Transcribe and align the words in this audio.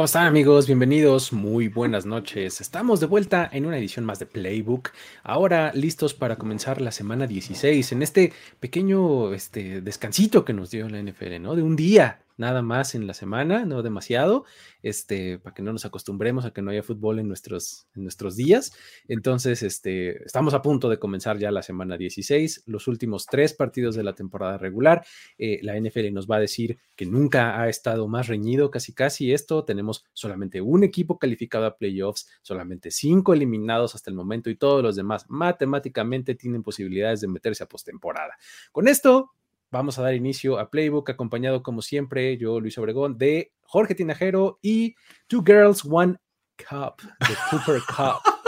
¿Cómo 0.00 0.06
están 0.06 0.26
amigos? 0.26 0.66
Bienvenidos, 0.66 1.30
muy 1.30 1.68
buenas 1.68 2.06
noches. 2.06 2.62
Estamos 2.62 3.00
de 3.00 3.06
vuelta 3.06 3.46
en 3.52 3.66
una 3.66 3.76
edición 3.76 4.06
más 4.06 4.18
de 4.18 4.24
Playbook, 4.24 4.92
ahora 5.22 5.72
listos 5.74 6.14
para 6.14 6.36
comenzar 6.36 6.80
la 6.80 6.90
semana 6.90 7.26
16 7.26 7.92
en 7.92 8.00
este 8.00 8.32
pequeño 8.60 9.34
este, 9.34 9.82
descansito 9.82 10.42
que 10.42 10.54
nos 10.54 10.70
dio 10.70 10.88
la 10.88 11.02
NFL, 11.02 11.42
¿no? 11.42 11.54
De 11.54 11.62
un 11.62 11.76
día 11.76 12.22
nada 12.40 12.62
más 12.62 12.94
en 12.94 13.06
la 13.06 13.14
semana, 13.14 13.66
no 13.66 13.82
demasiado, 13.82 14.44
este, 14.82 15.38
para 15.38 15.54
que 15.54 15.62
no 15.62 15.72
nos 15.72 15.84
acostumbremos 15.84 16.46
a 16.46 16.52
que 16.52 16.62
no 16.62 16.70
haya 16.70 16.82
fútbol 16.82 17.18
en 17.18 17.28
nuestros, 17.28 17.86
en 17.94 18.02
nuestros 18.02 18.34
días. 18.34 18.72
Entonces, 19.08 19.62
este, 19.62 20.24
estamos 20.24 20.54
a 20.54 20.62
punto 20.62 20.88
de 20.88 20.98
comenzar 20.98 21.38
ya 21.38 21.50
la 21.50 21.62
semana 21.62 21.98
16, 21.98 22.64
los 22.66 22.88
últimos 22.88 23.26
tres 23.26 23.52
partidos 23.52 23.94
de 23.94 24.02
la 24.02 24.14
temporada 24.14 24.56
regular. 24.56 25.04
Eh, 25.36 25.60
la 25.62 25.78
NFL 25.78 26.12
nos 26.12 26.26
va 26.26 26.36
a 26.36 26.40
decir 26.40 26.78
que 26.96 27.04
nunca 27.04 27.60
ha 27.60 27.68
estado 27.68 28.08
más 28.08 28.26
reñido, 28.26 28.70
casi 28.70 28.94
casi 28.94 29.32
esto. 29.32 29.64
Tenemos 29.64 30.04
solamente 30.14 30.62
un 30.62 30.82
equipo 30.82 31.18
calificado 31.18 31.66
a 31.66 31.76
playoffs, 31.76 32.26
solamente 32.40 32.90
cinco 32.90 33.34
eliminados 33.34 33.94
hasta 33.94 34.10
el 34.10 34.16
momento 34.16 34.48
y 34.48 34.56
todos 34.56 34.82
los 34.82 34.96
demás 34.96 35.26
matemáticamente 35.28 36.34
tienen 36.34 36.62
posibilidades 36.62 37.20
de 37.20 37.28
meterse 37.28 37.64
a 37.64 37.68
postemporada. 37.68 38.38
Con 38.72 38.88
esto, 38.88 39.32
vamos 39.70 39.98
a 39.98 40.02
dar 40.02 40.14
inicio 40.14 40.58
a 40.58 40.70
Playbook, 40.70 41.10
acompañado 41.10 41.62
como 41.62 41.82
siempre, 41.82 42.36
yo, 42.36 42.60
Luis 42.60 42.76
Obregón, 42.78 43.18
de 43.18 43.52
Jorge 43.62 43.94
Tinajero 43.94 44.58
y 44.62 44.94
Two 45.26 45.42
Girls, 45.44 45.84
One 45.84 46.16
Cup, 46.56 46.96
The 47.20 47.34
Cooper 47.50 47.80
Cup. 47.88 48.40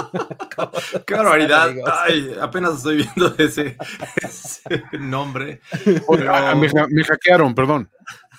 Qué 1.06 1.14
barbaridad. 1.16 1.74
Ay, 1.86 2.34
apenas 2.40 2.78
estoy 2.78 2.96
viendo 2.98 3.34
ese, 3.38 3.76
ese 4.16 4.82
nombre. 4.98 5.60
Pero... 5.84 6.34
Ah, 6.34 6.54
me, 6.54 6.68
me, 6.90 7.04
hackearon, 7.04 7.54
perdón. 7.54 7.90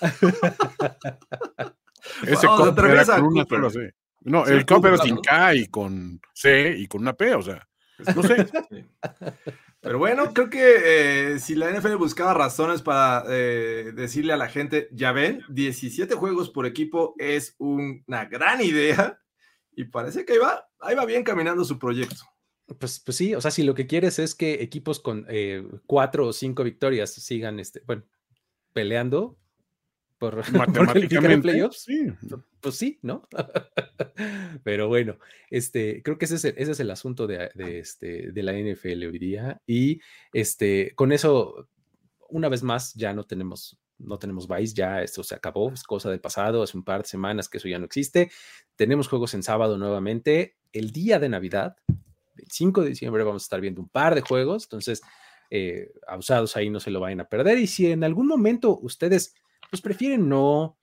ese 2.26 2.46
cup 2.46 2.78
era 2.78 3.04
con 3.04 3.24
una 3.24 3.44
sola 3.44 3.70
C. 3.70 3.94
No, 4.20 4.46
Sí, 4.46 4.52
el 4.52 4.64
cup 4.64 4.86
era 4.86 4.98
sin. 4.98 5.16
K 5.16 5.54
y 5.54 5.66
con 5.66 6.20
C 6.32 6.74
y 6.78 6.86
con 6.86 7.02
una 7.02 7.12
P, 7.14 7.34
o 7.34 7.42
sea, 7.42 7.66
no 8.14 8.22
sé. 8.22 8.46
Sí. 8.70 8.84
Pero 9.80 9.98
bueno, 9.98 10.32
creo 10.32 10.48
que 10.48 11.34
eh, 11.34 11.38
si 11.38 11.54
la 11.54 11.70
NFL 11.70 11.96
buscaba 11.96 12.32
razones 12.32 12.80
para 12.80 13.24
eh, 13.28 13.92
decirle 13.94 14.32
a 14.32 14.38
la 14.38 14.48
gente, 14.48 14.88
ya 14.92 15.12
ven, 15.12 15.42
17 15.50 16.14
juegos 16.14 16.48
por 16.48 16.64
equipo 16.64 17.14
es 17.18 17.54
un- 17.58 18.02
una 18.06 18.24
gran 18.24 18.62
idea 18.62 19.20
y 19.76 19.84
parece 19.84 20.24
que 20.24 20.32
ahí 20.34 20.38
va, 20.38 20.66
ahí 20.80 20.94
va 20.94 21.04
bien 21.04 21.22
caminando 21.22 21.64
su 21.64 21.78
proyecto. 21.78 22.16
Pues, 22.78 22.98
pues 22.98 23.14
sí, 23.18 23.34
o 23.34 23.42
sea, 23.42 23.50
si 23.50 23.62
lo 23.62 23.74
que 23.74 23.86
quieres 23.86 24.18
es 24.18 24.34
que 24.34 24.54
equipos 24.62 25.00
con 25.00 25.26
eh, 25.28 25.62
cuatro 25.84 26.28
o 26.28 26.32
cinco 26.32 26.64
victorias 26.64 27.12
sigan, 27.12 27.60
este, 27.60 27.82
bueno, 27.86 28.04
peleando 28.72 29.38
por, 30.30 30.42
por 30.44 30.52
Matemáticamente, 30.52 31.48
playoffs, 31.48 31.82
sí. 31.82 32.06
pues 32.60 32.76
sí, 32.76 32.98
¿no? 33.02 33.28
Pero 34.64 34.88
bueno, 34.88 35.18
este, 35.50 36.02
creo 36.02 36.18
que 36.18 36.24
ese 36.24 36.36
es 36.36 36.44
el, 36.44 36.54
ese 36.56 36.72
es 36.72 36.80
el 36.80 36.90
asunto 36.90 37.26
de, 37.26 37.50
de, 37.54 37.78
este, 37.78 38.32
de 38.32 38.42
la 38.42 38.52
NFL 38.52 39.04
hoy 39.04 39.18
día. 39.18 39.60
Y 39.66 40.00
este, 40.32 40.92
con 40.94 41.12
eso, 41.12 41.68
una 42.28 42.48
vez 42.48 42.62
más, 42.62 42.94
ya 42.94 43.12
no 43.12 43.24
tenemos, 43.24 43.78
no 43.98 44.18
tenemos 44.18 44.48
Vice, 44.48 44.74
ya 44.74 45.02
esto 45.02 45.22
se 45.22 45.34
acabó, 45.34 45.72
es 45.72 45.82
cosa 45.82 46.10
del 46.10 46.20
pasado, 46.20 46.62
hace 46.62 46.76
un 46.76 46.84
par 46.84 47.02
de 47.02 47.08
semanas 47.08 47.48
que 47.48 47.58
eso 47.58 47.68
ya 47.68 47.78
no 47.78 47.84
existe. 47.84 48.30
Tenemos 48.76 49.08
juegos 49.08 49.34
en 49.34 49.42
sábado 49.42 49.78
nuevamente. 49.78 50.56
El 50.72 50.90
día 50.90 51.18
de 51.18 51.28
Navidad, 51.28 51.76
el 51.88 52.50
5 52.50 52.82
de 52.82 52.88
diciembre, 52.88 53.22
vamos 53.24 53.42
a 53.42 53.46
estar 53.46 53.60
viendo 53.60 53.80
un 53.80 53.88
par 53.88 54.14
de 54.14 54.22
juegos. 54.22 54.64
Entonces, 54.64 55.02
eh, 55.50 55.92
abusados 56.08 56.56
ahí 56.56 56.70
no 56.70 56.80
se 56.80 56.90
lo 56.90 57.00
vayan 57.00 57.20
a 57.20 57.28
perder. 57.28 57.58
Y 57.58 57.66
si 57.66 57.90
en 57.90 58.02
algún 58.02 58.26
momento 58.26 58.78
ustedes 58.80 59.34
pues 59.74 59.82
prefieren 59.82 60.28
no 60.28 60.78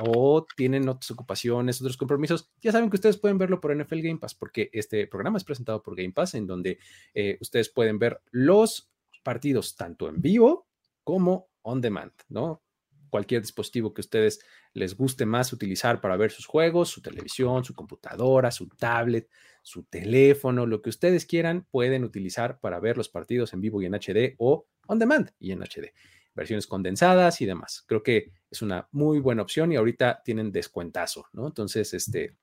o 0.00 0.44
tienen 0.56 0.88
otras 0.88 1.08
ocupaciones, 1.12 1.80
otros 1.80 1.96
compromisos, 1.96 2.50
ya 2.60 2.72
saben 2.72 2.90
que 2.90 2.96
ustedes 2.96 3.16
pueden 3.16 3.38
verlo 3.38 3.60
por 3.60 3.72
NFL 3.72 4.00
Game 4.00 4.18
Pass, 4.18 4.34
porque 4.34 4.68
este 4.72 5.06
programa 5.06 5.38
es 5.38 5.44
presentado 5.44 5.80
por 5.80 5.94
Game 5.94 6.10
Pass, 6.10 6.34
en 6.34 6.48
donde 6.48 6.80
eh, 7.14 7.38
ustedes 7.40 7.68
pueden 7.68 8.00
ver 8.00 8.20
los 8.32 8.90
partidos 9.22 9.76
tanto 9.76 10.08
en 10.08 10.20
vivo 10.20 10.66
como 11.04 11.50
on 11.62 11.80
demand, 11.80 12.10
¿no? 12.30 12.64
Cualquier 13.10 13.42
dispositivo 13.42 13.94
que 13.94 14.00
ustedes 14.00 14.40
les 14.72 14.96
guste 14.96 15.24
más 15.24 15.52
utilizar 15.52 16.00
para 16.00 16.16
ver 16.16 16.32
sus 16.32 16.46
juegos, 16.46 16.88
su 16.88 17.00
televisión, 17.00 17.64
su 17.64 17.76
computadora, 17.76 18.50
su 18.50 18.66
tablet, 18.70 19.30
su 19.62 19.84
teléfono, 19.84 20.66
lo 20.66 20.82
que 20.82 20.90
ustedes 20.90 21.26
quieran, 21.26 21.64
pueden 21.70 22.02
utilizar 22.02 22.58
para 22.58 22.80
ver 22.80 22.96
los 22.96 23.08
partidos 23.08 23.52
en 23.52 23.60
vivo 23.60 23.80
y 23.80 23.86
en 23.86 23.94
HD 23.94 24.34
o 24.38 24.66
on 24.88 24.98
demand 24.98 25.30
y 25.38 25.52
en 25.52 25.60
HD 25.60 25.92
versiones 26.34 26.66
condensadas 26.66 27.40
y 27.40 27.46
demás. 27.46 27.84
Creo 27.86 28.02
que 28.02 28.32
es 28.50 28.62
una 28.62 28.88
muy 28.92 29.18
buena 29.18 29.42
opción 29.42 29.72
y 29.72 29.76
ahorita 29.76 30.22
tienen 30.24 30.52
descuentazo, 30.52 31.26
¿no? 31.32 31.46
Entonces, 31.46 31.94
este, 31.94 32.36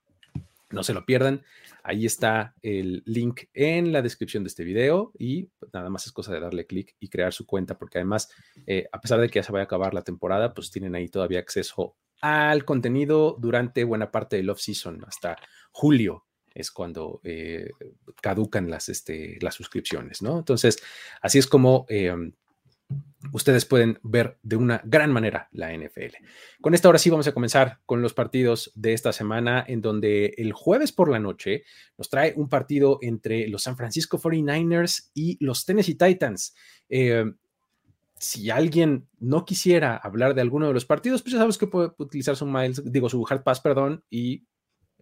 no 0.72 0.84
se 0.84 0.94
lo 0.94 1.06
pierdan. 1.06 1.44
Ahí 1.84 2.06
está 2.06 2.56
el 2.62 3.04
link 3.06 3.44
en 3.54 3.92
la 3.92 4.02
descripción 4.02 4.44
de 4.44 4.50
este 4.50 4.64
video 4.64 5.12
y 5.18 5.44
pues, 5.60 5.74
nada 5.74 5.90
más 5.90 6.06
es 6.06 6.12
cosa 6.12 6.34
de 6.34 6.40
darle 6.40 6.66
clic 6.66 6.96
y 7.00 7.10
crear 7.10 7.34
su 7.34 7.46
cuenta 7.46 7.78
porque 7.78 7.98
además, 7.98 8.30
eh, 8.68 8.88
a 8.92 9.02
pesar 9.02 9.20
de 9.20 9.30
que 9.30 9.40
ya 9.40 9.44
se 9.44 9.52
vaya 9.52 9.64
a 9.64 9.66
acabar 9.66 9.94
la 9.94 10.04
temporada, 10.04 10.54
pues 10.54 10.72
tienen 10.72 10.96
ahí 10.96 11.10
todavía 11.10 11.40
acceso 11.40 11.96
al 12.22 12.66
contenido 12.66 13.38
durante 13.40 13.84
buena 13.86 14.12
parte 14.12 14.36
del 14.36 14.50
off-season, 14.50 15.04
hasta 15.08 15.38
julio 15.72 16.26
es 16.54 16.72
cuando 16.72 17.22
eh, 17.24 17.70
caducan 18.22 18.70
las, 18.70 18.90
este, 18.90 19.38
las 19.42 19.56
suscripciones, 19.56 20.22
¿no? 20.22 20.40
Entonces, 20.40 20.82
así 21.22 21.40
es 21.40 21.48
como... 21.48 21.86
Eh, 21.90 22.14
ustedes 23.34 23.66
pueden 23.66 24.00
ver 24.04 24.38
de 24.44 24.56
una 24.56 24.82
gran 24.84 25.12
manera 25.12 25.50
la 25.52 25.76
NFL. 25.76 26.16
Con 26.62 26.74
esta 26.74 26.88
ahora 26.88 27.00
sí 27.00 27.10
vamos 27.10 27.28
a 27.28 27.34
comenzar 27.34 27.80
con 27.86 28.02
los 28.02 28.14
partidos 28.14 28.72
de 28.76 28.94
esta 28.94 29.12
semana, 29.12 29.64
en 29.68 29.82
donde 29.82 30.34
el 30.38 30.54
jueves 30.54 30.92
por 30.92 31.10
la 31.10 31.20
noche 31.20 31.64
nos 31.98 32.10
trae 32.10 32.34
un 32.36 32.50
partido 32.50 33.00
entre 33.02 33.48
los 33.48 33.64
San 33.64 33.78
Francisco 33.78 34.18
49ers 34.18 35.12
y 35.14 35.44
los 35.44 35.66
Tennessee 35.66 35.96
Titans. 35.96 36.56
Eh, 36.90 37.26
si 38.18 38.50
alguien 38.50 39.08
no 39.20 39.46
quisiera 39.46 39.96
hablar 39.96 40.36
de 40.36 40.42
alguno 40.42 40.68
de 40.68 40.74
los 40.74 40.86
partidos, 40.86 41.22
pues 41.22 41.34
ya 41.34 41.40
sabes 41.40 41.58
que 41.58 41.68
puede 41.68 41.92
utilizar 41.98 42.36
su 42.36 42.46
Miles, 42.46 42.82
digo, 42.92 43.10
su 43.10 43.26
Hard 43.28 43.44
Pass, 43.44 43.62
perdón, 43.62 44.04
y 44.10 44.46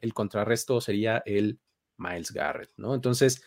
el 0.01 0.13
contrarresto 0.13 0.79
sería 0.81 1.23
el 1.25 1.59
Miles 1.97 2.31
Garrett, 2.31 2.71
¿no? 2.77 2.93
Entonces, 2.93 3.43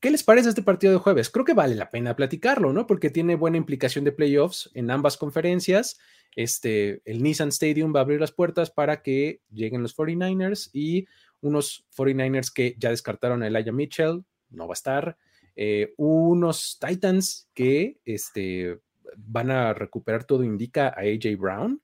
¿Qué 0.00 0.10
les 0.10 0.22
parece 0.22 0.48
este 0.48 0.62
partido 0.62 0.94
de 0.94 0.98
jueves? 0.98 1.28
Creo 1.28 1.44
que 1.44 1.52
vale 1.52 1.74
la 1.74 1.90
pena 1.90 2.16
platicarlo, 2.16 2.72
¿no? 2.72 2.86
Porque 2.86 3.10
tiene 3.10 3.34
buena 3.34 3.58
implicación 3.58 4.02
de 4.04 4.12
playoffs 4.12 4.70
en 4.72 4.90
ambas 4.90 5.18
conferencias. 5.18 5.98
Este, 6.34 7.02
el 7.04 7.22
Nissan 7.22 7.50
Stadium 7.50 7.94
va 7.94 8.00
a 8.00 8.02
abrir 8.04 8.18
las 8.18 8.32
puertas 8.32 8.70
para 8.70 9.02
que 9.02 9.42
lleguen 9.50 9.82
los 9.82 9.94
49ers 9.94 10.70
y 10.72 11.06
unos 11.42 11.86
49ers 11.94 12.50
que 12.50 12.76
ya 12.78 12.88
descartaron 12.88 13.42
a 13.42 13.48
Elijah 13.48 13.72
Mitchell, 13.72 14.24
no 14.48 14.66
va 14.66 14.72
a 14.72 14.74
estar. 14.74 15.18
Eh, 15.54 15.92
unos 15.98 16.78
Titans 16.80 17.50
que 17.52 18.00
este, 18.06 18.80
van 19.18 19.50
a 19.50 19.74
recuperar 19.74 20.24
todo, 20.24 20.44
indica 20.44 20.88
a 20.88 21.00
AJ 21.00 21.36
Brown. 21.38 21.82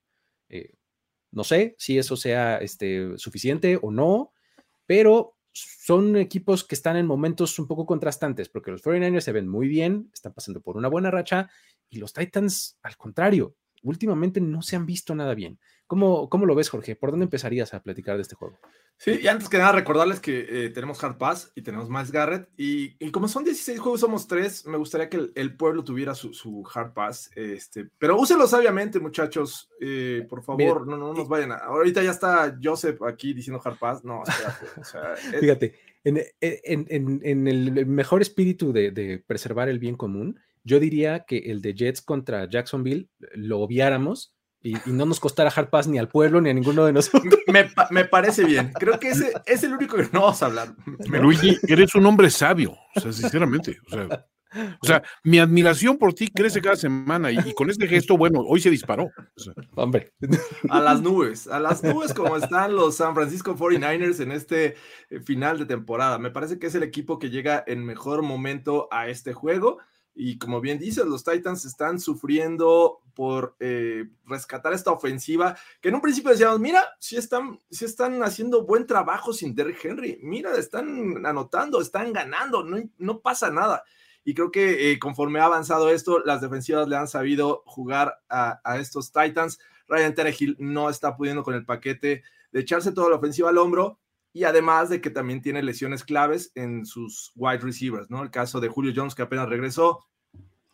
Eh, 0.49 0.73
no 1.33 1.45
sé 1.45 1.75
si 1.77 1.99
eso 1.99 2.17
sea 2.17 2.59
este, 2.59 3.19
suficiente 3.19 3.79
o 3.83 3.91
no, 3.91 4.33
pero 4.87 5.36
son 5.61 6.17
equipos 6.17 6.65
que 6.65 6.75
están 6.75 6.97
en 6.97 7.07
momentos 7.07 7.59
un 7.59 7.67
poco 7.67 7.87
contrastantes, 7.87 8.49
porque 8.49 8.71
los 8.71 8.83
49ers 8.83 9.21
se 9.21 9.33
ven 9.33 9.49
muy 9.49 9.69
bien, 9.69 10.11
están 10.13 10.33
pasando 10.33 10.61
por 10.61 10.77
una 10.77 10.89
buena 10.89 11.11
racha, 11.11 11.49
y 11.89 11.99
los 11.99 12.13
Titans, 12.13 12.79
al 12.83 12.97
contrario, 12.97 13.57
últimamente 13.83 14.41
no 14.41 14.63
se 14.63 14.77
han 14.77 14.87
visto 14.87 15.15
nada 15.15 15.35
bien. 15.35 15.59
¿Cómo, 15.87 16.29
¿Cómo, 16.29 16.47
lo 16.47 16.55
ves, 16.57 16.69
Jorge? 16.69 16.97
¿Por 16.97 17.11
dónde 17.11 17.25
empezarías 17.25 17.73
a 17.73 17.81
platicar 17.81 18.17
de 18.17 18.23
este 18.23 18.35
juego? 18.35 18.59
Sí, 18.97 19.21
y 19.23 19.29
antes 19.29 19.49
que 19.49 19.59
nada 19.59 19.73
recordarles 19.73 20.19
que 20.19 20.47
eh, 20.49 20.71
tenemos 20.71 21.03
Hard 21.03 21.17
Pass 21.17 21.53
y 21.55 21.63
tenemos 21.63 21.89
Miles 21.89 22.11
Garrett. 22.11 22.49
Y, 22.57 22.97
y, 22.99 23.11
como 23.13 23.29
son 23.29 23.45
16 23.45 23.79
juegos, 23.79 24.01
somos 24.01 24.27
3, 24.27 24.67
me 24.67 24.79
gustaría 24.79 25.09
que 25.09 25.19
el, 25.19 25.33
el 25.37 25.57
pueblo 25.57 25.85
tuviera 25.85 26.15
su, 26.15 26.33
su, 26.33 26.67
Hard 26.75 26.93
Pass. 26.93 27.31
Este, 27.37 27.89
pero 27.99 28.19
úsenlo 28.19 28.49
sabiamente, 28.49 28.99
muchachos. 28.99 29.71
Eh, 29.81 30.27
por 30.29 30.43
favor, 30.43 30.87
Mira, 30.87 30.97
no, 30.97 31.07
no 31.07 31.15
nos 31.15 31.29
vayan 31.29 31.53
a... 31.53 31.57
Ahorita 31.57 32.03
ya 32.03 32.11
está 32.11 32.59
Joseph 32.61 33.03
aquí 33.03 33.33
diciendo 33.33 33.63
Hard 33.65 33.79
Pass. 33.79 34.05
No, 34.05 34.23
espérate, 34.27 34.81
o 34.81 34.85
sea, 34.85 35.13
es... 35.35 35.41
Fíjate, 35.41 35.75
en, 36.03 36.19
en, 36.41 36.87
en, 36.89 37.21
en, 37.23 37.47
el 37.47 37.87
mejor 37.87 38.23
espíritu 38.23 38.73
de, 38.73 38.91
de 38.91 39.23
preservar 39.25 39.69
el 39.69 39.79
bien 39.79 39.97
común, 39.97 40.41
yo 40.65 40.81
diría 40.81 41.25
que 41.27 41.39
el 41.39 41.63
de 41.63 41.75
Jets 41.75 42.03
contra 42.03 42.49
Jacksonville 42.51 43.09
lo 43.35 43.61
obviáramos 43.61 44.36
y, 44.67 44.91
y, 44.91 44.93
no 44.93 45.07
nos 45.07 45.21
costara 45.21 45.53
hard 45.55 45.69
pass 45.69 45.87
ni 45.87 45.99
al 45.99 46.09
pueblo 46.09 46.41
ni 46.41 46.51
a 46.51 46.55
ninguno 46.55 46.85
de 46.85 46.93
nosotros. 46.93 47.23
Me, 47.47 47.71
me 47.91 48.05
parece 48.05 48.45
bien. 48.45 48.73
Creo 48.73 48.99
que 48.99 49.11
ese 49.11 49.33
es 49.47 49.63
el 49.63 49.73
único 49.73 49.97
que 49.97 50.09
no 50.13 50.23
vamos 50.23 50.43
a 50.43 50.47
hablar. 50.47 50.75
¿no? 51.09 51.19
Luigi, 51.23 51.57
eres 51.69 51.95
un 51.95 52.05
hombre 52.07 52.29
sabio, 52.31 52.77
o 52.95 53.01
sea, 53.01 53.13
sinceramente. 53.13 53.79
O 53.87 53.91
sea, 53.91 54.27
o 54.81 54.87
sea, 54.87 55.03
mi 55.23 55.39
admiración 55.39 55.99
por 55.99 56.15
ti 56.15 56.29
crece 56.29 56.61
cada 56.61 56.77
semana 56.77 57.31
y, 57.31 57.39
y 57.45 57.55
con 57.55 57.71
este 57.71 57.87
gesto, 57.87 58.17
bueno, 58.17 58.41
hoy 58.41 58.61
se 58.61 58.71
disparó. 58.71 59.05
O 59.05 59.41
sea. 59.41 59.53
Hombre. 59.75 60.13
A 60.69 60.81
las 60.81 61.03
nubes, 61.03 61.47
a 61.47 61.61
las 61.61 61.83
nubes 61.83 62.15
como 62.15 62.37
están 62.37 62.75
los 62.75 62.97
San 62.97 63.15
Francisco 63.15 63.57
49ers 63.57 64.21
en 64.21 64.33
este 64.33 64.77
eh, 65.11 65.21
final 65.21 65.59
de 65.59 65.67
temporada. 65.67 66.19
Me 66.19 66.31
parece 66.31 66.59
que 66.59 66.67
es 66.67 66.75
el 66.75 66.83
equipo 66.83 67.19
que 67.19 67.31
llega 67.31 67.63
en 67.67 67.85
mejor 67.85 68.23
momento 68.23 68.89
a 68.91 69.09
este 69.09 69.33
juego. 69.33 69.79
Y 70.19 70.39
como 70.39 70.63
bien 70.63 70.79
dices, 70.79 71.05
los 71.05 71.23
Titans 71.23 71.67
están 71.67 72.01
sufriendo 72.01 73.03
por 73.15 73.55
eh, 73.61 74.09
rescatar 74.25 74.73
esta 74.73 74.91
ofensiva, 74.91 75.57
que 75.81 75.91
en 75.91 75.95
un 75.95 76.01
principio 76.01 76.31
decíamos, 76.31 76.59
mira, 76.59 76.83
si 76.99 77.19
están, 77.19 77.61
si 77.71 77.85
están 77.85 78.23
haciendo 78.23 78.65
buen 78.65 78.87
trabajo 78.87 79.35
sin 79.35 79.55
Derrick 79.55 79.85
Henry, 79.85 80.19
mira, 80.23 80.57
están 80.57 81.25
anotando, 81.27 81.83
están 81.83 82.15
ganando, 82.15 82.65
no, 82.65 82.79
no 82.97 83.21
pasa 83.21 83.51
nada. 83.51 83.85
Y 84.25 84.33
creo 84.33 84.51
que 84.51 84.91
eh, 84.91 84.99
conforme 84.99 85.39
ha 85.39 85.45
avanzado 85.45 85.91
esto, 85.91 86.21
las 86.21 86.41
defensivas 86.41 86.89
le 86.89 86.97
han 86.97 87.09
sabido 87.09 87.63
jugar 87.67 88.19
a, 88.31 88.59
a 88.65 88.79
estos 88.79 89.13
Titans. 89.13 89.59
Ryan 89.87 90.15
Tannehill 90.15 90.57
no 90.59 90.89
está 90.89 91.15
pudiendo 91.15 91.43
con 91.43 91.55
el 91.55 91.67
paquete 91.67 92.23
de 92.53 92.61
echarse 92.61 92.93
toda 92.93 93.11
la 93.11 93.17
ofensiva 93.17 93.51
al 93.51 93.59
hombro 93.59 94.01
y 94.37 94.45
además 94.45 94.91
de 94.91 95.01
que 95.01 95.09
también 95.09 95.41
tiene 95.41 95.63
lesiones 95.63 96.05
claves 96.05 96.53
en 96.55 96.85
sus 96.85 97.33
wide 97.37 97.61
receivers, 97.61 98.11
¿no? 98.11 98.23
El 98.23 98.31
caso 98.31 98.61
de 98.61 98.69
Julio 98.69 98.93
Jones 98.95 99.15
que 99.15 99.23
apenas 99.23 99.49
regresó 99.49 100.05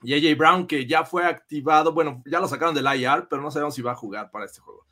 y 0.03 0.15
AJ 0.15 0.37
Brown 0.37 0.67
que 0.67 0.85
ya 0.85 1.05
fue 1.05 1.25
activado, 1.25 1.93
bueno, 1.93 2.25
ya 2.27 2.41
lo 2.41 2.49
sacaron 2.49 2.75
del 2.75 2.87
IR, 2.87 3.29
pero 3.31 3.41
no 3.41 3.53
sabemos 3.53 3.77
si 3.77 3.81
va 3.81 3.93
a 3.93 3.95
jugar 3.95 4.33
para 4.33 4.47
este 4.47 4.61
juego. 4.61 4.85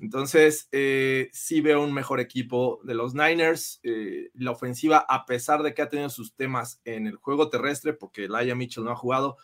Entonces, 0.00 0.70
eh, 0.72 1.28
sí 1.34 1.60
veo 1.60 1.84
un 1.84 1.92
mejor 1.92 2.18
equipo 2.18 2.80
de 2.84 2.94
los 2.94 3.12
Niners. 3.12 3.80
Eh, 3.82 4.30
la 4.36 4.52
ofensiva, 4.52 5.04
a 5.06 5.26
pesar 5.26 5.62
de 5.62 5.74
que 5.74 5.82
ha 5.82 5.90
tenido 5.90 6.08
sus 6.08 6.34
temas 6.34 6.80
en 6.86 7.06
el 7.06 7.16
juego 7.16 7.50
terrestre, 7.50 7.92
porque 7.92 8.26
Laia 8.26 8.54
Mitchell 8.54 8.84
no 8.84 8.92
ha 8.92 8.96
jugado, 8.96 9.36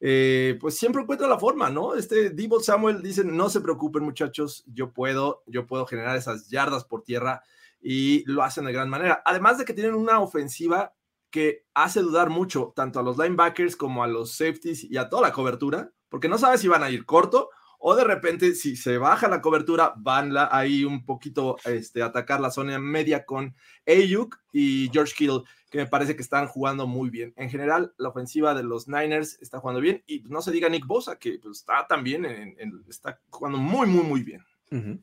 eh, 0.00 0.56
pues 0.58 0.78
siempre 0.78 1.02
encuentra 1.02 1.28
la 1.28 1.38
forma, 1.38 1.68
¿no? 1.68 1.96
Este 1.96 2.30
Debo 2.30 2.60
Samuel 2.60 3.02
dice, 3.02 3.24
no 3.24 3.50
se 3.50 3.60
preocupen 3.60 4.02
muchachos, 4.02 4.64
yo 4.72 4.90
puedo, 4.90 5.42
yo 5.46 5.66
puedo 5.66 5.84
generar 5.84 6.16
esas 6.16 6.48
yardas 6.48 6.86
por 6.86 7.02
tierra 7.02 7.42
y 7.82 8.24
lo 8.30 8.42
hacen 8.42 8.64
de 8.64 8.72
gran 8.72 8.88
manera. 8.88 9.22
Además 9.24 9.58
de 9.58 9.64
que 9.64 9.74
tienen 9.74 9.94
una 9.94 10.20
ofensiva 10.20 10.94
que 11.30 11.64
hace 11.74 12.00
dudar 12.00 12.30
mucho 12.30 12.72
tanto 12.76 13.00
a 13.00 13.02
los 13.02 13.18
linebackers 13.18 13.74
como 13.74 14.04
a 14.04 14.06
los 14.06 14.32
safeties 14.32 14.84
y 14.84 14.96
a 14.96 15.08
toda 15.08 15.22
la 15.22 15.32
cobertura, 15.32 15.92
porque 16.08 16.28
no 16.28 16.38
sabes 16.38 16.60
si 16.60 16.68
van 16.68 16.82
a 16.82 16.90
ir 16.90 17.04
corto 17.06 17.48
o 17.84 17.96
de 17.96 18.04
repente 18.04 18.54
si 18.54 18.76
se 18.76 18.96
baja 18.96 19.26
la 19.28 19.40
cobertura 19.40 19.94
van 19.96 20.32
la, 20.32 20.48
ahí 20.52 20.84
un 20.84 21.04
poquito 21.04 21.56
este, 21.64 22.02
atacar 22.02 22.40
la 22.40 22.52
zona 22.52 22.78
media 22.78 23.24
con 23.24 23.56
Ayuk 23.86 24.38
y 24.52 24.88
George 24.92 25.14
Kittle, 25.16 25.42
que 25.68 25.78
me 25.78 25.86
parece 25.86 26.14
que 26.14 26.22
están 26.22 26.46
jugando 26.46 26.86
muy 26.86 27.10
bien. 27.10 27.32
En 27.36 27.50
general, 27.50 27.92
la 27.98 28.10
ofensiva 28.10 28.54
de 28.54 28.62
los 28.62 28.86
Niners 28.86 29.36
está 29.40 29.58
jugando 29.58 29.80
bien 29.80 30.04
y 30.06 30.22
no 30.28 30.42
se 30.42 30.52
diga 30.52 30.68
Nick 30.68 30.86
Bosa, 30.86 31.18
que 31.18 31.40
pues, 31.42 31.58
está 31.58 31.86
también, 31.88 32.24
en, 32.24 32.54
en, 32.58 32.84
está 32.88 33.18
jugando 33.30 33.58
muy, 33.58 33.88
muy, 33.88 34.04
muy 34.04 34.22
bien. 34.22 34.44
Uh. 34.70 34.98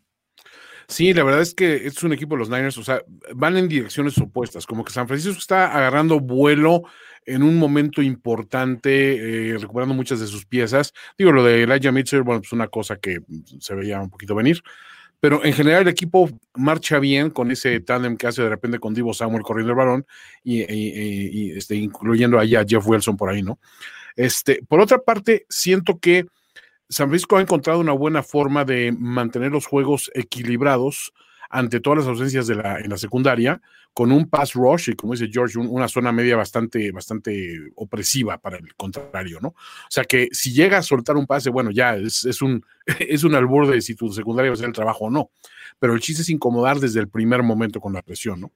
Sí, 0.90 1.14
la 1.14 1.24
verdad 1.24 1.42
es 1.42 1.54
que 1.54 1.86
es 1.86 2.02
un 2.04 2.14
equipo 2.14 2.34
de 2.34 2.40
los 2.40 2.50
Niners, 2.50 2.76
o 2.80 2.84
sea, 2.84 3.04
van 3.36 3.56
en 3.58 3.68
direcciones 3.68 4.18
opuestas, 4.18 4.66
como 4.66 4.84
que 4.84 4.92
San 4.92 5.08
Francisco 5.08 5.38
está 5.38 5.72
agarrando 5.72 6.20
vuelo 6.20 6.82
en 7.28 7.44
un 7.44 7.58
momento 7.58 8.02
importante, 8.02 9.52
eh, 9.52 9.58
recuperando 9.60 9.94
muchas 9.94 10.20
de 10.20 10.26
sus 10.26 10.48
piezas. 10.48 10.92
Digo, 11.16 11.32
lo 11.32 11.44
de 11.44 11.62
Elijah 11.62 11.92
Mitchell, 11.92 12.24
bueno, 12.24 12.42
pues 12.42 12.54
una 12.54 12.70
cosa 12.70 12.96
que 12.98 13.20
se 13.60 13.76
veía 13.76 14.02
un 14.02 14.10
poquito 14.10 14.34
venir, 14.34 14.64
pero 15.20 15.46
en 15.46 15.54
general 15.54 15.84
el 15.84 15.90
equipo 15.90 16.28
marcha 16.56 16.98
bien 16.98 17.30
con 17.30 17.52
ese 17.52 17.80
tándem 17.82 18.18
que 18.18 18.26
hace 18.26 18.42
de 18.42 18.50
repente 18.50 18.80
con 18.80 18.96
Divo 18.96 19.14
Samuel 19.14 19.44
corriendo 19.44 19.74
el 19.74 19.78
balón 19.78 20.08
y, 20.44 21.52
este, 21.52 21.76
incluyendo 21.76 22.40
ahí 22.40 22.56
a 22.56 22.66
Jeff 22.68 22.88
Wilson 22.88 23.16
por 23.16 23.30
ahí, 23.30 23.44
¿no? 23.44 23.60
Este, 24.16 24.62
por 24.68 24.80
otra 24.80 24.98
parte, 24.98 25.46
siento 25.50 26.00
que 26.00 26.26
San 26.90 27.08
Francisco 27.08 27.38
ha 27.38 27.42
encontrado 27.42 27.80
una 27.80 27.94
buena 27.94 28.24
forma 28.24 28.66
de 28.66 28.92
mantener 28.92 29.52
los 29.52 29.68
juegos 29.68 30.10
equilibrados 30.16 31.14
ante 31.50 31.80
todas 31.80 32.00
las 32.00 32.08
ausencias 32.08 32.48
de 32.48 32.56
la, 32.56 32.80
en 32.80 32.90
la 32.90 32.98
secundaria, 32.98 33.62
con 33.94 34.12
un 34.12 34.30
pass 34.30 34.54
rush 34.54 34.90
y 34.90 34.96
como 34.96 35.14
dice 35.14 35.30
George, 35.32 35.58
un, 35.58 35.68
una 35.68 35.88
zona 35.88 36.12
media 36.12 36.36
bastante, 36.36 36.92
bastante 36.92 37.60
opresiva 37.76 38.38
para 38.38 38.58
el 38.58 38.76
contrario, 38.76 39.40
¿no? 39.42 39.50
O 39.50 39.90
sea 39.90 40.04
que 40.04 40.30
si 40.32 40.54
llega 40.54 40.78
a 40.78 40.84
soltar 40.84 41.18
un 41.18 41.26
pase, 41.26 41.50
bueno, 41.50 41.72
ya 41.72 41.96
es, 41.96 42.26
es, 42.26 42.42
un, 42.42 42.64
es 43.00 43.24
un 43.24 43.36
albur 43.36 43.68
de 43.68 43.82
si 43.82 43.96
tu 43.96 44.12
secundaria 44.12 44.52
va 44.52 44.54
a 44.54 44.58
hacer 44.58 44.68
el 44.68 44.74
trabajo 44.74 45.06
o 45.06 45.10
no, 45.10 45.32
pero 45.80 45.94
el 45.94 46.00
chiste 46.00 46.22
es 46.24 46.30
incomodar 46.30 46.80
desde 46.80 47.00
el 47.00 47.10
primer 47.10 47.44
momento 47.44 47.80
con 47.80 47.94
la 47.94 48.02
presión, 48.02 48.42
¿no? 48.42 48.52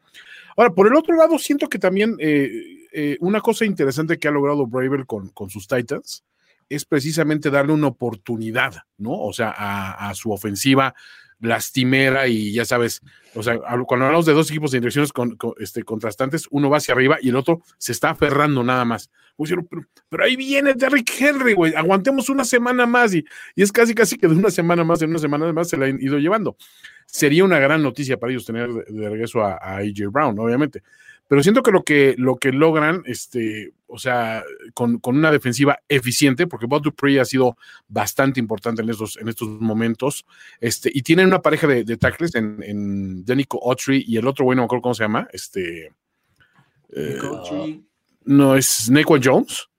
Ahora, 0.56 0.72
por 0.72 0.86
el 0.86 0.96
otro 0.96 1.16
lado, 1.16 1.40
siento 1.40 1.68
que 1.68 1.80
también 1.80 2.16
eh, 2.20 2.88
eh, 2.92 3.18
una 3.22 3.42
cosa 3.42 3.66
interesante 3.66 4.20
que 4.20 4.28
ha 4.28 4.32
logrado 4.32 4.68
Bravel 4.68 5.08
con, 5.08 5.30
con 5.30 5.50
sus 5.50 5.68
Titans, 5.68 6.24
es 6.76 6.86
precisamente 6.86 7.50
darle 7.50 7.74
una 7.74 7.88
oportunidad, 7.88 8.84
¿no? 8.98 9.20
O 9.20 9.34
sea, 9.34 9.54
a, 9.56 10.14
su 10.16 10.32
ofensiva 10.32 10.94
lastimera 11.40 12.28
y 12.28 12.54
ya 12.54 12.64
sabes, 12.64 13.02
o 13.36 13.44
sea, 13.44 13.60
cuando 13.86 14.06
hablamos 14.06 14.26
de 14.26 14.34
dos 14.34 14.50
equipos 14.50 14.72
de 14.72 14.80
direcciones 14.80 15.12
con, 15.12 15.38
este, 15.60 15.84
contrastantes, 15.84 16.48
uno 16.52 16.70
va 16.70 16.78
hacia 16.78 16.94
arriba 16.94 17.18
y 17.22 17.30
el 17.30 17.36
otro 17.36 17.62
se 17.78 17.92
está 17.92 18.12
aferrando 18.12 18.64
nada 18.64 18.86
más. 18.86 19.10
Pero, 19.38 19.68
pero 20.10 20.24
ahí 20.24 20.36
viene 20.36 20.74
Derrick 20.74 21.12
Henry, 21.20 21.54
güey, 21.54 21.74
aguantemos 21.76 22.30
una 22.30 22.46
semana 22.46 22.86
más 22.86 23.14
y, 23.14 23.26
y, 23.56 23.64
es 23.64 23.72
casi, 23.72 23.94
casi 23.94 24.18
que 24.18 24.28
de 24.28 24.36
una 24.36 24.52
semana 24.52 24.84
más, 24.84 25.02
en 25.02 25.10
una 25.10 25.20
semana 25.20 25.52
más 25.52 25.70
se 25.70 25.78
la 25.78 25.88
han 25.88 26.02
ido 26.02 26.18
llevando. 26.18 26.56
Sería 27.08 27.44
una 27.44 27.60
gran 27.60 27.84
noticia 27.84 28.18
para 28.18 28.32
ellos 28.32 28.46
tener 28.46 28.72
de, 28.72 28.86
de 28.88 29.10
regreso 29.10 29.44
a, 29.44 29.54
a 29.54 29.78
AJ 29.78 30.12
Brown, 30.12 30.40
obviamente 30.40 30.82
pero 31.34 31.42
siento 31.42 31.64
que 31.64 31.72
lo 31.72 31.82
que, 31.82 32.14
lo 32.20 32.36
que 32.36 32.52
logran, 32.52 33.02
este, 33.08 33.74
o 33.88 33.98
sea, 33.98 34.44
con, 34.76 35.00
con 35.00 35.18
una 35.18 35.32
defensiva 35.32 35.80
eficiente, 35.90 36.46
porque 36.46 36.68
Bob 36.68 36.84
Dupree 36.84 37.20
ha 37.20 37.26
sido 37.26 37.58
bastante 37.88 38.40
importante 38.40 38.84
en 38.84 38.92
estos, 38.92 39.18
en 39.18 39.30
estos 39.30 39.50
momentos, 39.60 40.28
este, 40.60 40.92
y 40.94 41.02
tienen 41.02 41.26
una 41.26 41.42
pareja 41.42 41.66
de, 41.66 41.86
de 41.86 41.98
tackles 41.98 42.36
en, 42.36 42.62
en 42.62 43.26
Denico 43.26 43.60
Autry 43.68 44.06
y 44.08 44.18
el 44.18 44.28
otro, 44.28 44.46
bueno, 44.46 44.60
no 44.60 44.62
me 44.62 44.66
acuerdo 44.66 44.84
cómo 44.84 44.94
se 44.94 45.06
llama, 45.06 45.28
este, 45.34 45.92
eh, 46.90 47.18
no, 48.26 48.56
es 48.56 48.92
Naquan 48.92 49.22
Jones. 49.24 49.70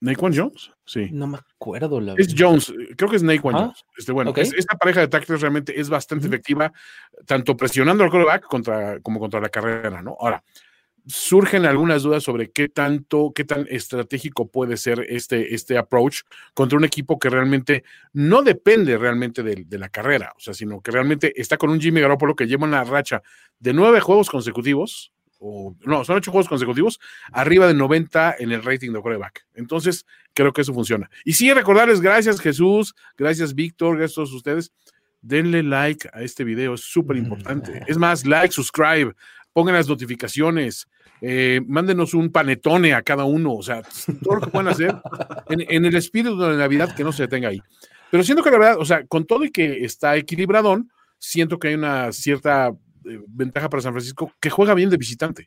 Naquan 0.00 0.34
Jones, 0.34 0.70
sí. 0.84 1.08
No 1.12 1.26
me 1.26 1.38
acuerdo. 1.38 2.00
La 2.00 2.14
es 2.16 2.34
Jones, 2.36 2.72
creo 2.96 3.10
que 3.10 3.16
es 3.16 3.22
Naquan 3.22 3.54
¿Ah? 3.54 3.58
Jones. 3.60 3.84
Este, 3.98 4.12
bueno, 4.12 4.30
okay. 4.30 4.44
es, 4.44 4.54
esta 4.54 4.76
pareja 4.76 5.00
de 5.00 5.08
tackles 5.08 5.40
realmente 5.40 5.78
es 5.78 5.90
bastante 5.90 6.26
efectiva, 6.26 6.72
tanto 7.26 7.56
presionando 7.56 8.02
al 8.02 8.10
quarterback 8.10 8.44
contra, 8.44 9.00
como 9.00 9.20
contra 9.20 9.40
la 9.40 9.50
carrera, 9.50 10.00
¿no? 10.00 10.16
Ahora, 10.18 10.42
surgen 11.06 11.66
algunas 11.66 12.02
dudas 12.02 12.22
sobre 12.22 12.50
qué 12.50 12.68
tanto, 12.68 13.32
qué 13.34 13.44
tan 13.44 13.66
estratégico 13.68 14.48
puede 14.48 14.76
ser 14.76 15.04
este, 15.08 15.54
este 15.54 15.76
approach 15.76 16.20
contra 16.54 16.78
un 16.78 16.84
equipo 16.84 17.18
que 17.18 17.30
realmente 17.30 17.84
no 18.12 18.42
depende 18.42 18.96
realmente 18.96 19.42
de, 19.42 19.64
de, 19.66 19.78
la 19.78 19.88
carrera, 19.88 20.32
o 20.36 20.40
sea, 20.40 20.54
sino 20.54 20.80
que 20.80 20.90
realmente 20.90 21.38
está 21.40 21.56
con 21.56 21.70
un 21.70 21.80
Jimmy 21.80 22.00
Garoppolo 22.00 22.34
que 22.34 22.46
lleva 22.46 22.66
una 22.66 22.84
racha 22.84 23.22
de 23.58 23.72
nueve 23.72 24.00
juegos 24.00 24.30
consecutivos, 24.30 25.12
o 25.40 25.74
no, 25.86 26.04
son 26.04 26.18
ocho 26.18 26.30
juegos 26.30 26.48
consecutivos, 26.48 27.00
arriba 27.32 27.66
de 27.66 27.74
90 27.74 28.36
en 28.38 28.52
el 28.52 28.62
rating 28.62 28.92
de 28.92 29.00
quarterback. 29.00 29.46
Entonces, 29.54 30.06
creo 30.34 30.52
que 30.52 30.60
eso 30.60 30.74
funciona. 30.74 31.10
Y 31.24 31.32
sí, 31.32 31.52
recordarles, 31.52 32.00
gracias 32.00 32.40
Jesús, 32.40 32.94
gracias 33.16 33.54
Víctor, 33.54 33.96
gracias 33.96 34.12
a 34.12 34.16
todos 34.16 34.32
ustedes. 34.34 34.72
Denle 35.22 35.62
like 35.62 36.08
a 36.12 36.22
este 36.22 36.44
video, 36.44 36.74
es 36.74 36.82
súper 36.82 37.16
importante. 37.16 37.82
Es 37.86 37.98
más, 37.98 38.24
like, 38.26 38.52
subscribe, 38.52 39.14
pongan 39.52 39.74
las 39.74 39.88
notificaciones, 39.88 40.86
eh, 41.22 41.60
mándenos 41.66 42.14
un 42.14 42.30
panetone 42.30 42.94
a 42.94 43.02
cada 43.02 43.24
uno, 43.24 43.54
o 43.54 43.62
sea, 43.62 43.82
todo 44.22 44.36
lo 44.36 44.40
que 44.42 44.50
puedan 44.50 44.68
hacer 44.68 44.94
en, 45.48 45.64
en, 45.68 45.84
el 45.84 45.94
espíritu 45.96 46.38
de 46.38 46.56
Navidad 46.56 46.94
que 46.94 47.04
no 47.04 47.12
se 47.12 47.24
detenga 47.24 47.48
ahí. 47.48 47.62
Pero 48.10 48.24
siento 48.24 48.42
que 48.42 48.50
la 48.50 48.58
verdad, 48.58 48.78
o 48.78 48.84
sea, 48.84 49.06
con 49.06 49.24
todo 49.24 49.44
y 49.44 49.50
que 49.50 49.84
está 49.84 50.16
equilibradón, 50.16 50.90
siento 51.18 51.58
que 51.58 51.68
hay 51.68 51.74
una 51.74 52.12
cierta 52.12 52.72
ventaja 53.28 53.68
para 53.68 53.82
San 53.82 53.92
Francisco 53.92 54.32
que 54.40 54.50
juega 54.50 54.74
bien 54.74 54.90
de 54.90 54.96
visitante. 54.96 55.46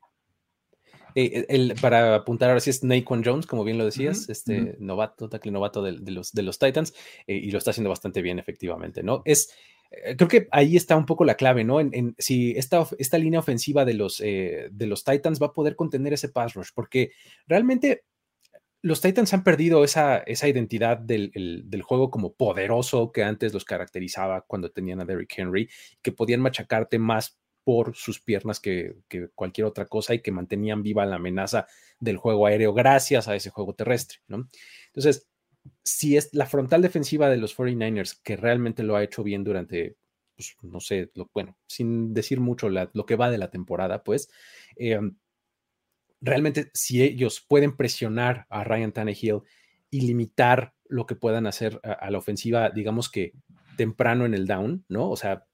Eh, 1.16 1.46
el, 1.50 1.76
para 1.80 2.16
apuntar 2.16 2.50
ahora 2.50 2.60
sí 2.60 2.70
es 2.70 2.84
Naquan 2.84 3.24
Jones, 3.24 3.46
como 3.46 3.64
bien 3.64 3.78
lo 3.78 3.86
decías, 3.86 4.30
este 4.30 4.76
novato, 4.80 5.30
tackle 5.30 5.52
novato 5.52 5.84
de, 5.84 6.12
los, 6.12 6.32
de 6.32 6.44
los 6.44 6.60
Titans, 6.60 6.94
eh, 7.28 7.36
y 7.36 7.52
lo 7.52 7.58
está 7.58 7.72
haciendo 7.72 7.90
bastante 7.90 8.22
bien, 8.22 8.40
efectivamente, 8.40 9.04
¿no? 9.04 9.22
Es, 9.26 9.54
eh, 9.92 10.16
creo 10.16 10.28
que 10.28 10.48
ahí 10.52 10.76
está 10.76 10.96
un 10.96 11.06
poco 11.06 11.24
la 11.24 11.36
clave, 11.36 11.64
¿no? 11.64 11.80
En, 11.80 12.16
si 12.18 12.52
esta, 12.52 12.88
esta, 12.98 13.18
línea 13.18 13.40
ofensiva 13.40 13.86
de 13.86 13.94
los, 13.94 14.18
de 14.18 14.88
los 14.88 15.04
Titans 15.04 15.42
va 15.42 15.48
a 15.48 15.54
poder 15.54 15.76
contener 15.76 16.14
ese 16.14 16.30
pass 16.30 16.56
rush, 16.56 16.70
porque 16.74 17.12
realmente 17.48 18.04
los 18.82 19.00
Titans 19.00 19.34
han 19.34 19.46
perdido 19.46 19.84
esa, 19.86 20.18
esa 20.18 20.48
identidad 20.50 20.98
del, 20.98 21.32
del, 21.66 21.82
juego 21.84 22.12
como 22.12 22.34
poderoso 22.34 23.14
que 23.14 23.24
antes 23.24 23.54
los 23.54 23.64
caracterizaba 23.64 24.42
cuando 24.42 24.72
tenían 24.72 25.00
a 25.00 25.06
Derrick 25.06 25.34
Henry, 25.38 25.70
que 26.02 26.12
podían 26.12 26.42
machacarte 26.42 27.00
más 27.00 27.40
por 27.64 27.96
sus 27.96 28.20
piernas 28.20 28.60
que, 28.60 28.96
cualquier 29.36 29.66
otra 29.66 29.86
cosa 29.86 30.14
y 30.14 30.22
que 30.22 30.32
mantenían 30.32 30.84
viva 30.84 31.06
la 31.06 31.16
amenaza 31.16 31.68
del 32.00 32.18
juego 32.18 32.46
aéreo 32.46 32.74
gracias 32.74 33.28
a 33.28 33.36
ese 33.36 33.50
juego 33.50 33.74
terrestre, 33.74 34.20
¿no? 34.28 34.48
Entonces, 34.88 35.30
si 35.84 36.18
es 36.18 36.30
la 36.34 36.46
frontal 36.46 36.82
defensiva 36.82 37.30
de 37.30 37.38
los 37.38 37.56
49ers 37.58 38.20
que 38.22 38.36
realmente 38.36 38.84
lo 38.84 38.96
ha 38.96 39.04
hecho 39.04 39.24
bien 39.24 39.44
durante, 39.44 39.96
pues, 40.36 40.58
no 40.62 40.80
sé, 40.80 41.12
lo, 41.16 41.30
bueno, 41.34 41.58
sin 41.68 42.14
decir 42.14 42.40
mucho 42.40 42.70
lo 42.70 43.06
que 43.06 43.16
va 43.16 43.32
de 43.32 43.38
la 43.38 43.50
temporada, 43.50 44.04
pues, 44.04 44.30
eh, 44.76 45.00
realmente 46.20 46.70
si 46.74 47.02
ellos 47.02 47.46
pueden 47.48 47.76
presionar 47.78 48.46
a 48.50 48.64
Ryan 48.64 48.92
Tannehill 48.92 49.42
y 49.90 50.02
limitar 50.02 50.74
lo 50.88 51.06
que 51.06 51.16
puedan 51.16 51.48
hacer 51.48 51.80
a 51.84 52.10
la 52.12 52.18
ofensiva, 52.18 52.70
digamos 52.70 53.10
que 53.10 53.34
temprano 53.78 54.26
en 54.26 54.34
el 54.34 54.48
down, 54.48 54.86
¿no? 54.88 55.10
O 55.10 55.16
sea, 55.16 55.46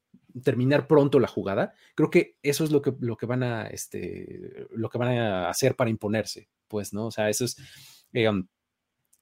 terminar 0.44 0.88
pronto 0.88 1.20
la 1.20 1.28
jugada. 1.28 1.74
Creo 1.96 2.10
que 2.10 2.38
eso 2.42 2.64
es 2.64 2.72
lo 2.72 2.82
que, 2.82 2.94
lo 3.00 3.18
que 3.18 3.26
van 3.26 3.44
a, 3.44 3.68
este, 3.68 4.68
lo 4.72 4.90
que 4.90 4.98
van 4.98 5.18
a 5.18 5.50
hacer 5.50 5.76
para 5.76 5.90
imponerse, 5.90 6.50
pues, 6.68 6.94
¿no? 6.94 7.08
O 7.08 7.12
sea, 7.12 7.30
eso 7.30 7.46
es, 7.46 7.58
eh, 8.14 8.30
um, 8.30 8.48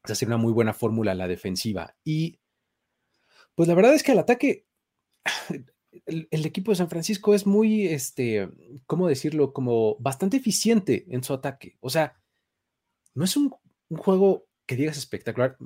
hacer 0.03 0.27
una 0.27 0.37
muy 0.37 0.53
buena 0.53 0.73
fórmula 0.73 1.15
la 1.15 1.27
defensiva. 1.27 1.95
Y, 2.03 2.39
pues 3.55 3.67
la 3.67 3.75
verdad 3.75 3.93
es 3.93 4.03
que 4.03 4.11
el 4.13 4.19
ataque, 4.19 4.65
el, 6.05 6.45
equipo 6.45 6.71
de 6.71 6.77
San 6.77 6.89
Francisco 6.89 7.33
es 7.33 7.45
muy, 7.45 7.87
este, 7.87 8.49
¿cómo 8.85 9.07
decirlo? 9.07 9.53
Como 9.53 9.97
bastante 9.99 10.37
eficiente 10.37 11.05
en 11.09 11.23
su 11.23 11.33
ataque. 11.33 11.77
O 11.79 11.89
sea, 11.89 12.19
no 13.13 13.25
es 13.25 13.35
un 13.35 13.51
juego 13.97 14.46
que 14.67 14.75
digas 14.75 14.97
espectacular, 14.97 15.57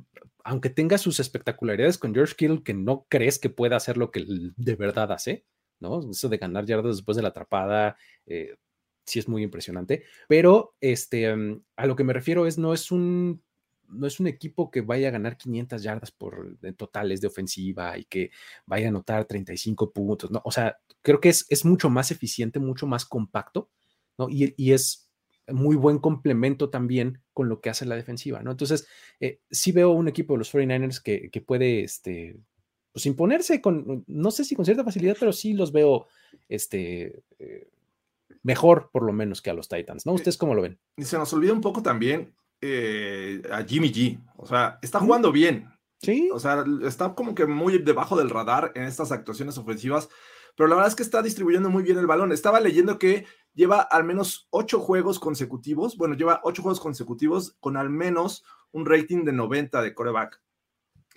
aunque 0.44 0.70
tenga 0.70 0.98
sus 0.98 1.20
espectacularidades 1.20 1.98
con 1.98 2.14
George 2.14 2.36
Kittle, 2.38 2.64
que 2.64 2.74
no 2.74 3.08
crees 3.10 3.40
que 3.40 3.50
pueda 3.50 3.76
hacer 3.76 3.98
lo 3.98 4.12
que 4.12 4.26
de 4.56 4.76
verdad 4.76 5.12
hace, 5.12 5.46
¿no? 5.80 6.00
Eso 6.10 6.30
de 6.30 6.38
ganar 6.38 6.66
yardas 6.66 6.98
después 6.98 7.18
de 7.18 7.24
la 7.24 7.30
atrapada, 7.30 7.98
eh, 8.28 8.56
sí 9.06 9.20
es 9.20 9.28
muy 9.28 9.44
impresionante. 9.44 10.04
Pero 10.28 10.76
este, 10.80 11.36
mm, 11.36 11.64
a 11.76 11.88
lo 11.88 11.96
que 11.96 12.04
me 12.04 12.14
refiero 12.14 12.46
es, 12.46 12.58
no 12.58 12.74
es 12.74 12.92
un 12.92 13.44
no 13.92 14.08
es 14.08 14.22
un 14.22 14.28
equipo 14.28 14.72
que 14.72 14.80
vaya 14.80 15.10
a 15.10 15.12
ganar 15.12 15.36
500 15.36 15.84
yardas 15.84 16.12
por 16.12 16.58
totales 16.78 17.20
de 17.20 17.28
ofensiva 17.28 17.98
y 17.98 18.06
que 18.06 18.32
vaya 18.66 18.86
a 18.86 18.90
anotar 18.90 19.26
35 19.26 19.92
puntos, 19.92 20.32
¿no? 20.32 20.42
O 20.46 20.52
sea, 20.52 20.78
creo 21.02 21.20
que 21.20 21.28
es, 21.28 21.46
es 21.50 21.66
mucho 21.66 21.90
más 21.90 22.10
eficiente, 22.10 22.60
mucho 22.60 22.88
más 22.88 23.06
compacto, 23.06 23.70
¿no? 24.18 24.30
Y, 24.30 24.54
y 24.56 24.72
es 24.72 25.12
muy 25.48 25.76
buen 25.76 26.00
complemento 26.00 26.70
también 26.70 27.22
con 27.42 27.50
lo 27.50 27.60
que 27.60 27.72
hace 27.72 27.88
la 27.88 27.96
defensiva, 27.96 28.44
¿no? 28.44 28.52
Entonces, 28.52 28.88
eh, 29.20 29.40
sí 29.50 29.72
veo 29.72 29.90
un 29.90 30.08
equipo 30.08 30.36
de 30.36 30.38
los 30.38 30.54
49ers 30.54 31.02
que, 31.02 31.42
puede, 31.42 31.84
este, 31.84 32.38
pues 32.94 33.08
imponerse 33.08 33.62
con, 33.62 34.04
no 34.06 34.30
sé 34.30 34.46
si 34.46 34.56
con 34.56 34.64
cierta 34.64 34.84
facilidad, 34.84 35.18
pero 35.20 35.34
sí 35.34 35.54
los 35.54 35.72
veo, 35.72 36.06
este, 36.48 37.24
eh, 37.40 37.68
mejor 38.44 38.92
por 38.94 39.02
lo 39.02 39.12
menos 39.12 39.42
que 39.42 39.50
a 39.50 39.56
los 39.56 39.68
Titans, 39.68 40.06
¿no? 40.06 40.14
¿Ustedes 40.14 40.38
cómo 40.38 40.54
lo 40.54 40.62
ven? 40.62 40.78
Y 40.98 41.04
se 41.04 41.18
nos 41.18 41.34
olvida 41.34 41.52
un 41.52 41.62
poco 41.62 41.82
también 41.82 42.36
eh, 42.62 43.42
a 43.52 43.64
Jimmy 43.64 43.92
G, 43.92 44.20
o 44.38 44.46
sea, 44.46 44.78
está 44.84 45.00
jugando 45.00 45.32
bien. 45.32 45.68
Sí. 46.00 46.30
O 46.32 46.40
sea, 46.40 46.64
está 46.86 47.16
como 47.16 47.34
que 47.34 47.48
muy 47.48 47.80
debajo 47.80 48.16
del 48.16 48.30
radar 48.30 48.72
en 48.76 48.84
estas 48.84 49.12
actuaciones 49.12 49.58
ofensivas, 49.58 50.10
pero 50.56 50.70
la 50.70 50.76
verdad 50.76 50.90
es 50.90 50.96
que 50.96 51.04
está 51.04 51.24
distribuyendo 51.24 51.72
muy 51.72 51.82
bien 51.82 51.98
el 51.98 52.06
balón. 52.06 52.32
Estaba 52.32 52.60
leyendo 52.60 53.00
que 53.00 53.26
lleva 53.54 53.82
al 53.82 54.04
menos 54.04 54.48
ocho 54.50 54.80
juegos 54.80 55.20
consecutivos, 55.20 55.98
bueno, 55.98 56.16
lleva 56.16 56.42
ocho 56.44 56.62
juegos 56.62 56.80
consecutivos 56.80 57.56
con 57.60 57.78
al 57.78 57.90
menos 57.90 58.44
un 58.72 58.86
rating 58.86 59.24
de 59.24 59.34
90 59.34 59.82
de 59.82 59.94
coreback. 59.94 60.42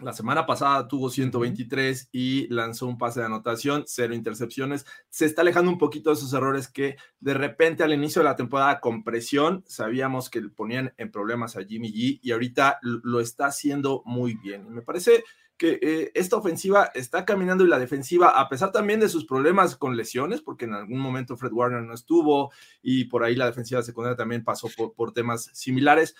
La 0.00 0.12
semana 0.12 0.44
pasada 0.44 0.88
tuvo 0.88 1.08
123 1.08 2.08
y 2.10 2.48
lanzó 2.48 2.88
un 2.88 2.98
pase 2.98 3.20
de 3.20 3.26
anotación, 3.26 3.84
cero 3.86 4.12
intercepciones. 4.12 4.84
Se 5.08 5.24
está 5.24 5.42
alejando 5.42 5.70
un 5.70 5.78
poquito 5.78 6.10
de 6.10 6.14
esos 6.14 6.32
errores 6.32 6.66
que 6.66 6.96
de 7.20 7.34
repente 7.34 7.84
al 7.84 7.92
inicio 7.92 8.20
de 8.20 8.28
la 8.28 8.34
temporada 8.34 8.80
con 8.80 9.04
presión 9.04 9.62
sabíamos 9.68 10.30
que 10.30 10.42
ponían 10.42 10.92
en 10.96 11.12
problemas 11.12 11.56
a 11.56 11.62
Jimmy 11.62 11.92
G 11.92 12.18
y 12.20 12.32
ahorita 12.32 12.80
lo 12.82 13.20
está 13.20 13.46
haciendo 13.46 14.02
muy 14.04 14.34
bien. 14.34 14.68
Me 14.68 14.82
parece 14.82 15.22
que 15.56 15.78
eh, 15.82 16.10
esta 16.14 16.36
ofensiva 16.36 16.90
está 16.94 17.24
caminando 17.24 17.64
y 17.64 17.68
la 17.68 17.78
defensiva, 17.78 18.40
a 18.40 18.48
pesar 18.48 18.72
también 18.72 19.00
de 19.00 19.08
sus 19.08 19.24
problemas 19.24 19.76
con 19.76 19.96
lesiones, 19.96 20.40
porque 20.42 20.64
en 20.64 20.74
algún 20.74 20.98
momento 20.98 21.36
Fred 21.36 21.52
Warner 21.52 21.82
no 21.82 21.94
estuvo 21.94 22.52
y 22.82 23.04
por 23.04 23.22
ahí 23.22 23.36
la 23.36 23.46
defensiva 23.46 23.82
secundaria 23.82 24.16
también 24.16 24.42
pasó 24.42 24.68
por, 24.96 25.12
temas 25.12 25.50
similares, 25.52 26.16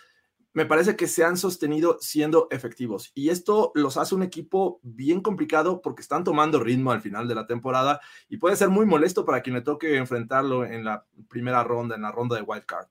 me 0.52 0.66
parece 0.66 0.94
que 0.94 1.08
se 1.08 1.24
han 1.24 1.36
sostenido 1.36 1.98
siendo 2.00 2.46
efectivos. 2.52 3.10
Y 3.12 3.30
esto 3.30 3.72
los 3.74 3.96
hace 3.96 4.14
un 4.14 4.22
equipo 4.22 4.78
bien 4.82 5.20
complicado 5.20 5.82
porque 5.82 6.02
están 6.02 6.22
tomando 6.22 6.60
ritmo 6.60 6.92
al 6.92 7.00
final 7.00 7.26
de 7.26 7.34
la 7.34 7.48
temporada 7.48 8.00
y 8.28 8.36
puede 8.36 8.54
ser 8.54 8.68
muy 8.68 8.86
molesto 8.86 9.24
para 9.24 9.42
quien 9.42 9.56
le 9.56 9.62
toque 9.62 9.96
enfrentarlo 9.96 10.64
en 10.64 10.84
la 10.84 11.06
primera 11.28 11.64
ronda, 11.64 11.96
en 11.96 12.02
la 12.02 12.12
ronda 12.12 12.36
de 12.36 12.42
wild 12.42 12.66
card. 12.66 12.86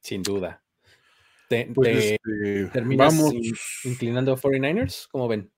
Sin 0.00 0.22
duda. 0.22 0.62
¿Te, 1.50 1.66
pues, 1.74 2.12
este, 2.12 2.66
terminas 2.66 3.12
vamos. 3.12 3.34
inclinando 3.82 4.32
a 4.32 4.36
49ers? 4.36 5.08
¿Cómo 5.10 5.26
ven? 5.26 5.50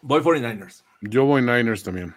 Voy 0.00 0.20
49ers. 0.20 0.84
Yo 1.00 1.24
voy 1.24 1.42
Niners 1.42 1.82
también. 1.82 2.14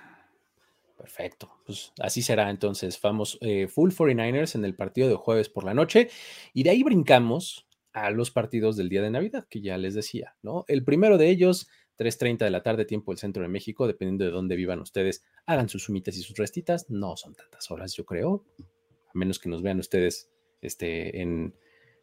Perfecto. 0.95 1.51
Pues 1.65 1.93
así 1.99 2.21
será 2.21 2.51
entonces. 2.51 3.01
Vamos 3.01 3.39
eh, 3.41 3.67
full 3.67 3.89
49ers 3.89 4.53
en 4.53 4.65
el 4.65 4.75
partido 4.75 5.09
de 5.09 5.15
jueves 5.15 5.49
por 5.49 5.63
la 5.63 5.73
noche. 5.73 6.11
Y 6.53 6.61
de 6.61 6.69
ahí 6.69 6.83
brincamos 6.83 7.67
a 7.93 8.11
los 8.11 8.29
partidos 8.29 8.77
del 8.77 8.89
día 8.89 9.01
de 9.01 9.09
Navidad, 9.09 9.47
que 9.49 9.61
ya 9.61 9.79
les 9.79 9.95
decía, 9.95 10.35
¿no? 10.43 10.63
El 10.67 10.83
primero 10.83 11.17
de 11.17 11.27
ellos, 11.29 11.67
3.30 11.97 12.37
de 12.45 12.51
la 12.51 12.61
tarde, 12.61 12.85
tiempo 12.85 13.11
del 13.11 13.17
centro 13.17 13.41
de 13.41 13.49
México, 13.49 13.87
dependiendo 13.87 14.25
de 14.25 14.31
dónde 14.31 14.55
vivan 14.55 14.79
ustedes, 14.79 15.23
hagan 15.47 15.69
sus 15.69 15.85
sumitas 15.85 16.15
y 16.17 16.21
sus 16.21 16.37
restitas. 16.37 16.87
No 16.91 17.17
son 17.17 17.33
tantas 17.33 17.71
horas, 17.71 17.95
yo 17.95 18.05
creo, 18.05 18.45
a 19.07 19.17
menos 19.17 19.39
que 19.39 19.49
nos 19.49 19.63
vean 19.63 19.79
ustedes 19.79 20.29
este, 20.63 21.21
en, 21.21 21.53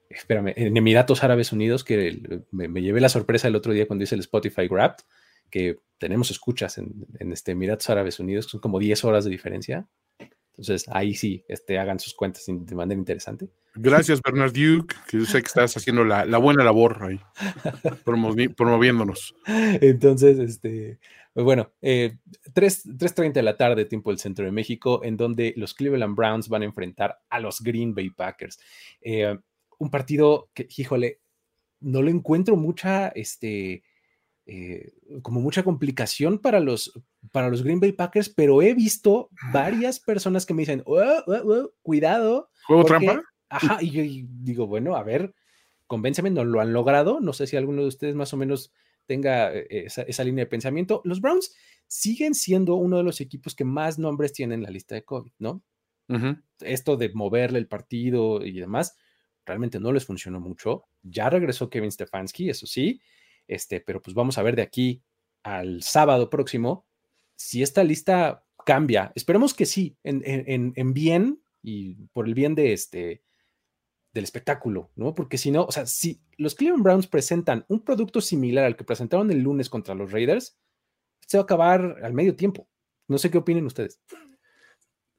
espérame, 0.08 0.52
en 0.56 0.76
Emiratos 0.76 1.24
Árabes 1.24 1.52
Unidos, 1.52 1.84
que 1.84 2.42
me, 2.50 2.68
llevé 2.82 3.00
la 3.00 3.08
sorpresa 3.08 3.48
el 3.48 3.56
otro 3.56 3.72
día 3.72 3.86
cuando 3.86 4.04
hice 4.04 4.14
el 4.14 4.20
Spotify 4.20 4.68
Wrapped, 4.68 5.04
que 5.50 5.78
tenemos 5.98 6.30
escuchas 6.30 6.78
en, 6.78 7.06
este 7.32 7.52
Emiratos 7.52 7.90
Árabes 7.90 8.20
Unidos, 8.20 8.46
son 8.46 8.60
como 8.60 8.78
10 8.78 9.04
horas 9.04 9.24
de 9.24 9.30
diferencia. 9.30 9.88
Entonces, 10.50 10.86
ahí 10.92 11.14
sí, 11.14 11.44
este, 11.48 11.78
hagan 11.78 11.98
sus 11.98 12.14
cuentas 12.14 12.44
de 12.46 12.74
manera 12.74 12.98
interesante. 12.98 13.48
Gracias, 13.74 14.20
Bernard 14.22 14.52
Duke, 14.52 14.94
que 15.08 15.18
yo 15.18 15.24
sé 15.24 15.40
que 15.40 15.46
estás 15.46 15.76
haciendo 15.76 16.04
la, 16.04 16.24
buena 16.38 16.64
labor 16.64 17.02
ahí, 17.02 17.20
promoviéndonos. 18.56 19.34
Entonces, 19.46 20.38
este, 20.38 20.98
pues 21.32 21.44
bueno, 21.44 21.70
eh, 21.80 22.16
3.30 22.52 23.32
de 23.32 23.42
la 23.42 23.56
tarde, 23.56 23.84
tiempo 23.84 24.10
del 24.10 24.18
centro 24.18 24.44
de 24.44 24.50
México, 24.50 25.02
en 25.04 25.16
donde 25.16 25.54
los 25.56 25.74
Cleveland 25.74 26.16
Browns 26.16 26.48
van 26.48 26.62
a 26.62 26.66
enfrentar 26.66 27.20
a 27.28 27.38
los 27.38 27.60
Green 27.60 27.94
Bay 27.94 28.10
Packers. 28.10 28.58
Eh, 29.00 29.38
un 29.78 29.90
partido 29.90 30.50
que, 30.52 30.66
híjole, 30.76 31.20
no 31.80 32.02
le 32.02 32.10
encuentro 32.10 32.56
mucha, 32.56 33.08
este, 33.08 33.84
eh, 34.46 34.92
como 35.22 35.40
mucha 35.40 35.62
complicación 35.62 36.40
para 36.40 36.58
los, 36.58 36.92
para 37.30 37.48
los 37.48 37.62
Green 37.62 37.78
Bay 37.78 37.92
Packers, 37.92 38.28
pero 38.28 38.62
he 38.62 38.74
visto 38.74 39.30
varias 39.52 40.00
personas 40.00 40.44
que 40.44 40.54
me 40.54 40.62
dicen, 40.62 40.82
oh, 40.86 41.00
oh, 41.26 41.32
oh, 41.32 41.70
cuidado. 41.82 42.50
¿Juego 42.66 42.84
trampa? 42.84 43.22
Ajá, 43.50 43.78
y 43.82 43.90
yo 43.90 44.24
digo, 44.42 44.66
bueno, 44.66 44.96
a 44.96 45.02
ver, 45.02 45.34
convénceme, 45.86 46.30
no 46.30 46.44
lo 46.44 46.60
han 46.60 46.72
logrado. 46.72 47.20
No 47.20 47.32
sé 47.32 47.46
si 47.48 47.56
alguno 47.56 47.82
de 47.82 47.88
ustedes 47.88 48.14
más 48.14 48.32
o 48.32 48.36
menos 48.36 48.72
tenga 49.06 49.52
eh, 49.52 49.86
esa, 49.86 50.24
línea 50.24 50.44
de 50.44 50.50
pensamiento. 50.50 51.02
Los 51.04 51.20
Browns 51.20 51.52
siguen 51.88 52.34
siendo 52.34 52.76
uno 52.76 52.98
de 52.98 53.02
los 53.02 53.20
equipos 53.20 53.56
que 53.56 53.64
más 53.64 53.98
nombres 53.98 54.32
tienen 54.32 54.60
en 54.60 54.62
la 54.62 54.70
lista 54.70 54.94
de 54.94 55.04
COVID, 55.04 55.32
¿no? 55.38 55.62
Esto 56.60 56.96
de 56.96 57.12
moverle 57.12 57.60
el 57.60 57.68
partido 57.68 58.44
y 58.44 58.58
demás, 58.58 58.96
realmente 59.46 59.78
no 59.78 59.92
les 59.92 60.04
funcionó 60.04 60.40
mucho. 60.40 60.86
Ya 61.02 61.30
regresó 61.30 61.70
Kevin 61.70 61.92
Stefanski, 61.92 62.50
eso 62.50 62.66
sí, 62.66 63.00
este, 63.46 63.80
pero 63.80 64.02
pues 64.02 64.14
vamos 64.14 64.36
a 64.36 64.42
ver 64.42 64.56
de 64.56 64.62
aquí 64.62 65.02
al 65.44 65.84
sábado 65.84 66.28
próximo 66.28 66.84
si 67.36 67.62
esta 67.62 67.84
lista 67.84 68.44
cambia. 68.66 69.12
Esperemos 69.14 69.54
que 69.54 69.66
sí, 69.66 69.96
en, 70.02 70.22
en 70.26 70.94
bien 70.94 71.40
y 71.62 71.94
por 72.12 72.26
el 72.26 72.34
bien 72.34 72.56
de 72.56 72.72
este 72.72 73.22
del 74.12 74.24
espectáculo, 74.24 74.90
¿no? 74.96 75.14
Porque 75.14 75.38
si 75.38 75.50
no, 75.50 75.64
o 75.64 75.72
sea, 75.72 75.86
si 75.86 76.20
los 76.36 76.54
Cleveland 76.54 76.82
Browns 76.82 77.06
presentan 77.06 77.64
un 77.68 77.84
producto 77.84 78.20
similar 78.20 78.64
al 78.64 78.76
que 78.76 78.84
presentaron 78.84 79.30
el 79.30 79.40
lunes 79.40 79.68
contra 79.68 79.94
los 79.94 80.10
Raiders, 80.10 80.58
se 81.26 81.36
va 81.36 81.42
a 81.42 81.44
acabar 81.44 81.98
al 82.02 82.12
medio 82.12 82.34
tiempo. 82.34 82.68
No 83.06 83.18
sé 83.18 83.30
qué 83.30 83.38
opinen 83.38 83.66
ustedes. 83.66 84.00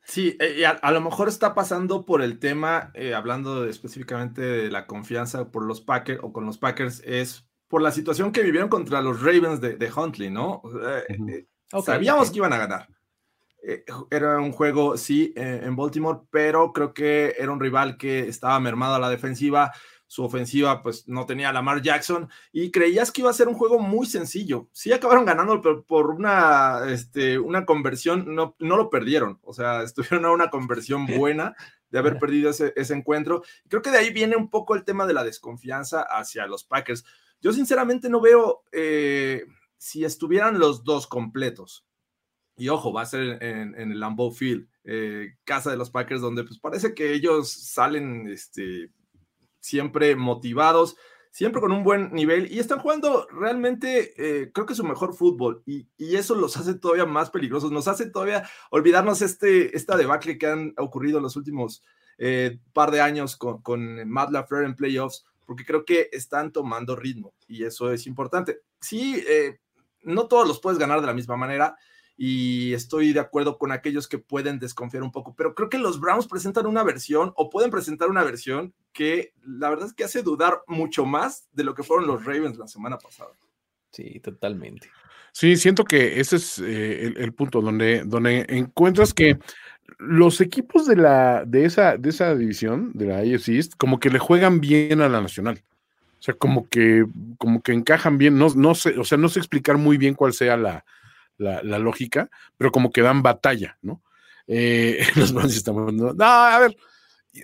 Sí, 0.04 0.36
eh, 0.40 0.66
a, 0.66 0.92
lo 0.92 1.00
mejor 1.00 1.30
está 1.30 1.54
pasando 1.54 2.06
por 2.06 2.22
el 2.22 2.40
tema, 2.40 2.92
eh, 2.96 3.14
hablando 3.14 3.66
específicamente 3.66 4.42
de 4.42 4.72
la 4.72 4.88
confianza 4.88 5.52
por 5.52 5.64
los 5.64 5.80
Packers 5.80 6.20
o 6.24 6.34
con 6.34 6.46
los 6.46 6.58
Packers, 6.58 7.02
es 7.06 7.48
por 7.68 7.82
la 7.82 7.92
situación 7.92 8.32
que 8.32 8.42
vivieron 8.42 8.68
contra 8.68 9.02
los 9.02 9.22
Ravens 9.22 9.62
de, 9.62 9.92
Huntley, 9.96 10.30
¿no? 10.30 10.62
Eh, 10.86 11.48
sabíamos 11.84 12.30
que 12.30 12.38
iban 12.38 12.52
a 12.52 12.58
ganar. 12.58 12.90
Era 14.10 14.40
un 14.40 14.52
juego, 14.52 14.98
sí, 14.98 15.34
en 15.36 15.76
Baltimore, 15.76 16.20
pero 16.32 16.74
creo 16.74 16.94
que 16.94 17.36
era 17.38 17.52
un 17.52 17.60
rival 17.60 17.98
que 17.98 18.28
estaba 18.28 18.60
mermado 18.60 18.96
a 18.96 19.00
la 19.00 19.10
defensiva 19.10 19.72
su 20.12 20.26
ofensiva 20.26 20.84
pues 20.84 21.08
no 21.08 21.26
tenía 21.26 21.48
a 21.48 21.54
Lamar 21.54 21.82
Jackson 21.82 22.30
y 22.52 22.70
creías 22.70 23.14
que 23.14 23.22
iba 23.22 23.30
a 23.30 23.34
ser 23.34 23.48
un 23.48 23.54
juego 23.54 23.80
muy 23.80 24.06
sencillo. 24.06 24.68
Sí 24.74 24.92
acabaron 24.92 25.24
ganando, 25.24 25.62
pero 25.62 25.86
por 25.86 26.10
una, 26.10 26.82
este, 26.90 27.40
una 27.40 27.66
conversión 27.66 28.36
no, 28.36 28.58
no 28.60 28.76
lo 28.76 28.90
perdieron. 28.90 29.40
O 29.42 29.54
sea, 29.54 29.84
estuvieron 29.84 30.26
a 30.26 30.32
una 30.32 30.50
conversión 30.50 31.08
buena 31.08 31.56
de 31.92 32.00
haber 32.00 32.20
perdido 32.20 32.50
ese, 32.50 32.94
encuentro. 32.94 33.42
Creo 33.70 33.82
que 33.82 33.90
de 33.90 34.00
ahí 34.00 34.12
viene 34.12 34.36
un 34.36 34.50
poco 34.50 34.76
el 34.76 34.84
tema 34.84 35.08
de 35.08 35.14
la 35.14 35.24
desconfianza 35.24 36.02
hacia 36.02 36.46
los 36.46 36.66
Packers. 36.66 37.06
Yo 37.40 37.54
sinceramente 37.54 38.10
no 38.10 38.20
veo 38.20 38.64
eh, 38.74 39.46
si 39.78 40.04
estuvieran 40.04 40.60
los 40.60 40.84
dos 40.84 41.08
completos. 41.08 41.86
Y 42.62 42.70
ojo, 42.70 42.94
va 42.94 43.02
a 43.02 43.08
ser 43.08 43.42
en, 43.42 43.74
el 43.74 44.00
Lambeau 44.00 44.30
Field, 44.30 44.68
eh, 44.84 45.34
casa 45.46 45.72
de 45.72 45.78
los 45.78 45.90
Packers, 45.90 46.22
donde 46.22 46.44
pues 46.44 46.60
parece 46.60 46.94
que 46.94 47.12
ellos 47.12 47.52
salen 47.52 48.28
este, 48.28 48.92
siempre 49.60 50.16
motivados, 50.16 50.96
siempre 51.32 51.60
con 51.60 51.72
un 51.72 51.84
buen 51.84 52.14
nivel 52.14 52.52
y 52.52 52.60
están 52.60 52.78
jugando 52.78 53.26
realmente, 53.32 54.14
eh, 54.16 54.52
creo 54.54 54.68
que 54.68 54.76
su 54.76 54.84
mejor 54.84 55.16
fútbol 55.16 55.64
y, 55.66 55.88
eso 55.98 56.36
los 56.36 56.56
hace 56.56 56.76
todavía 56.76 57.08
más 57.08 57.32
peligrosos, 57.32 57.72
nos 57.72 57.88
hace 57.88 58.12
todavía 58.12 58.48
olvidarnos 58.70 59.24
este, 59.24 59.76
esta 59.76 59.98
debacle 59.98 60.38
que 60.38 60.46
han 60.46 60.76
ocurrido 60.78 61.18
en 61.18 61.24
los 61.24 61.36
últimos 61.36 61.84
eh, 62.20 62.60
par 62.74 62.92
de 62.92 63.02
años 63.02 63.38
con, 63.38 63.64
con 63.64 64.08
Matt 64.08 64.30
LaFleur 64.30 64.66
en 64.66 64.76
playoffs, 64.76 65.26
porque 65.48 65.66
creo 65.66 65.84
que 65.84 66.10
están 66.12 66.52
tomando 66.52 66.96
ritmo 66.96 67.34
y 67.48 67.64
eso 67.64 67.92
es 67.92 68.06
importante. 68.06 68.60
Sí, 68.80 69.24
no 70.04 70.28
todos 70.28 70.48
los 70.48 70.60
puedes 70.60 70.78
ganar 70.78 71.02
de 71.02 71.08
la 71.08 71.16
misma 71.16 71.38
manera, 71.38 71.76
y 72.24 72.76
estoy 72.76 73.14
de 73.14 73.20
acuerdo 73.20 73.58
con 73.58 73.72
aquellos 73.72 74.08
que 74.08 74.20
pueden 74.20 74.60
desconfiar 74.60 75.02
un 75.02 75.12
poco, 75.12 75.34
pero 75.36 75.56
creo 75.56 75.70
que 75.70 75.80
los 75.80 76.00
Browns 76.00 76.28
presentan 76.28 76.68
una 76.68 76.84
versión 76.84 77.34
o 77.36 77.50
pueden 77.50 77.72
presentar 77.72 78.12
una 78.12 78.24
versión 78.24 78.76
que 78.94 79.34
la 79.44 79.72
verdad 79.72 79.88
es 79.88 79.94
que 79.96 80.04
hace 80.04 80.22
dudar 80.22 80.62
mucho 80.68 81.04
más 81.04 81.48
de 81.52 81.64
lo 81.64 81.74
que 81.74 81.82
fueron 81.82 82.06
los 82.06 82.24
Ravens 82.24 82.60
la 82.60 82.68
semana 82.68 83.00
pasada. 83.00 83.32
Sí, 83.90 84.20
totalmente. 84.20 84.88
Sí, 85.32 85.56
siento 85.56 85.84
que 85.84 86.20
ese 86.20 86.36
es 86.36 86.60
eh, 86.60 87.12
el, 87.18 87.34
punto 87.34 87.60
donde, 87.60 88.04
donde 88.06 88.46
encuentras 88.50 89.16
que 89.16 89.40
los 89.98 90.42
equipos 90.42 90.86
de, 90.86 90.98
la, 90.98 91.44
de, 91.44 91.66
esa, 91.66 91.98
de 91.98 92.10
esa 92.10 92.36
división, 92.36 92.92
de 92.94 93.06
la 93.08 93.18
AFC 93.18 93.48
East, 93.48 93.74
como 93.80 94.00
que 94.00 94.12
le 94.12 94.20
juegan 94.20 94.62
bien 94.62 95.02
a 95.02 95.10
la 95.10 95.22
nacional. 95.22 95.64
O 96.20 96.22
sea, 96.22 96.36
como 96.36 96.70
que, 96.70 97.04
como 97.40 97.64
que 97.64 97.74
encajan 97.74 98.20
bien. 98.20 98.38
No, 98.38 98.50
no 98.56 98.76
sé, 98.76 99.00
o 99.00 99.04
sea, 99.06 99.18
no 99.18 99.28
sé 99.28 99.40
explicar 99.40 99.80
muy 99.80 99.98
bien 99.98 100.14
cuál 100.14 100.34
sea 100.34 100.56
la, 100.56 100.86
la, 101.42 101.80
lógica, 101.80 102.30
pero 102.58 102.72
como 102.72 102.92
que 102.92 103.02
dan 103.02 103.22
batalla, 103.22 103.78
¿no? 103.82 104.02
Eh, 104.48 105.00
los 105.16 105.34
Browns 105.34 105.56
estamos. 105.56 105.94
No, 105.94 106.14
a 106.18 106.60
ver, 106.60 106.76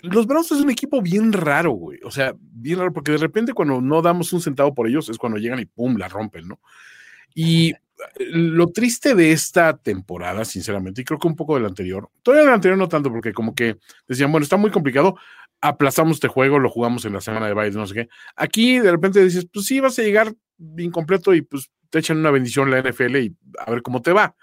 los 0.03 0.27
Browns 0.27 0.51
es 0.51 0.61
un 0.61 0.69
equipo 0.69 1.01
bien 1.01 1.33
raro, 1.33 1.71
güey. 1.71 1.99
O 2.03 2.11
sea, 2.11 2.33
bien 2.39 2.79
raro, 2.79 2.93
porque 2.93 3.11
de 3.11 3.17
repente 3.17 3.53
cuando 3.53 3.81
no 3.81 4.01
damos 4.01 4.33
un 4.33 4.41
centavo 4.41 4.73
por 4.73 4.87
ellos 4.87 5.09
es 5.09 5.17
cuando 5.17 5.37
llegan 5.37 5.59
y 5.59 5.65
pum, 5.65 5.97
la 5.97 6.07
rompen, 6.07 6.47
¿no? 6.47 6.59
Y 7.33 7.73
lo 8.19 8.67
triste 8.67 9.15
de 9.15 9.31
esta 9.31 9.75
temporada, 9.77 10.45
sinceramente, 10.45 11.01
y 11.01 11.03
creo 11.03 11.19
que 11.19 11.27
un 11.27 11.35
poco 11.35 11.55
del 11.55 11.65
anterior, 11.65 12.09
todavía 12.21 12.45
del 12.45 12.53
anterior 12.53 12.77
no 12.77 12.87
tanto, 12.87 13.09
porque 13.09 13.33
como 13.33 13.55
que 13.55 13.77
decían, 14.07 14.31
bueno, 14.31 14.43
está 14.43 14.57
muy 14.57 14.69
complicado, 14.69 15.17
aplazamos 15.61 16.17
este 16.17 16.27
juego, 16.27 16.59
lo 16.59 16.69
jugamos 16.69 17.05
en 17.05 17.13
la 17.13 17.21
semana 17.21 17.47
de 17.47 17.53
baile, 17.53 17.75
no 17.75 17.87
sé 17.87 17.95
qué. 17.95 18.09
Aquí 18.35 18.79
de 18.79 18.91
repente 18.91 19.23
dices, 19.23 19.47
pues 19.51 19.65
sí, 19.65 19.79
vas 19.79 19.97
a 19.97 20.03
llegar 20.03 20.33
incompleto 20.77 21.33
y 21.33 21.41
pues 21.41 21.69
te 21.89 21.99
echan 21.99 22.17
una 22.17 22.31
bendición 22.31 22.71
la 22.71 22.81
NFL 22.81 23.15
y 23.17 23.35
a 23.59 23.71
ver 23.71 23.81
cómo 23.81 24.01
te 24.01 24.11
va. 24.11 24.35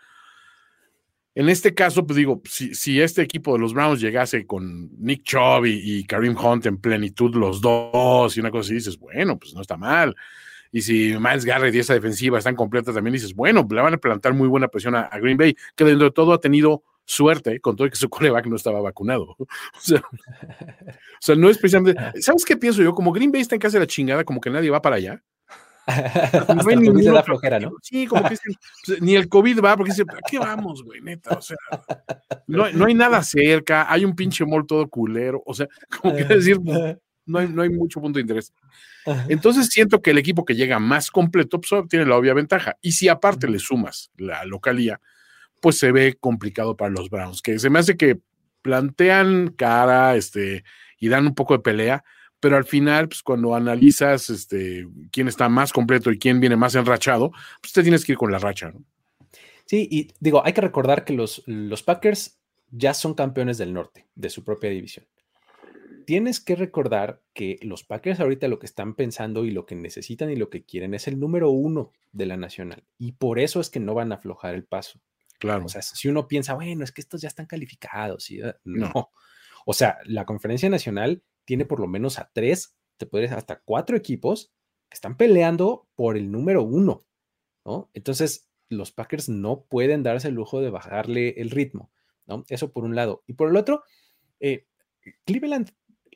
En 1.36 1.48
este 1.48 1.74
caso, 1.74 2.06
pues 2.06 2.16
digo, 2.16 2.40
si, 2.44 3.00
este 3.00 3.22
equipo 3.22 3.54
de 3.54 3.58
los 3.58 3.74
Browns 3.74 4.00
llegase 4.00 4.46
con 4.46 4.88
Nick 5.00 5.24
Chubb 5.24 5.66
y, 5.66 6.04
Karim 6.04 6.36
Hunt 6.36 6.66
en 6.66 6.78
plenitud 6.78 7.34
los 7.34 7.60
dos 7.60 8.36
y 8.36 8.40
una 8.40 8.52
cosa 8.52 8.68
así, 8.68 8.74
dices, 8.74 8.98
bueno, 8.98 9.36
pues 9.36 9.52
no 9.52 9.60
está 9.60 9.76
mal. 9.76 10.14
Y 10.70 10.82
si 10.82 11.16
Miles 11.18 11.44
Garrett 11.44 11.74
y 11.74 11.80
esa 11.80 11.94
defensiva 11.94 12.38
están 12.38 12.54
completas, 12.54 12.94
también 12.94 13.14
dices, 13.14 13.34
bueno, 13.34 13.66
le 13.68 13.80
van 13.80 13.94
a 13.94 13.98
plantar 13.98 14.32
muy 14.32 14.46
buena 14.46 14.68
presión 14.68 14.94
a, 14.94 15.08
Green 15.18 15.36
Bay, 15.36 15.56
que 15.74 15.84
dentro 15.84 16.04
de 16.04 16.12
todo 16.12 16.32
ha 16.32 16.40
tenido 16.40 16.84
suerte, 17.04 17.60
con 17.60 17.74
todo 17.74 17.90
que 17.90 17.96
su 17.96 18.08
coreback 18.08 18.46
no 18.46 18.54
estaba 18.54 18.80
vacunado. 18.80 19.36
o, 19.38 19.46
sea, 19.80 20.00
o 20.00 21.20
sea, 21.20 21.34
no 21.34 21.50
es 21.50 21.58
precisamente. 21.58 22.00
¿Sabes 22.20 22.44
qué 22.44 22.56
pienso 22.56 22.80
yo? 22.80 22.94
Como 22.94 23.12
Green 23.12 23.32
Bay 23.32 23.40
está 23.40 23.56
en 23.56 23.60
casa 23.60 23.78
de 23.78 23.84
la 23.84 23.88
chingada, 23.88 24.24
como 24.24 24.40
que 24.40 24.50
nadie 24.50 24.70
va 24.70 24.80
para 24.80 24.96
allá. 24.96 25.22
No 25.86 26.68
hay 26.68 26.76
ni 26.76 27.02
la 27.02 27.22
flojera, 27.22 27.60
¿no? 27.60 27.72
Sí, 27.82 28.06
como 28.06 28.22
que 28.28 28.36
pues, 28.86 29.02
ni 29.02 29.16
el 29.16 29.28
COVID 29.28 29.60
va, 29.62 29.76
porque 29.76 29.92
dice, 29.92 30.02
¿a 30.02 30.30
qué 30.30 30.38
vamos, 30.38 30.82
güey? 30.82 31.00
Neta, 31.00 31.36
o 31.36 31.42
sea, 31.42 31.56
no, 32.46 32.70
no, 32.72 32.86
hay 32.86 32.94
nada 32.94 33.22
cerca, 33.22 33.92
hay 33.92 34.04
un 34.04 34.14
pinche 34.14 34.44
mall 34.44 34.66
todo 34.66 34.88
culero, 34.88 35.42
o 35.44 35.54
sea, 35.54 35.68
como 36.00 36.14
que 36.16 36.24
decir, 36.24 36.58
no 37.26 37.38
hay, 37.38 37.48
no 37.48 37.62
hay 37.62 37.70
mucho 37.70 38.00
punto 38.00 38.18
de 38.18 38.22
interés. 38.22 38.52
Entonces 39.28 39.68
siento 39.68 40.00
que 40.00 40.12
el 40.12 40.18
equipo 40.18 40.44
que 40.44 40.54
llega 40.54 40.78
más 40.78 41.10
completo 41.10 41.60
pues, 41.60 41.88
tiene 41.88 42.06
la 42.06 42.16
obvia 42.16 42.32
ventaja. 42.32 42.76
Y 42.80 42.92
si 42.92 43.08
aparte 43.08 43.48
le 43.48 43.58
sumas 43.58 44.10
la 44.16 44.44
localía, 44.46 45.00
pues 45.60 45.78
se 45.78 45.92
ve 45.92 46.16
complicado 46.18 46.76
para 46.76 46.90
los 46.90 47.10
Browns, 47.10 47.42
que 47.42 47.58
se 47.58 47.70
me 47.70 47.78
hace 47.78 47.96
que 47.96 48.18
plantean 48.62 49.48
cara 49.48 50.16
este, 50.16 50.64
y 50.98 51.08
dan 51.08 51.26
un 51.26 51.34
poco 51.34 51.54
de 51.54 51.62
pelea, 51.62 52.04
pero 52.44 52.58
al 52.58 52.66
final, 52.66 53.08
pues 53.08 53.22
cuando 53.22 53.54
analizas 53.54 54.28
este, 54.28 54.86
quién 55.10 55.28
está 55.28 55.48
más 55.48 55.72
completo 55.72 56.12
y 56.12 56.18
quién 56.18 56.40
viene 56.40 56.56
más 56.56 56.74
enrachado, 56.74 57.32
pues 57.62 57.72
te 57.72 57.82
tienes 57.82 58.04
que 58.04 58.12
ir 58.12 58.18
con 58.18 58.30
la 58.30 58.38
racha, 58.38 58.70
¿no? 58.70 58.84
Sí, 59.64 59.88
y 59.90 60.12
digo, 60.20 60.44
hay 60.44 60.52
que 60.52 60.60
recordar 60.60 61.06
que 61.06 61.14
los, 61.14 61.42
los 61.46 61.82
Packers 61.82 62.38
ya 62.70 62.92
son 62.92 63.14
campeones 63.14 63.56
del 63.56 63.72
norte, 63.72 64.04
de 64.14 64.28
su 64.28 64.44
propia 64.44 64.68
división. 64.68 65.06
Tienes 66.04 66.38
que 66.38 66.54
recordar 66.54 67.22
que 67.32 67.58
los 67.62 67.82
Packers 67.82 68.20
ahorita 68.20 68.46
lo 68.48 68.58
que 68.58 68.66
están 68.66 68.94
pensando 68.94 69.46
y 69.46 69.50
lo 69.50 69.64
que 69.64 69.74
necesitan 69.74 70.30
y 70.30 70.36
lo 70.36 70.50
que 70.50 70.66
quieren 70.66 70.92
es 70.92 71.08
el 71.08 71.18
número 71.18 71.48
uno 71.48 71.92
de 72.12 72.26
la 72.26 72.36
nacional. 72.36 72.84
Y 72.98 73.12
por 73.12 73.38
eso 73.38 73.58
es 73.58 73.70
que 73.70 73.80
no 73.80 73.94
van 73.94 74.12
a 74.12 74.16
aflojar 74.16 74.54
el 74.54 74.64
paso. 74.64 75.00
Claro. 75.38 75.64
O 75.64 75.68
sea, 75.70 75.80
si 75.80 76.08
uno 76.08 76.28
piensa, 76.28 76.52
bueno, 76.52 76.84
es 76.84 76.92
que 76.92 77.00
estos 77.00 77.22
ya 77.22 77.28
están 77.28 77.46
calificados. 77.46 78.24
¿sí? 78.24 78.38
No. 78.64 79.12
O 79.64 79.72
sea, 79.72 79.96
la 80.04 80.26
conferencia 80.26 80.68
nacional 80.68 81.22
tiene 81.44 81.64
por 81.64 81.80
lo 81.80 81.86
menos 81.86 82.18
a 82.18 82.30
tres, 82.32 82.76
te 82.96 83.06
puedes 83.06 83.32
hasta 83.32 83.60
cuatro 83.64 83.96
equipos 83.96 84.52
que 84.88 84.94
están 84.94 85.16
peleando 85.16 85.88
por 85.94 86.16
el 86.16 86.30
número 86.30 86.62
uno, 86.62 87.04
¿no? 87.64 87.90
Entonces, 87.94 88.50
los 88.68 88.92
Packers 88.92 89.28
no 89.28 89.64
pueden 89.64 90.02
darse 90.02 90.28
el 90.28 90.34
lujo 90.34 90.60
de 90.60 90.70
bajarle 90.70 91.40
el 91.40 91.50
ritmo, 91.50 91.90
¿no? 92.26 92.44
Eso 92.48 92.72
por 92.72 92.84
un 92.84 92.94
lado. 92.94 93.22
Y 93.26 93.34
por 93.34 93.48
el 93.48 93.56
otro, 93.56 93.84
eh, 94.40 94.66
Cleveland 95.24 95.70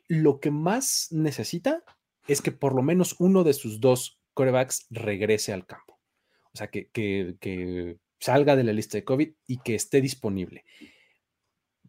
lo 0.07 0.39
que 0.39 0.51
más 0.51 1.07
necesita 1.11 1.83
es 2.27 2.41
que 2.41 2.51
por 2.51 2.75
lo 2.75 2.81
menos 2.81 3.15
uno 3.19 3.43
de 3.43 3.53
sus 3.53 3.79
dos 3.79 4.19
corebacks 4.33 4.87
regrese 4.89 5.53
al 5.53 5.65
campo. 5.65 5.99
O 6.53 6.57
sea, 6.57 6.67
que, 6.67 6.89
que, 6.89 7.97
salga 8.19 8.57
de 8.57 8.65
la 8.65 8.73
lista 8.73 8.97
de 8.97 9.05
COVID 9.05 9.31
y 9.47 9.59
que 9.59 9.75
esté 9.75 10.01
disponible. 10.01 10.65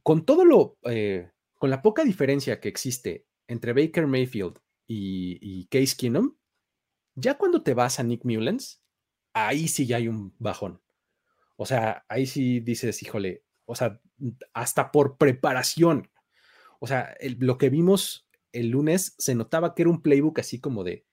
Con 0.02 0.24
todo 0.24 0.44
lo, 0.44 0.78
eh, 0.84 1.28
con 1.58 1.70
la 1.70 1.82
poca 1.82 2.04
diferencia 2.04 2.60
que 2.60 2.68
existe 2.68 3.26
entre 3.50 3.72
Baker 3.72 4.06
Mayfield 4.06 4.58
y, 4.86 5.66
Case 5.66 5.96
Keenum, 5.96 6.36
ya 7.16 7.36
cuando 7.36 7.62
te 7.62 7.74
vas 7.74 7.98
a 7.98 8.04
Nick 8.04 8.24
Mullens, 8.24 8.80
ahí 9.32 9.66
sí 9.66 9.86
ya 9.86 9.96
hay 9.96 10.08
un 10.08 10.34
bajón. 10.38 10.80
O 11.56 11.66
sea, 11.66 12.04
ahí 12.08 12.26
sí 12.26 12.60
dices, 12.60 13.02
híjole, 13.02 13.44
o 13.66 13.74
sea, 13.74 14.00
hasta 14.54 14.92
por 14.92 15.18
preparación. 15.18 16.10
O 16.78 16.86
sea, 16.86 17.14
lo 17.38 17.58
que 17.58 17.70
vimos 17.70 18.28
el 18.52 18.68
lunes 18.68 19.14
se 19.18 19.34
notaba 19.34 19.74
que 19.74 19.82
era 19.82 19.90
un 19.90 20.02
playbook 20.02 20.38
así 20.38 20.60
como 20.60 20.84
de 20.84 21.04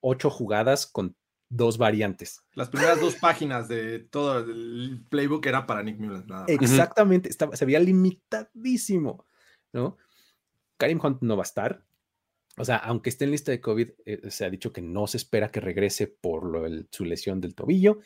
ocho 0.00 0.28
jugadas 0.28 0.86
con 0.86 1.16
dos 1.48 1.78
variantes. 1.78 2.42
Las 2.54 2.68
primeras 2.68 3.00
dos 3.00 3.14
páginas 3.16 3.68
de 3.68 4.00
todo 4.00 4.40
el 4.40 5.04
playbook 5.08 5.46
era 5.46 5.66
para 5.66 5.82
Nick 5.82 5.98
Mullens. 5.98 6.26
Exactamente, 6.48 7.28
estaba, 7.28 7.56
se 7.56 7.64
veía 7.64 7.80
limitadísimo, 7.80 9.24
¿no? 9.72 9.96
Karim 10.80 10.98
Hunt 11.00 11.20
no 11.20 11.36
va 11.36 11.42
a 11.42 11.44
estar. 11.44 11.84
O 12.56 12.64
sea, 12.64 12.76
aunque 12.76 13.10
esté 13.10 13.26
en 13.26 13.30
lista 13.30 13.52
de 13.52 13.60
COVID, 13.60 13.90
eh, 14.06 14.30
se 14.30 14.44
ha 14.44 14.50
dicho 14.50 14.72
que 14.72 14.82
no 14.82 15.06
se 15.06 15.18
espera 15.18 15.50
que 15.50 15.60
regrese 15.60 16.08
por 16.08 16.88
su 16.90 17.04
lesión 17.04 17.40
del 17.40 17.54
tobillo. 17.54 18.00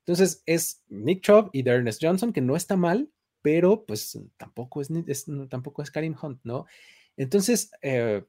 Entonces 0.00 0.42
es 0.46 0.82
Nick 0.88 1.22
Chubb 1.22 1.50
y 1.52 1.68
Ernest 1.68 2.02
Johnson, 2.02 2.32
que 2.32 2.40
no 2.40 2.56
está 2.56 2.76
mal, 2.76 3.10
pero 3.42 3.84
pues 3.86 4.18
tampoco 4.36 4.80
es, 4.80 4.88
tampoco 5.48 5.82
es 5.82 5.90
Karim 5.90 6.16
Hunt, 6.20 6.40
¿no? 6.44 6.66
Entonces, 7.16 7.70
eh, 7.82 8.24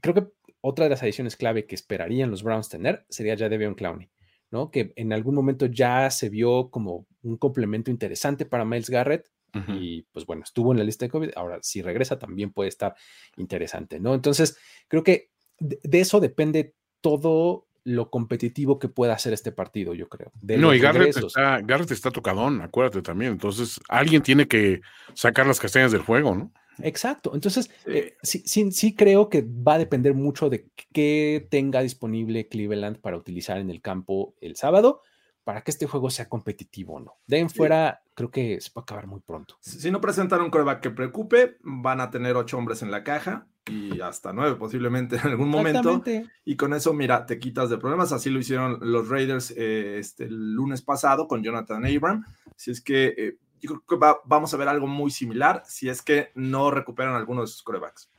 creo 0.00 0.14
que 0.14 0.26
otra 0.60 0.84
de 0.84 0.90
las 0.90 1.02
adiciones 1.02 1.36
clave 1.36 1.66
que 1.66 1.74
esperarían 1.74 2.30
los 2.30 2.42
Browns 2.42 2.68
tener 2.68 3.04
sería 3.08 3.34
ya 3.34 3.48
Devion 3.48 3.74
Clowney, 3.74 4.10
¿no? 4.50 4.70
Que 4.70 4.92
en 4.96 5.12
algún 5.12 5.34
momento 5.34 5.66
ya 5.66 6.10
se 6.10 6.30
vio 6.30 6.70
como 6.70 7.06
un 7.22 7.36
complemento 7.36 7.90
interesante 7.90 8.46
para 8.46 8.64
Miles 8.64 8.90
Garrett, 8.90 9.30
y 9.68 10.02
pues 10.12 10.26
bueno, 10.26 10.42
estuvo 10.42 10.72
en 10.72 10.78
la 10.78 10.84
lista 10.84 11.04
de 11.04 11.10
COVID, 11.10 11.30
ahora 11.36 11.58
si 11.62 11.82
regresa 11.82 12.18
también 12.18 12.52
puede 12.52 12.68
estar 12.68 12.94
interesante, 13.36 14.00
¿no? 14.00 14.14
Entonces, 14.14 14.56
creo 14.88 15.02
que 15.02 15.30
de, 15.58 16.00
eso 16.00 16.20
depende 16.20 16.74
todo 17.00 17.66
lo 17.84 18.10
competitivo 18.10 18.78
que 18.78 18.88
pueda 18.88 19.12
hacer 19.12 19.32
este 19.32 19.52
partido, 19.52 19.92
yo 19.94 20.08
creo. 20.08 20.32
no, 20.58 20.74
y 20.74 20.78
Garrett 20.78 21.16
está, 21.16 21.60
Garrett 21.60 21.90
está, 21.90 22.10
tocadón, 22.10 22.62
acuérdate 22.62 23.02
también. 23.02 23.32
Entonces, 23.32 23.78
alguien 23.88 24.22
tiene 24.22 24.48
que 24.48 24.80
sacar 25.12 25.46
las 25.46 25.60
castañas 25.60 25.92
del 25.92 26.00
juego, 26.00 26.34
¿no? 26.34 26.52
Exacto. 26.82 27.32
Entonces, 27.34 27.70
eh, 27.86 28.16
sí, 28.22 28.42
sí, 28.46 28.72
sí, 28.72 28.94
creo 28.94 29.28
que 29.28 29.42
va 29.42 29.74
a 29.74 29.78
depender 29.78 30.14
mucho 30.14 30.48
de 30.48 30.66
qué 30.92 31.46
tenga 31.50 31.82
disponible 31.82 32.48
Cleveland 32.48 32.98
para 32.98 33.16
utilizar 33.16 33.58
en 33.58 33.70
el 33.70 33.80
campo 33.80 34.34
el 34.40 34.56
sábado 34.56 35.02
para 35.44 35.62
que 35.62 35.70
este 35.70 35.86
juego 35.86 36.10
sea 36.10 36.28
competitivo 36.28 36.94
o 36.94 37.00
no. 37.00 37.16
De 37.26 37.38
en 37.38 37.50
fuera, 37.50 38.02
creo 38.14 38.30
que 38.30 38.60
se 38.60 38.70
puede 38.70 38.84
acabar 38.84 39.06
muy 39.06 39.20
pronto. 39.20 39.56
Si 39.60 39.90
no 39.90 40.00
presentan 40.00 40.40
un 40.40 40.50
coreback 40.50 40.80
que 40.80 40.90
preocupe, 40.90 41.58
van 41.60 42.00
a 42.00 42.10
tener 42.10 42.34
ocho 42.36 42.56
hombres 42.56 42.82
en 42.82 42.90
la 42.90 43.04
caja 43.04 43.46
y 43.66 44.00
hasta 44.00 44.32
nueve 44.32 44.56
posiblemente 44.56 45.16
en 45.22 45.28
algún 45.28 45.50
momento. 45.50 46.02
Y 46.44 46.56
con 46.56 46.72
eso, 46.72 46.94
mira, 46.94 47.26
te 47.26 47.38
quitas 47.38 47.68
de 47.68 47.78
problemas. 47.78 48.12
Así 48.12 48.30
lo 48.30 48.38
hicieron 48.38 48.78
los 48.80 49.08
Raiders 49.08 49.50
eh, 49.52 49.98
este, 49.98 50.24
el 50.24 50.54
lunes 50.54 50.80
pasado 50.80 51.28
con 51.28 51.42
Jonathan 51.42 51.84
Abram. 51.84 52.24
Si 52.56 52.70
es 52.70 52.80
que 52.80 53.14
eh, 53.16 53.36
yo 53.60 53.82
creo 53.82 54.00
que 54.00 54.18
vamos 54.24 54.52
a 54.54 54.56
ver 54.56 54.68
algo 54.68 54.86
muy 54.86 55.10
similar 55.10 55.62
si 55.66 55.88
es 55.88 56.00
que 56.00 56.30
no 56.34 56.70
recuperan 56.70 57.14
algunos 57.14 57.50
de 57.50 57.52
sus 57.52 57.62
corebacks. 57.62 58.10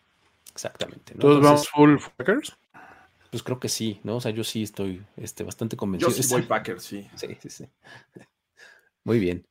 Exactamente. 0.52 1.16
¿Todos 1.16 1.42
vamos 1.42 1.68
full 1.70 1.98
Packers? 2.16 2.56
Pues 3.36 3.44
creo 3.44 3.60
que 3.60 3.68
sí, 3.68 4.00
¿no? 4.04 4.16
O 4.16 4.22
sea, 4.22 4.32
yo 4.32 4.46
sí 4.46 4.64
estoy 4.64 5.04
este, 5.18 5.44
bastante 5.44 5.76
convencido. 5.76 6.10
Yo 6.10 6.24
sí 6.24 6.34
voy 6.34 6.44
Packers, 6.44 6.82
sí. 6.82 7.06
Sí, 7.18 7.28
sí, 7.42 7.50
sí. 7.50 7.66
Muy 9.04 9.20
bien. 9.20 9.46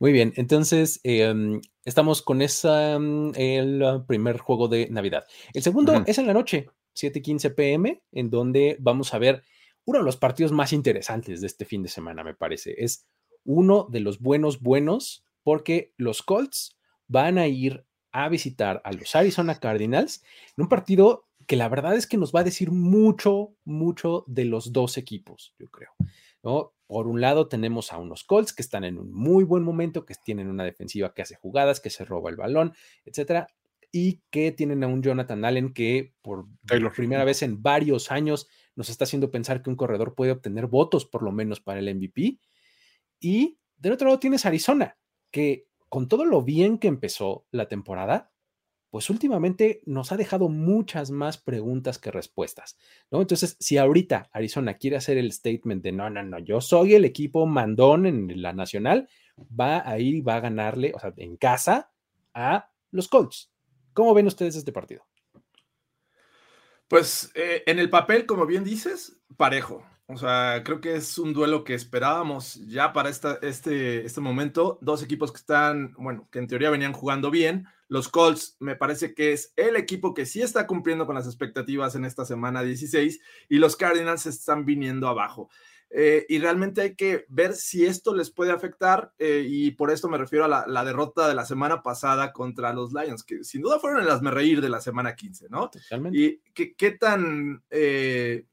Muy 0.00 0.10
bien, 0.10 0.32
entonces 0.34 0.98
em, 1.04 1.60
estamos 1.84 2.20
con 2.20 2.42
esa, 2.42 2.98
mm, 2.98 3.34
el 3.36 4.02
primer 4.08 4.38
juego 4.38 4.66
de 4.66 4.88
Navidad. 4.90 5.24
El 5.54 5.62
segundo 5.62 6.02
es 6.04 6.18
en 6.18 6.26
la 6.26 6.34
noche, 6.34 6.68
7:15 6.96 7.54
pm, 7.54 8.02
en 8.10 8.28
donde 8.28 8.76
vamos 8.80 9.14
a 9.14 9.18
ver 9.18 9.44
uno 9.84 10.00
de 10.00 10.04
los 10.04 10.16
partidos 10.16 10.50
más 10.50 10.72
interesantes 10.72 11.40
de 11.40 11.46
este 11.46 11.64
fin 11.64 11.84
de 11.84 11.90
semana, 11.90 12.24
me 12.24 12.34
parece. 12.34 12.74
Es 12.76 13.06
uno 13.44 13.86
de 13.88 14.00
los 14.00 14.18
buenos, 14.18 14.60
buenos, 14.60 15.24
porque 15.44 15.92
los 15.96 16.24
Colts 16.24 16.76
van 17.06 17.38
a 17.38 17.46
ir 17.46 17.86
a 18.10 18.28
visitar 18.28 18.82
a 18.84 18.90
los 18.90 19.14
Arizona 19.14 19.54
Cardinals 19.60 20.24
en 20.56 20.64
un 20.64 20.68
partido 20.68 21.27
que 21.48 21.56
la 21.56 21.70
verdad 21.70 21.96
es 21.96 22.06
que 22.06 22.18
nos 22.18 22.32
va 22.32 22.40
a 22.40 22.44
decir 22.44 22.70
mucho, 22.70 23.56
mucho 23.64 24.22
de 24.26 24.44
los 24.44 24.70
dos 24.70 24.98
equipos, 24.98 25.54
yo 25.58 25.68
creo. 25.70 25.90
¿no? 26.42 26.74
Por 26.86 27.08
un 27.08 27.22
lado 27.22 27.48
tenemos 27.48 27.90
a 27.90 27.96
unos 27.96 28.22
Colts 28.22 28.52
que 28.52 28.60
están 28.60 28.84
en 28.84 28.98
un 28.98 29.10
muy 29.10 29.44
buen 29.44 29.62
momento, 29.64 30.04
que 30.04 30.14
tienen 30.22 30.48
una 30.48 30.64
defensiva 30.64 31.14
que 31.14 31.22
hace 31.22 31.36
jugadas, 31.36 31.80
que 31.80 31.88
se 31.88 32.04
roba 32.04 32.28
el 32.28 32.36
balón, 32.36 32.74
etcétera, 33.06 33.48
y 33.90 34.20
que 34.30 34.52
tienen 34.52 34.84
a 34.84 34.88
un 34.88 35.02
Jonathan 35.02 35.42
Allen 35.42 35.72
que 35.72 36.12
por 36.20 36.46
primera 36.94 37.24
vez 37.24 37.40
en 37.40 37.62
varios 37.62 38.12
años 38.12 38.46
nos 38.76 38.90
está 38.90 39.04
haciendo 39.04 39.30
pensar 39.30 39.62
que 39.62 39.70
un 39.70 39.76
corredor 39.76 40.14
puede 40.14 40.32
obtener 40.32 40.66
votos 40.66 41.06
por 41.06 41.22
lo 41.22 41.32
menos 41.32 41.60
para 41.60 41.80
el 41.80 41.94
MVP. 41.94 42.38
Y 43.20 43.58
del 43.78 43.92
otro 43.92 44.08
lado 44.08 44.20
tienes 44.20 44.44
Arizona, 44.44 44.98
que 45.30 45.66
con 45.88 46.08
todo 46.08 46.26
lo 46.26 46.42
bien 46.42 46.76
que 46.76 46.88
empezó 46.88 47.46
la 47.50 47.68
temporada, 47.68 48.32
pues 48.90 49.10
últimamente 49.10 49.82
nos 49.86 50.12
ha 50.12 50.16
dejado 50.16 50.48
muchas 50.48 51.10
más 51.10 51.38
preguntas 51.38 51.98
que 51.98 52.10
respuestas, 52.10 52.78
¿no? 53.10 53.20
Entonces, 53.20 53.56
si 53.60 53.76
ahorita 53.76 54.30
Arizona 54.32 54.74
quiere 54.74 54.96
hacer 54.96 55.18
el 55.18 55.32
statement 55.32 55.82
de 55.82 55.92
no, 55.92 56.08
no, 56.08 56.22
no, 56.22 56.38
yo 56.38 56.60
soy 56.60 56.94
el 56.94 57.04
equipo 57.04 57.46
mandón 57.46 58.06
en 58.06 58.40
la 58.40 58.52
nacional, 58.52 59.08
va 59.38 59.88
a 59.88 59.98
ir 59.98 60.16
y 60.16 60.20
va 60.20 60.36
a 60.36 60.40
ganarle, 60.40 60.92
o 60.94 60.98
sea, 60.98 61.12
en 61.16 61.36
casa 61.36 61.92
a 62.34 62.70
los 62.90 63.08
Colts. 63.08 63.52
¿Cómo 63.92 64.14
ven 64.14 64.26
ustedes 64.26 64.56
este 64.56 64.72
partido? 64.72 65.06
Pues 66.88 67.30
eh, 67.34 67.62
en 67.66 67.78
el 67.78 67.90
papel, 67.90 68.24
como 68.24 68.46
bien 68.46 68.64
dices, 68.64 69.20
parejo. 69.36 69.84
O 70.10 70.16
sea, 70.16 70.62
creo 70.64 70.80
que 70.80 70.94
es 70.96 71.18
un 71.18 71.34
duelo 71.34 71.64
que 71.64 71.74
esperábamos 71.74 72.54
ya 72.66 72.94
para 72.94 73.10
esta, 73.10 73.38
este, 73.42 74.06
este 74.06 74.22
momento. 74.22 74.78
Dos 74.80 75.02
equipos 75.02 75.30
que 75.30 75.36
están, 75.36 75.92
bueno, 75.98 76.26
que 76.32 76.38
en 76.38 76.46
teoría 76.46 76.70
venían 76.70 76.94
jugando 76.94 77.30
bien. 77.30 77.66
Los 77.88 78.08
Colts 78.08 78.56
me 78.58 78.74
parece 78.74 79.14
que 79.14 79.34
es 79.34 79.52
el 79.56 79.76
equipo 79.76 80.14
que 80.14 80.24
sí 80.24 80.40
está 80.40 80.66
cumpliendo 80.66 81.04
con 81.04 81.14
las 81.14 81.26
expectativas 81.26 81.94
en 81.94 82.06
esta 82.06 82.24
semana 82.24 82.62
16 82.62 83.20
y 83.50 83.58
los 83.58 83.76
Cardinals 83.76 84.24
están 84.24 84.64
viniendo 84.64 85.08
abajo. 85.08 85.50
Eh, 85.90 86.24
y 86.30 86.38
realmente 86.38 86.80
hay 86.80 86.94
que 86.94 87.26
ver 87.28 87.54
si 87.54 87.84
esto 87.84 88.14
les 88.14 88.30
puede 88.30 88.52
afectar 88.52 89.12
eh, 89.18 89.44
y 89.46 89.72
por 89.72 89.90
esto 89.90 90.08
me 90.08 90.18
refiero 90.18 90.46
a 90.46 90.66
la, 90.66 90.84
derrota 90.84 91.28
de 91.28 91.34
la 91.34 91.44
semana 91.44 91.82
pasada 91.82 92.32
contra 92.32 92.72
los 92.72 92.94
Lions, 92.94 93.24
que 93.24 93.44
sin 93.44 93.60
duda 93.60 93.78
fueron 93.78 94.06
el 94.06 94.30
reír 94.30 94.62
de 94.62 94.70
la 94.70 94.80
semana 94.80 95.14
15, 95.14 95.48
¿no? 95.50 95.68
Totalmente. 95.68 96.18
Y 96.18 96.42
qué, 96.54 96.74
qué 96.74 96.92
tan... 96.92 97.62
Eh, 97.68 98.46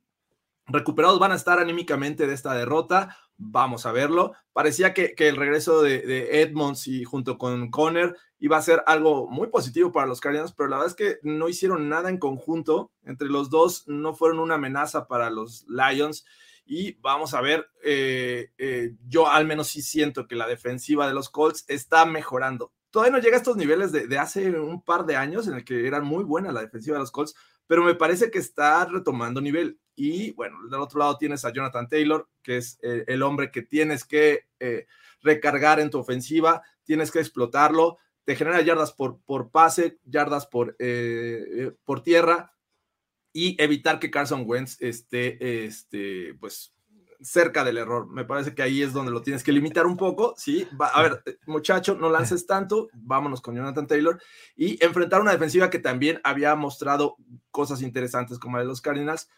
recuperados 0.68 1.20
van 1.20 1.32
a 1.32 1.36
estar 1.36 1.60
anímicamente 1.60 2.28
de 2.28 2.34
esta 2.34 2.54
derrota. 2.54 3.18
Vamos 3.38 3.86
a 3.86 3.92
verlo. 3.92 4.34
Parecía 4.54 4.94
que, 4.94 5.14
el 5.18 5.36
regreso 5.36 5.82
de, 5.82 6.42
Edmonds 6.42 6.88
y 6.88 7.04
junto 7.04 7.38
con 7.38 7.70
Conner 7.70 8.16
iba 8.40 8.58
a 8.58 8.62
ser 8.62 8.84
algo 8.88 9.28
muy 9.28 9.48
positivo 9.48 9.92
para 9.92 10.08
los 10.08 10.22
Cardinals, 10.22 10.54
pero 10.54 10.70
la 10.70 10.78
verdad 10.78 10.92
es 10.92 10.96
que 10.96 11.20
no 11.24 11.50
hicieron 11.50 11.90
nada 11.90 12.10
en 12.10 12.18
conjunto. 12.18 12.92
Entre 13.04 13.28
los 13.28 13.50
dos 13.50 13.88
no 13.88 14.14
fueron 14.14 14.40
una 14.40 14.56
amenaza 14.56 15.08
para 15.08 15.30
los 15.30 15.66
Lions. 15.68 16.26
Y 16.66 16.94
vamos 16.94 17.34
a 17.36 17.42
ver, 17.42 17.68
eh, 17.84 18.52
eh, 18.58 18.96
yo 19.08 19.30
al 19.30 19.46
menos 19.46 19.68
sí 19.68 19.84
siento 19.84 20.28
que 20.28 20.36
la 20.36 20.48
defensiva 20.48 21.08
de 21.08 21.14
los 21.14 21.30
Colts 21.30 21.64
está 21.68 22.06
mejorando. 22.06 22.72
Todavía 22.90 23.12
no 23.12 23.22
llega 23.22 23.36
a 23.36 23.40
estos 23.40 23.58
niveles 23.58 23.92
de, 23.92 24.08
de 24.08 24.18
hace 24.18 24.50
un 24.50 24.82
par 24.82 25.06
de 25.06 25.16
años 25.16 25.48
en 25.48 25.56
el 25.56 25.66
que 25.66 25.86
era 25.86 26.02
muy 26.02 26.24
buena 26.24 26.52
la 26.52 26.62
defensiva 26.62 26.96
de 26.96 27.02
los 27.02 27.12
Colts, 27.12 27.36
pero 27.68 27.84
me 27.84 27.96
parece 27.96 28.30
que 28.30 28.40
está 28.40 28.86
retomando 28.86 29.42
nivel. 29.42 29.80
Y 29.96 30.34
bueno, 30.34 30.58
del 30.68 30.82
otro 30.82 31.00
lado 31.00 31.18
tienes 31.18 31.46
a 31.46 31.54
Jonathan 31.54 31.88
Taylor, 31.88 32.28
que 32.44 32.58
es 32.58 32.78
eh, 32.82 33.06
el 33.08 33.24
hombre 33.24 33.52
que 33.52 33.62
tienes 33.62 34.04
que 34.04 34.48
eh, 34.60 34.88
recargar 35.22 35.80
en 35.80 35.90
tu 35.90 36.00
ofensiva, 36.00 36.62
tienes 36.84 37.12
que 37.12 37.20
explotarlo, 37.20 37.98
te 38.26 38.36
genera 38.36 38.62
yardas 38.62 38.92
por, 38.92 39.20
por 39.22 39.52
pase, 39.52 40.00
yardas 40.04 40.48
por, 40.48 40.76
eh, 40.80 41.72
por 41.86 42.04
tierra 42.04 42.54
y 43.32 43.62
evitar 43.62 44.00
que 44.00 44.12
Carson 44.12 44.44
Wentz 44.46 44.82
esté, 44.82 45.66
este, 45.66 46.36
pues, 46.40 46.75
cerca 47.22 47.64
del 47.64 47.78
error. 47.78 48.08
Me 48.08 48.26
parece 48.26 48.54
que 48.54 48.62
ahí 48.62 48.82
es 48.82 48.94
donde 48.94 49.12
lo 49.12 49.22
tienes 49.22 49.44
que 49.44 49.52
limitar 49.52 49.86
un 49.86 49.98
poco, 49.98 50.34
¿sí? 50.38 50.68
a 50.80 51.02
ver, 51.02 51.24
muchacho, 51.46 51.96
no 51.96 52.10
lances 52.10 52.46
tanto, 52.46 52.90
vámonos 52.94 53.42
con 53.42 53.56
Jonathan 53.56 53.88
Taylor 53.88 54.22
y 54.56 54.84
enfrentar 54.84 55.22
una 55.22 55.32
defensiva 55.32 55.70
que 55.70 55.80
también 55.80 56.20
había 56.24 56.56
mostrado 56.56 57.18
cosas 57.52 57.82
interesantes 57.82 58.40
como 58.40 58.58
la 58.58 58.64
de 58.64 58.70
los 58.70 58.82
Cardinals, 58.82 59.30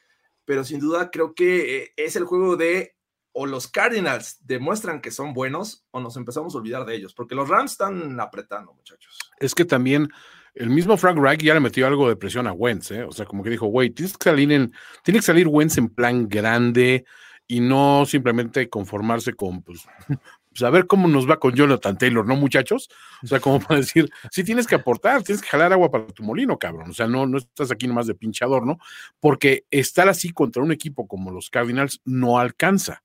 pero 0.46 0.64
sin 0.64 0.80
duda 0.80 1.12
creo 1.12 1.34
que 1.34 1.78
eh, 1.78 1.94
es 1.98 2.16
el 2.16 2.26
juego 2.26 2.56
de 2.56 2.96
o 3.40 3.46
los 3.46 3.68
Cardinals 3.68 4.40
demuestran 4.48 5.00
que 5.00 5.12
son 5.12 5.34
buenos 5.34 5.86
o 5.92 6.00
nos 6.00 6.18
empezamos 6.18 6.56
a 6.56 6.58
olvidar 6.58 6.86
de 6.86 6.96
ellos, 6.96 7.14
porque 7.14 7.36
los 7.36 7.48
Rams 7.48 7.74
están 7.74 8.20
apretando, 8.20 8.74
muchachos. 8.74 9.20
Es 9.40 9.54
que 9.54 9.64
también 9.64 10.10
el 10.56 10.72
mismo 10.72 10.98
Frank 10.98 11.20
Reich 11.20 11.44
ya 11.44 11.54
le 11.54 11.60
metió 11.60 11.86
algo 11.86 12.10
de 12.10 12.16
presión 12.16 12.48
a 12.48 12.52
Wentz, 12.52 12.90
¿eh? 12.90 13.04
o 13.04 13.12
sea, 13.12 13.26
como 13.26 13.44
que 13.44 13.52
dijo, 13.52 13.68
güey, 13.68 13.92
tienes 13.92 14.18
que 14.18 14.32
salir 14.32 14.52
en, 14.52 14.74
tiene 15.04 15.20
que 15.20 15.26
salir 15.26 15.48
Wentz 15.48 15.78
en 15.78 15.90
plan 15.90 16.28
grande, 16.28 17.06
y 17.48 17.62
no 17.62 18.06
simplemente 18.06 18.70
conformarse 18.70 19.34
con, 19.34 19.62
pues, 19.62 19.88
pues, 20.50 20.62
a 20.64 20.70
ver 20.70 20.88
cómo 20.88 21.08
nos 21.08 21.30
va 21.30 21.40
con 21.40 21.54
Jonathan 21.54 21.98
Taylor, 21.98 22.26
¿no, 22.26 22.36
muchachos? 22.36 22.90
O 23.24 23.28
sea, 23.28 23.40
como 23.40 23.60
para 23.60 23.80
decir, 23.80 24.10
sí 24.32 24.44
tienes 24.44 24.68
que 24.68 24.76
aportar, 24.76 25.24
tienes 25.24 25.42
que 25.42 25.50
jalar 25.50 25.72
agua 25.74 25.90
para 25.92 26.08
tu 26.08 26.24
molino, 26.24 26.58
cabrón. 26.58 26.90
O 26.90 26.94
sea, 26.94 27.08
no, 27.08 27.26
no 27.26 27.38
estás 27.38 27.72
aquí 27.72 27.88
nomás 27.88 28.08
de 28.08 28.16
pinchador, 28.16 28.66
¿no? 28.66 28.78
Porque 29.20 29.66
estar 29.72 30.10
así 30.10 30.32
contra 30.32 30.62
un 30.62 30.72
equipo 30.72 31.08
como 31.08 31.32
los 31.32 31.50
Cardinals 31.50 32.02
no 32.06 32.40
alcanza. 32.40 33.04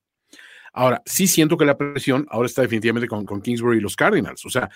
Ahora, 0.75 1.03
sí 1.05 1.27
siento 1.27 1.55
que 1.55 1.65
la 1.65 1.77
presión 1.77 2.25
ahora 2.31 2.47
está 2.47 2.63
definitivamente 2.63 3.07
con, 3.07 3.41
Kingsbury 3.41 3.77
y 3.77 3.81
los 3.81 3.95
Cardinals. 3.95 4.43
O 4.43 4.49
sea, 4.49 4.71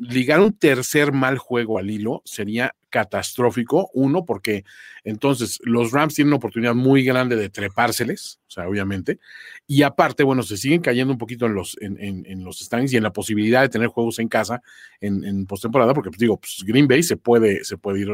ligar 0.00 0.40
un 0.40 0.54
tercer 0.54 1.12
mal 1.12 1.36
juego 1.36 1.78
al 1.78 1.90
hilo 1.90 2.22
sería 2.24 2.74
catastrófico. 2.88 3.90
Uno, 3.92 4.24
porque 4.24 4.64
entonces 5.04 5.58
los 5.62 5.92
Rams 5.92 6.14
tienen 6.14 6.30
una 6.30 6.38
oportunidad 6.38 6.74
muy 6.74 7.04
grande 7.04 7.36
de 7.36 7.50
trepárseles, 7.50 8.40
o 8.48 8.50
sea, 8.50 8.66
obviamente. 8.66 9.18
Y 9.66 9.82
aparte, 9.82 10.22
bueno, 10.22 10.42
se 10.42 10.56
siguen 10.56 10.80
cayendo 10.80 11.12
un 11.12 11.18
poquito 11.18 11.44
en 11.44 11.54
los, 11.54 11.76
en, 11.78 12.42
los 12.42 12.60
standings 12.60 12.94
y 12.94 12.96
en 12.96 13.02
la 13.02 13.12
posibilidad 13.12 13.60
de 13.60 13.68
tener 13.68 13.88
juegos 13.88 14.18
en 14.20 14.28
casa 14.28 14.62
en, 14.98 15.24
en 15.26 15.44
postemporada, 15.44 15.92
porque 15.92 16.08
pues, 16.08 16.20
digo, 16.20 16.38
pues, 16.38 16.64
Green 16.66 16.88
Bay 16.88 17.02
se 17.02 17.18
puede, 17.18 17.64
se 17.64 17.76
puede 17.76 18.00
ir 18.00 18.08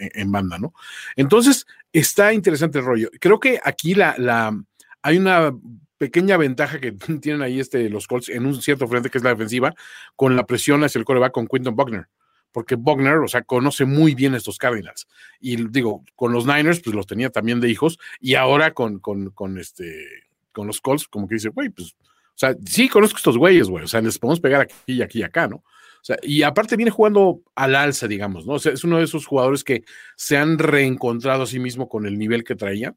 eh, 0.00 0.10
en, 0.14 0.32
banda, 0.32 0.58
¿no? 0.58 0.74
Entonces, 1.14 1.66
está 1.92 2.32
interesante 2.32 2.80
el 2.80 2.84
rollo. 2.84 3.10
Creo 3.20 3.38
que 3.38 3.60
aquí 3.62 3.94
la, 3.94 4.16
la 4.18 4.60
hay 5.02 5.18
una 5.18 5.52
pequeña 5.98 6.36
ventaja 6.36 6.80
que 6.80 6.92
tienen 7.20 7.42
ahí 7.42 7.60
este, 7.60 7.90
los 7.90 8.06
Colts 8.06 8.28
en 8.28 8.46
un 8.46 8.60
cierto 8.62 8.86
frente 8.88 9.10
que 9.10 9.18
es 9.18 9.24
la 9.24 9.30
defensiva, 9.30 9.74
con 10.16 10.36
la 10.36 10.46
presión 10.46 10.82
hacia 10.84 10.98
el 10.98 11.04
coreback 11.04 11.32
con 11.32 11.46
Quinton 11.46 11.76
Buckner. 11.76 12.08
Porque 12.50 12.76
Buckner, 12.76 13.16
o 13.18 13.28
sea, 13.28 13.42
conoce 13.42 13.84
muy 13.84 14.14
bien 14.14 14.34
estos 14.34 14.56
Cardinals. 14.56 15.06
Y 15.38 15.68
digo, 15.68 16.02
con 16.16 16.32
los 16.32 16.46
Niners, 16.46 16.80
pues 16.80 16.96
los 16.96 17.06
tenía 17.06 17.28
también 17.28 17.60
de 17.60 17.68
hijos. 17.68 17.98
Y 18.20 18.36
ahora 18.36 18.72
con, 18.72 19.00
con, 19.00 19.58
este, 19.58 20.06
con 20.52 20.66
los 20.66 20.80
Colts, 20.80 21.08
como 21.08 21.28
que 21.28 21.34
dice, 21.34 21.50
güey, 21.50 21.68
pues, 21.68 21.92
o 21.92 22.36
sea, 22.36 22.56
sí 22.64 22.88
conozco 22.88 23.18
estos 23.18 23.36
güeyes, 23.36 23.68
güey. 23.68 23.84
O 23.84 23.88
sea, 23.88 24.00
les 24.00 24.18
podemos 24.18 24.40
pegar 24.40 24.62
aquí 24.62 24.74
y 24.86 25.02
aquí 25.02 25.18
y 25.18 25.24
acá, 25.24 25.46
¿no? 25.46 25.56
O 25.56 26.04
sea, 26.04 26.16
y 26.22 26.42
aparte 26.42 26.76
viene 26.76 26.90
jugando 26.90 27.42
al 27.54 27.74
alza, 27.74 28.06
digamos, 28.06 28.46
¿no? 28.46 28.54
O 28.54 28.58
sea, 28.58 28.72
es 28.72 28.84
uno 28.84 28.98
de 28.98 29.04
esos 29.04 29.26
jugadores 29.26 29.64
que 29.64 29.84
se 30.16 30.36
han 30.36 30.58
reencontrado 30.58 31.42
a 31.42 31.46
sí 31.46 31.58
mismo 31.58 31.88
con 31.88 32.06
el 32.06 32.18
nivel 32.18 32.44
que 32.44 32.54
traía, 32.54 32.94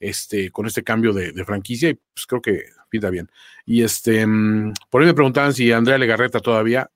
este, 0.00 0.50
con 0.50 0.66
este 0.66 0.82
cambio 0.82 1.12
de, 1.12 1.44
franquicia, 1.44 1.90
y 1.90 1.94
pues 1.94 2.26
creo 2.26 2.42
que 2.42 2.64
pinta 2.88 3.10
bien. 3.10 3.30
Y 3.64 3.82
este, 3.82 4.26
mm, 4.26 4.72
por 4.90 5.02
ahí 5.02 5.06
me 5.06 5.14
preguntaban 5.14 5.52
si 5.54 5.70
Andrea 5.70 5.98
Legarreta 5.98 6.40
todavía. 6.40 6.90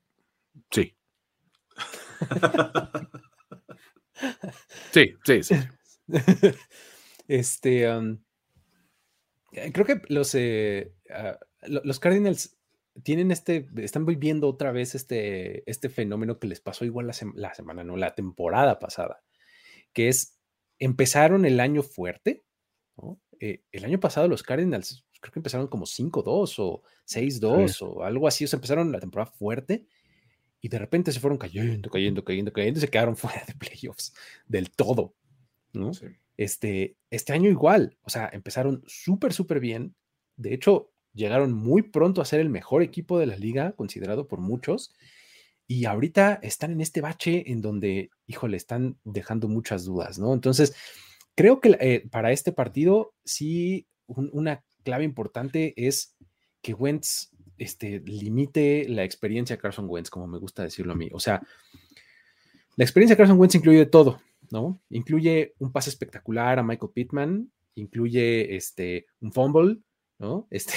Sí. 0.70 0.96
sí, 4.92 5.14
sí, 5.24 5.42
sí. 5.42 5.54
Este, 7.26 7.88
creo 9.72 9.86
que 9.86 10.02
los, 10.08 10.34
eh, 10.34 10.92
ah, 11.10 11.38
los 11.62 11.98
Cardinals 11.98 12.58
tienen 13.02 13.30
este, 13.30 13.66
están 13.78 14.06
viviendo 14.06 14.48
otra 14.48 14.72
vez 14.72 14.94
este, 14.94 15.68
este 15.68 15.88
fenómeno 15.88 16.38
que 16.38 16.46
les 16.46 16.60
pasó 16.60 16.84
igual 16.84 17.06
la, 17.06 17.14
la, 17.34 17.54
semana, 17.54 17.82
no, 17.82 17.96
la 17.96 18.14
temporada 18.14 18.78
pasada, 18.78 19.22
que 19.92 20.08
es, 20.08 20.38
empezaron 20.78 21.44
el 21.44 21.60
año 21.60 21.82
fuerte, 21.82 22.44
eh, 23.40 23.62
el 23.72 23.84
año 23.84 24.00
pasado 24.00 24.28
los 24.28 24.42
Cardinals 24.42 25.04
creo 25.24 25.32
que 25.32 25.38
empezaron 25.38 25.68
como 25.68 25.86
5-2 25.86 26.54
o 26.58 26.82
6-2 27.06 27.82
o 27.82 28.04
algo 28.04 28.28
así, 28.28 28.44
o 28.44 28.48
sea, 28.48 28.58
empezaron 28.58 28.92
la 28.92 29.00
temporada 29.00 29.30
fuerte 29.30 29.86
y 30.60 30.68
de 30.68 30.78
repente 30.78 31.12
se 31.12 31.20
fueron 31.20 31.38
cayendo, 31.38 31.90
cayendo, 31.90 32.22
cayendo, 32.24 32.52
cayendo 32.52 32.78
y 32.78 32.80
se 32.80 32.88
quedaron 32.88 33.16
fuera 33.16 33.42
de 33.46 33.54
playoffs 33.54 34.14
del 34.46 34.70
todo, 34.70 35.14
¿no? 35.72 35.92
Este, 36.36 36.96
este 37.10 37.32
año 37.32 37.48
igual, 37.48 37.96
o 38.02 38.10
sea, 38.10 38.28
empezaron 38.32 38.82
súper, 38.86 39.32
súper 39.32 39.60
bien. 39.60 39.94
De 40.36 40.52
hecho, 40.52 40.90
llegaron 41.12 41.52
muy 41.52 41.82
pronto 41.82 42.20
a 42.20 42.26
ser 42.26 42.40
el 42.40 42.50
mejor 42.50 42.82
equipo 42.82 43.18
de 43.18 43.26
la 43.26 43.36
liga, 43.36 43.72
considerado 43.72 44.26
por 44.26 44.40
muchos. 44.40 44.92
Y 45.66 45.86
ahorita 45.86 46.40
están 46.42 46.72
en 46.72 46.80
este 46.80 47.00
bache 47.00 47.50
en 47.50 47.62
donde, 47.62 48.10
híjole, 48.26 48.56
están 48.56 48.98
dejando 49.04 49.48
muchas 49.48 49.84
dudas, 49.84 50.18
¿no? 50.18 50.34
Entonces, 50.34 50.74
creo 51.34 51.60
que 51.60 51.76
eh, 51.80 52.08
para 52.10 52.32
este 52.32 52.52
partido, 52.52 53.14
sí, 53.24 53.86
una 54.06 54.64
clave 54.84 55.04
importante 55.04 55.74
es 55.76 56.16
que 56.62 56.74
Wentz 56.74 57.30
este, 57.58 58.00
limite 58.00 58.86
la 58.88 59.04
experiencia 59.04 59.56
de 59.56 59.62
Carson 59.62 59.86
Wentz, 59.88 60.10
como 60.10 60.26
me 60.26 60.38
gusta 60.38 60.62
decirlo 60.62 60.92
a 60.92 60.96
mí. 60.96 61.08
O 61.12 61.20
sea, 61.20 61.42
la 62.76 62.84
experiencia 62.84 63.14
de 63.14 63.18
Carson 63.18 63.38
Wentz 63.38 63.54
incluye 63.54 63.86
todo, 63.86 64.20
¿no? 64.50 64.80
Incluye 64.90 65.54
un 65.58 65.72
pase 65.72 65.90
espectacular 65.90 66.58
a 66.58 66.62
Michael 66.62 66.92
Pittman, 66.92 67.52
incluye 67.74 68.56
este, 68.56 69.06
un 69.20 69.32
fumble, 69.32 69.78
¿no? 70.18 70.46
Este, 70.50 70.74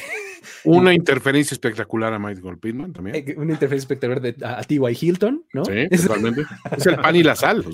una 0.63 0.93
interferencia 0.93 1.56
espectacular 1.56 2.13
a 2.13 2.19
Michael 2.19 2.58
Pittman 2.60 2.93
también. 2.93 3.15
Eh, 3.15 3.36
una 3.38 3.54
interferencia 3.54 3.86
espectacular 3.86 4.21
de, 4.21 4.36
a, 4.45 4.63
T.Y. 4.63 4.97
Hilton, 5.00 5.45
¿no? 5.54 5.65
Sí, 5.65 5.88
totalmente. 6.08 6.45
es 6.76 6.86
el 6.86 6.95
pan 6.97 7.15
y 7.15 7.23
la 7.23 7.36
sal. 7.36 7.65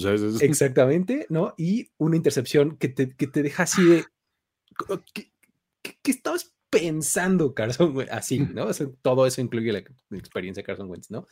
Exactamente, 0.42 1.26
¿no? 1.30 1.54
Y 1.58 1.92
una 1.98 2.16
intercepción 2.16 2.78
que 2.78 2.90
te, 2.90 3.16
que 3.16 3.28
te 3.28 3.44
deja 3.44 3.64
así 3.64 3.84
de... 3.84 4.06
¿Qué, 5.14 5.32
estabas 6.12 6.54
pensando, 6.70 7.54
Carson? 7.54 8.06
Así, 8.12 8.40
¿no? 8.40 8.68
todo 9.02 9.28
eso 9.28 9.42
incluye 9.42 9.72
la, 9.72 9.84
experiencia 10.18 10.62
de 10.62 10.66
Carson 10.66 10.90
Wentz, 10.90 11.12
¿no? 11.12 11.28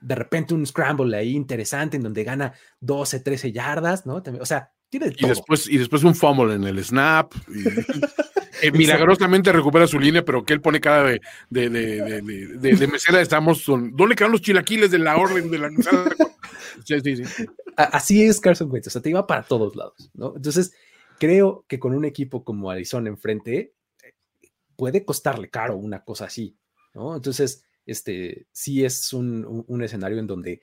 De 0.00 0.14
repente 0.14 0.54
un 0.54 0.66
scramble 0.66 1.16
ahí 1.16 1.34
interesante 1.34 1.96
en 1.96 2.02
donde 2.02 2.24
gana 2.24 2.54
12, 2.80 3.20
13 3.20 3.52
yardas, 3.52 4.06
¿no? 4.06 4.22
O 4.40 4.46
sea, 4.46 4.72
tiene 4.88 5.12
Y 5.16 5.26
después, 5.26 5.68
y 5.68 5.78
después 5.78 6.04
un 6.04 6.14
fumble 6.14 6.54
en 6.54 6.64
el 6.64 6.82
snap. 6.84 7.32
Y... 7.48 7.64
Eh, 8.62 8.70
milagrosamente 8.70 9.50
recupera 9.50 9.88
su 9.88 9.98
línea, 9.98 10.24
pero 10.24 10.44
que 10.44 10.52
él 10.52 10.60
pone 10.60 10.80
cara 10.80 11.02
de, 11.02 11.20
de, 11.50 11.68
de, 11.68 12.22
de, 12.58 12.76
de 12.76 12.86
mesera. 12.86 13.20
Estamos, 13.20 13.64
¿dónde 13.66 14.14
quedan 14.14 14.30
los 14.30 14.40
chilaquiles 14.40 14.90
de 14.92 15.00
la 15.00 15.16
orden 15.16 15.50
de 15.50 15.58
la 15.58 15.68
sí, 16.84 17.00
sí, 17.00 17.24
sí. 17.24 17.46
Así 17.76 18.22
es 18.22 18.40
Carson 18.40 18.70
Wentz, 18.70 18.86
o 18.86 18.90
sea, 18.90 19.02
te 19.02 19.10
iba 19.10 19.26
para 19.26 19.42
todos 19.42 19.74
lados, 19.74 20.10
¿no? 20.14 20.34
Entonces, 20.36 20.72
creo 21.18 21.64
que 21.66 21.80
con 21.80 21.92
un 21.92 22.04
equipo 22.04 22.44
como 22.44 22.70
Arizona 22.70 23.08
enfrente, 23.08 23.74
puede 24.76 25.04
costarle 25.04 25.50
caro 25.50 25.76
una 25.76 26.04
cosa 26.04 26.26
así, 26.26 26.56
¿no? 26.94 27.16
Entonces, 27.16 27.64
este, 27.84 28.46
sí 28.52 28.84
es 28.84 29.12
un, 29.12 29.64
un 29.66 29.82
escenario 29.82 30.18
en 30.18 30.28
donde 30.28 30.60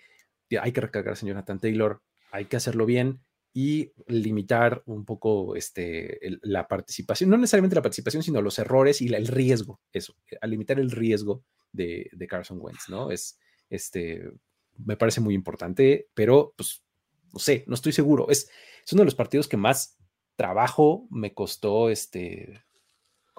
hay 0.62 0.72
que 0.72 0.82
recargar 0.82 1.16
a 1.16 1.18
Jonathan 1.18 1.60
Taylor, 1.60 2.02
hay 2.32 2.46
que 2.46 2.56
hacerlo 2.56 2.86
bien, 2.86 3.20
y 3.54 3.92
limitar 4.08 4.84
un 4.86 5.06
poco 5.06 5.56
este, 5.56 6.20
la 6.42 6.68
participación, 6.68 7.30
no 7.30 7.38
necesariamente 7.38 7.76
la 7.76 7.82
participación, 7.82 8.24
sino 8.24 8.42
los 8.42 8.60
errores 8.60 9.02
y 9.02 9.08
el 9.14 9.28
riesgo, 9.28 9.82
eso, 9.92 10.16
eh, 10.32 10.38
a 10.40 10.48
limitar 10.48 10.80
el 10.80 10.92
riesgo 10.92 11.44
de, 11.72 12.10
Carson 12.30 12.60
Wentz, 12.62 12.90
¿no? 12.90 13.12
Es, 13.12 13.40
este, 13.70 14.32
me 14.78 14.98
parece 14.98 15.22
muy 15.22 15.34
importante, 15.34 16.10
pero 16.14 16.54
pues, 16.56 16.84
no 17.34 17.40
sé, 17.40 17.64
no 17.68 17.76
estoy 17.76 17.92
seguro. 17.92 18.30
Es, 18.30 18.50
es 18.86 18.94
uno 18.94 19.02
de 19.02 19.06
los 19.06 19.16
partidos 19.16 19.48
que 19.48 19.58
más 19.58 19.98
trabajo 20.36 21.08
me 21.10 21.34
costó, 21.34 21.90
este, 21.90 22.64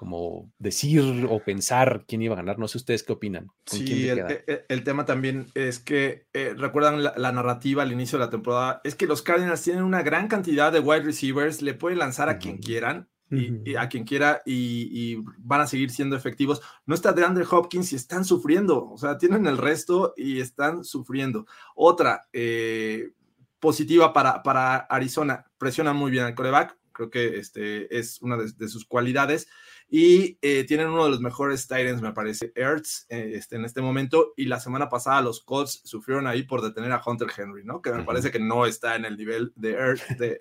como 0.01 0.51
decir 0.57 1.27
o 1.29 1.43
pensar 1.43 2.05
quién 2.07 2.23
iba 2.23 2.33
a 2.33 2.37
ganar. 2.37 2.57
No 2.57 2.67
sé 2.67 2.79
ustedes 2.79 3.03
qué 3.03 3.13
opinan. 3.13 3.51
sí, 3.67 4.09
el, 4.09 4.83
tema 4.83 5.05
también 5.05 5.45
es 5.53 5.77
que, 5.77 6.25
eh, 6.33 6.55
recuerdan 6.57 7.03
la, 7.03 7.31
narrativa 7.31 7.83
al 7.83 7.91
inicio 7.91 8.17
de 8.17 8.25
la 8.25 8.31
temporada, 8.31 8.81
es 8.83 8.95
que 8.95 9.05
los 9.05 9.21
Cardinals 9.21 9.61
tienen 9.61 9.83
una 9.83 10.01
gran 10.01 10.27
cantidad 10.27 10.71
de 10.71 10.79
wide 10.79 11.03
receivers, 11.03 11.61
le 11.61 11.75
pueden 11.75 11.99
lanzar 11.99 12.29
a 12.29 12.39
quien 12.39 12.57
quieran. 12.57 13.09
Y, 13.29 13.75
a 13.75 13.87
quien 13.87 14.03
quiera 14.03 14.41
y, 14.45 15.17
van 15.37 15.61
a 15.61 15.67
seguir 15.67 15.91
siendo 15.91 16.17
efectivos. 16.17 16.61
No 16.87 16.95
está 16.95 17.13
de 17.13 17.23
Andre 17.23 17.45
Hopkins 17.49 17.93
y 17.93 17.95
están 17.95 18.25
sufriendo, 18.25 18.89
o 18.89 18.97
sea, 18.97 19.19
tienen 19.19 19.45
el 19.45 19.57
resto 19.57 20.13
y 20.17 20.41
están 20.41 20.83
sufriendo. 20.83 21.45
Otra 21.75 22.23
eh, 22.33 23.11
positiva 23.59 24.11
para, 24.11 24.41
para 24.43 24.77
Arizona, 24.77 25.45
presionan 25.59 25.95
muy 25.95 26.11
bien 26.11 26.25
al 26.25 26.35
coreback, 26.35 26.77
creo 26.91 27.09
que 27.09 27.37
este 27.37 27.97
es 27.97 28.21
una 28.21 28.35
de 28.35 28.67
sus 28.67 28.83
cualidades 28.85 29.47
y 29.93 30.37
eh, 30.41 30.63
tienen 30.63 30.87
uno 30.87 31.03
de 31.03 31.09
los 31.09 31.19
mejores 31.19 31.67
Titans, 31.67 32.01
me 32.01 32.13
parece, 32.13 32.53
Ertz, 32.55 33.05
eh, 33.09 33.33
este, 33.35 33.57
en 33.57 33.65
este 33.65 33.81
momento. 33.81 34.31
Y 34.37 34.45
la 34.45 34.61
semana 34.61 34.87
pasada 34.87 35.21
los 35.21 35.41
Colts 35.41 35.81
sufrieron 35.83 36.27
ahí 36.27 36.43
por 36.43 36.61
detener 36.61 36.93
a 36.93 37.01
Hunter 37.05 37.27
Henry, 37.35 37.65
¿no? 37.65 37.81
Que 37.81 37.91
me 37.91 38.05
parece 38.05 38.31
que 38.31 38.39
no 38.39 38.65
está 38.65 38.95
en 38.95 39.03
el 39.03 39.17
nivel 39.17 39.51
de, 39.57 39.71
Ertz, 39.71 40.17
de, 40.17 40.39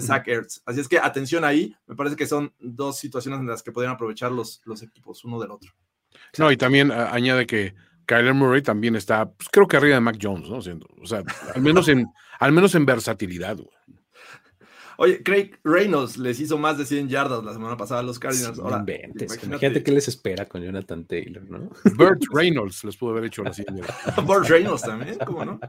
Zach 0.00 0.28
Ertz. 0.28 0.62
Así 0.64 0.78
es 0.78 0.86
que 0.86 1.00
atención 1.00 1.44
ahí, 1.44 1.74
me 1.88 1.96
parece 1.96 2.14
que 2.14 2.28
son 2.28 2.54
dos 2.60 2.96
situaciones 2.96 3.40
en 3.40 3.48
las 3.48 3.64
que 3.64 3.72
podrían 3.72 3.94
aprovechar 3.94 4.30
los, 4.30 4.62
los 4.64 4.80
equipos 4.80 5.24
uno 5.24 5.40
del 5.40 5.50
otro. 5.50 5.72
No, 6.38 6.52
y 6.52 6.56
también 6.56 6.92
añade 6.92 7.48
que 7.48 7.74
Kyler 8.06 8.34
Murray 8.34 8.62
también 8.62 8.94
está, 8.94 9.28
pues, 9.28 9.48
creo 9.50 9.66
que 9.66 9.76
arriba 9.76 9.96
de 9.96 10.02
Mac 10.02 10.18
Jones, 10.22 10.48
¿no? 10.48 10.58
O 10.58 11.06
sea, 11.06 11.24
al 11.52 11.62
menos 11.62 11.88
en, 11.88 12.06
al 12.38 12.52
menos 12.52 12.76
en 12.76 12.86
versatilidad. 12.86 13.58
Oye, 14.98 15.22
Craig 15.22 15.58
Reynolds 15.64 16.16
les 16.16 16.40
hizo 16.40 16.58
más 16.58 16.78
de 16.78 16.86
100 16.86 17.08
yardas 17.08 17.44
la 17.44 17.52
semana 17.52 17.76
pasada 17.76 18.00
a 18.00 18.02
los 18.02 18.18
Cardinals. 18.18 18.58
Ahora, 18.58 18.84
imagínate. 18.86 19.82
qué 19.82 19.92
les 19.92 20.08
espera 20.08 20.46
con 20.46 20.62
Jonathan 20.62 21.04
Taylor, 21.04 21.42
¿no? 21.50 21.70
Burt 21.96 22.22
Reynolds 22.32 22.84
les 22.84 22.96
pudo 22.96 23.12
haber 23.12 23.24
hecho 23.24 23.42
la 23.42 23.52
100 23.52 23.76
yardas. 23.76 24.16
Burt 24.26 24.48
Reynolds 24.48 24.82
también, 24.82 25.18
¿cómo 25.24 25.44
no? 25.44 25.60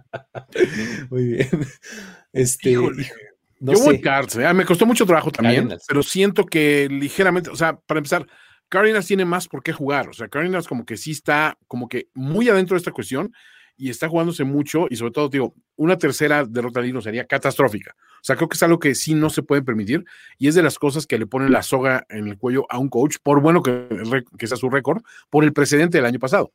Muy 1.09 1.23
bien. 1.23 1.49
Este, 2.33 2.71
Yo 2.71 2.91
voy 3.59 4.01
Cards, 4.01 4.35
¿eh? 4.35 4.53
me 4.53 4.65
costó 4.65 4.85
mucho 4.85 5.05
trabajo 5.05 5.31
también, 5.31 5.75
pero 5.87 6.03
siento 6.03 6.45
que 6.45 6.87
ligeramente, 6.89 7.49
o 7.49 7.55
sea, 7.55 7.77
para 7.77 7.99
empezar, 7.99 8.27
Cardinals 8.69 9.07
tiene 9.07 9.25
más 9.25 9.47
por 9.47 9.63
qué 9.63 9.71
jugar. 9.73 10.09
O 10.09 10.13
sea, 10.13 10.27
Cardinals 10.27 10.67
como 10.67 10.85
que 10.85 10.97
sí 10.97 11.11
está 11.11 11.57
como 11.67 11.87
que 11.87 12.09
muy 12.13 12.49
adentro 12.49 12.75
de 12.75 12.79
esta 12.79 12.91
cuestión 12.91 13.31
y 13.77 13.89
está 13.89 14.07
jugándose 14.07 14.43
mucho 14.43 14.87
y 14.89 14.95
sobre 14.95 15.11
todo, 15.11 15.29
digo, 15.29 15.53
una 15.75 15.97
tercera 15.97 16.45
derrota 16.45 16.81
de 16.81 17.01
sería 17.01 17.25
catastrófica. 17.25 17.95
O 18.25 18.27
sea, 18.27 18.35
creo 18.35 18.49
que 18.49 18.55
es 18.55 18.63
algo 18.63 18.79
que 18.79 18.95
sí 18.95 19.13
no 19.13 19.29
se 19.29 19.43
puede 19.43 19.61
permitir 19.61 20.03
y 20.39 20.47
es 20.47 20.55
de 20.55 20.63
las 20.63 20.79
cosas 20.79 21.05
que 21.05 21.19
le 21.19 21.27
ponen 21.27 21.51
la 21.51 21.61
soga 21.61 22.07
en 22.09 22.27
el 22.27 22.39
cuello 22.39 22.65
a 22.71 22.79
un 22.79 22.89
coach, 22.89 23.17
por 23.21 23.39
bueno 23.39 23.61
que, 23.61 23.87
que 24.35 24.47
sea 24.47 24.57
su 24.57 24.67
récord, 24.71 25.03
por 25.29 25.43
el 25.43 25.53
precedente 25.53 25.99
del 25.99 26.05
año 26.05 26.17
pasado 26.17 26.51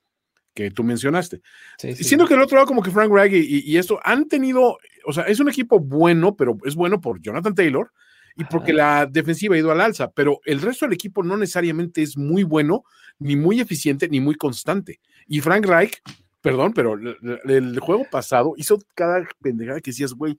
que 0.53 0.73
tú 0.73 0.83
mencionaste. 0.83 1.43
Sí, 1.79 1.95
Siendo 1.95 2.27
que 2.27 2.35
el 2.35 2.41
otro 2.41 2.57
lado, 2.57 2.67
como 2.67 2.83
que 2.83 2.91
Frank 2.91 3.13
Reich 3.13 3.35
y, 3.35 3.71
y, 3.73 3.79
esto 3.79 4.01
han 4.03 4.27
tenido, 4.27 4.79
o 5.07 5.13
sea, 5.13 5.23
es 5.25 5.39
un 5.39 5.49
equipo 5.49 5.79
bueno, 5.79 6.35
pero 6.35 6.57
es 6.65 6.75
bueno 6.75 7.01
por 7.01 7.21
Jonathan 7.21 7.55
Taylor 7.55 7.93
y 8.35 8.43
porque 8.47 8.73
la 8.73 9.07
defensiva 9.07 9.55
ha 9.55 9.59
ido 9.59 9.71
al 9.71 9.81
alza, 9.81 10.11
pero 10.11 10.41
el 10.47 10.61
resto 10.61 10.87
del 10.87 10.95
equipo 10.95 11.23
no 11.23 11.37
necesariamente 11.37 12.03
es 12.03 12.17
muy 12.17 12.43
bueno, 12.43 12.83
ni 13.21 13.37
muy 13.37 13.61
eficiente, 13.61 14.09
ni 14.09 14.19
muy 14.19 14.35
constante. 14.35 14.99
Y 15.29 15.41
Frank 15.41 15.67
Reich, 15.67 16.03
perdón, 16.41 16.73
pero 16.73 16.95
el, 16.95 17.79
juego 17.79 18.07
pasado 18.11 18.55
hizo 18.57 18.77
cada 18.97 19.25
pendejada 19.41 19.81
que 19.81 19.93
decías, 19.93 20.15
güey, 20.15 20.37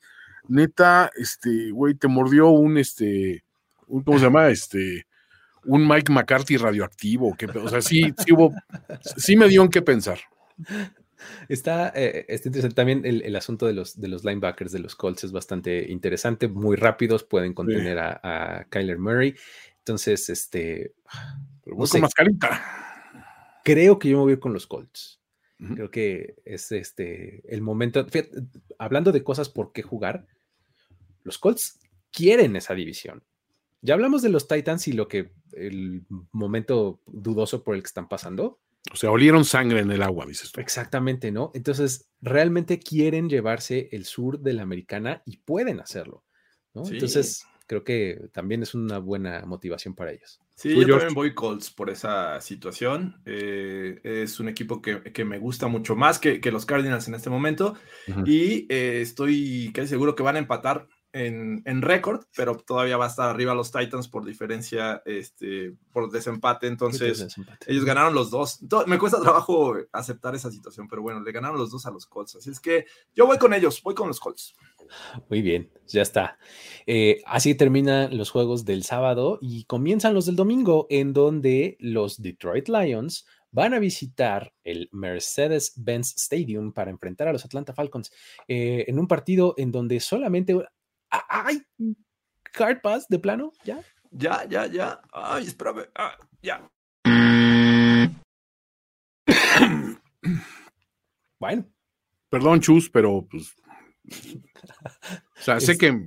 neta, 0.48 1.12
este, 1.16 1.72
güey, 1.72 1.96
te 1.96 2.08
mordió 2.08 2.50
un, 2.50 2.78
este, 2.78 3.44
¿cómo 3.88 4.18
se 4.18 4.26
llama? 4.26 4.50
Este, 4.50 5.06
un 5.66 5.88
Mike 5.88 6.12
McCarthy 6.12 6.58
radioactivo, 6.58 7.36
que, 7.36 7.46
o 7.46 7.70
sea, 7.70 7.82
sí, 7.82 8.14
sí 8.18 8.34
hubo, 8.34 8.54
sí 9.18 9.36
me 9.36 9.48
dio 9.48 9.64
en 9.64 9.70
qué 9.70 9.82
pensar. 9.82 10.20
Está, 11.48 11.92
eh, 11.96 12.26
interesante 12.30 12.76
también 12.76 13.06
el, 13.06 13.36
asunto 13.36 13.68
de 13.68 13.74
los, 13.74 14.00
de 14.00 14.08
los 14.08 14.24
linebackers 14.24 14.72
de 14.72 14.80
los 14.80 14.96
Colts 14.96 15.24
es 15.24 15.32
bastante 15.32 15.92
interesante, 15.92 16.48
muy 16.48 16.76
rápidos, 16.76 17.24
pueden 17.24 17.54
contener 17.54 18.00
a, 18.00 18.66
Kyler 18.70 18.98
Murray. 18.98 19.36
Entonces, 19.80 20.30
este. 20.30 20.94
Pero 21.64 21.78
no 21.78 22.00
mascarita. 22.00 22.62
Creo 23.64 24.00
que 24.00 24.10
yo 24.10 24.18
me 24.18 24.24
voy 24.24 24.32
a 24.32 24.34
ir 24.34 24.40
con 24.40 24.54
los 24.54 24.68
Colts. 24.68 25.21
Creo 25.76 25.92
que 25.92 26.36
es 26.44 26.72
este 26.72 27.44
el 27.54 27.62
momento. 27.62 28.06
hablando 28.80 29.12
de 29.12 29.24
cosas 29.24 29.48
por 29.48 29.72
qué 29.72 29.84
jugar, 29.84 30.26
los 31.24 31.38
Colts 31.38 31.80
quieren 32.12 32.56
esa 32.56 32.74
división. 32.74 33.24
Ya 33.82 33.94
hablamos 33.94 34.22
de 34.22 34.30
los 34.30 34.48
Titans 34.48 34.88
y 34.88 34.94
lo 34.94 35.08
que 35.08 35.34
el 35.54 36.04
momento 36.32 37.02
dudoso 37.06 37.64
por 37.64 37.76
el 37.76 37.82
que 37.82 37.88
están 37.88 38.08
pasando. 38.08 38.60
O 38.92 38.96
sea, 38.96 39.12
olieron 39.12 39.46
sangre 39.46 39.82
en 39.82 39.92
el 39.92 40.02
agua, 40.02 40.26
dices 40.26 40.52
tú. 40.52 40.62
Exactamente, 40.62 41.32
¿no? 41.32 41.52
Entonces, 41.54 42.10
realmente 42.22 42.80
quieren 42.80 43.30
llevarse 43.30 43.90
el 43.92 44.06
sur 44.06 44.40
de 44.40 44.54
la 44.54 44.64
americana 44.64 45.22
y 45.26 45.38
pueden 45.38 45.80
hacerlo, 45.80 46.24
¿no? 46.74 46.88
Entonces, 46.88 47.46
creo 47.72 47.86
que 47.86 48.28
también 48.34 48.64
es 48.64 48.76
una 48.76 48.98
buena 48.98 49.44
motivación 49.46 49.96
para 49.96 50.12
ellos. 50.12 50.42
Sí, 50.56 50.76
yo 50.76 50.86
también 50.90 51.14
voy 51.14 51.34
Colts 51.34 51.72
por 51.72 51.90
esa 51.90 52.42
situación. 52.42 53.22
Eh, 53.26 54.02
es 54.04 54.42
un 54.42 54.50
equipo 54.50 54.82
que, 54.82 55.24
me 55.24 55.40
gusta 55.40 55.68
mucho 55.68 55.96
más 55.96 56.20
que, 56.20 56.42
los 56.52 56.66
Cardinals 56.66 57.08
en 57.08 57.14
este 57.14 57.30
momento. 57.30 57.76
Y 58.26 58.68
eh, 58.68 59.00
estoy 59.02 59.72
casi 59.74 59.88
seguro 59.88 60.16
que 60.16 60.24
van 60.24 60.36
a 60.36 60.40
empatar 60.40 60.90
en, 61.14 61.82
récord, 61.82 62.26
pero 62.36 62.58
todavía 62.58 62.98
va 62.98 63.06
a 63.06 63.10
estar 63.10 63.30
arriba 63.30 63.54
los 63.54 63.72
Titans 63.72 64.08
por 64.08 64.26
diferencia, 64.26 65.02
este, 65.06 65.74
por 65.92 66.10
desempate. 66.12 66.68
Entonces, 66.68 67.36
ellos 67.68 67.86
ganaron 67.86 68.14
los 68.14 68.32
dos. 68.32 68.60
me 68.86 68.98
cuesta 68.98 69.22
trabajo 69.22 69.76
aceptar 69.92 70.36
esa 70.36 70.52
situación, 70.52 70.88
pero 70.90 71.02
bueno, 71.02 71.22
le 71.22 71.32
ganaron 71.32 71.58
los 71.58 71.72
dos 71.72 71.86
a 71.86 71.92
los 71.92 72.06
Colts. 72.06 72.36
Así 72.36 72.50
es 72.50 72.60
que 72.60 72.86
yo 73.16 73.26
voy 73.26 73.38
con 73.38 73.54
ellos, 73.54 73.82
voy 73.82 73.96
con 73.96 74.08
los 74.08 74.20
Colts. 74.20 74.56
Muy 75.30 75.42
bien, 75.42 75.70
ya 75.88 76.02
está. 76.02 76.38
Eh, 76.86 77.22
así 77.26 77.56
terminan 77.56 78.18
los 78.18 78.30
juegos 78.30 78.66
del 78.66 78.84
sábado 78.84 79.40
y 79.42 79.66
comienzan 79.66 80.14
los 80.14 80.26
del 80.26 80.36
domingo, 80.36 80.88
en 80.90 81.14
donde 81.14 81.78
los 81.80 82.22
Detroit 82.22 82.68
Lions 82.70 83.26
van 83.52 83.74
a 83.74 83.80
visitar 83.80 84.54
el 84.64 84.90
Mercedes-Benz 84.92 86.16
Stadium 86.16 86.72
para 86.72 86.92
enfrentar 86.92 87.28
a 87.28 87.34
los 87.34 87.44
Atlanta 87.44 87.74
Falcons 87.74 88.12
eh, 88.48 88.86
en 88.88 88.98
un 88.98 89.08
partido 89.08 89.54
en 89.58 89.72
donde 89.72 90.00
solamente 90.00 90.56
¡Ay! 91.12 91.62
¿Card 92.54 92.82
Pass 92.82 93.08
de 93.08 93.20
plano? 93.20 93.52
¿Ya? 93.64 93.82
Ya, 94.12 94.46
ya, 94.46 94.66
ya. 94.68 95.02
Ay, 95.12 95.46
espérame. 95.46 95.88
Ah, 95.96 96.18
ya. 96.42 96.70
bueno. 101.40 101.66
Perdón, 102.30 102.62
Chus, 102.62 102.90
pero 102.90 103.28
pues. 103.30 103.56
O 105.40 105.44
sea, 105.44 105.60
sé 105.60 105.78
que. 105.78 106.00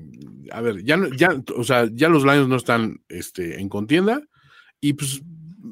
A 0.52 0.60
ver, 0.60 0.84
ya, 0.84 0.98
ya, 1.16 1.42
o 1.56 1.64
sea, 1.64 1.88
ya 1.92 2.08
los 2.08 2.24
Lions 2.24 2.48
no 2.48 2.56
están 2.56 3.02
este, 3.08 3.60
en 3.60 3.68
contienda. 3.68 4.22
Y 4.80 4.92
pues 4.92 5.22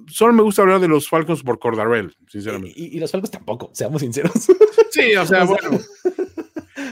solo 0.09 0.33
me 0.33 0.43
gusta 0.43 0.63
hablar 0.63 0.81
de 0.81 0.89
los 0.89 1.09
Falcons 1.09 1.43
por 1.43 1.59
Cordarrell, 1.59 2.17
sinceramente. 2.29 2.79
Y, 2.79 2.97
y, 2.97 3.01
los 3.01 3.11
Falcons 3.11 3.31
tampoco, 3.31 3.71
seamos 3.75 4.01
sinceros. 4.01 4.33
Sí, 4.91 5.15
o 5.17 5.25
sea, 5.25 5.45
bueno. 5.45 5.79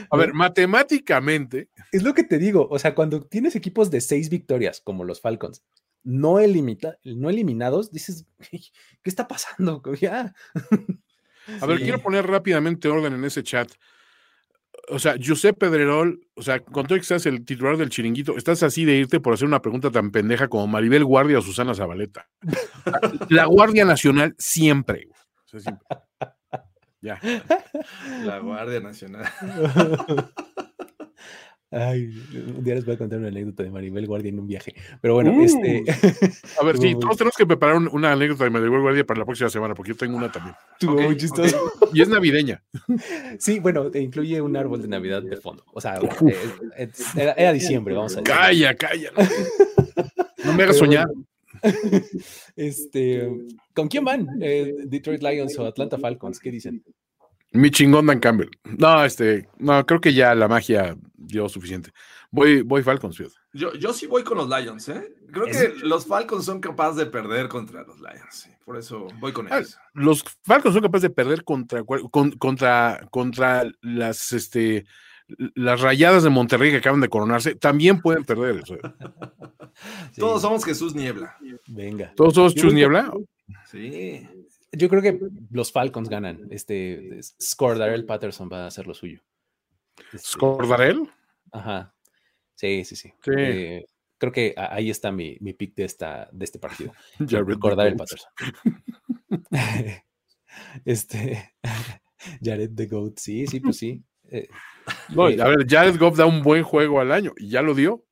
A 0.09 0.17
ver, 0.17 0.33
matemáticamente. 0.33 1.69
Es 1.91 2.03
lo 2.03 2.13
que 2.13 2.23
te 2.23 2.37
digo, 2.37 2.67
o 2.69 2.79
sea, 2.79 2.95
cuando 2.95 3.21
tienes 3.21 3.55
equipos 3.55 3.91
de 3.91 4.01
seis 4.01 4.29
victorias, 4.29 4.81
como 4.83 5.03
los 5.03 5.21
Falcons, 5.21 5.63
no, 6.03 6.35
no 6.35 7.29
eliminados, 7.29 7.91
dices, 7.91 8.25
¿qué 8.49 8.59
está 9.03 9.27
pasando? 9.27 9.81
Ya. 10.01 10.33
A 11.59 11.65
ver, 11.65 11.79
quiero 11.79 12.01
poner 12.01 12.27
rápidamente 12.27 12.87
orden 12.87 13.13
en 13.13 13.25
ese 13.25 13.43
chat. 13.43 13.71
O 14.89 14.99
sea, 14.99 15.15
José 15.23 15.53
Pedrerol, 15.53 16.27
o 16.35 16.41
sea, 16.41 16.59
con 16.59 16.87
todo 16.87 16.97
que 16.97 17.03
seas 17.03 17.25
el 17.25 17.45
titular 17.45 17.77
del 17.77 17.89
chiringuito, 17.89 18.37
estás 18.37 18.63
así 18.63 18.85
de 18.85 18.95
irte 18.95 19.19
por 19.19 19.33
hacer 19.33 19.47
una 19.47 19.61
pregunta 19.61 19.91
tan 19.91 20.11
pendeja 20.11 20.47
como 20.47 20.67
Maribel 20.67 21.05
Guardia 21.05 21.39
o 21.39 21.41
Susana 21.41 21.73
Zabaleta. 21.73 22.27
La 23.29 23.45
Guardia 23.45 23.85
Nacional 23.85 24.35
siempre. 24.37 25.07
O 25.45 25.47
sea, 25.47 25.59
siempre. 25.59 25.87
Ya. 27.03 27.19
La 28.23 28.37
Guardia 28.37 28.79
Nacional. 28.79 29.25
Ay, 31.73 32.11
un 32.33 32.63
día 32.65 32.75
les 32.75 32.85
voy 32.85 32.95
a 32.95 32.97
contar 32.97 33.19
una 33.19 33.29
anécdota 33.29 33.63
de 33.63 33.71
Maribel 33.71 34.05
Guardia 34.05 34.27
en 34.27 34.39
un 34.39 34.47
viaje. 34.47 34.75
Pero 34.99 35.13
bueno, 35.13 35.41
este. 35.41 35.83
Uh. 35.87 36.61
A 36.61 36.65
ver, 36.65 36.77
sí, 36.77 36.95
todos 36.99 37.15
tenemos 37.15 37.37
que 37.37 37.45
preparar 37.45 37.77
una 37.77 38.11
anécdota 38.11 38.43
de 38.43 38.49
Maribel 38.49 38.81
Guardia 38.81 39.05
para 39.05 39.19
la 39.19 39.25
próxima 39.25 39.49
semana, 39.49 39.73
porque 39.73 39.93
yo 39.93 39.97
tengo 39.97 40.17
una 40.17 40.29
también. 40.29 40.53
muy 40.81 41.15
chistoso. 41.15 41.71
Y 41.93 42.01
es 42.01 42.09
navideña. 42.09 42.61
Sí, 43.39 43.59
bueno, 43.59 43.89
incluye 43.93 44.41
un 44.41 44.55
árbol 44.57 44.81
de 44.81 44.87
Navidad 44.87 45.23
de 45.23 45.37
fondo. 45.37 45.63
O 45.73 45.79
sea, 45.79 45.99
era, 47.15 47.53
diciembre, 47.53 47.93
vamos 47.95 48.17
a 48.17 48.21
decir. 48.21 48.33
Calla, 48.33 48.75
calla. 48.75 49.11
No 50.43 50.53
me 50.53 50.63
hagas 50.63 50.77
soñar. 50.77 51.07
Este, 52.55 53.29
¿Con 53.73 53.87
quién 53.87 54.03
van? 54.03 54.27
Eh, 54.41 54.73
¿Detroit 54.85 55.21
Lions 55.21 55.57
o 55.57 55.65
Atlanta 55.65 55.97
Falcons? 55.97 56.39
¿Qué 56.39 56.51
dicen? 56.51 56.83
Mi 57.51 57.69
chingón 57.69 58.05
Dan 58.05 58.19
Campbell. 58.19 58.49
No, 58.63 59.03
este, 59.03 59.49
no, 59.57 59.85
creo 59.85 59.99
que 59.99 60.13
ya 60.13 60.33
la 60.35 60.47
magia 60.47 60.95
dio 61.15 61.49
suficiente. 61.49 61.91
Voy, 62.29 62.61
voy 62.61 62.81
Falcons, 62.81 63.21
Yo, 63.51 63.73
yo 63.73 63.91
sí 63.91 64.07
voy 64.07 64.23
con 64.23 64.37
los 64.37 64.47
Lions, 64.47 64.87
¿eh? 64.87 65.13
Creo 65.31 65.45
que 65.45 65.73
los 65.83 66.05
Falcons 66.05 66.45
son 66.45 66.61
capaces 66.61 66.95
de 66.95 67.05
perder 67.05 67.49
contra 67.49 67.83
los 67.83 67.99
Lions. 67.99 68.49
Por 68.63 68.77
eso 68.77 69.07
voy 69.19 69.33
con 69.33 69.51
ah, 69.51 69.57
ellos. 69.57 69.77
los 69.93 70.23
Falcons 70.43 70.73
son 70.73 70.83
capaces 70.83 71.03
de 71.03 71.09
perder 71.09 71.43
contra, 71.43 71.83
contra, 71.83 73.05
contra 73.09 73.69
las, 73.81 74.31
este, 74.31 74.85
las 75.55 75.81
rayadas 75.81 76.23
de 76.23 76.29
Monterrey 76.29 76.71
que 76.71 76.77
acaban 76.77 77.01
de 77.01 77.09
coronarse. 77.09 77.55
También 77.55 77.99
pueden 78.01 78.23
perder 78.23 78.61
eso. 78.63 78.77
Todos 80.17 80.41
somos 80.41 80.63
Jesús 80.63 80.95
Niebla. 80.95 81.37
Venga. 81.67 82.13
¿Todos 82.15 82.35
somos 82.35 82.53
Jesús 82.53 82.73
Niebla? 82.73 83.11
Sí. 83.69 84.27
Yo 84.71 84.89
creo 84.89 85.01
que 85.01 85.19
los 85.51 85.71
Falcons 85.71 86.09
ganan. 86.09 86.47
Este 86.49 87.19
Scordarell 87.41 88.05
Patterson 88.05 88.49
va 88.51 88.63
a 88.63 88.67
hacer 88.67 88.87
lo 88.87 88.93
suyo. 88.93 89.21
Este, 90.13 90.19
¿Scordarell? 90.19 91.09
Ajá. 91.51 91.93
Sí, 92.55 92.85
sí, 92.85 92.95
sí. 92.95 93.13
Eh, 93.37 93.85
creo 94.17 94.31
que 94.31 94.53
ahí 94.55 94.89
está 94.89 95.11
mi, 95.11 95.37
mi 95.41 95.53
pick 95.53 95.75
de, 95.75 95.83
esta, 95.83 96.29
de 96.31 96.45
este 96.45 96.59
partido. 96.59 96.93
Scordarell 97.27 97.97
Patterson. 97.97 98.31
este. 100.85 101.55
Jared 102.41 102.71
the 102.75 102.85
Goat, 102.85 103.17
sí, 103.17 103.47
sí, 103.47 103.59
pues 103.59 103.77
sí. 103.77 104.03
Eh, 104.29 104.47
no, 105.09 105.27
eh, 105.27 105.41
a 105.41 105.47
ver, 105.47 105.67
Jared 105.67 105.97
Goff 105.97 106.17
da 106.17 106.25
un 106.25 106.41
buen 106.41 106.63
juego 106.63 107.01
al 107.01 107.11
año 107.11 107.33
y 107.37 107.49
ya 107.49 107.61
lo 107.61 107.73
dio. 107.73 108.05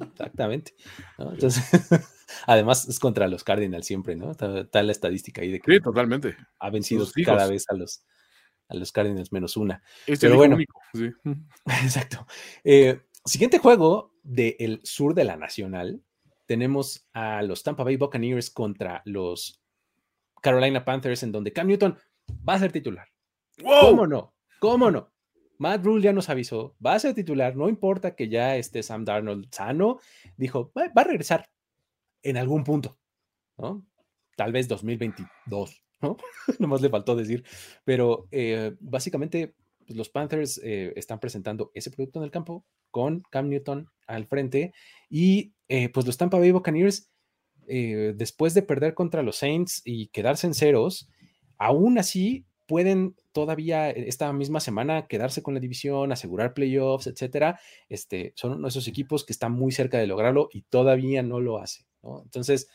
exactamente. 0.00 0.74
Entonces, 1.18 1.64
además 2.46 2.88
es 2.88 2.98
contra 2.98 3.28
los 3.28 3.44
Cardinals 3.44 3.86
siempre, 3.86 4.16
¿no? 4.16 4.32
Está, 4.32 4.82
la 4.82 4.92
estadística 4.92 5.42
ahí 5.42 5.52
de 5.52 5.60
que 5.60 5.80
totalmente. 5.80 6.36
ha 6.58 6.70
vencido 6.70 7.06
cada 7.24 7.46
vez 7.46 7.64
a 7.68 7.74
los, 7.74 8.04
a 8.68 8.74
los 8.74 8.92
Cardinals 8.92 9.32
menos 9.32 9.56
una. 9.56 9.82
Este 10.06 10.26
Pero 10.26 10.36
bueno, 10.36 10.58
exacto. 11.82 12.26
Eh, 12.64 13.00
siguiente 13.24 13.58
juego 13.58 14.14
del 14.22 14.80
sur 14.84 15.14
de 15.14 15.24
la 15.24 15.36
Nacional. 15.36 16.02
Tenemos 16.46 17.08
a 17.12 17.42
los 17.42 17.62
Tampa 17.62 17.84
Bay 17.84 17.96
Buccaneers 17.96 18.50
contra 18.50 19.02
los 19.04 19.62
Carolina 20.42 20.84
Panthers, 20.84 21.22
en 21.22 21.32
donde 21.32 21.52
Cam 21.52 21.68
Newton 21.68 21.96
va 22.48 22.54
a 22.54 22.58
ser 22.58 22.72
titular. 22.72 23.08
¿Cómo 23.62 24.06
no? 24.06 24.34
¿Cómo 24.58 24.90
no? 24.90 25.12
Matt 25.62 25.84
Rule 25.84 26.02
ya 26.02 26.12
nos 26.12 26.28
avisó, 26.28 26.76
va 26.84 26.94
a 26.94 26.98
ser 26.98 27.14
titular, 27.14 27.54
no 27.54 27.68
importa 27.68 28.16
que 28.16 28.28
ya 28.28 28.56
esté 28.56 28.82
Sam 28.82 29.04
Darnold 29.04 29.46
sano, 29.52 30.00
dijo, 30.36 30.72
va, 30.76 30.90
a 30.92 31.04
regresar 31.04 31.48
en 32.22 32.36
algún 32.36 32.64
punto, 32.64 32.98
¿no? 33.58 33.86
Tal 34.36 34.52
vez 34.52 34.68
2022, 34.68 35.84
¿no? 36.00 36.16
Nomás 36.58 36.80
le 36.80 36.88
faltó 36.88 37.16
decir, 37.16 37.44
pero 37.84 38.28
eh, 38.30 38.74
básicamente 38.80 39.54
pues, 39.86 39.96
los 39.96 40.08
Panthers 40.08 40.60
eh, 40.62 40.92
están 40.96 41.20
presentando 41.20 41.70
ese 41.74 41.90
producto 41.90 42.18
en 42.18 42.24
el 42.24 42.30
campo 42.30 42.64
con 42.90 43.22
Cam 43.30 43.48
Newton 43.48 43.88
al 44.06 44.26
frente 44.26 44.72
y 45.08 45.54
eh, 45.68 45.88
pues 45.88 46.06
los 46.06 46.16
Tampa 46.16 46.38
Bay 46.38 46.50
Buccaneers, 46.50 47.08
después 47.64 48.52
de 48.54 48.62
perder 48.62 48.92
contra 48.92 49.22
los 49.22 49.36
Saints 49.36 49.82
y 49.84 50.08
quedarse 50.08 50.46
en 50.46 50.52
ceros, 50.52 51.08
aún 51.56 51.96
así 51.96 52.44
pueden 52.66 53.16
todavía 53.32 53.90
esta 53.90 54.32
misma 54.32 54.60
semana 54.60 55.06
quedarse 55.06 55.42
con 55.42 55.54
la 55.54 55.60
división, 55.60 56.10
asegurar 56.10 56.54
playoffs, 56.54 57.06
etcétera. 57.06 57.60
Este, 57.88 58.32
son 58.34 58.52
uno 58.52 58.62
de 58.62 58.68
esos 58.68 58.88
equipos 58.88 59.24
que 59.24 59.32
están 59.32 59.52
muy 59.52 59.72
cerca 59.72 59.98
de 59.98 60.06
lograrlo 60.06 60.48
y 60.52 60.62
todavía 60.62 61.22
no 61.22 61.40
lo 61.40 61.58
hace. 61.58 61.84
Entonces, 62.02 62.68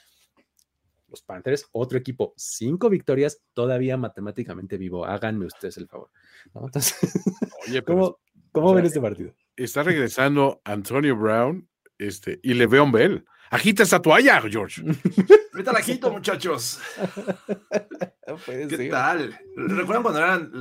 los 1.07 1.21
Panthers, 1.21 1.67
otro 1.71 1.97
equipo, 1.97 2.33
cinco 2.37 2.89
victorias, 2.89 3.41
todavía 3.53 3.97
matemáticamente 3.97 4.77
vivo. 4.77 5.05
Háganme 5.05 5.45
ustedes 5.45 5.77
el 5.77 5.87
favor. 5.87 6.09
Entonces, 6.53 6.95
Oye, 7.67 7.83
¿cómo, 7.83 8.73
ven 8.73 8.85
este 8.85 9.01
partido? 9.01 9.33
Está 9.55 9.83
regresando 9.83 10.61
Antonio 10.63 11.15
Brown 11.15 11.67
este, 11.97 12.39
y 12.43 12.53
Le'Veon 12.53 12.91
Bell. 12.91 13.25
Agita 13.49 13.83
esa 13.83 14.01
toalla, 14.01 14.41
George. 14.41 14.81
Ahorita 15.53 15.71
la 15.71 15.79
agito, 15.79 16.11
muchachos. 16.11 16.79
¿Qué 18.45 18.89
tal? 18.91 19.39
¿Recuerdan 19.55 20.03
cuando 20.03 20.19
eran 20.19 20.51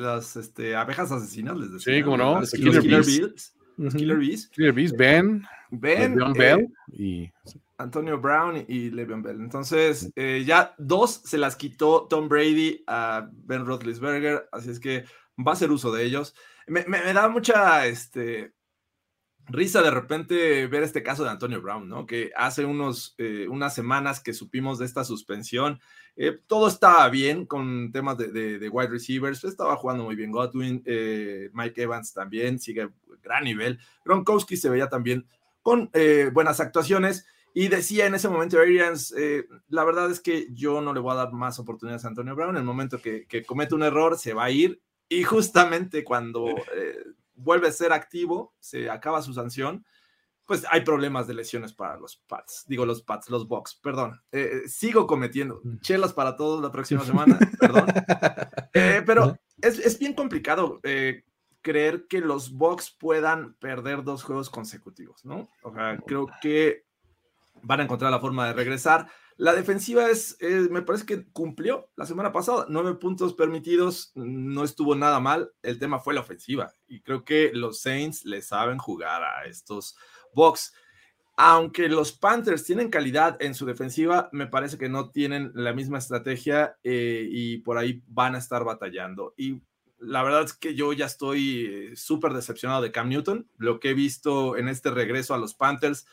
las 0.00 0.36
este, 0.36 0.76
abejas 0.76 1.10
asesinas? 1.10 1.56
sí, 1.82 2.02
como 2.02 2.16
no. 2.16 2.40
Killer, 2.42 2.74
los 2.74 2.84
Killer 2.84 3.04
Bees. 3.04 3.56
Killer 3.96 4.16
Bees, 4.18 4.50
Ben, 4.92 5.42
Ben, 5.70 6.16
Le'Veon 6.16 6.34
eh, 6.34 6.38
Bell 6.38 6.68
y 6.92 7.32
Antonio 7.78 8.18
Brown 8.18 8.64
y 8.68 8.90
Le'Veon 8.90 9.22
Bell. 9.22 9.40
Entonces, 9.40 10.10
eh, 10.16 10.44
ya 10.46 10.74
dos 10.78 11.20
se 11.24 11.36
las 11.38 11.56
quitó 11.56 12.06
Tom 12.08 12.28
Brady 12.28 12.82
a 12.86 13.28
Ben 13.32 13.66
Roethlisberger, 13.66 14.48
así 14.52 14.70
es 14.70 14.80
que 14.80 15.04
va 15.38 15.52
a 15.52 15.54
hacer 15.54 15.70
uso 15.70 15.92
de 15.92 16.04
ellos. 16.04 16.34
Me, 16.66 16.84
me- 16.86 17.02
me 17.02 17.12
da 17.12 17.28
mucha 17.28 17.86
este, 17.86 18.52
risa 19.48 19.82
de 19.82 19.90
repente 19.90 20.66
ver 20.66 20.82
este 20.82 21.02
caso 21.02 21.24
de 21.24 21.30
Antonio 21.30 21.60
Brown, 21.62 21.88
¿no? 21.88 22.06
Que 22.06 22.32
hace 22.36 22.64
unos, 22.64 23.14
eh, 23.18 23.46
unas 23.48 23.74
semanas 23.74 24.20
que 24.20 24.32
supimos 24.32 24.78
de 24.78 24.86
esta 24.86 25.04
suspensión, 25.04 25.80
eh, 26.16 26.38
todo 26.46 26.68
estaba 26.68 27.08
bien 27.08 27.46
con 27.46 27.92
temas 27.92 28.18
de, 28.18 28.28
de- 28.28 28.58
de 28.58 28.68
wide 28.68 28.88
receivers, 28.88 29.44
estaba 29.44 29.76
jugando 29.76 30.04
muy 30.04 30.16
bien 30.16 30.32
Godwin, 30.32 30.82
eh, 30.86 31.50
Mike 31.52 31.82
Evans 31.82 32.12
también 32.12 32.58
sigue 32.58 32.88
gran 33.22 33.44
nivel, 33.44 33.78
Gronkowski 34.04 34.56
se 34.56 34.68
veía 34.70 34.88
también 34.88 35.26
con 35.62 35.90
buenas 36.32 36.60
actuaciones. 36.60 37.26
Y 37.52 37.68
decía 37.68 38.04
en 38.06 38.14
ese 38.14 38.28
momento 38.28 38.60
Arians, 38.60 39.14
eh, 39.16 39.46
la 39.68 39.82
verdad 39.82 40.10
es 40.10 40.20
que 40.20 40.46
yo 40.52 40.82
no 40.82 40.92
le 40.92 41.00
voy 41.00 41.12
a 41.12 41.16
dar 41.16 41.32
más 41.32 41.58
oportunidades 41.58 42.04
a 42.04 42.08
Antonio 42.08 42.36
Brown. 42.36 42.50
En 42.50 42.58
el 42.60 42.64
momento 42.64 43.00
que, 43.00 43.26
que 43.26 43.42
comete 43.44 43.74
un 43.74 43.82
error, 43.82 44.18
se 44.18 44.34
va 44.34 44.44
a 44.44 44.50
ir. 44.50 44.82
Y 45.08 45.22
justamente 45.22 46.04
cuando 46.04 46.46
eh, 46.76 46.98
vuelve 47.36 47.68
a 47.68 47.72
ser 47.72 47.92
activo, 47.92 48.54
se 48.58 48.90
acaba 48.90 49.22
su 49.22 49.32
sanción, 49.32 49.84
pues 50.46 50.64
hay 50.70 50.82
problemas 50.82 51.26
de 51.26 51.34
lesiones 51.34 51.72
para 51.72 51.96
los 51.96 52.16
Pats. 52.16 52.64
Digo 52.68 52.86
los 52.86 53.02
Pats, 53.02 53.28
los 53.30 53.48
Bucks, 53.48 53.74
perdón. 53.82 54.20
Eh, 54.30 54.62
sigo 54.66 55.06
cometiendo 55.06 55.60
chelas 55.80 56.12
para 56.12 56.36
todos 56.36 56.62
la 56.62 56.70
próxima 56.70 57.04
semana, 57.04 57.38
perdón. 57.60 57.86
Eh, 58.78 59.02
pero 59.06 59.38
es, 59.62 59.78
es 59.78 59.98
bien 59.98 60.12
complicado 60.12 60.80
eh, 60.82 61.24
creer 61.62 62.06
que 62.08 62.20
los 62.20 62.52
Bucks 62.52 62.90
puedan 62.90 63.54
perder 63.54 64.04
dos 64.04 64.22
juegos 64.22 64.50
consecutivos, 64.50 65.24
¿no? 65.24 65.48
O 65.62 65.72
sea, 65.72 65.96
creo 66.06 66.28
que 66.42 66.84
van 67.62 67.80
a 67.80 67.84
encontrar 67.84 68.10
la 68.10 68.20
forma 68.20 68.46
de 68.46 68.52
regresar. 68.52 69.08
La 69.38 69.52
defensiva 69.52 70.08
es, 70.08 70.36
eh, 70.40 70.68
me 70.70 70.80
parece 70.80 71.04
que 71.04 71.26
cumplió 71.26 71.90
la 71.96 72.06
semana 72.06 72.32
pasada, 72.32 72.66
nueve 72.70 72.94
puntos 72.94 73.34
permitidos, 73.34 74.12
no 74.14 74.64
estuvo 74.64 74.94
nada 74.94 75.20
mal. 75.20 75.52
El 75.62 75.78
tema 75.78 75.98
fue 75.98 76.14
la 76.14 76.22
ofensiva 76.22 76.72
y 76.88 77.02
creo 77.02 77.24
que 77.24 77.50
los 77.52 77.80
Saints 77.80 78.24
le 78.24 78.40
saben 78.40 78.78
jugar 78.78 79.22
a 79.22 79.44
estos 79.44 79.96
Bucks. 80.32 80.72
Aunque 81.36 81.90
los 81.90 82.12
Panthers 82.12 82.64
tienen 82.64 82.88
calidad 82.88 83.36
en 83.40 83.54
su 83.54 83.66
defensiva, 83.66 84.30
me 84.32 84.46
parece 84.46 84.78
que 84.78 84.88
no 84.88 85.10
tienen 85.10 85.52
la 85.54 85.74
misma 85.74 85.98
estrategia 85.98 86.78
eh, 86.82 87.28
y 87.30 87.58
por 87.58 87.76
ahí 87.76 88.02
van 88.06 88.36
a 88.36 88.38
estar 88.38 88.64
batallando. 88.64 89.34
Y 89.36 89.60
la 89.98 90.22
verdad 90.22 90.44
es 90.44 90.54
que 90.54 90.74
yo 90.74 90.94
ya 90.94 91.04
estoy 91.04 91.66
eh, 91.66 91.96
súper 91.96 92.32
decepcionado 92.32 92.80
de 92.80 92.90
Cam 92.90 93.10
Newton. 93.10 93.50
Lo 93.58 93.80
que 93.80 93.90
he 93.90 93.94
visto 93.94 94.56
en 94.56 94.68
este 94.68 94.90
regreso 94.90 95.34
a 95.34 95.38
los 95.38 95.52
Panthers, 95.52 96.06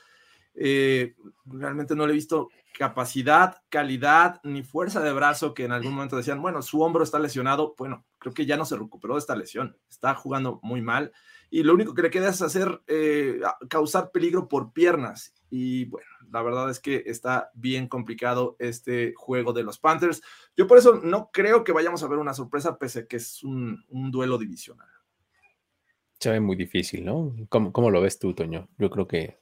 eh, 0.55 1.15
realmente 1.45 1.95
no 1.95 2.05
le 2.05 2.13
he 2.13 2.15
visto 2.15 2.49
capacidad, 2.77 3.61
calidad 3.69 4.41
ni 4.43 4.63
fuerza 4.63 4.99
de 5.01 5.13
brazo 5.13 5.53
que 5.53 5.65
en 5.65 5.71
algún 5.71 5.93
momento 5.93 6.17
decían, 6.17 6.41
bueno, 6.41 6.61
su 6.61 6.81
hombro 6.81 7.03
está 7.03 7.19
lesionado. 7.19 7.75
Bueno, 7.77 8.05
creo 8.19 8.33
que 8.33 8.45
ya 8.45 8.57
no 8.57 8.65
se 8.65 8.77
recuperó 8.77 9.13
de 9.13 9.19
esta 9.19 9.35
lesión. 9.35 9.77
Está 9.89 10.15
jugando 10.15 10.59
muy 10.63 10.81
mal 10.81 11.11
y 11.53 11.61
lo 11.61 11.75
único 11.75 11.93
que 11.93 12.01
le 12.01 12.09
queda 12.09 12.29
es 12.29 12.41
hacer, 12.41 12.81
eh, 12.87 13.39
causar 13.69 14.09
peligro 14.09 14.47
por 14.47 14.73
piernas. 14.73 15.35
Y 15.51 15.85
bueno, 15.85 16.07
la 16.31 16.41
verdad 16.41 16.67
es 16.71 16.79
que 16.79 17.03
está 17.05 17.51
bien 17.53 17.87
complicado 17.87 18.55
este 18.57 19.13
juego 19.15 19.53
de 19.53 19.61
los 19.61 19.77
Panthers. 19.77 20.23
Yo 20.57 20.65
por 20.65 20.79
eso 20.79 20.95
no 21.03 21.29
creo 21.31 21.63
que 21.63 21.71
vayamos 21.71 22.01
a 22.01 22.07
ver 22.07 22.17
una 22.17 22.33
sorpresa, 22.33 22.79
pese 22.79 23.01
a 23.01 23.05
que 23.05 23.17
es 23.17 23.43
un, 23.43 23.85
duelo 24.11 24.39
divisional. 24.39 24.87
Se 26.19 26.31
ve 26.31 26.39
muy 26.39 26.55
difícil, 26.55 27.05
¿no? 27.05 27.35
¿Cómo, 27.49 27.71
¿Cómo 27.71 27.91
lo 27.91 28.01
ves 28.01 28.17
tú, 28.17 28.33
Toño? 28.33 28.67
Yo 28.79 28.89
creo 28.89 29.07
que 29.07 29.37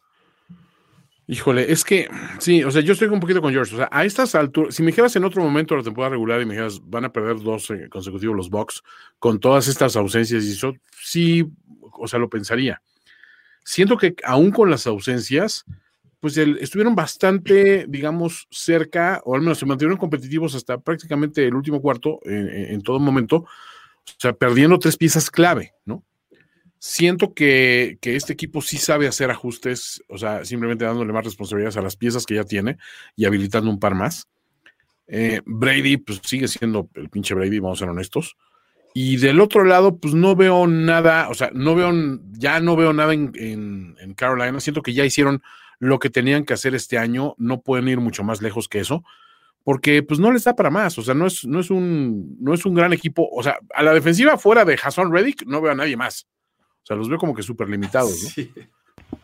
Híjole, 1.34 1.72
es 1.72 1.86
que 1.86 2.10
sí, 2.40 2.62
o 2.62 2.72
sea, 2.72 2.82
yo 2.82 2.92
estoy 2.92 3.08
un 3.08 3.22
poquito 3.22 3.42
con 3.42 3.54
George. 3.54 3.74
O 3.74 3.78
sea, 3.78 3.88
a 3.90 4.04
estas 4.04 4.36
alturas, 4.36 4.76
si 4.76 4.84
me 4.84 4.88
dijeras 4.88 5.16
en 5.16 5.24
otro 5.24 5.42
momento 5.42 5.74
de 5.74 5.80
la 5.80 5.86
temporada 5.86 6.10
regular 6.12 6.42
y 6.42 6.46
me 6.46 6.56
dijeras 6.56 6.82
van 6.84 7.06
a 7.06 7.14
perder 7.14 7.40
dos 7.40 7.70
eh, 7.72 7.88
consecutivos 7.90 8.36
los 8.36 8.50
Bucks 8.50 8.84
con 9.18 9.40
todas 9.40 9.70
estas 9.70 9.96
ausencias 9.96 10.44
y 10.44 10.52
eso, 10.52 10.74
sí, 11.02 11.46
o 11.94 12.06
sea, 12.10 12.20
lo 12.20 12.30
pensaría. 12.30 12.82
Siento 13.64 13.96
que 13.96 14.14
aún 14.26 14.52
con 14.52 14.70
las 14.70 14.86
ausencias, 14.88 15.64
pues 16.20 16.36
estuvieron 16.36 16.96
bastante, 16.96 17.86
digamos, 17.88 18.48
cerca, 18.52 19.22
o 19.24 19.34
al 19.34 19.40
menos 19.42 19.58
se 19.58 19.66
mantuvieron 19.66 19.98
competitivos 19.98 20.54
hasta 20.54 20.80
prácticamente 20.80 21.48
el 21.48 21.56
último 21.56 21.82
cuarto 21.82 22.20
en, 22.26 22.50
en- 22.50 22.66
en 22.74 22.82
todo 22.82 23.00
momento, 23.00 23.38
o 23.38 23.48
sea, 24.18 24.34
perdiendo 24.34 24.78
tres 24.80 24.98
piezas 24.98 25.32
clave, 25.32 25.76
¿no? 25.86 26.04
Siento 26.84 27.36
que, 27.36 28.00
que 28.02 28.16
este 28.16 28.34
equipo 28.34 28.60
sí 28.60 28.78
sabe 28.78 29.08
hacer 29.08 29.30
ajustes, 29.30 30.04
o 30.08 30.18
sea, 30.18 30.44
simplemente 30.46 30.84
dándole 30.84 31.14
más 31.14 31.24
responsabilidades 31.24 31.78
a 31.78 31.84
las 31.84 31.96
piezas 31.96 32.26
que 32.26 32.34
ya 32.34 32.44
tiene 32.44 32.78
y 33.16 33.26
habilitando 33.26 33.70
un 33.70 33.80
par 33.80 33.94
más. 33.94 34.28
Eh, 35.06 35.42
Brady, 35.46 35.98
pues 35.98 36.22
sigue 36.24 36.48
siendo 36.48 36.90
el 36.96 37.08
pinche 37.10 37.36
Brady, 37.36 37.60
vamos 37.60 37.78
a 37.78 37.82
ser 37.82 37.90
honestos. 37.90 38.36
Y 38.96 39.18
del 39.18 39.42
otro 39.42 39.64
lado, 39.64 39.98
pues 39.98 40.16
no 40.16 40.36
veo 40.36 40.66
nada, 40.66 41.30
o 41.30 41.36
sea, 41.36 41.52
no 41.54 41.76
veo, 41.76 41.92
ya 42.32 42.60
no 42.62 42.76
veo 42.76 42.94
nada 42.94 43.14
en, 43.14 43.96
Carolina. 44.16 44.60
Siento 44.60 44.82
que 44.82 44.96
ya 44.96 45.06
hicieron 45.06 45.44
lo 45.78 46.00
que 46.00 46.10
tenían 46.10 46.46
que 46.46 46.56
hacer 46.56 46.74
este 46.74 46.98
año, 46.98 47.36
no 47.38 47.62
pueden 47.62 47.90
ir 47.90 48.00
mucho 48.00 48.24
más 48.24 48.42
lejos 48.42 48.68
que 48.68 48.80
eso, 48.80 49.04
porque 49.64 50.02
pues 50.02 50.20
no 50.20 50.32
les 50.32 50.46
da 50.46 50.56
para 50.56 50.72
más, 50.72 50.98
o 50.98 51.04
sea, 51.04 51.14
no 51.14 51.28
es, 51.28 51.46
no 51.46 51.60
es, 51.60 51.70
un, 51.70 52.38
no 52.40 52.56
es 52.56 52.66
un 52.66 52.74
gran 52.74 52.92
equipo, 52.92 53.30
o 53.32 53.44
sea, 53.44 53.60
a 53.72 53.84
la 53.84 53.94
defensiva 53.94 54.36
fuera 54.40 54.66
de 54.66 54.78
Jason 54.78 55.14
Reddick 55.14 55.46
no 55.46 55.62
veo 55.62 55.74
a 55.74 55.76
nadie 55.76 55.96
más. 55.96 56.26
O 56.84 56.86
sea, 56.86 56.96
los 56.96 57.10
veo 57.10 57.18
como 57.18 57.34
que 57.34 57.44
súper 57.44 57.70
limitados, 57.70 58.12
¿no? 58.24 58.30
Sí. 58.30 58.52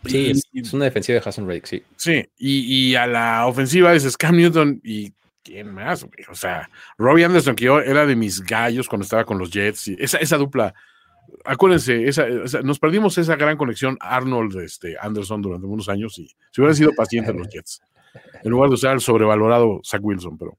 sí, 0.05 0.41
es, 0.53 0.73
una 0.73 0.85
defensiva 0.85 1.19
de 1.19 1.27
Hassan 1.27 1.47
Reddick, 1.47 1.65
sí. 1.65 1.83
Sí, 1.95 2.25
y, 2.37 2.89
y 2.91 2.95
a 2.95 3.07
la 3.07 3.47
ofensiva 3.47 3.93
es 3.93 4.17
Cam 4.17 4.35
Newton 4.35 4.81
y 4.83 5.13
quién 5.43 5.73
más, 5.73 6.03
güey? 6.03 6.25
o 6.29 6.35
sea, 6.35 6.69
Robbie 6.97 7.23
Anderson, 7.23 7.55
que 7.55 7.65
yo 7.65 7.79
era 7.79 8.05
de 8.05 8.15
mis 8.17 8.41
gallos 8.41 8.89
cuando 8.89 9.03
estaba 9.03 9.23
con 9.23 9.37
los 9.37 9.49
Jets, 9.49 9.87
y 9.87 9.95
esa, 9.97 10.17
esa 10.17 10.37
dupla, 10.37 10.73
acuérdense, 11.45 12.05
esa, 12.05 12.27
esa- 12.27 12.61
nos 12.61 12.79
perdimos 12.79 13.17
esa 13.17 13.37
gran 13.37 13.55
conexión 13.55 13.97
Arnold 14.01 14.59
este, 14.61 14.97
Anderson 14.99 15.41
durante 15.41 15.65
unos 15.65 15.87
años 15.87 16.17
y 16.19 16.27
si 16.51 16.61
hubieran 16.61 16.75
sido 16.75 16.91
pacientes 16.93 17.33
los 17.33 17.47
Jets, 17.47 17.81
en 18.43 18.51
lugar 18.51 18.69
de 18.69 18.75
usar 18.75 18.93
el 18.93 18.99
sobrevalorado 19.01 19.79
Zach 19.85 20.01
Wilson, 20.03 20.37
pero 20.37 20.57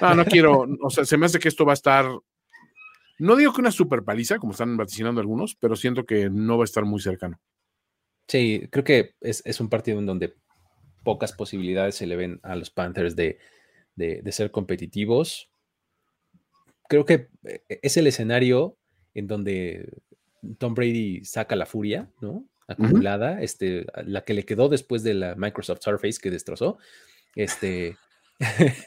no, 0.00 0.14
no 0.14 0.24
quiero, 0.24 0.66
o 0.82 0.90
sea, 0.90 1.04
se 1.06 1.16
me 1.16 1.26
hace 1.26 1.38
que 1.38 1.48
esto 1.48 1.64
va 1.64 1.72
a 1.72 1.74
estar, 1.74 2.06
no 3.18 3.36
digo 3.36 3.52
que 3.52 3.60
una 3.60 3.70
super 3.72 4.02
paliza, 4.02 4.38
como 4.38 4.52
están 4.52 4.76
vaticinando 4.76 5.20
algunos, 5.20 5.56
pero 5.56 5.76
siento 5.76 6.04
que 6.04 6.28
no 6.30 6.58
va 6.58 6.64
a 6.64 6.66
estar 6.66 6.84
muy 6.84 7.00
cercano. 7.00 7.40
Sí, 8.28 8.68
creo 8.70 8.84
que 8.84 9.14
es, 9.20 9.42
es 9.44 9.60
un 9.60 9.68
partido 9.68 9.98
en 9.98 10.06
donde 10.06 10.34
pocas 11.04 11.32
posibilidades 11.32 11.94
se 11.94 12.06
le 12.06 12.16
ven 12.16 12.40
a 12.42 12.56
los 12.56 12.70
Panthers 12.70 13.14
de, 13.16 13.38
de- 13.94 14.20
de 14.22 14.32
ser 14.32 14.50
competitivos. 14.50 15.48
Creo 16.88 17.04
que 17.04 17.28
eh, 17.44 17.62
es 17.82 17.96
el 17.96 18.06
escenario 18.06 18.76
en 19.14 19.26
donde 19.28 19.92
Tom 20.58 20.74
Brady 20.74 21.24
saca 21.24 21.56
la 21.56 21.66
furia, 21.66 22.10
¿no? 22.20 22.44
Acumulada, 22.68 23.40
este, 23.42 23.86
la 24.04 24.24
que 24.24 24.34
le 24.34 24.44
quedó 24.44 24.68
después 24.68 25.04
de 25.04 25.14
la 25.14 25.34
Microsoft 25.36 25.82
Surface 25.82 26.18
que 26.20 26.30
destrozó. 26.32 26.78
Este, 27.36 27.96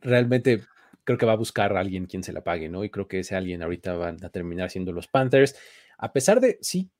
realmente 0.00 0.62
creo 1.04 1.18
que 1.18 1.26
va 1.26 1.32
a 1.32 1.36
buscar 1.36 1.76
a 1.76 1.80
alguien 1.80 2.06
quien 2.06 2.22
se 2.22 2.32
la 2.32 2.44
pague, 2.44 2.68
¿no? 2.68 2.84
Y 2.84 2.90
creo 2.90 3.08
que 3.08 3.20
ese 3.20 3.36
alguien 3.36 3.62
ahorita 3.62 3.94
van 3.94 4.24
a 4.24 4.30
terminar 4.30 4.70
siendo 4.70 4.92
los 4.92 5.08
Panthers. 5.08 5.56
A 5.98 6.12
pesar 6.12 6.40
de, 6.40 6.58
sí, 6.60 6.90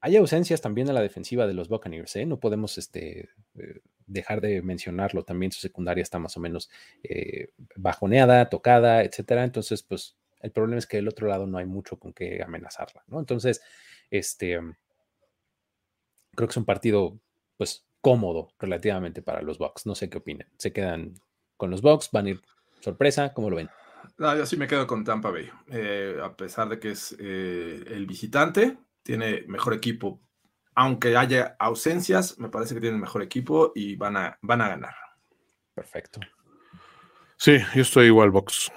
hay 0.00 0.16
ausencias 0.16 0.60
también 0.60 0.90
a 0.90 0.92
la 0.92 1.00
defensiva 1.00 1.46
de 1.46 1.54
los 1.54 1.68
Buccaneers, 1.68 2.16
¿eh? 2.16 2.26
No 2.26 2.40
podemos 2.40 2.76
este, 2.78 3.30
eh, 3.54 3.80
dejar 4.06 4.40
de 4.40 4.60
mencionarlo. 4.62 5.24
También 5.24 5.52
su 5.52 5.60
secundaria 5.60 6.02
está 6.02 6.18
más 6.18 6.36
o 6.36 6.40
menos 6.40 6.70
eh, 7.02 7.50
bajoneada, 7.76 8.48
tocada, 8.48 9.02
etcétera. 9.02 9.44
Entonces, 9.44 9.82
pues, 9.82 10.16
el 10.40 10.50
problema 10.50 10.78
es 10.78 10.86
que 10.86 10.96
del 10.96 11.08
otro 11.08 11.28
lado 11.28 11.46
no 11.46 11.58
hay 11.58 11.66
mucho 11.66 11.98
con 11.98 12.12
que 12.12 12.42
amenazarla, 12.42 13.04
¿no? 13.06 13.20
Entonces, 13.20 13.62
este, 14.10 14.58
creo 16.34 16.48
que 16.48 16.52
es 16.52 16.56
un 16.56 16.64
partido, 16.64 17.20
pues, 17.56 17.86
cómodo 18.00 18.52
relativamente 18.58 19.22
para 19.22 19.42
los 19.42 19.58
Bucks. 19.58 19.86
No 19.86 19.94
sé 19.94 20.10
qué 20.10 20.18
opinan. 20.18 20.48
¿Se 20.56 20.72
quedan 20.72 21.14
con 21.56 21.70
los 21.70 21.80
Bucks? 21.80 22.10
¿Van 22.10 22.26
a 22.26 22.30
ir 22.30 22.42
sorpresa? 22.82 23.32
¿Cómo 23.32 23.48
lo 23.48 23.56
ven? 23.56 23.70
No, 24.18 24.36
yo 24.36 24.46
sí 24.46 24.56
me 24.56 24.66
quedo 24.66 24.86
con 24.86 25.04
Tampa 25.04 25.30
Bay. 25.30 25.48
Eh, 25.70 26.18
a 26.22 26.36
pesar 26.36 26.68
de 26.68 26.78
que 26.78 26.90
es 26.90 27.16
eh, 27.18 27.82
el 27.86 28.06
visitante, 28.06 28.76
tiene 29.02 29.44
mejor 29.46 29.74
equipo. 29.74 30.20
Aunque 30.74 31.16
haya 31.16 31.56
ausencias, 31.58 32.38
me 32.38 32.48
parece 32.48 32.74
que 32.74 32.80
tiene 32.80 32.98
mejor 32.98 33.22
equipo 33.22 33.72
y 33.74 33.96
van 33.96 34.16
a, 34.16 34.38
van 34.42 34.60
a 34.60 34.68
ganar. 34.68 34.94
Perfecto. 35.74 36.20
Sí, 37.36 37.58
yo 37.74 37.82
estoy 37.82 38.06
igual, 38.06 38.30
Box. 38.30 38.70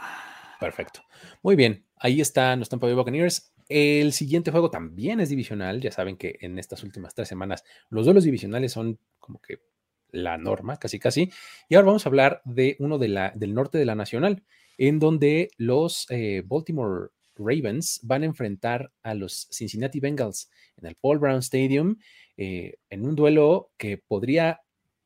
Perfecto. 0.59 1.01
Muy 1.43 1.55
bien. 1.55 1.85
Ahí 1.97 2.21
están 2.21 2.59
los 2.59 2.69
Tampa 2.69 2.87
Bay 2.87 2.95
Buccaneers. 2.95 3.53
El 3.67 4.13
siguiente 4.13 4.51
juego 4.51 4.69
también 4.69 5.19
es 5.19 5.29
divisional. 5.29 5.81
Ya 5.81 5.91
saben 5.91 6.17
que 6.17 6.37
en 6.41 6.59
estas 6.59 6.83
últimas 6.83 7.13
tres 7.15 7.27
semanas 7.27 7.63
los 7.89 8.05
duelos 8.05 8.23
divisionales 8.23 8.71
son 8.71 8.99
como 9.19 9.41
que 9.41 9.59
la 10.15 10.37
norma, 10.37 10.77
casi 10.77 10.99
casi. 10.99 11.31
Y 11.69 11.75
ahora 11.75 11.87
vamos 11.87 12.05
a 12.05 12.09
hablar 12.09 12.41
de 12.45 12.75
uno 12.79 12.97
de 12.97 13.09
la, 13.09 13.31
del 13.35 13.53
norte 13.53 13.77
de 13.77 13.85
la 13.85 13.95
nacional, 13.95 14.43
en 14.77 14.99
donde 14.99 15.49
los 15.57 16.07
eh, 16.09 16.43
Baltimore 16.45 17.09
Ravens 17.37 17.99
van 18.03 18.23
a 18.23 18.25
enfrentar 18.25 18.91
a 19.03 19.13
los 19.13 19.47
Cincinnati 19.51 19.99
Bengals 19.99 20.49
en 20.77 20.87
el 20.87 20.95
Paul 20.95 21.19
Brown 21.19 21.39
Stadium 21.39 21.97
eh, 22.37 22.75
en 22.89 23.05
un 23.05 23.15
duelo 23.15 23.71
que 23.77 23.97
podría 23.97 24.61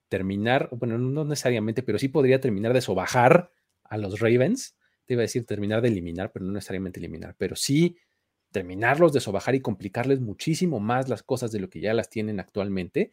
terminar, 0.07 0.69
bueno, 0.71 0.97
no 0.97 1.25
necesariamente, 1.25 1.83
pero 1.83 1.99
sí 1.99 2.07
podría 2.07 2.39
terminar 2.39 2.73
de 2.73 2.81
sobajar 2.81 3.51
a 3.83 3.97
los 3.97 4.19
Ravens. 4.19 4.75
Te 5.05 5.13
iba 5.13 5.21
a 5.21 5.23
decir 5.23 5.45
terminar 5.45 5.81
de 5.81 5.89
eliminar, 5.89 6.31
pero 6.31 6.45
no 6.45 6.51
necesariamente 6.51 6.99
eliminar, 6.99 7.35
pero 7.37 7.55
sí 7.55 7.97
terminarlos 8.51 9.13
de 9.13 9.19
sobajar 9.19 9.53
y 9.55 9.61
complicarles 9.61 10.19
muchísimo 10.19 10.79
más 10.79 11.07
las 11.07 11.21
cosas 11.21 11.51
de 11.51 11.59
lo 11.59 11.69
que 11.69 11.81
ya 11.81 11.93
las 11.93 12.09
tienen 12.09 12.39
actualmente. 12.39 13.11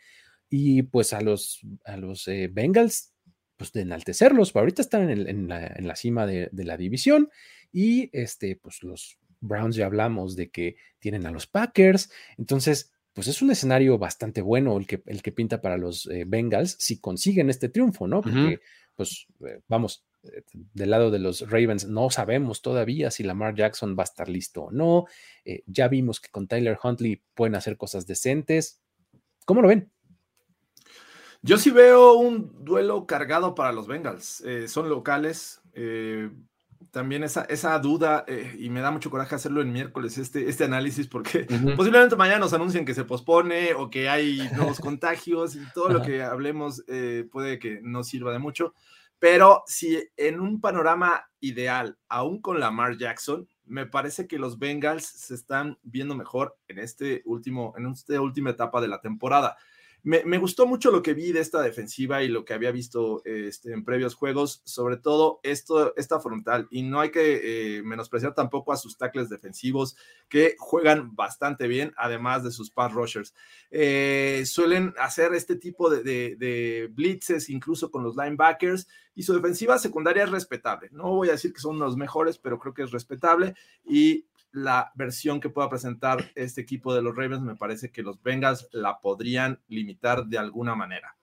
Y 0.49 0.83
pues 0.83 1.13
a 1.13 1.21
los, 1.21 1.61
a 1.85 1.97
los 1.97 2.29
eh, 2.29 2.49
Bengals, 2.53 3.13
pues 3.57 3.73
de 3.73 3.83
enaltecerlos. 3.83 4.55
Ahorita 4.55 4.83
están 4.83 5.11
en, 5.11 5.49
la, 5.49 5.97
cima 5.97 6.27
de, 6.27 6.51
la 6.53 6.77
división 6.77 7.31
y 7.73 8.11
este, 8.13 8.57
pues 8.57 8.83
los 8.83 9.19
Browns 9.41 9.77
ya 9.77 9.87
hablamos 9.87 10.37
de 10.37 10.51
que 10.51 10.77
tienen 10.99 11.27
a 11.27 11.31
los 11.31 11.47
Packers. 11.47 12.11
Entonces, 12.37 12.93
pues 13.13 13.29
es 13.29 13.41
un 13.41 13.51
escenario 13.51 13.99
bastante 13.99 14.43
bueno 14.43 14.77
el 14.77 14.87
que, 14.87 15.03
el 15.07 15.23
que 15.23 15.33
pinta 15.33 15.61
para 15.61 15.79
los 15.79 16.07
eh, 16.07 16.25
Bengals 16.27 16.77
si 16.79 17.01
consiguen 17.01 17.49
este 17.49 17.69
triunfo, 17.69 18.07
¿no? 18.07 18.21
Porque, 18.21 18.61
pues, 18.95 19.27
eh, 19.47 19.61
vamos, 19.69 20.05
eh, 20.23 20.43
del 20.53 20.91
lado 20.91 21.11
de 21.11 21.19
los 21.19 21.49
Ravens 21.49 21.87
no 21.87 22.11
sabemos 22.11 22.61
todavía 22.61 23.11
si 23.11 23.23
Lamar 23.23 23.55
Jackson 23.55 23.97
va 23.99 24.03
a 24.03 24.05
estar 24.05 24.29
listo 24.29 24.65
o 24.65 24.71
no. 24.71 25.07
ya 25.67 25.89
vimos 25.89 26.21
que 26.21 26.29
con 26.29 26.47
Tyler 26.47 26.79
Huntley 26.83 27.23
pueden 27.35 27.55
hacer 27.55 27.77
cosas 27.77 28.07
decentes. 28.07 28.83
¿Cómo 29.47 29.63
lo 29.63 29.69
ven? 29.69 29.91
Yo 31.47 31.57
sí 31.57 31.71
veo 31.71 32.15
un 32.15 32.53
duelo 32.63 33.07
cargado 33.07 33.55
para 33.55 33.73
los 33.73 33.87
Bengals. 33.87 34.45
son 34.67 34.89
locales 34.91 35.63
también 36.97 37.25
esa, 37.25 37.43
esa 37.43 37.79
duda, 37.79 38.25
eh, 38.27 38.57
y 38.59 38.71
me 38.71 38.81
da 38.81 38.91
mucho 38.91 39.11
coraje 39.11 39.35
hacerlo 39.35 39.61
en 39.61 39.71
miércoles, 39.71 40.17
este, 40.17 40.49
este 40.49 40.65
análisis, 40.65 41.07
porque 41.07 41.47
posiblemente 41.77 42.17
mañana 42.17 42.39
nos 42.39 42.55
anuncien 42.55 42.87
que 42.87 42.95
se 42.95 43.05
pospone 43.05 43.75
o 43.75 43.91
que 43.91 44.09
hay 44.09 44.49
nuevos 44.57 44.81
contagios 44.81 45.57
y 45.57 45.61
todo 45.75 45.91
lo 45.91 46.01
que 46.01 46.23
hablemos 46.23 46.83
eh, 46.89 47.29
puede 47.31 47.59
que 47.59 47.81
no 47.83 48.03
sirva 48.03 48.33
de 48.33 48.39
mucho. 48.39 48.73
Pero 49.19 49.63
si 49.67 50.09
en 50.17 50.41
un 50.41 50.59
panorama 50.59 51.29
ideal, 51.41 51.99
aún 52.09 52.41
con 52.41 52.61
Lamar 52.61 52.97
Jackson, 52.97 53.47
me 53.67 53.85
parece 53.85 54.27
que 54.27 54.39
los 54.39 54.59
Bengals 54.59 55.05
se 55.05 55.35
están 55.35 55.79
viendo 55.83 56.15
mejor 56.15 56.57
en, 56.67 56.79
este 56.79 57.21
último, 57.27 57.75
en 57.77 57.89
esta 57.89 58.19
última 58.23 58.49
etapa 58.49 58.81
de 58.81 58.89
la 58.89 59.03
temporada. 59.03 59.59
Me, 60.07 60.39
gustó 60.39 60.69
mucho 60.69 60.93
lo 60.93 61.03
que 61.03 61.15
vi 61.15 61.33
de 61.33 61.41
esta 61.41 61.61
defensiva 61.61 62.23
y 62.23 62.29
lo 62.29 62.45
que 62.45 62.55
había 62.55 62.71
visto 62.71 63.23
este, 63.25 63.73
en 63.73 63.85
previos 63.85 64.15
juegos, 64.15 64.63
sobre 64.65 64.99
todo 64.99 65.41
esto, 65.43 65.97
esta 65.97 66.21
frontal. 66.21 66.69
Y 66.71 66.85
no 66.85 67.01
hay 67.01 67.11
que 67.11 67.79
eh, 67.79 67.83
menospreciar 67.83 68.33
tampoco 68.33 68.73
a 68.73 68.77
sus 68.77 68.97
tackles 68.97 69.29
defensivos 69.29 69.97
que 70.29 70.55
juegan 70.61 71.17
bastante 71.17 71.67
bien, 71.67 71.93
además 71.97 72.45
de 72.45 72.53
sus 72.53 72.71
pass 72.71 72.93
rushers. 72.93 73.35
Eh, 73.73 74.45
suelen 74.47 74.95
hacer 74.97 75.35
este 75.35 75.57
tipo 75.57 75.91
de, 75.91 76.05
de, 76.37 76.89
blitzes, 76.93 77.51
incluso 77.51 77.91
con 77.91 78.05
los 78.05 78.15
linebackers, 78.15 78.87
y 79.17 79.25
su 79.25 79.35
defensiva 79.35 79.77
secundaria 79.77 80.23
es 80.23 80.31
respetable. 80.31 80.89
No 80.93 81.17
voy 81.17 81.31
a 81.31 81.33
decir 81.33 81.53
que 81.53 81.59
son 81.59 81.81
los 81.81 81.97
mejores, 81.97 82.39
pero 82.39 82.61
creo 82.61 82.75
que 82.75 82.85
es 82.85 82.93
respetable. 82.93 83.57
Y 83.85 84.25
la 84.53 84.93
versión 84.95 85.41
que 85.41 85.51
pueda 85.51 85.69
presentar 85.69 86.31
este 86.35 86.61
equipo 86.61 86.95
de 86.95 87.03
los 87.03 87.15
Ravens, 87.15 87.43
me 87.43 87.57
parece 87.57 87.91
que 87.91 88.03
los 88.03 88.23
Bengals 88.23 88.69
la 88.73 89.01
podrían 89.01 89.61
limitar 89.69 90.27
de 90.27 90.39
alguna 90.39 90.75
manera. 90.75 91.17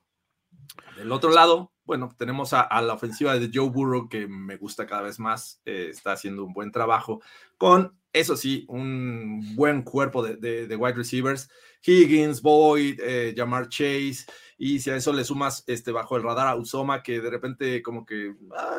Del 0.98 1.12
otro 1.12 1.32
lado, 1.32 1.72
bueno, 1.86 2.16
tenemos 2.18 2.54
a, 2.54 2.82
la 2.82 2.94
ofensiva 2.94 3.38
de 3.38 3.50
Joe 3.54 3.70
Burrow, 3.70 4.08
que 4.08 4.28
me 4.28 4.58
gusta 4.58 4.86
cada 4.86 5.02
vez 5.02 5.20
más, 5.20 5.62
eh, 5.66 5.88
está 5.90 6.14
haciendo 6.14 6.46
un 6.46 6.54
buen 6.54 6.72
trabajo, 6.72 7.22
con, 7.58 7.98
eso 8.14 8.38
sí, 8.38 8.66
un 8.70 9.56
buen 9.56 9.82
cuerpo 9.82 10.24
de, 10.24 10.76
wide 10.76 10.94
receivers, 10.94 11.50
Higgins, 11.86 12.42
Boyd, 12.42 13.00
eh, 13.02 13.34
Jamar 13.36 13.68
Chase, 13.68 14.26
y 14.58 14.80
si 14.80 14.92
a 14.92 14.96
eso 14.96 15.12
le 15.12 15.26
sumas 15.26 15.64
este, 15.68 15.92
bajo 15.92 16.16
el 16.16 16.24
radar 16.24 16.48
a 16.48 16.56
Usoma, 16.56 17.04
que 17.04 17.20
de 17.20 17.30
repente 17.30 17.82
como 17.82 18.06
que 18.06 18.34
ah, 18.56 18.78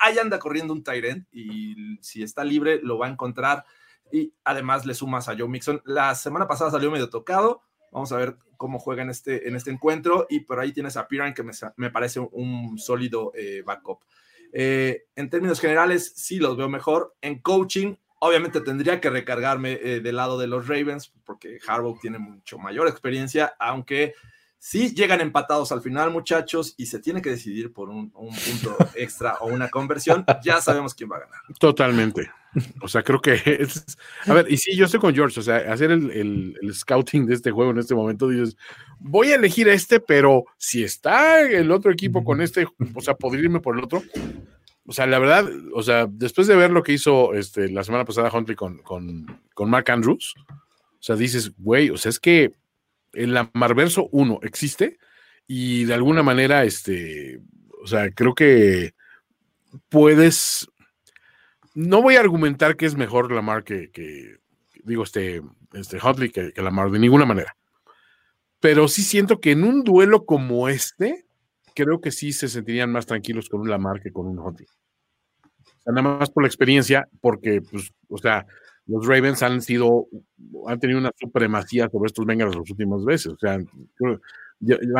ahí 0.00 0.18
anda 0.18 0.38
corriendo 0.38 0.72
un 0.72 0.84
Tyrant, 0.84 1.26
y 1.32 1.98
si 2.02 2.22
está 2.22 2.44
libre 2.44 2.80
lo 2.82 2.98
va 2.98 3.06
a 3.06 3.10
encontrar 3.10 3.64
y 4.14 4.32
además 4.44 4.86
le 4.86 4.94
sumas 4.94 5.28
a 5.28 5.36
Joe 5.36 5.48
Mixon. 5.48 5.82
La 5.84 6.14
semana 6.14 6.46
pasada 6.46 6.70
salió 6.70 6.88
medio 6.88 7.10
tocado. 7.10 7.62
Vamos 7.90 8.12
a 8.12 8.16
ver 8.16 8.36
cómo 8.56 8.78
juega 8.78 9.02
en 9.02 9.10
este, 9.10 9.48
en 9.48 9.56
este 9.56 9.72
encuentro. 9.72 10.28
Y 10.30 10.40
por 10.40 10.60
ahí 10.60 10.70
tienes 10.70 10.96
a 10.96 11.08
Piran, 11.08 11.34
que 11.34 11.42
me, 11.42 11.90
parece 11.90 12.20
un, 12.20 12.78
sólido 12.78 13.32
eh, 13.34 13.64
backup. 13.66 14.04
Eh, 14.52 15.06
en 15.16 15.30
términos 15.30 15.58
generales, 15.58 16.12
sí 16.14 16.36
los 16.36 16.56
veo 16.56 16.68
mejor. 16.68 17.16
En 17.22 17.40
coaching, 17.40 17.96
obviamente 18.20 18.60
tendría 18.60 19.00
que 19.00 19.10
recargarme 19.10 19.80
eh, 19.82 19.98
del 19.98 20.14
lado 20.14 20.38
de 20.38 20.46
los 20.46 20.68
Ravens, 20.68 21.12
porque 21.24 21.58
Harbaugh 21.66 21.98
tiene 21.98 22.20
mucho 22.20 22.56
mayor 22.56 22.86
experiencia, 22.86 23.56
aunque 23.58 24.14
sí 24.64 24.94
llegan 24.94 25.20
empatados 25.20 25.72
al 25.72 25.82
final, 25.82 26.10
muchachos, 26.10 26.72
y 26.78 26.86
se 26.86 26.98
tiene 26.98 27.20
que 27.20 27.28
decidir 27.28 27.70
por 27.70 27.90
un, 27.90 28.10
un 28.14 28.34
punto 28.34 28.74
extra 28.94 29.34
o 29.42 29.48
una 29.48 29.68
conversión, 29.68 30.24
ya 30.42 30.58
sabemos 30.62 30.94
quién 30.94 31.10
va 31.12 31.16
a 31.16 31.20
ganar. 31.20 31.40
Totalmente. 31.58 32.30
O 32.80 32.88
sea, 32.88 33.02
creo 33.02 33.20
que 33.20 33.34
es. 33.44 33.84
A 34.24 34.32
ver, 34.32 34.50
y 34.50 34.56
sí, 34.56 34.74
yo 34.74 34.86
estoy 34.86 35.00
con 35.00 35.14
George. 35.14 35.38
O 35.38 35.42
sea, 35.42 35.56
hacer 35.70 35.90
el, 35.90 36.56
scouting 36.72 37.26
de 37.26 37.34
este 37.34 37.50
juego 37.50 37.72
en 37.72 37.78
este 37.78 37.94
momento, 37.94 38.26
dices, 38.26 38.56
voy 39.00 39.32
a 39.32 39.34
elegir 39.34 39.68
este, 39.68 40.00
pero 40.00 40.46
si 40.56 40.82
está 40.82 41.42
el 41.42 41.70
otro 41.70 41.92
equipo 41.92 42.24
con 42.24 42.40
este, 42.40 42.66
o 42.94 43.00
sea, 43.02 43.14
podría 43.16 43.44
irme 43.44 43.60
por 43.60 43.76
el 43.76 43.84
otro. 43.84 44.02
O 44.86 44.94
sea, 44.94 45.06
la 45.06 45.18
verdad, 45.18 45.46
o 45.74 45.82
sea, 45.82 46.06
después 46.08 46.46
de 46.46 46.56
ver 46.56 46.70
lo 46.70 46.82
que 46.82 46.92
hizo 46.92 47.34
este, 47.34 47.68
la 47.68 47.84
semana 47.84 48.06
pasada 48.06 48.30
Huntley 48.32 48.56
con, 48.56 48.78
con, 48.78 49.40
con 49.52 49.68
Mark 49.68 49.90
Andrews, 49.90 50.34
o 50.48 51.02
sea, 51.06 51.16
dices, 51.16 51.52
güey, 51.58 51.90
o 51.90 51.98
sea, 51.98 52.08
es 52.08 52.18
que 52.18 52.54
el 53.14 53.48
Marverso 53.52 54.08
1 54.12 54.40
existe 54.42 54.98
y 55.46 55.84
de 55.84 55.94
alguna 55.94 56.22
manera, 56.22 56.64
este, 56.64 57.40
o 57.82 57.86
sea, 57.86 58.10
creo 58.10 58.34
que 58.34 58.94
puedes 59.88 60.68
no 61.74 62.02
voy 62.02 62.16
a 62.16 62.20
argumentar 62.20 62.76
que 62.76 62.86
es 62.86 62.96
mejor 62.96 63.30
Lamar 63.32 63.64
que, 63.64 63.90
que 63.90 64.38
digo, 64.84 65.02
este, 65.02 65.42
este 65.72 65.98
Huntley 66.02 66.30
que, 66.30 66.52
que, 66.52 66.62
Lamar 66.62 66.90
de 66.90 67.00
ninguna 67.00 67.26
manera. 67.26 67.56
Pero 68.60 68.88
sí 68.88 69.02
siento 69.02 69.40
que 69.40 69.52
en 69.52 69.64
un 69.64 69.82
duelo 69.82 70.24
como 70.24 70.68
este, 70.68 71.26
creo 71.74 72.00
que 72.00 72.12
sí 72.12 72.32
se 72.32 72.48
sentirían 72.48 72.92
más 72.92 73.06
tranquilos 73.06 73.48
con 73.48 73.60
un 73.60 73.68
Lamar 73.68 74.00
que 74.00 74.12
con 74.12 74.26
un 74.26 74.38
Huntley. 74.38 74.68
nada 75.86 76.02
más 76.02 76.30
por 76.30 76.44
la 76.44 76.48
experiencia, 76.48 77.08
porque, 77.20 77.60
pues, 77.60 77.92
o 78.08 78.18
sea, 78.18 78.46
los 78.86 79.06
Ravens 79.06 79.42
han 79.42 79.62
sido, 79.62 80.08
han 80.66 80.78
tenido 80.78 80.98
una 80.98 81.12
supremacía 81.18 81.88
sobre 81.90 82.08
estos 82.08 82.26
Bengals 82.26 82.56
las 82.56 82.70
últimas 82.70 83.04
veces. 83.04 83.32
O 83.32 83.38
sea, 83.38 83.54
han 83.54 83.68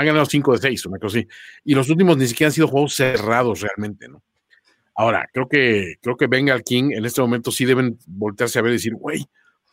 ganado 0.06 0.24
5 0.24 0.52
de 0.52 0.58
6, 0.58 0.86
una 0.86 0.98
cosa 0.98 1.18
así. 1.18 1.28
Y 1.64 1.74
los 1.74 1.88
últimos 1.90 2.16
ni 2.16 2.26
siquiera 2.26 2.48
han 2.48 2.52
sido 2.52 2.68
juegos 2.68 2.94
cerrados 2.94 3.60
realmente, 3.60 4.08
¿no? 4.08 4.22
Ahora, 4.96 5.28
creo 5.32 5.48
que, 5.48 5.96
creo 6.00 6.16
que 6.16 6.28
Bengal 6.28 6.62
King 6.62 6.92
en 6.92 7.04
este 7.04 7.20
momento 7.20 7.50
sí 7.50 7.64
deben 7.64 7.98
voltearse 8.06 8.58
a 8.58 8.62
ver 8.62 8.70
y 8.70 8.76
decir, 8.76 8.94
güey, 8.94 9.26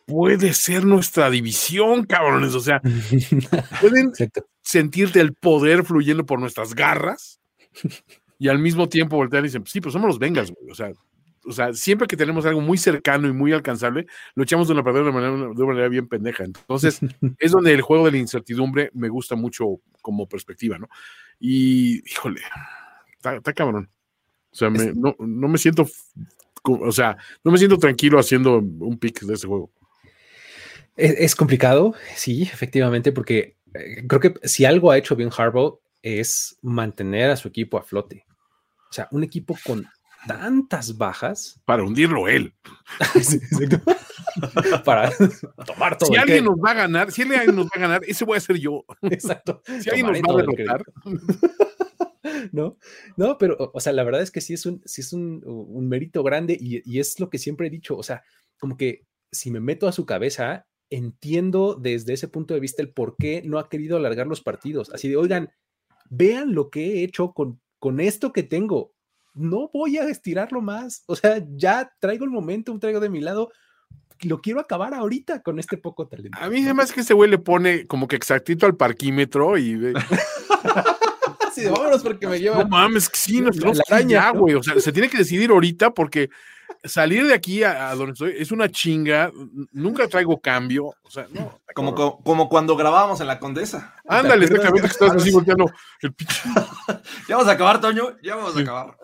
puede 0.05 0.53
ser 0.53 0.84
nuestra 0.84 1.30
división, 1.30 2.05
cabrones. 2.05 2.55
O 2.55 2.59
sea, 2.59 2.82
pueden 3.82 4.12
sentirte 4.62 5.22
el 5.22 5.34
poder 5.34 5.86
fluyendo 5.86 6.26
por 6.26 6.39
nuestras 6.39 6.74
garras 6.74 7.39
y 8.39 8.47
al 8.47 8.57
mismo 8.57 8.89
tiempo 8.89 9.16
voltear 9.16 9.43
y 9.43 9.47
dicen, 9.47 9.64
sí, 9.68 9.80
pues 9.80 9.93
somos 9.93 10.07
los 10.07 10.20
Bengals, 10.20 10.51
güey. 10.51 10.72
O 10.72 10.76
sea, 10.76 10.91
o 11.46 11.52
sea, 11.52 11.74
siempre 11.74 12.08
que 12.08 12.18
tenemos 12.18 12.46
algo 12.46 12.62
muy 12.62 12.78
cercano 12.78 13.28
y 13.28 13.34
muy 13.34 13.52
alcanzable, 13.52 14.06
lo 14.36 14.44
echamos 14.44 14.68
de 14.68 14.74
una, 14.74 14.84
de 14.84 15.12
manera, 15.12 15.32
de 15.32 15.38
una 15.48 15.66
manera 15.66 15.88
bien 15.88 16.08
pendeja. 16.08 16.44
Entonces, 16.44 17.00
es 17.39 17.52
donde 17.52 17.74
el 17.74 17.82
juego 17.82 18.06
de 18.06 18.12
la 18.12 18.18
incertidumbre 18.18 18.92
me 18.94 19.10
gusta 19.10 19.36
mucho 19.36 19.82
como 20.02 20.28
perspectiva, 20.28 20.78
¿no? 20.78 20.89
Y, 21.39 22.04
híjole, 22.10 22.42
está 23.18 23.54
cabrón. 23.54 23.89
O 24.52 24.56
sea, 24.56 24.70
no, 24.70 25.48
me 25.48 25.58
siento, 25.58 25.88
o 26.64 26.92
sea, 26.92 27.18
no 27.44 27.52
me 27.52 27.58
siento 27.58 27.78
tranquilo 27.78 28.20
haciendo 28.20 28.58
un 28.58 28.98
pick 29.00 29.22
de 29.22 29.36
ese 29.36 29.48
juego. 29.48 29.72
Es, 30.98 31.36
complicado, 31.36 31.96
sí, 32.16 32.44
efectivamente, 32.44 33.12
porque 33.12 33.56
eh, 33.74 34.06
creo 34.08 34.20
que 34.20 34.34
si 34.44 34.66
algo 34.66 34.92
ha 34.92 34.98
hecho 34.98 35.16
bien 35.16 35.32
Harbaugh 35.36 35.80
es 36.04 36.58
mantener 36.62 37.32
a 37.32 37.38
su 37.38 37.48
equipo 37.48 37.78
a 37.78 37.84
flote. 37.84 38.26
O 38.89 38.94
sea, 38.94 39.08
un 39.12 39.24
equipo 39.24 39.58
con 39.66 39.88
tantas 40.28 40.98
bajas. 40.98 41.60
Para 41.66 41.84
hundirlo 41.84 42.28
él. 42.28 42.54
Para 44.86 45.12
tomar 45.66 45.98
todo. 45.98 46.10
Si 46.10 46.16
alguien 46.18 46.46
nos 46.46 46.56
va 46.56 46.72
a 46.72 46.76
ganar, 46.76 47.12
si 47.12 47.22
alguien 47.24 47.56
nos 47.56 47.66
va 47.66 47.72
a 47.76 47.80
ganar, 47.80 48.02
ese 48.06 48.26
voy 48.26 48.38
a 48.38 48.42
ser 48.42 48.58
yo. 48.58 48.86
Exacto. 49.04 49.62
Si 49.82 49.90
alguien 49.90 50.08
nos 50.08 50.22
va 50.22 50.34
a 50.34 50.38
derrotar. 50.38 50.84
¿no? 52.52 52.78
No, 53.18 53.38
pero, 53.38 53.72
o 53.74 53.80
sea, 53.80 53.94
la 53.94 54.04
verdad 54.04 54.22
es 54.22 54.32
que 54.32 54.42
sí 54.42 54.54
es 54.54 54.66
un, 54.66 54.82
sí 54.86 55.02
es 55.02 55.14
un, 55.14 55.42
mérito 55.88 56.24
grande 56.24 56.58
y, 56.60 57.00
es 57.00 57.20
lo 57.20 57.30
que 57.30 57.38
siempre 57.38 57.68
he 57.68 57.70
dicho, 57.70 57.98
o 57.98 58.04
sea, 58.04 58.24
como 58.60 58.78
que 58.78 59.06
si 59.32 59.52
me 59.52 59.60
meto 59.60 59.88
a 59.88 59.92
su 59.92 60.06
cabeza, 60.06 60.68
entiendo 60.90 61.76
desde 61.76 62.14
ese 62.14 62.28
punto 62.28 62.54
de 62.54 62.60
vista 62.60 62.82
el 62.82 62.94
por 62.94 63.16
qué 63.18 63.42
no 63.46 63.60
ha 63.60 63.70
querido 63.70 63.98
alargar 63.98 64.28
los 64.28 64.42
partidos. 64.42 64.92
Así 64.94 65.10
de, 65.10 65.18
oigan, 65.18 65.52
vean 66.10 66.54
lo 66.54 66.70
que 66.70 67.00
he 67.00 67.04
hecho 67.04 67.34
con, 67.34 67.62
con 67.80 68.00
esto 68.00 68.34
que 68.34 68.44
tengo. 68.44 68.94
No 69.34 69.70
voy 69.74 69.98
a 69.98 70.04
estirarlo 70.04 70.62
más. 70.62 71.04
O 71.08 71.16
sea, 71.16 71.44
ya 71.56 71.92
traigo 72.00 72.26
el 72.26 72.32
momento, 72.32 72.78
traigo 72.80 73.00
de 73.00 73.10
mi 73.10 73.22
lado. 73.22 73.52
lo 74.22 74.40
quiero 74.42 74.60
acabar 74.60 74.94
ahorita 74.94 75.42
con 75.42 75.60
este 75.60 75.78
poco 75.78 76.08
talento. 76.08 76.38
A 76.40 76.50
mí 76.50 76.64
además 76.64 76.92
que 76.92 77.02
ese 77.02 77.14
güey 77.14 77.30
le 77.30 77.38
pone 77.38 77.88
como 77.88 78.08
que 78.08 78.16
exactito 78.16 78.66
al 78.66 78.76
parquímetro 78.76 79.58
y... 79.58 79.94
sí, 81.54 81.66
vámonos 81.66 82.04
porque 82.04 82.28
me 82.28 82.40
lleva... 82.40 82.64
No 82.64 82.70
mames, 82.70 83.10
que 83.10 83.18
sí, 83.18 83.42
no, 83.42 83.50
La 83.52 83.84
araña, 83.90 84.32
¿no? 84.34 84.42
güey. 84.42 84.56
O 84.56 84.64
sea, 84.64 84.80
se 84.80 84.92
tiene 84.92 85.10
que 85.10 85.18
decidir 85.18 85.50
ahorita 85.50 85.92
porque 85.92 86.30
salir 86.84 87.26
de 87.28 87.34
aquí 87.34 87.64
a, 87.64 87.90
a 87.90 87.96
donde 87.96 88.14
estoy 88.14 88.34
es 88.38 88.52
una 88.52 88.70
chinga. 88.70 89.32
Nunca 89.72 90.08
traigo 90.08 90.40
cambio. 90.42 90.94
O 91.04 91.10
sea, 91.12 91.28
no. 91.32 91.60
Como, 91.74 91.96
como, 91.96 92.22
como 92.22 92.50
cuando 92.50 92.76
grabábamos 92.76 93.22
en 93.22 93.28
la 93.28 93.40
Condesa. 93.40 93.96
Ándale, 94.06 94.44
exactamente 94.44 94.82
que 94.82 94.88
estás 94.94 95.12
así 95.16 95.32
volteando 95.34 95.72
el 96.02 96.14
pinche. 96.14 96.42
Ya 97.30 97.38
vamos 97.38 97.48
a 97.48 97.54
acabar, 97.54 97.80
Toño. 97.80 98.18
Ya 98.22 98.36
vamos 98.36 98.52
a 98.52 98.58
Sí. 98.58 98.62
acabar. 98.64 98.98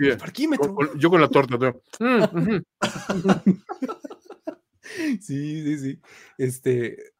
yo 0.00 0.18
Parquímetro. 0.18 0.74
con- 0.74 0.88
con- 0.88 0.98
yo 0.98 1.10
con 1.10 1.20
la 1.20 1.28
torta. 1.28 1.56
Teo. 1.58 1.80
Mm. 2.00 2.58
Sí, 5.20 5.62
sí, 5.62 5.78
sí. 5.78 6.00
Este, 6.38 7.12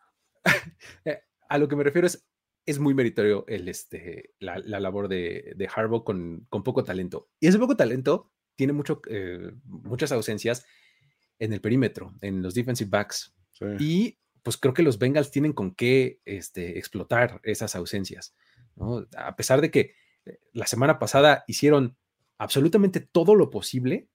eh, 1.05 1.21
a 1.49 1.59
lo 1.59 1.69
que 1.69 1.77
me 1.77 1.85
refiero 1.85 2.07
es, 2.07 2.27
es 2.67 2.79
muy 2.79 2.95
meritorio 2.95 3.45
el, 3.47 3.69
este, 3.69 4.31
la, 4.41 4.59
la 4.59 4.81
labor 4.81 5.09
de, 5.09 5.53
de 5.57 5.69
Harbaugh 5.75 6.05
con, 6.05 6.47
con 6.49 6.63
poco 6.63 6.83
talento. 6.85 7.29
Y 7.41 7.47
ese 7.49 7.59
poco 7.59 7.77
talento 7.77 8.33
tiene 8.59 8.73
mucho, 8.73 9.01
eh, 9.09 9.53
muchas 9.65 10.11
ausencias 10.11 10.67
en 11.39 11.53
el 11.53 11.61
perímetro, 11.61 12.13
en 12.21 12.43
los 12.43 12.55
defensive 12.55 12.91
backs. 12.91 13.33
Sí. 13.53 13.65
Y 13.79 14.19
pues 14.43 14.57
creo 14.57 14.75
que 14.75 14.83
los 14.83 14.99
Bengals 14.99 15.31
tienen 15.31 15.53
con 15.53 15.77
qué 15.77 16.21
este, 16.25 16.77
explotar 16.77 17.41
esas 17.45 17.77
ausencias. 17.77 18.35
¿no? 18.75 19.07
A 19.17 19.37
pesar 19.37 19.61
de 19.61 19.71
que 19.71 19.95
eh, 20.25 20.41
la 20.53 20.67
semana 20.67 20.99
pasada 20.99 21.45
hicieron 21.47 21.97
absolutamente 22.37 22.99
todo 22.99 23.37
lo 23.37 23.49
posible 23.49 24.09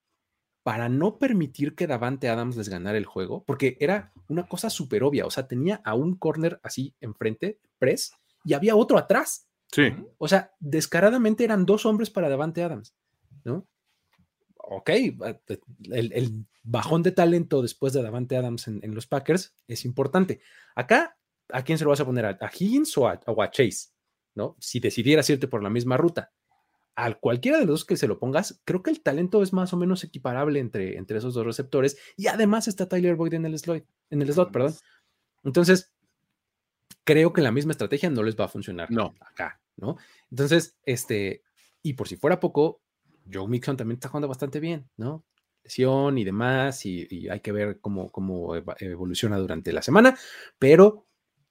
para 0.61 0.89
no 0.89 1.19
permitir 1.19 1.73
que 1.73 1.87
Davante 1.87 2.27
Adams 2.27 2.57
les 2.57 2.67
ganara 2.67 2.97
el 2.97 3.05
juego, 3.05 3.45
porque 3.45 3.77
era 3.79 4.11
una 4.27 4.45
cosa 4.45 4.69
súper 4.69 5.03
obvia. 5.03 5.25
O 5.25 5.31
sea, 5.31 5.47
tenía 5.47 5.81
a 5.85 5.93
un 5.93 6.15
corner 6.17 6.59
así 6.63 6.95
enfrente, 6.99 7.59
press, 7.79 8.13
y 8.43 8.53
había 8.53 8.75
otro 8.75 8.97
atrás. 8.97 9.47
Sí. 9.71 9.93
O 10.17 10.27
sea, 10.27 10.51
descaradamente 10.59 11.45
eran 11.45 11.65
dos 11.65 11.85
hombres 11.85 12.09
para 12.09 12.27
Davante 12.27 12.61
Adams, 12.61 12.93
¿no? 13.45 13.67
Ok, 14.65 14.89
el, 14.89 16.13
el 16.13 16.45
bajón 16.63 17.03
de 17.03 17.11
talento 17.11 17.61
después 17.61 17.91
de 17.91 18.01
Davante 18.01 18.37
Adams 18.37 18.67
en, 18.69 18.79
en 18.81 18.95
los 18.95 19.07
Packers 19.07 19.53
es 19.67 19.83
importante. 19.83 20.39
Acá, 20.73 21.17
¿a 21.49 21.63
quién 21.63 21.77
se 21.77 21.83
lo 21.83 21.89
vas 21.89 21.99
a 21.99 22.05
poner? 22.05 22.25
¿A, 22.25 22.51
Higgins 22.57 22.97
o 22.97 23.07
a, 23.09 23.19
o 23.27 23.41
a 23.43 23.51
Chase? 23.51 23.89
¿No? 24.35 24.55
Si 24.59 24.79
decidieras 24.79 25.29
irte 25.29 25.47
por 25.49 25.61
la 25.61 25.69
misma 25.69 25.97
ruta. 25.97 26.31
Al 26.95 27.19
cualquiera 27.19 27.57
de 27.57 27.65
los 27.65 27.81
dos 27.81 27.85
que 27.85 27.97
se 27.97 28.07
lo 28.07 28.19
pongas, 28.19 28.61
creo 28.65 28.83
que 28.83 28.91
el 28.91 29.01
talento 29.01 29.41
es 29.43 29.51
más 29.51 29.73
o 29.73 29.77
menos 29.77 30.03
equiparable 30.03 30.59
entre, 30.59 30.97
entre 30.97 31.17
esos 31.17 31.33
dos 31.33 31.45
receptores. 31.45 31.97
Y 32.15 32.27
además 32.27 32.67
está 32.67 32.87
Tyler 32.87 33.15
Boyd 33.15 33.33
en 33.33 33.45
el 33.45 33.57
slot, 33.59 33.85
en 34.11 34.21
el 34.21 34.31
slot, 34.31 34.51
perdón. 34.51 34.75
Entonces, 35.43 35.91
creo 37.03 37.33
que 37.33 37.41
la 37.41 37.51
misma 37.51 37.71
estrategia 37.71 38.09
no 38.09 38.23
les 38.23 38.39
va 38.39 38.45
a 38.45 38.49
funcionar 38.49 38.91
No. 38.91 39.13
acá, 39.19 39.59
¿no? 39.75 39.97
Entonces, 40.31 40.77
este, 40.85 41.41
y 41.81 41.93
por 41.93 42.07
si 42.07 42.15
fuera 42.15 42.39
poco, 42.39 42.82
Joe 43.31 43.47
Mixon 43.47 43.77
también 43.77 43.97
está 43.97 44.09
jugando 44.09 44.27
bastante 44.27 44.59
bien, 44.59 44.89
¿no? 44.97 45.23
Lesión 45.63 46.17
y 46.17 46.23
demás, 46.23 46.85
y, 46.85 47.07
y 47.09 47.29
hay 47.29 47.39
que 47.39 47.51
ver 47.51 47.79
cómo, 47.79 48.11
cómo 48.11 48.55
evoluciona 48.55 49.37
durante 49.37 49.71
la 49.71 49.81
semana, 49.81 50.17
pero 50.59 51.07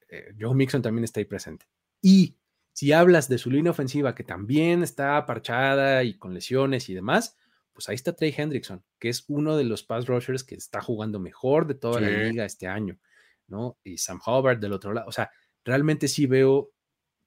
eh, 0.09 0.35
Joe 0.39 0.55
Mixon 0.55 0.83
también 0.83 1.05
está 1.05 1.21
ahí 1.21 1.25
presente. 1.25 1.67
Y 2.03 2.37
si 2.73 2.93
hablas 2.93 3.29
de 3.29 3.39
su 3.39 3.51
línea 3.51 3.71
ofensiva, 3.71 4.15
que 4.15 4.25
también 4.25 4.83
está 4.83 5.25
parchada 5.25 6.05
y 6.05 6.19
con 6.19 6.35
lesiones 6.35 6.89
y 6.89 6.95
demás, 6.95 7.37
pues 7.73 7.89
ahí 7.89 7.95
está 7.95 8.15
Trey 8.15 8.35
Hendrickson, 8.37 8.85
que 8.99 9.09
es 9.09 9.25
uno 9.29 9.57
de 9.57 9.65
los 9.65 9.83
pass 9.83 10.07
rushers 10.07 10.45
que 10.45 10.55
está 10.55 10.81
jugando 10.83 11.19
mejor 11.19 11.67
de 11.67 11.75
toda 11.75 12.01
la 12.01 12.09
liga 12.09 12.45
este 12.45 12.67
año, 12.67 12.99
¿no? 13.47 13.79
Y 13.83 13.99
Sam 13.99 14.21
Hubbard 14.27 14.59
del 14.59 14.75
otro 14.75 14.93
lado, 14.93 15.09
o 15.09 15.13
sea, 15.13 15.31
realmente 15.65 16.09
sí 16.09 16.27
veo 16.27 16.71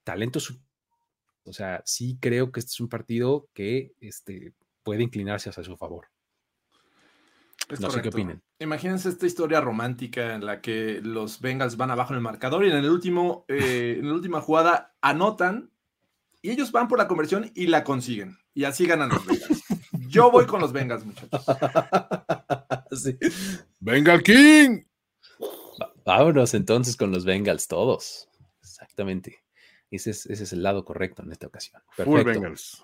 talento. 0.04 0.40
O 1.46 1.54
sea, 1.54 1.82
sí 1.86 2.18
creo 2.20 2.52
que 2.52 2.60
este 2.60 2.72
es 2.72 2.80
un 2.80 2.90
partido 2.90 3.48
que 3.54 3.94
este, 4.00 4.54
puede 4.84 5.04
inclinarse 5.04 5.50
hacia 5.50 5.64
su 5.64 5.78
favor. 5.78 6.08
Es 7.70 7.80
No 7.80 7.90
sé 7.90 8.02
qué 8.02 8.10
opinen. 8.10 8.42
Imagínense 8.60 9.10
esta 9.10 9.26
historia 9.26 9.62
romántica 9.62 10.36
en 10.36 10.46
la 10.46 10.62
que 10.62 11.02
los 11.04 11.42
Bengals 11.42 11.78
van 11.78 11.92
abajo 11.92 12.14
en 12.14 12.18
el 12.18 12.24
marcador 12.24 12.66
y 12.66 12.70
en 12.70 12.78
el 12.78 12.90
último, 12.90 13.46
eh, 13.48 13.98
en 14.00 14.08
la 14.08 14.14
última 14.14 14.42
jugada 14.42 14.96
anotan 15.02 15.72
y 16.42 16.52
ellos 16.52 16.72
van 16.72 16.88
por 16.88 17.00
la 17.00 17.08
conversión 17.08 17.52
y 17.56 17.68
la 17.68 17.84
consiguen. 17.84 18.38
Y 18.54 18.66
así 18.66 18.86
ganan 18.86 19.10
los 19.10 19.26
Bengals. 19.26 19.64
Yo 20.08 20.32
voy 20.32 20.46
con 20.46 20.62
los 20.62 20.72
Bengals, 20.72 21.06
muchachos. 21.06 21.46
Sí. 22.92 23.18
¡Venga 23.80 24.14
el 24.14 24.24
King! 24.24 24.84
Vámonos 26.06 26.54
entonces 26.54 26.96
con 26.96 27.12
los 27.12 27.26
Bengals 27.26 27.68
todos. 27.68 28.30
Exactamente. 28.62 29.45
Ese 29.92 30.12
es, 30.12 30.26
ese 30.26 30.44
es 30.44 30.54
el 30.54 30.64
lado 30.64 30.84
correcto 30.86 31.24
en 31.24 31.32
esta 31.32 31.48
ocasión. 31.48 31.82
Full 31.92 32.06
Perfecto. 32.06 32.42
Bengals. 32.42 32.84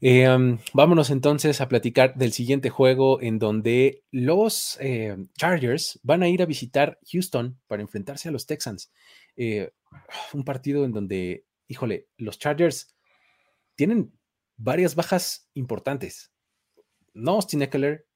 Eh, 0.00 0.28
um, 0.28 0.58
vámonos 0.72 1.10
entonces 1.10 1.60
a 1.60 1.68
platicar 1.68 2.14
del 2.16 2.32
siguiente 2.32 2.70
juego 2.70 3.20
en 3.20 3.38
donde 3.38 4.02
los 4.10 4.76
eh, 4.80 5.16
Chargers 5.36 6.00
van 6.02 6.22
a 6.24 6.28
ir 6.28 6.42
a 6.42 6.46
visitar 6.46 6.98
Houston 7.12 7.60
para 7.68 7.82
enfrentarse 7.82 8.28
a 8.28 8.32
los 8.32 8.46
Texans. 8.46 8.90
Eh, 9.36 9.70
un 10.32 10.44
partido 10.44 10.84
en 10.84 10.92
donde, 10.92 11.44
híjole, 11.68 12.08
los 12.16 12.38
Chargers 12.38 12.96
tienen 13.76 14.12
varias 14.56 14.94
bajas 14.96 15.48
importantes. 15.54 16.32
No 17.14 17.32
Austin 17.32 17.62
Eckler, 17.62 18.06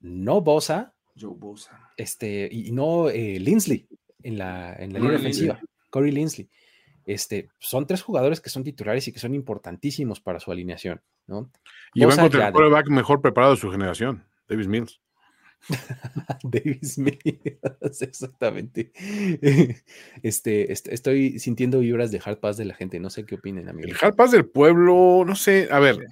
no 0.00 0.40
Bosa, 0.40 0.94
Joe 1.18 1.34
Bosa. 1.36 1.90
este, 1.96 2.48
y 2.50 2.68
y 2.68 2.72
no 2.72 3.08
eh, 3.10 3.38
Linsley 3.38 3.88
en 4.22 4.38
la, 4.38 4.74
en 4.76 4.92
la 4.92 4.98
Corey 5.00 5.16
línea 5.16 5.28
Linsley. 5.28 5.48
ofensiva. 5.50 5.60
Corey 5.90 6.12
Linsley. 6.12 6.50
Este, 7.06 7.48
son 7.58 7.86
tres 7.86 8.02
jugadores 8.02 8.40
que 8.40 8.50
son 8.50 8.64
titulares 8.64 9.06
y 9.08 9.12
que 9.12 9.18
son 9.18 9.34
importantísimos 9.34 10.20
para 10.20 10.40
su 10.40 10.50
alineación, 10.52 11.00
¿no? 11.26 11.50
Y 11.94 12.04
van 12.04 12.16
contra 12.18 12.46
el 12.48 12.52
de- 12.52 12.52
quarterback 12.52 12.88
mejor 12.88 13.20
preparado 13.20 13.54
de 13.54 13.60
su 13.60 13.70
generación, 13.70 14.24
Davis 14.48 14.68
Mills. 14.68 15.00
David 16.42 16.82
Smith, 16.82 17.20
exactamente. 17.80 18.92
Este, 20.22 20.72
est- 20.72 20.88
estoy 20.88 21.38
sintiendo 21.38 21.80
vibras 21.80 22.10
de 22.10 22.20
hard 22.24 22.38
pass 22.38 22.56
de 22.56 22.64
la 22.64 22.74
gente, 22.74 23.00
no 23.00 23.10
sé 23.10 23.24
qué 23.24 23.36
opinen, 23.36 23.64
El 23.64 23.70
amigos. 23.70 24.02
hard 24.02 24.14
pass 24.14 24.30
del 24.32 24.46
pueblo, 24.46 25.24
no 25.26 25.34
sé, 25.36 25.68
a 25.70 25.78
ver, 25.80 26.06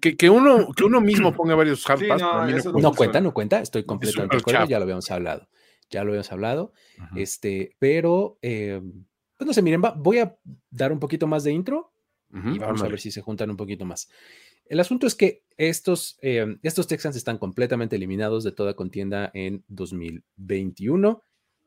que, 0.00 0.16
que 0.16 0.30
uno, 0.30 0.68
que 0.74 0.84
uno 0.84 1.00
mismo 1.00 1.32
ponga 1.34 1.54
varios 1.54 1.88
hard 1.88 2.00
Sí, 2.00 2.06
pass, 2.08 2.20
no, 2.22 2.28
cuenta. 2.30 2.80
No 2.80 2.94
cuenta, 2.94 3.20
no 3.20 3.34
cuenta, 3.34 3.60
estoy 3.60 3.84
completamente 3.84 4.36
de 4.36 4.40
acuerdo, 4.40 4.66
ya 4.66 4.78
lo 4.78 4.84
habíamos 4.84 5.10
hablado, 5.10 5.48
ya 5.90 6.02
lo 6.04 6.10
habíamos 6.10 6.32
hablado, 6.32 6.72
este, 7.14 7.74
pero, 7.78 8.38
eh, 8.42 8.80
pues 9.36 9.46
no 9.46 9.52
sé, 9.52 9.62
miren, 9.62 9.82
va- 9.82 9.94
voy 9.96 10.18
a 10.18 10.36
dar 10.70 10.92
un 10.92 10.98
poquito 11.00 11.26
más 11.26 11.44
de 11.44 11.52
intro 11.52 11.92
y 12.54 12.58
vamos 12.58 12.80
a 12.80 12.84
ver 12.90 13.00
si 13.00 13.10
se 13.12 13.20
juntan 13.20 13.50
un 13.50 13.56
poquito 13.56 13.84
más. 13.84 14.08
El 14.66 14.80
asunto 14.80 15.06
es 15.06 15.14
que 15.14 15.44
estos, 15.56 16.18
eh, 16.22 16.56
estos 16.62 16.86
Texans 16.88 17.16
están 17.16 17.38
completamente 17.38 17.96
eliminados 17.96 18.42
de 18.44 18.52
toda 18.52 18.74
contienda 18.74 19.30
en 19.34 19.62
2021. 19.68 21.22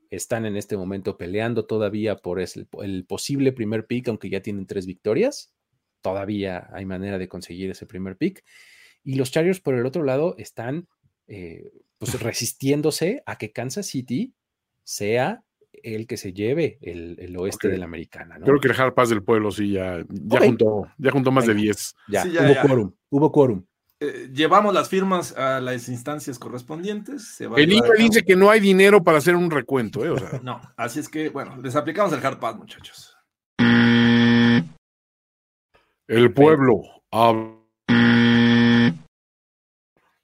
Están 0.10 0.46
en 0.46 0.56
este 0.58 0.78
momento 0.78 1.18
peleando 1.18 1.66
todavía 1.66 2.18
por 2.18 2.40
el 2.42 3.06
posible 3.06 3.52
primer 3.52 3.86
pick, 3.88 4.08
aunque 4.08 4.30
ya 4.30 4.42
tienen 4.42 4.66
tres 4.66 4.86
victorias. 4.86 5.54
Todavía 6.02 6.70
hay 6.74 6.86
manera 6.86 7.18
de 7.18 7.28
conseguir 7.28 7.70
ese 7.72 7.86
primer 7.86 8.18
pick. 8.18 8.44
Y 9.04 9.16
los 9.16 9.32
Chargers, 9.32 9.60
por 9.60 9.76
el 9.76 9.86
otro 9.86 10.04
lado, 10.04 10.36
están 10.38 10.88
eh, 11.28 11.72
pues 11.98 12.20
resistiéndose 12.22 13.22
a 13.26 13.38
que 13.38 13.52
Kansas 13.52 13.88
City 13.88 14.34
sea 14.84 15.44
el 15.74 16.08
que 16.08 16.18
se 16.18 16.34
lleve 16.34 16.78
el, 16.82 17.18
el 17.20 17.38
oeste 17.38 17.68
de 17.70 17.78
la 17.78 17.86
americana. 17.86 18.38
¿no? 18.38 18.46
Creo 18.46 18.60
que 18.60 18.68
el 18.70 18.80
hard 18.80 18.94
pass 18.94 19.10
del 19.10 19.24
pueblo 19.24 19.52
sí 19.52 19.72
ya, 19.72 20.00
ya 20.10 20.38
Ok. 20.40 20.46
juntó, 20.46 20.88
ya 20.98 21.12
juntó 21.12 21.32
más 21.32 21.46
de 21.46 21.54
Venga. 21.54 21.64
10. 21.64 21.96
Ya, 22.08 22.24
Sí, 22.24 22.32
ya, 22.32 22.42
hubo 22.44 22.54
ya. 22.54 22.62
quórum, 22.62 22.92
hubo 23.10 23.32
quórum. 23.32 23.64
Eh, 24.00 24.30
llevamos 24.32 24.74
las 24.76 24.90
firmas 24.90 25.36
a 25.38 25.60
las 25.60 25.90
instancias 25.90 26.38
correspondientes. 26.38 27.36
se 27.36 27.48
va 27.48 27.58
a 27.58 27.60
El 27.62 27.80
cabo. 27.80 27.94
dice 27.98 28.24
que 28.24 28.36
no 28.36 28.50
hay 28.52 28.60
dinero 28.60 29.04
para 29.04 29.18
hacer 29.18 29.36
un 29.36 29.50
recuento, 29.50 30.06
¿eh? 30.06 30.10
O 30.12 30.18
sea, 30.20 30.40
No, 30.44 30.62
así 30.78 31.00
es 31.00 31.10
que, 31.10 31.30
bueno, 31.30 31.58
les 31.62 31.76
aplicamos 31.76 32.14
el 32.14 32.24
hard 32.26 32.40
pass, 32.40 32.56
muchachos. 32.58 33.16
el 36.08 36.34
pueblo. 36.34 36.82
hab- 37.12 37.56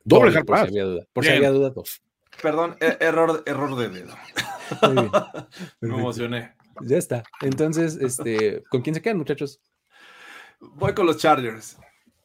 Doble 0.06 0.38
hard 0.38 0.46
por 0.46 0.58
si 0.58 0.62
pass. 0.64 0.70
había 0.70 0.84
duda. 0.84 1.06
Por 1.14 1.24
si 1.26 1.30
había 1.32 1.50
duda, 1.52 1.70
dos. 1.70 2.02
Perdón, 2.42 2.76
e- 2.80 2.98
error, 3.00 3.44
error 3.46 3.76
de 3.78 3.90
dedo. 3.90 4.14
Muy 4.82 4.94
bien. 4.94 5.12
Me 5.82 5.90
emocioné. 5.90 6.54
Ya 6.82 6.98
está. 6.98 7.24
Entonces, 7.42 7.96
este, 7.98 8.64
¿con 8.70 8.82
quién 8.82 8.96
se 8.96 9.02
quedan, 9.02 9.18
muchachos? 9.18 9.62
Voy 10.60 10.94
con 10.94 11.06
los 11.06 11.18
Chargers. 11.18 11.78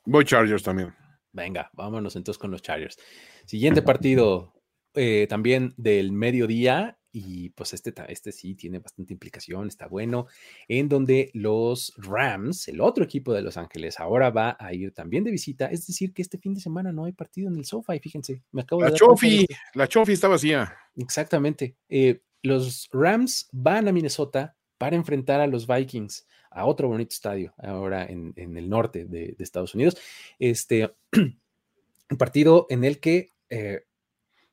Voy 0.04 0.24
Chargers 0.24 0.62
también. 0.62 0.94
Venga, 1.32 1.70
vámonos 1.74 2.16
entonces 2.16 2.38
con 2.38 2.50
los 2.50 2.62
Chargers. 2.62 2.96
Siguiente 3.44 3.82
partido, 3.82 4.54
eh, 4.94 5.26
también 5.28 5.74
del 5.76 6.12
mediodía, 6.12 6.98
y 7.12 7.50
pues 7.50 7.72
este, 7.74 7.92
este 8.08 8.32
sí 8.32 8.54
tiene 8.54 8.78
bastante 8.78 9.12
implicación, 9.12 9.68
está 9.68 9.86
bueno, 9.86 10.26
en 10.68 10.88
donde 10.88 11.30
los 11.34 11.92
Rams, 11.96 12.68
el 12.68 12.80
otro 12.80 13.04
equipo 13.04 13.32
de 13.32 13.42
Los 13.42 13.56
Ángeles, 13.56 13.98
ahora 13.98 14.30
va 14.30 14.56
a 14.58 14.72
ir 14.74 14.92
también 14.92 15.24
de 15.24 15.30
visita. 15.30 15.66
Es 15.66 15.86
decir, 15.86 16.12
que 16.12 16.22
este 16.22 16.38
fin 16.38 16.54
de 16.54 16.60
semana 16.60 16.92
no 16.92 17.04
hay 17.04 17.12
partido 17.12 17.48
en 17.48 17.56
el 17.56 17.64
SoFi, 17.64 17.98
fíjense. 17.98 18.42
Me 18.52 18.62
acabo 18.62 18.82
de 18.82 18.86
La 18.86 18.90
dar 18.90 18.98
de 19.00 19.06
Chofi, 19.06 19.40
esto. 19.40 19.54
la 19.74 19.88
Chofi 19.88 20.12
está 20.12 20.28
vacía. 20.28 20.74
exactamente. 20.96 21.76
Eh, 21.88 22.20
los 22.48 22.88
Rams 22.92 23.48
van 23.52 23.88
a 23.88 23.92
Minnesota 23.92 24.56
para 24.78 24.96
enfrentar 24.96 25.40
a 25.40 25.46
los 25.46 25.66
Vikings 25.66 26.26
a 26.50 26.64
otro 26.64 26.88
bonito 26.88 27.12
estadio 27.12 27.54
ahora 27.58 28.04
en, 28.06 28.32
el 28.36 28.68
norte 28.68 29.04
de, 29.04 29.36
Estados 29.38 29.74
Unidos. 29.74 29.96
Este, 30.38 30.94
un 31.12 32.16
partido 32.16 32.66
en 32.70 32.84
el 32.84 33.00
que, 33.00 33.32
eh, 33.50 33.84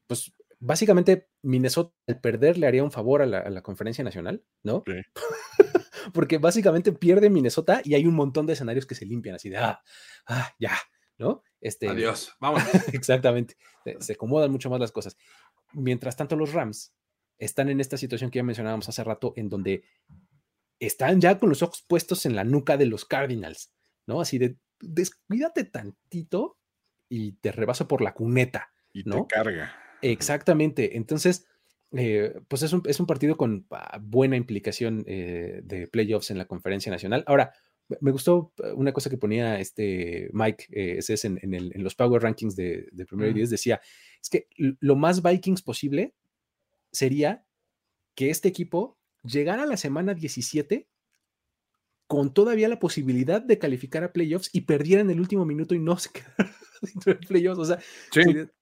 pues 0.07 0.33
básicamente 0.59 1.29
Minnesota 1.41 1.93
al 2.07 2.19
perder 2.19 2.57
le 2.57 2.67
haría 2.67 2.83
un 2.83 2.91
favor 2.91 3.21
a 3.21 3.25
la, 3.25 3.61
conferencia 3.61 4.03
nacional, 4.03 4.43
¿no? 4.63 4.83
Porque 6.13 6.37
básicamente 6.37 6.91
pierde 6.91 7.29
Minnesota 7.29 7.81
y 7.83 7.95
hay 7.95 8.05
un 8.05 8.15
montón 8.15 8.45
de 8.45 8.53
escenarios 8.53 8.85
que 8.85 8.95
se 8.95 9.05
limpian 9.05 9.35
así 9.35 9.49
de, 9.49 9.57
ah, 9.57 9.81
ah 10.27 10.53
ya, 10.59 10.75
¿no? 11.17 11.43
Este, 11.61 11.87
Adiós, 11.87 12.35
vamos. 12.39 12.61
exactamente, 12.93 13.55
se 13.99 14.13
acomodan 14.13 14.51
mucho 14.51 14.69
más 14.69 14.79
las 14.79 14.91
cosas. 14.91 15.17
Mientras 15.73 16.15
tanto, 16.15 16.35
los 16.35 16.53
Rams 16.53 16.93
están 17.37 17.69
en 17.69 17.79
esta 17.79 17.97
situación 17.97 18.31
que 18.31 18.37
ya 18.37 18.43
mencionábamos 18.43 18.87
hace 18.89 19.03
rato, 19.03 19.33
en 19.35 19.49
donde 19.49 19.83
están 20.79 21.21
ya 21.21 21.37
con 21.39 21.49
los 21.49 21.61
ojos 21.61 21.83
puestos 21.87 22.25
en 22.25 22.35
la 22.35 22.43
nuca 22.43 22.77
de 22.77 22.85
los 22.85 23.05
Cardinals, 23.05 23.73
¿no? 24.07 24.21
Así 24.21 24.37
de, 24.37 24.57
descuídate 24.79 25.63
tantito 25.65 26.57
y 27.09 27.33
te 27.33 27.51
rebaso 27.51 27.87
por 27.87 28.01
la 28.01 28.13
cuneta. 28.13 28.71
Y 28.93 29.03
¿no? 29.03 29.25
te 29.25 29.35
carga. 29.35 29.75
Exactamente. 30.01 30.97
Entonces, 30.97 31.47
eh, 31.91 32.39
pues 32.47 32.61
es 32.63 32.73
un, 32.73 32.81
es 32.85 32.99
un, 32.99 33.05
partido 33.05 33.37
con 33.37 33.65
ah, 33.71 33.99
buena 34.01 34.35
implicación 34.35 35.03
eh, 35.07 35.61
de 35.63 35.87
playoffs 35.87 36.31
en 36.31 36.37
la 36.37 36.45
conferencia 36.45 36.91
nacional. 36.91 37.23
Ahora, 37.27 37.53
me 38.01 38.11
gustó 38.11 38.53
eh, 38.63 38.71
una 38.73 38.93
cosa 38.93 39.09
que 39.09 39.17
ponía 39.17 39.59
este 39.59 40.29
Mike 40.33 40.65
ese 40.69 41.13
es 41.13 41.25
en, 41.25 41.39
en, 41.41 41.83
los 41.83 41.95
Power 41.95 42.21
Rankings 42.21 42.55
de, 42.55 42.87
de 42.91 43.05
primero 43.05 43.29
y 43.31 43.33
diez, 43.33 43.49
decía, 43.49 43.79
es 44.21 44.29
que 44.29 44.47
lo 44.57 44.95
más 44.95 45.21
Vikings 45.21 45.61
posible 45.61 46.13
sería 46.95 47.45
que 48.15 48.29
este 48.29 48.47
equipo 48.47 48.97
llegara 49.23 49.63
a 49.63 49.67
la 49.67 49.77
semana 49.77 50.13
17 50.13 50.87
con 52.07 52.33
todavía 52.33 52.69
la 52.69 52.79
posibilidad 52.79 53.41
de 53.41 53.57
calificar 53.57 54.03
a 54.03 54.13
playoffs 54.13 54.49
y 54.53 54.61
perdiera 54.61 55.01
en 55.01 55.09
el 55.09 55.19
último 55.19 55.45
minuto 55.45 55.75
y 55.75 55.79
no 55.79 55.97
se 55.97 56.09
quedara 56.13 56.55
dentro 56.81 57.13
de 57.13 57.27
playoffs. 57.27 57.59
O 57.59 57.65
sea, 57.65 57.79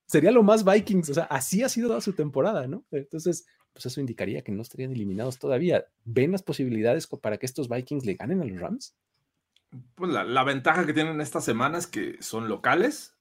sería, 0.08 0.32
lo 0.32 0.44
más 0.44 0.66
Vikings. 0.66 1.10
O 1.10 1.14
sea, 1.14 1.26
así 1.26 1.62
ha 1.62 1.70
sido 1.70 1.90
toda 1.90 2.02
su 2.02 2.14
temporada, 2.14 2.68
¿no? 2.68 2.86
Entonces, 2.92 3.46
pues 3.74 3.86
eso 3.86 4.00
indicaría 4.00 4.44
que 4.44 4.52
no 4.52 4.62
estarían 4.62 4.92
eliminados 4.92 5.40
todavía. 5.40 5.86
¿Ven 6.06 6.32
las 6.32 6.44
posibilidades 6.44 7.08
para 7.08 7.38
que 7.38 7.46
estos 7.46 7.70
Vikings 7.70 8.06
le 8.06 8.16
ganen 8.16 8.42
a 8.42 8.46
los 8.46 8.60
Rams? 8.60 8.96
Pues 9.96 10.12
la, 10.12 10.24
la 10.24 10.44
ventaja 10.44 10.86
que 10.86 10.94
tienen 10.94 11.20
estas 11.20 11.44
semanas 11.44 11.88
que 11.88 12.18
son 12.22 12.48
locales, 12.48 13.16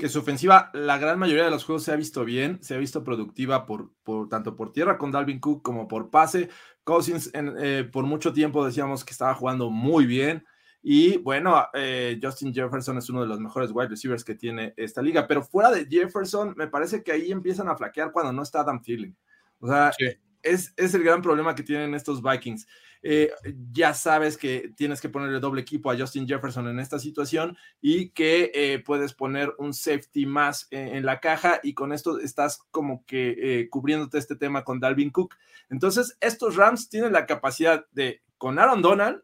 que 0.00 0.08
su 0.08 0.18
ofensiva, 0.18 0.70
la 0.74 0.98
gran 0.98 1.18
mayoría 1.18 1.44
de 1.44 1.50
los 1.50 1.64
juegos 1.64 1.84
se 1.84 1.92
ha 1.92 1.96
visto 1.96 2.24
bien, 2.24 2.60
se 2.60 2.74
ha 2.74 2.78
visto 2.78 3.04
productiva 3.04 3.66
por, 3.66 3.92
por 4.02 4.28
tanto 4.28 4.56
por 4.56 4.72
tierra 4.72 4.98
con 4.98 5.12
Dalvin 5.12 5.38
Cook 5.38 5.62
como 5.62 5.86
por 5.86 6.10
pase. 6.10 6.48
Cousins 6.82 7.30
eh, 7.34 7.88
por 7.92 8.04
mucho 8.04 8.32
tiempo 8.32 8.66
decíamos 8.66 9.04
que 9.04 9.12
estaba 9.12 9.34
jugando 9.34 9.70
muy 9.70 10.06
bien. 10.06 10.44
Y 10.82 11.18
bueno, 11.18 11.66
eh, 11.74 12.18
Justin 12.20 12.54
Jefferson 12.54 12.98
es 12.98 13.08
uno 13.10 13.20
de 13.20 13.28
los 13.28 13.38
mejores 13.38 13.70
wide 13.72 13.88
receivers 13.88 14.24
que 14.24 14.34
tiene 14.34 14.74
esta 14.76 15.02
liga. 15.02 15.26
Pero 15.26 15.42
fuera 15.42 15.70
de 15.70 15.86
Jefferson, 15.86 16.54
me 16.56 16.66
parece 16.66 17.02
que 17.04 17.12
ahí 17.12 17.30
empiezan 17.30 17.68
a 17.68 17.76
flaquear 17.76 18.10
cuando 18.12 18.32
no 18.32 18.42
está 18.42 18.60
Adam 18.60 18.80
Thielen. 18.80 19.16
O 19.60 19.68
sea, 19.68 19.92
es, 20.42 20.72
es, 20.76 20.94
el 20.94 21.04
gran 21.04 21.20
problema 21.22 21.54
que 21.54 21.62
tienen 21.62 21.94
estos 21.94 22.22
Vikings. 22.22 22.66
Eh, 23.02 23.32
ya 23.72 23.94
sabes 23.94 24.36
que 24.36 24.72
tienes 24.76 25.00
que 25.00 25.08
ponerle 25.08 25.40
doble 25.40 25.62
equipo 25.62 25.90
a 25.90 25.96
Justin 25.96 26.28
Jefferson 26.28 26.68
en 26.68 26.78
esta 26.78 26.98
situación 26.98 27.56
y 27.80 28.10
que 28.10 28.50
eh, 28.54 28.82
puedes 28.84 29.14
poner 29.14 29.54
un 29.58 29.72
safety 29.72 30.26
más 30.26 30.68
en, 30.70 31.04
la 31.06 31.18
caja 31.20 31.60
y 31.62 31.72
con 31.72 31.92
esto 31.92 32.18
estás 32.18 32.62
como 32.70 33.04
que 33.06 33.36
eh, 33.38 33.70
cubriéndote 33.70 34.18
este 34.18 34.36
tema 34.36 34.64
con 34.64 34.80
Dalvin 34.80 35.10
Cook. 35.10 35.36
Entonces, 35.70 36.16
estos 36.20 36.56
Rams 36.56 36.90
tienen 36.90 37.12
la 37.12 37.26
capacidad 37.26 37.86
de, 37.92 38.22
con 38.36 38.58
Aaron 38.58 38.82
Donald, 38.82 39.22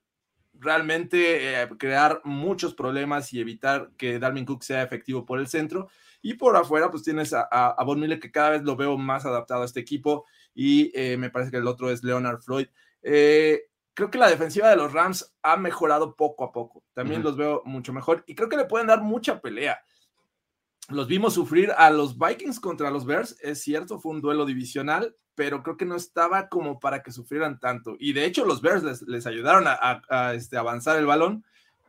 realmente 0.59 1.69
crear 1.79 2.23
muchos 2.25 2.75
problemas 2.75 3.31
y 3.35 3.41
evitar 3.41 3.91
que 3.99 4.19
Dalvin 4.19 4.47
Cook 4.47 4.63
sea 4.63 4.83
efectivo 4.83 5.27
por 5.27 5.39
el 5.39 5.49
centro. 5.49 5.89
Y 6.23 6.35
por 6.35 6.57
afuera, 6.57 6.91
pues 6.91 7.03
tienes 7.03 7.35
a, 7.35 7.43
a, 7.43 7.85
Von 7.85 8.01
Miller, 8.01 8.19
que 8.19 8.33
cada 8.33 8.51
vez 8.51 8.63
lo 8.63 8.75
veo 8.75 8.97
más 8.97 9.27
adaptado 9.27 9.63
a 9.63 9.65
este 9.67 9.81
equipo. 9.81 10.25
Y 10.55 10.93
me 11.19 11.29
parece 11.29 11.51
que 11.51 11.59
el 11.59 11.67
otro 11.67 11.91
es 11.91 12.03
Leonard 12.03 12.41
Floyd. 12.41 12.69
Eh, 13.09 13.69
creo 13.95 14.11
que 14.11 14.19
la 14.19 14.29
defensiva 14.29 14.69
de 14.69 14.75
los 14.75 14.93
Rams 14.93 15.33
ha 15.43 15.57
mejorado 15.57 16.17
poco 16.17 16.43
a 16.43 16.53
poco. 16.53 16.83
También 16.93 17.23
los 17.23 17.37
veo 17.37 17.63
mucho 17.65 17.93
mejor 17.93 18.25
y 18.27 18.35
creo 18.35 18.49
que 18.49 18.57
le 18.57 18.65
pueden 18.65 18.89
dar 18.89 19.01
mucha 19.01 19.41
pelea. 19.41 19.81
Los 20.89 21.07
vimos 21.07 21.35
sufrir 21.35 21.73
a 21.77 21.91
los 21.91 22.19
Vikings 22.19 22.59
contra 22.59 22.91
los 22.91 23.07
Bears, 23.07 23.39
es 23.43 23.61
cierto, 23.61 24.01
fue 24.01 24.13
un 24.13 24.21
duelo 24.21 24.45
divisional, 24.45 25.15
pero 25.37 25.63
creo 25.63 25.77
que 25.77 25.85
no 25.85 25.95
estaba 25.95 26.49
como 26.49 26.81
para 26.81 27.05
que 27.05 27.13
sufrieran 27.13 27.61
tanto. 27.61 27.97
Y 28.01 28.13
de 28.13 28.25
hecho 28.25 28.45
los 28.45 28.61
Bears 28.61 29.03
les, 29.07 29.27
ayudaron 29.27 29.65
a, 29.69 30.35
este, 30.35 30.57
avanzar 30.57 30.99
el 30.99 31.07
balón. 31.07 31.45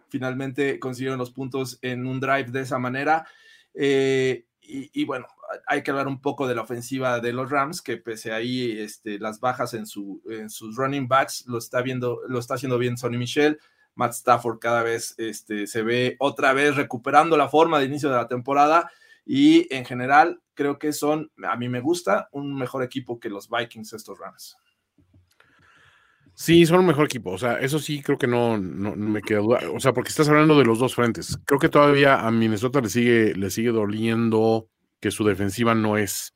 Finalmente 0.10 0.80
consiguieron 0.80 1.18
los 1.18 1.32
puntos 1.32 1.80
en 1.82 2.06
un 2.06 2.20
drive 2.20 2.52
de 2.52 2.62
esa 2.62 2.78
manera. 2.78 3.28
Eh, 3.74 4.46
y, 4.62 5.06
bueno, 5.06 5.28
hay 5.66 5.84
que 5.84 5.92
hablar 5.92 6.08
un 6.08 6.22
poco 6.22 6.48
de 6.48 6.56
la 6.56 6.62
ofensiva 6.62 7.20
de 7.20 7.34
los 7.34 7.50
Rams, 7.50 7.82
que 7.82 7.98
pese 7.98 8.32
ahí 8.32 8.80
este, 8.80 9.20
las 9.20 9.40
bajas 9.40 9.74
en, 9.74 9.86
su, 9.86 10.22
en 10.30 10.50
sus 10.50 10.76
running 10.76 11.08
backs, 11.08 11.46
lo 11.48 11.58
está 11.58 11.82
viendo, 11.82 12.22
lo 12.28 12.40
está 12.40 12.56
haciendo 12.56 12.78
bien 12.78 12.98
Sonny 12.98 13.18
Michel. 13.18 13.60
Matt 13.96 14.14
Stafford 14.14 14.60
cada 14.60 14.84
vez 14.84 15.16
este, 15.18 15.66
se 15.66 15.82
ve 15.82 16.18
otra 16.20 16.54
vez 16.54 16.76
recuperando 16.76 17.36
la 17.36 17.50
forma 17.50 17.80
de 17.80 17.86
inicio 17.86 18.10
de 18.10 18.18
la 18.18 18.28
temporada 18.28 18.92
y 19.26 19.74
en 19.74 19.86
general 19.86 20.40
creo 20.54 20.78
que 20.78 20.94
son, 20.94 21.32
a 21.44 21.56
mí 21.58 21.68
me 21.68 21.82
gusta, 21.82 22.30
un 22.32 22.56
mejor 22.56 22.84
equipo 22.84 23.20
que 23.20 23.30
los 23.30 23.50
Vikings 23.50 23.94
estos 23.94 24.20
Rams. 24.20 24.56
Sí, 26.34 26.68
son 26.68 26.82
un 26.82 26.86
mejor 26.86 27.06
equipo. 27.06 27.32
O 27.32 27.38
sea, 27.40 27.60
eso 27.60 27.80
sí 27.80 28.04
creo 28.04 28.20
que 28.20 28.28
no, 28.28 28.60
no, 28.60 28.96
me 28.96 29.24
queda 29.24 29.40
duda. 29.40 29.60
O 29.74 29.80
sea, 29.80 29.92
porque 29.94 30.10
estás 30.10 30.30
hablando 30.30 30.56
de 30.58 30.66
los 30.66 30.78
dos 30.78 30.94
frentes. 30.94 31.40
Creo 31.46 31.60
que 31.60 31.68
todavía 31.68 32.28
a 32.28 32.30
Minnesota 32.30 32.80
le 32.80 32.90
sigue, 32.90 33.34
le 33.34 33.50
sigue 33.50 33.72
doliendo 33.72 34.70
que 35.00 35.12
su 35.12 35.24
defensiva 35.26 35.76
no 35.76 35.98
es, 35.98 36.34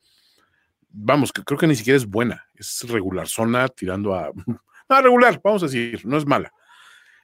vamos, 0.88 1.32
creo 1.32 1.58
que 1.58 1.66
ni 1.66 1.76
siquiera 1.76 1.96
es 1.96 2.06
buena, 2.06 2.46
es 2.54 2.84
regular, 2.88 3.28
zona 3.28 3.68
tirando 3.68 4.14
a, 4.14 4.30
no, 4.88 5.02
regular, 5.02 5.40
vamos 5.42 5.62
a 5.62 5.66
decir, 5.66 6.04
no 6.04 6.16
es 6.16 6.26
mala. 6.26 6.52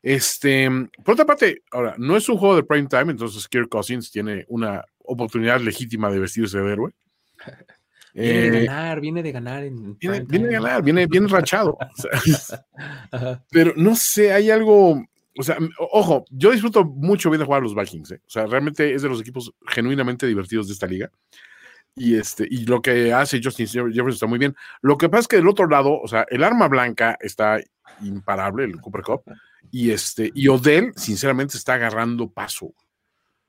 Este, 0.03 0.68
por 1.05 1.14
otra 1.14 1.26
parte, 1.26 1.62
ahora, 1.72 1.95
no 1.99 2.16
es 2.16 2.28
un 2.28 2.39
juego 2.39 2.57
de 2.57 2.62
prime 2.62 2.89
time, 2.89 3.11
entonces 3.11 3.49
Kirk 3.49 3.68
Cousins 3.68 4.11
tiene 4.11 4.45
una 4.49 4.84
oportunidad 4.99 5.61
legítima 5.61 6.11
de 6.11 6.20
vestirse 6.20 6.59
de 6.59 6.72
héroe. 6.72 6.93
Viene 8.14 8.51
de 8.51 8.62
eh, 8.62 8.66
ganar, 8.66 9.01
viene 9.01 9.22
de 9.22 9.32
ganar. 9.32 9.64
En 9.64 9.97
viene, 9.97 10.20
viene 10.20 10.49
de 10.49 10.55
ganar, 10.55 10.82
viene 10.82 11.07
bien 11.07 11.28
rachado. 11.28 11.78
pero 13.51 13.74
no 13.76 13.95
sé, 13.95 14.32
hay 14.32 14.51
algo, 14.51 15.05
o 15.37 15.43
sea, 15.43 15.59
ojo, 15.79 16.24
yo 16.31 16.51
disfruto 16.51 16.85
mucho 16.85 17.31
bien 17.31 17.41
de 17.41 17.47
jugar 17.47 17.61
a 17.61 17.64
los 17.64 17.74
Vikings, 17.74 18.12
¿eh? 18.12 18.20
o 18.26 18.31
sea, 18.31 18.47
realmente 18.47 18.95
es 18.95 19.03
de 19.03 19.09
los 19.09 19.20
equipos 19.20 19.53
genuinamente 19.66 20.26
divertidos 20.26 20.68
de 20.68 20.74
esta 20.74 20.87
liga. 20.87 21.11
Y, 21.95 22.16
este, 22.16 22.47
y 22.49 22.64
lo 22.64 22.81
que 22.81 23.12
hace 23.12 23.41
Justin 23.43 23.66
Jefferson 23.66 24.09
está 24.09 24.26
muy 24.26 24.39
bien. 24.39 24.55
Lo 24.83 24.97
que 24.97 25.09
pasa 25.09 25.22
es 25.22 25.29
que 25.29 25.37
del 25.37 25.49
otro 25.49 25.66
lado, 25.66 26.01
o 26.01 26.07
sea, 26.07 26.24
el 26.31 26.45
arma 26.45 26.68
blanca 26.68 27.16
está 27.20 27.61
imparable, 28.03 28.64
el 28.64 28.81
Cooper 28.81 29.03
Cup, 29.03 29.22
y, 29.70 29.91
este, 29.91 30.31
y 30.35 30.49
Odell, 30.49 30.93
sinceramente, 30.97 31.57
está 31.57 31.74
agarrando 31.74 32.31
paso. 32.31 32.72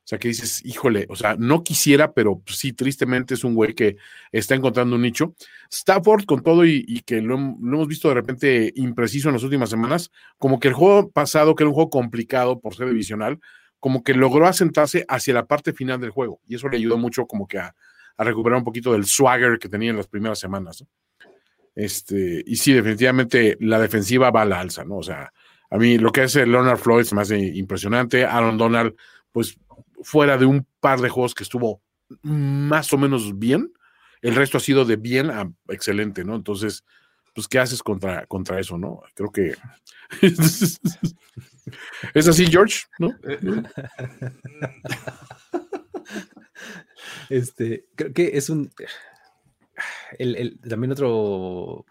Sea, 0.09 0.17
que 0.17 0.29
dices, 0.29 0.65
híjole, 0.65 1.05
o 1.07 1.15
sea, 1.15 1.35
no 1.37 1.63
quisiera, 1.63 2.13
pero 2.13 2.41
sí, 2.47 2.73
tristemente 2.73 3.35
es 3.35 3.43
un 3.43 3.53
güey 3.53 3.75
que 3.75 3.97
está 4.31 4.55
encontrando 4.55 4.95
un 4.95 5.03
nicho. 5.03 5.35
Stafford, 5.69 6.25
con 6.25 6.41
todo 6.41 6.65
y, 6.65 7.03
que 7.05 7.21
lo, 7.21 7.35
hemos 7.35 7.87
visto 7.87 8.07
de 8.07 8.15
repente 8.15 8.73
impreciso 8.75 9.29
en 9.29 9.35
las 9.35 9.43
últimas 9.43 9.69
semanas, 9.69 10.09
como 10.39 10.59
que 10.59 10.69
el 10.69 10.73
juego 10.73 11.11
pasado, 11.11 11.53
que 11.53 11.61
era 11.61 11.69
un 11.69 11.75
juego 11.75 11.91
complicado 11.91 12.59
por 12.59 12.73
ser 12.73 12.87
divisional, 12.87 13.39
como 13.79 14.01
que 14.01 14.15
logró 14.15 14.47
asentarse 14.47 15.05
hacia 15.07 15.35
la 15.35 15.45
parte 15.45 15.73
final 15.73 16.01
del 16.01 16.09
juego. 16.09 16.41
Y 16.47 16.55
eso 16.55 16.69
le 16.69 16.77
ayudó 16.77 16.97
mucho 16.97 17.27
como 17.27 17.47
que 17.47 17.59
a, 17.59 17.75
recuperar 18.17 18.57
un 18.57 18.65
poquito 18.65 18.93
del 18.93 19.05
swagger 19.05 19.59
que 19.59 19.69
tenía 19.69 19.91
en 19.91 19.97
las 19.97 20.07
primeras 20.07 20.39
semanas. 20.39 20.83
Este, 21.75 22.43
y 22.47 22.55
sí, 22.55 22.73
definitivamente 22.73 23.57
la 23.59 23.79
defensiva 23.79 24.31
va 24.31 24.41
a 24.41 24.45
la 24.45 24.59
alza, 24.59 24.83
¿no? 24.83 24.97
O 24.97 25.03
sea, 25.03 25.31
a 25.69 25.77
mí 25.77 25.99
lo 25.99 26.11
que 26.11 26.21
hace 26.21 26.47
Leonard 26.47 26.79
Floyd 26.79 27.01
es 27.01 27.13
más 27.13 27.29
impresionante. 27.29 28.25
Aaron 28.25 28.57
Donald, 28.57 28.95
pues 29.31 29.55
fuera 30.03 30.37
de 30.37 30.45
un 30.45 30.65
par 30.79 31.01
de 31.01 31.09
juegos 31.09 31.35
que 31.35 31.43
estuvo 31.43 31.81
más 32.21 32.91
o 32.93 32.97
menos 32.97 33.37
bien, 33.37 33.71
el 34.21 34.35
resto 34.35 34.57
ha 34.57 34.61
sido 34.61 34.85
de 34.85 34.95
bien 34.95 35.29
a 35.29 35.51
excelente, 35.69 36.23
¿no? 36.23 36.35
Entonces, 36.35 36.83
pues, 37.33 37.47
¿qué 37.47 37.59
haces 37.59 37.81
contra, 37.81 38.25
contra 38.25 38.59
eso, 38.59 38.77
no? 38.77 39.01
Creo 39.13 39.31
que 39.31 39.55
es 42.13 42.27
así, 42.27 42.47
George, 42.47 42.83
¿no? 42.99 43.15
Este, 47.29 47.85
creo 47.95 48.11
que 48.11 48.31
es 48.33 48.49
un 48.49 48.71
el, 50.17 50.59
también 50.67 50.91
otro 50.91 51.85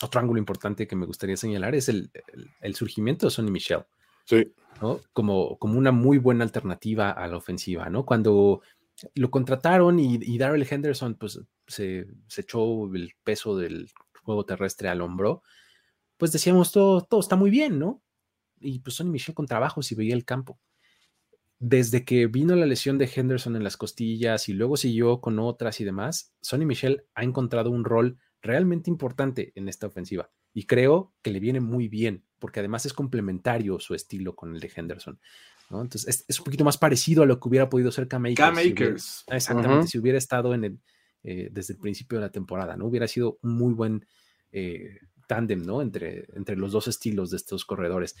otro 0.00 0.20
ángulo 0.20 0.38
importante 0.38 0.86
que 0.86 0.96
me 0.96 1.04
gustaría 1.04 1.36
señalar 1.36 1.74
es 1.74 1.88
el, 1.88 2.10
el 2.60 2.74
surgimiento 2.74 3.26
de 3.26 3.30
Sonny 3.30 3.50
Michel. 3.50 3.84
Sí. 4.24 4.52
Como, 5.12 5.58
como 5.58 5.78
una 5.78 5.92
muy 5.92 6.18
buena 6.18 6.42
alternativa 6.42 7.10
a 7.10 7.28
la 7.28 7.36
ofensiva, 7.36 7.88
¿no? 7.88 8.04
Cuando 8.04 8.62
lo 9.14 9.30
contrataron 9.30 9.98
y, 9.98 10.38
Darrell 10.38 10.66
Henderson, 10.68 11.14
pues 11.14 11.40
se, 11.66 12.06
echó 12.36 12.92
el 12.92 13.12
peso 13.24 13.56
del 13.56 13.90
juego 14.22 14.44
terrestre 14.44 14.88
al 14.88 15.00
hombro, 15.00 15.42
pues 16.16 16.32
decíamos, 16.32 16.72
todo, 16.72 17.02
todo 17.02 17.20
está 17.20 17.36
muy 17.36 17.50
bien, 17.50 17.78
¿no? 17.78 18.02
Y 18.60 18.78
pues 18.80 18.96
Sonny 18.96 19.10
Michel 19.10 19.34
con 19.34 19.46
trabajo 19.46 19.82
si 19.82 19.94
veía 19.94 20.14
el 20.14 20.24
campo. 20.24 20.60
Desde 21.58 22.04
que 22.04 22.26
vino 22.26 22.56
la 22.56 22.66
lesión 22.66 22.98
de 22.98 23.10
Henderson 23.12 23.56
en 23.56 23.64
las 23.64 23.76
costillas 23.76 24.48
y 24.48 24.52
luego 24.52 24.76
siguió 24.76 25.20
con 25.20 25.38
otras 25.38 25.80
y 25.80 25.84
demás, 25.84 26.34
Sonny 26.40 26.66
Michel 26.66 27.04
ha 27.14 27.22
encontrado 27.22 27.70
un 27.70 27.84
rol 27.84 28.18
realmente 28.40 28.90
importante 28.90 29.52
en 29.54 29.68
esta 29.68 29.86
ofensiva 29.86 30.30
y 30.52 30.66
creo 30.66 31.14
que 31.22 31.30
le 31.30 31.40
viene 31.40 31.60
muy 31.60 31.88
bien 31.88 32.24
porque 32.42 32.58
además 32.58 32.84
es 32.86 32.92
complementario 32.92 33.78
su 33.78 33.94
estilo 33.94 34.34
con 34.34 34.52
el 34.52 34.60
de 34.60 34.68
Henderson. 34.74 35.16
Entonces 35.70 36.24
es, 36.26 36.38
un 36.40 36.44
poquito 36.44 36.64
más 36.64 36.76
parecido 36.76 37.22
a 37.22 37.26
lo 37.26 37.38
que 37.38 37.48
hubiera 37.48 37.70
podido 37.70 37.92
ser 37.92 38.08
Cam 38.08 38.26
Akers. 38.26 39.24
exactamente, 39.28 39.86
si 39.86 39.96
hubiera 39.96 40.18
estado 40.18 40.52
en 40.52 40.64
el, 40.64 40.78
eh, 41.22 41.50
desde 41.52 41.74
el 41.74 41.78
principio 41.78 42.18
de 42.18 42.26
la 42.26 42.32
temporada, 42.32 42.76
¿no? 42.76 42.86
Hubiera 42.86 43.06
sido 43.06 43.38
un 43.42 43.56
muy 43.56 43.72
buen 43.72 44.04
eh, 44.50 44.98
tándem, 45.28 45.62
¿no? 45.62 45.82
Entre, 45.82 46.26
entre 46.34 46.56
los 46.56 46.72
dos 46.72 46.88
estilos 46.88 47.30
de 47.30 47.36
estos 47.36 47.64
corredores. 47.64 48.16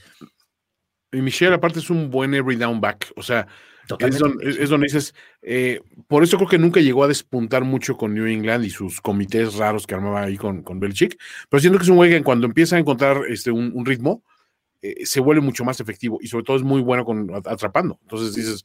Y 1.12 1.20
Michelle, 1.20 1.54
aparte, 1.54 1.78
es 1.78 1.90
un 1.90 2.10
buen 2.10 2.34
every 2.34 2.56
down 2.56 2.80
back. 2.80 3.12
O 3.16 3.22
sea, 3.22 3.46
es 3.98 4.18
donde, 4.18 4.86
dices. 4.86 5.14
Eh, 5.42 5.80
por 6.08 6.22
eso 6.22 6.36
creo 6.36 6.48
que 6.48 6.58
nunca 6.58 6.80
llegó 6.80 7.04
a 7.04 7.08
despuntar 7.08 7.64
mucho 7.64 7.96
con 7.96 8.14
New 8.14 8.26
England 8.26 8.64
y 8.64 8.70
sus 8.70 9.00
comités 9.00 9.54
raros 9.54 9.86
que 9.86 9.94
armaba 9.94 10.22
ahí 10.22 10.36
con, 10.36 10.62
con 10.62 10.80
Belichick. 10.80 11.20
Pero 11.48 11.60
siento 11.60 11.78
que 11.78 11.84
es 11.84 11.90
un 11.90 11.96
güey 11.96 12.10
que 12.10 12.22
cuando 12.22 12.46
empieza 12.46 12.76
a 12.76 12.78
encontrar 12.78 13.22
este, 13.28 13.50
un 13.50 13.84
ritmo, 13.84 14.22
eh, 14.84 15.06
se 15.06 15.20
vuelve 15.20 15.40
mucho 15.40 15.64
más 15.64 15.78
efectivo 15.78 16.18
y 16.20 16.26
sobre 16.26 16.42
todo 16.42 16.56
es 16.56 16.64
muy 16.64 16.82
bueno 16.82 17.04
con 17.04 17.30
atrapando. 17.46 18.00
Entonces 18.02 18.34
dices, 18.34 18.64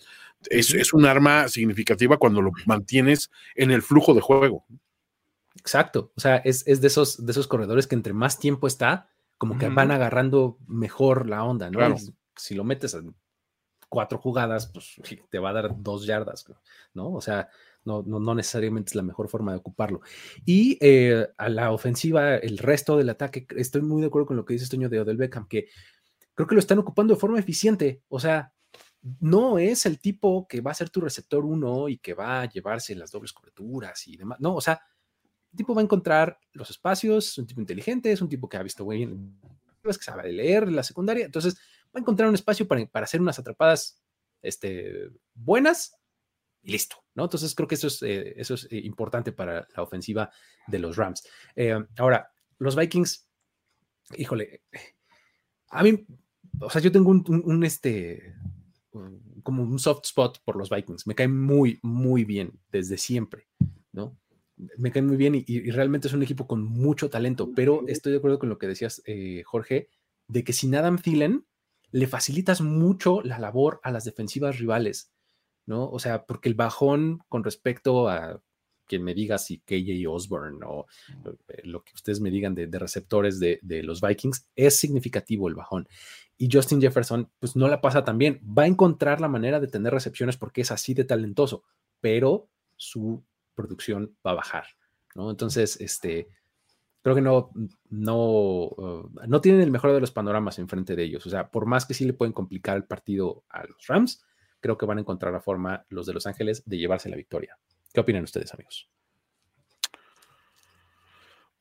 es, 0.50 0.74
es 0.74 0.92
un 0.92 1.06
arma 1.06 1.48
significativa 1.48 2.18
cuando 2.18 2.42
lo 2.42 2.52
mantienes 2.66 3.30
en 3.54 3.70
el 3.70 3.84
flujo 3.84 4.16
de 4.16 4.22
juego. 4.22 4.66
Exacto, 5.58 6.12
o 6.16 6.20
sea, 6.20 6.38
es, 6.38 6.64
de, 6.66 6.88
esos, 6.88 7.24
de 7.24 7.32
esos 7.32 7.48
corredores 7.48 7.86
que 7.86 7.94
entre 7.94 8.14
más 8.14 8.40
tiempo 8.40 8.66
está, 8.66 9.10
como 9.38 9.60
que 9.60 9.70
van 9.70 9.92
agarrando 9.92 10.58
mejor 10.68 11.28
la 11.28 11.44
onda, 11.44 11.70
¿no? 11.70 11.96
Si 12.38 12.56
lo 12.56 12.64
metes 12.64 12.94
en 12.94 13.16
cuatro 13.90 14.18
jugadas, 14.18 14.68
pues 14.68 14.96
te 15.30 15.40
va 15.40 15.50
a 15.50 15.54
dar 15.54 15.76
dos 15.78 16.06
yardas, 16.06 16.46
¿no? 16.94 17.12
O 17.12 17.22
sea, 17.22 17.50
no, 17.86 18.04
no, 18.04 18.36
necesariamente 18.36 18.90
es 18.90 18.96
la 18.96 19.04
mejor 19.04 19.30
forma 19.30 19.52
de 19.52 19.60
ocuparlo. 19.60 20.02
Y 20.46 20.78
eh, 20.82 21.28
a 21.38 21.50
la 21.50 21.72
ofensiva, 21.72 22.36
el 22.36 22.58
resto 22.58 22.98
del 22.98 23.10
ataque, 23.10 23.48
estoy 23.56 23.82
muy 23.82 24.02
de 24.02 24.08
acuerdo 24.08 24.28
con 24.28 24.38
lo 24.38 24.46
que 24.46 24.54
dice 24.54 24.68
Toño 24.68 24.90
de 24.90 25.00
Odell 25.00 25.16
Beckham, 25.16 25.48
que 25.48 25.70
creo 26.34 26.48
que 26.48 26.56
lo 26.56 26.60
están 26.60 26.80
ocupando 26.80 27.14
de 27.14 27.20
forma 27.20 27.40
eficiente. 27.40 28.04
O 28.10 28.20
sea, 28.20 28.54
no 29.22 29.58
es 29.58 29.86
el 29.86 30.00
tipo 30.00 30.48
que 30.48 30.60
va 30.60 30.72
a 30.72 30.76
ser 30.76 30.90
tu 30.90 31.00
receptor 31.00 31.46
uno 31.46 31.88
y 31.88 31.98
que 31.98 32.14
va 32.14 32.42
a 32.42 32.50
llevarse 32.50 32.94
las 32.96 33.12
dobles 33.12 33.32
coberturas 33.32 34.06
y 34.08 34.18
demás. 34.18 34.40
No, 34.42 34.56
o 34.56 34.62
sea, 34.62 34.82
el 35.52 35.58
tipo 35.58 35.74
va 35.74 35.82
a 35.82 35.86
encontrar 35.86 36.38
los 36.52 36.70
espacios, 36.70 37.30
es 37.30 37.38
un 37.38 37.48
tipo 37.48 37.62
inteligente, 37.62 38.12
es 38.12 38.22
un 38.22 38.28
tipo 38.30 38.50
que 38.50 38.58
ha 38.58 38.64
visto 38.64 38.86
bien, 38.86 39.40
que 39.82 39.94
sabe 39.94 40.34
leer 40.34 40.70
la 40.70 40.84
secundaria, 40.84 41.26
entonces 41.26 41.58
va 41.98 42.00
a 42.00 42.04
encontrar 42.04 42.30
un 42.30 42.36
espacio 42.36 42.68
para, 42.68 42.88
hacer 43.04 43.22
unas 43.22 43.40
atrapadas 43.40 44.02
este, 44.42 45.10
buenas 45.34 45.96
y 46.62 46.72
listo, 46.72 46.98
¿no? 47.16 47.24
Entonces 47.24 47.54
creo 47.56 47.68
que 47.68 47.76
eso 47.76 47.88
es, 47.88 48.02
eh, 48.04 48.34
eso 48.38 48.56
es 48.56 48.68
eh, 48.72 48.82
importante 48.84 49.32
para 49.32 49.68
la 49.76 49.84
ofensiva 49.84 50.32
de 50.68 50.80
los 50.80 50.96
Rams. 50.96 51.28
Eh, 51.56 51.78
ahora, 51.98 52.32
los 52.60 52.76
Vikings, 52.76 53.28
híjole, 54.16 54.62
a 55.70 55.84
mí 55.84 56.06
o 56.60 56.70
sea, 56.70 56.82
yo 56.82 56.92
tengo 56.92 57.12
un, 57.12 57.64
este, 57.64 58.36
como 59.44 59.64
un 59.64 59.80
soft 59.80 60.06
spot 60.06 60.40
por 60.44 60.56
los 60.56 60.70
Vikings. 60.70 61.08
Me 61.08 61.16
caen 61.16 61.40
muy, 61.40 61.80
muy 61.84 62.26
bien 62.26 62.60
desde 62.72 62.98
siempre, 62.98 63.48
¿no? 63.92 64.18
Me 64.78 64.92
caen 64.92 65.08
muy 65.08 65.18
bien 65.18 65.36
y, 65.36 65.70
realmente 65.72 66.08
es 66.08 66.14
un 66.14 66.24
equipo 66.24 66.48
con 66.48 66.64
mucho 66.64 67.10
talento, 67.10 67.52
pero 67.56 67.84
estoy 67.88 68.12
de 68.12 68.18
acuerdo 68.18 68.40
con 68.40 68.50
lo 68.50 68.58
que 68.58 68.68
decías, 68.68 69.02
eh, 69.06 69.44
Jorge, 69.46 69.90
de 70.28 70.44
que 70.44 70.54
sin 70.54 70.76
Adam 70.76 70.98
Thielen 70.98 71.46
le 71.92 72.08
facilitas 72.08 72.62
mucho 72.62 73.22
la 73.22 73.40
labor 73.40 73.80
a 73.84 73.92
las 73.92 74.06
defensivas 74.06 74.60
rivales, 74.60 75.12
¿no? 75.66 75.90
O 75.90 76.00
sea, 76.00 76.26
porque 76.26 76.50
el 76.50 76.56
bajón 76.56 77.20
con 77.30 77.44
respecto 77.44 78.10
a 78.10 78.42
quien 78.86 79.04
me 79.04 79.14
diga 79.14 79.38
si 79.38 79.60
KJ 79.60 80.08
Osborne 80.08 80.60
o 80.66 80.86
eh, 81.50 81.62
lo 81.66 81.84
que 81.84 81.92
ustedes 81.94 82.22
me 82.22 82.32
digan 82.32 82.56
de, 82.56 82.68
receptores 82.80 83.40
de, 83.40 83.60
de, 83.62 83.84
los 83.84 84.00
Vikings, 84.02 84.48
es 84.56 84.80
significativo 84.80 85.50
el 85.50 85.56
bajón 85.56 85.88
y 86.38 86.50
Justin 86.52 86.80
Jefferson 86.80 87.32
pues 87.40 87.56
no 87.56 87.68
la 87.68 87.82
pasa 87.82 88.04
tan 88.04 88.18
bien. 88.18 88.42
Va 88.46 88.64
a 88.64 88.68
encontrar 88.68 89.20
la 89.20 89.28
manera 89.28 89.60
de 89.60 89.68
tener 89.68 89.94
recepciones 89.94 90.38
porque 90.38 90.62
es 90.62 90.72
así 90.72 90.94
de 90.94 91.04
talentoso, 91.04 91.64
pero 92.00 92.50
su 92.76 93.24
producción 93.56 94.16
va 94.26 94.32
a 94.32 94.36
bajar, 94.36 94.66
¿no? 95.16 95.32
Entonces, 95.32 95.82
este, 95.82 96.30
creo 97.08 97.16
que 97.16 97.22
no, 97.22 97.52
no, 97.90 98.18
uh, 98.18 99.10
no 99.28 99.40
tienen 99.40 99.62
el 99.62 99.72
mejor 99.72 99.94
de 99.94 100.02
los 100.02 100.12
panoramas 100.12 100.60
enfrente 100.60 100.94
de 100.94 101.04
ellos. 101.04 101.26
O 101.26 101.30
sea, 101.30 101.50
por 101.50 101.66
más 101.66 101.86
que 101.86 101.94
sí 101.94 102.04
le 102.04 102.12
pueden 102.12 102.34
complicar 102.34 102.76
el 102.76 102.84
partido 102.84 103.46
a 103.48 103.64
los 103.64 103.88
Rams, 103.88 104.26
creo 104.60 104.78
que 104.78 104.86
van 104.86 104.98
a 104.98 105.02
encontrar 105.02 105.32
la 105.32 105.40
forma 105.40 105.86
los 105.88 106.06
de 106.06 106.14
Los 106.14 106.28
Ángeles 106.28 106.64
de 106.66 106.78
llevarse 106.78 107.08
la 107.08 107.16
victoria. 107.16 107.58
¿Qué 107.94 108.02
opinan 108.02 108.26
ustedes, 108.26 108.54
amigos? 108.54 108.90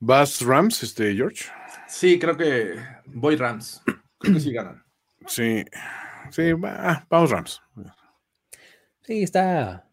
¿Vas 0.00 0.40
Rams, 0.40 0.82
este, 0.82 1.14
George? 1.14 1.44
Sí, 1.86 2.18
creo 2.18 2.36
que 2.36 2.74
voy 3.04 3.36
Rams. 3.36 3.84
Creo 4.18 4.34
que 4.34 4.40
sí 4.40 4.52
ganan. 4.52 4.84
Sí, 5.28 5.64
sí, 6.30 6.54
vamos 6.54 7.30
Rams. 7.30 7.62
Sí, 9.02 9.22
está, 9.22 9.88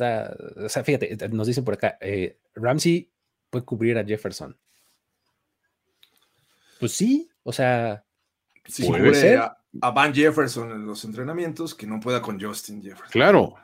O 0.00 0.68
sea, 0.68 0.82
fíjate, 0.82 1.16
nos 1.28 1.46
dicen 1.46 1.64
por 1.64 1.74
acá, 1.74 1.96
eh, 2.00 2.40
Ramsey 2.56 3.12
puede 3.50 3.64
cubrir 3.64 3.98
a 3.98 4.04
Jefferson. 4.04 4.56
Pues 6.80 6.92
sí, 6.92 7.28
o 7.42 7.52
sea, 7.52 8.04
si 8.66 8.86
puede 8.86 9.14
ser. 9.14 9.38
A, 9.38 9.90
Van 9.90 10.14
Jefferson 10.14 10.70
en 10.72 10.86
los 10.86 11.04
entrenamientos, 11.04 11.74
que 11.74 11.86
no 11.86 12.00
pueda 12.00 12.22
con 12.22 12.40
Justin 12.40 12.82
Jefferson. 12.82 13.10
Claro. 13.10 13.54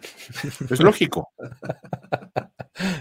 es 0.70 0.80
lógico. 0.80 1.32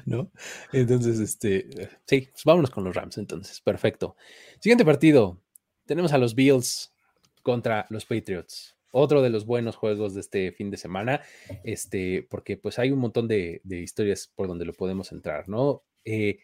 ¿No? 0.06 0.32
Entonces, 0.72 1.20
este, 1.20 1.90
sí, 2.06 2.30
pues 2.32 2.44
vámonos 2.46 2.70
con 2.70 2.84
los 2.84 2.96
Rams, 2.96 3.18
entonces, 3.18 3.60
perfecto. 3.62 4.16
Siguiente 4.60 4.86
partido, 4.86 5.42
tenemos 5.86 6.14
a 6.14 6.18
los 6.18 6.36
Bills 6.36 6.94
contra 7.42 7.86
los 7.90 8.06
Patriots. 8.06 8.76
Otro 8.92 9.22
de 9.22 9.30
los 9.30 9.46
buenos 9.46 9.76
juegos 9.76 10.14
de 10.14 10.22
este 10.22 10.52
fin 10.52 10.70
de 10.70 10.78
semana, 10.78 11.22
este, 11.64 12.28
porque 12.30 12.58
pues 12.58 12.78
hay 12.78 12.92
un 12.92 13.00
montón 13.00 13.28
de, 13.28 13.62
historias 13.66 14.32
por 14.36 14.48
donde 14.48 14.66
lo 14.66 14.74
podemos 14.74 15.12
entrar, 15.12 15.50
¿no? 15.50 15.84
Eh, 16.06 16.40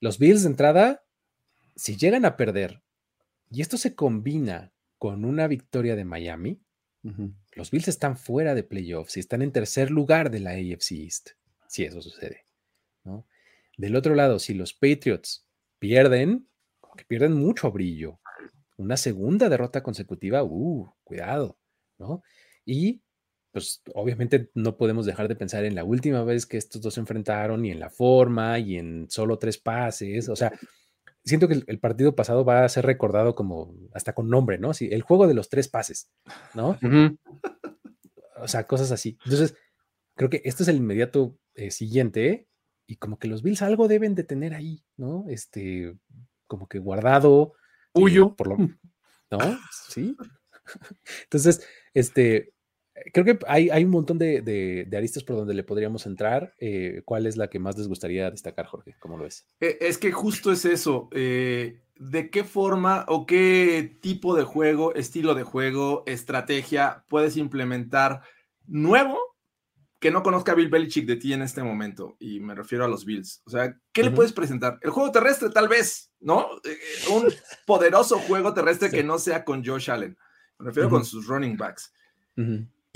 los 0.00 0.18
Bills 0.18 0.42
de 0.42 0.48
entrada, 0.48 1.04
si 1.76 1.96
llegan 1.96 2.24
a 2.24 2.36
perder, 2.36 2.82
y 3.50 3.60
esto 3.62 3.76
se 3.76 3.94
combina 3.94 4.72
con 4.98 5.24
una 5.24 5.46
victoria 5.46 5.96
de 5.96 6.04
Miami, 6.04 6.60
los 7.52 7.70
Bills 7.70 7.88
están 7.88 8.16
fuera 8.16 8.54
de 8.54 8.62
playoffs 8.62 9.18
y 9.18 9.20
están 9.20 9.42
en 9.42 9.52
tercer 9.52 9.90
lugar 9.90 10.30
de 10.30 10.40
la 10.40 10.52
AFC 10.52 10.92
East, 10.92 11.30
si 11.68 11.84
eso 11.84 12.00
sucede, 12.00 12.46
¿no? 13.04 13.26
Del 13.76 13.96
otro 13.96 14.14
lado, 14.14 14.38
si 14.38 14.54
los 14.54 14.72
Patriots 14.72 15.46
pierden, 15.78 16.48
que 16.96 17.04
pierden 17.04 17.34
mucho 17.34 17.70
brillo. 17.70 18.20
Una 18.76 18.96
segunda 18.96 19.48
derrota 19.48 19.82
consecutiva, 19.82 20.42
uh, 20.42 20.92
cuidado, 21.04 21.58
¿no? 21.98 22.22
Y 22.64 23.02
pues 23.54 23.82
obviamente 23.94 24.50
no 24.54 24.76
podemos 24.76 25.06
dejar 25.06 25.28
de 25.28 25.36
pensar 25.36 25.64
en 25.64 25.76
la 25.76 25.84
última 25.84 26.24
vez 26.24 26.44
que 26.44 26.56
estos 26.56 26.82
dos 26.82 26.94
se 26.94 27.00
enfrentaron 27.00 27.64
y 27.64 27.70
en 27.70 27.78
la 27.78 27.88
forma 27.88 28.58
y 28.58 28.78
en 28.78 29.06
solo 29.08 29.38
tres 29.38 29.58
pases. 29.58 30.28
O 30.28 30.34
sea, 30.34 30.52
siento 31.24 31.46
que 31.46 31.62
el, 31.64 31.78
partido 31.78 32.16
pasado 32.16 32.44
va 32.44 32.64
a 32.64 32.68
ser 32.68 32.84
recordado 32.84 33.36
como 33.36 33.72
hasta 33.92 34.12
con 34.12 34.28
nombre, 34.28 34.58
¿no? 34.58 34.74
Sí, 34.74 34.88
el 34.90 35.02
juego 35.02 35.28
de 35.28 35.34
los 35.34 35.50
tres 35.50 35.68
pases, 35.68 36.10
¿no? 36.52 36.76
O 38.42 38.48
sea, 38.48 38.66
cosas 38.66 38.90
así. 38.90 39.18
Entonces, 39.24 39.54
creo 40.16 40.30
que 40.30 40.42
esto 40.44 40.64
es 40.64 40.68
el 40.68 40.78
inmediato 40.78 41.38
eh, 41.54 41.70
siguiente 41.70 42.48
y 42.88 42.96
como 42.96 43.20
que 43.20 43.28
los 43.28 43.44
Bills 43.44 43.62
algo 43.62 43.86
deben 43.86 44.16
de 44.16 44.24
tener 44.24 44.54
ahí, 44.54 44.84
¿no? 44.96 45.26
Este, 45.28 45.96
como 46.48 46.66
que 46.66 46.80
guardado. 46.80 47.52
Huyo. 47.92 48.34
por 48.34 48.48
lo, 48.48 48.56
¿No? 49.30 49.38
Sí. 49.86 50.16
Entonces, 51.22 51.64
este, 51.94 52.53
creo 53.12 53.24
que 53.24 53.38
hay, 53.46 53.70
hay 53.70 53.84
un 53.84 53.90
montón 53.90 54.18
de, 54.18 54.88
aristas 54.96 55.24
por 55.24 55.36
donde 55.36 55.54
le 55.54 55.64
podríamos 55.64 56.06
entrar. 56.06 56.54
Eh, 56.58 57.02
¿Cuál 57.04 57.26
es 57.26 57.36
la 57.36 57.48
que 57.48 57.58
más 57.58 57.76
les 57.76 57.88
gustaría 57.88 58.30
destacar, 58.30 58.66
Jorge? 58.66 58.96
¿Cómo 58.98 59.16
lo 59.16 59.24
ves? 59.24 59.46
E, 59.60 59.78
es 59.80 59.98
que 59.98 60.12
justo 60.12 60.52
es 60.52 60.64
eso. 60.64 61.08
Eh, 61.12 61.80
¿De 61.96 62.30
qué 62.30 62.44
forma 62.44 63.04
o 63.08 63.26
qué 63.26 63.98
tipo 64.00 64.34
de 64.34 64.44
juego, 64.44 64.94
estilo 64.94 65.34
de 65.34 65.44
juego, 65.44 66.02
estrategia 66.06 67.04
puedes 67.08 67.36
implementar 67.36 68.22
nuevo 68.66 69.18
que 70.04 70.10
no 70.10 70.22
conozca 70.22 70.54
Bill 70.54 70.68
Belichick 70.68 71.06
de 71.06 71.16
ti 71.16 71.32
en 71.32 71.40
este 71.40 71.62
momento, 71.62 72.18
y 72.20 72.38
me 72.38 72.54
refiero 72.54 72.84
a 72.84 72.88
los 72.88 73.06
Bills. 73.06 73.40
O 73.46 73.50
sea, 73.50 73.74
¿qué 73.90 74.02
le 74.02 74.10
puedes 74.10 74.34
presentar? 74.34 74.78
El 74.82 74.90
juego 74.90 75.10
terrestre, 75.10 75.48
tal 75.48 75.66
vez, 75.66 76.12
¿no? 76.20 76.42
Eh, 76.62 76.72
eh, 76.72 77.08
un 77.10 77.32
poderoso 77.64 78.18
juego 78.18 78.52
terrestre 78.52 78.90
que 78.90 79.02
no 79.02 79.18
sea 79.18 79.46
con 79.46 79.64
Josh 79.64 79.90
Allen. 79.90 80.14
Me 80.58 80.66
refiero 80.66 80.90
con 80.90 81.06
sus 81.06 81.26
running 81.26 81.56
backs. 81.56 81.90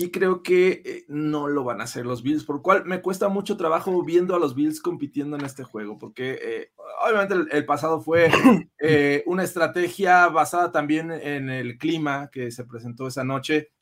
Y 0.01 0.11
creo 0.11 0.43
que 0.43 0.81
eh, 0.85 1.05
no 1.09 1.49
lo 1.49 1.65
van 1.65 1.81
a 1.81 1.83
hacer 1.83 2.05
los 2.05 2.23
Bills, 2.23 2.45
por 2.45 2.55
lo 2.55 2.61
cual 2.61 2.85
me 2.85 3.01
cuesta 3.01 3.27
mucho 3.27 3.57
trabajo 3.57 4.01
viendo 4.01 4.33
a 4.33 4.39
los 4.39 4.55
Bills 4.55 4.79
compitiendo 4.79 5.35
en 5.35 5.43
este 5.43 5.65
juego, 5.65 5.99
porque 5.99 6.39
eh, 6.41 6.71
obviamente 7.05 7.35
el, 7.57 7.65
pasado 7.65 7.99
fue 7.99 8.31
eh, 8.79 9.23
una 9.25 9.43
estrategia 9.43 10.29
basada 10.29 10.71
también 10.71 11.11
en 11.11 11.49
el 11.49 11.77
clima 11.77 12.29
que 12.31 12.49
se 12.49 12.63
presentó 12.63 13.07
esa 13.07 13.25
noche, 13.25 13.73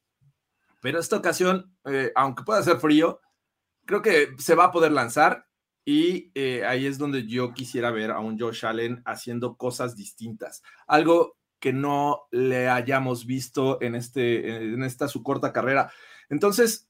pero 0.81 0.99
esta 0.99 1.17
ocasión, 1.17 1.75
aunque 2.15 2.43
pueda 2.43 2.63
ser 2.63 2.77
frío, 2.77 3.21
creo 3.85 4.01
que 4.01 4.29
se 4.39 4.55
va 4.55 4.65
a 4.65 4.71
poder 4.71 4.93
lanzar 4.93 5.45
y 5.85 6.31
ahí 6.63 6.87
es 6.87 6.97
donde 6.97 7.27
yo 7.27 7.53
quisiera 7.53 7.91
ver 7.91 8.09
a 8.09 8.19
un 8.19 8.39
Josh 8.39 8.65
Allen 8.65 9.03
haciendo 9.05 9.55
cosas 9.55 9.95
distintas, 9.95 10.63
algo 10.87 11.36
que 11.59 11.73
no 11.73 12.27
le 12.31 12.69
hayamos 12.69 13.25
visto 13.25 13.81
en, 13.81 13.95
este, 13.95 14.73
en 14.73 14.83
esta 14.83 15.07
su 15.07 15.23
corta 15.23 15.53
carrera. 15.53 15.91
Entonces, 16.29 16.89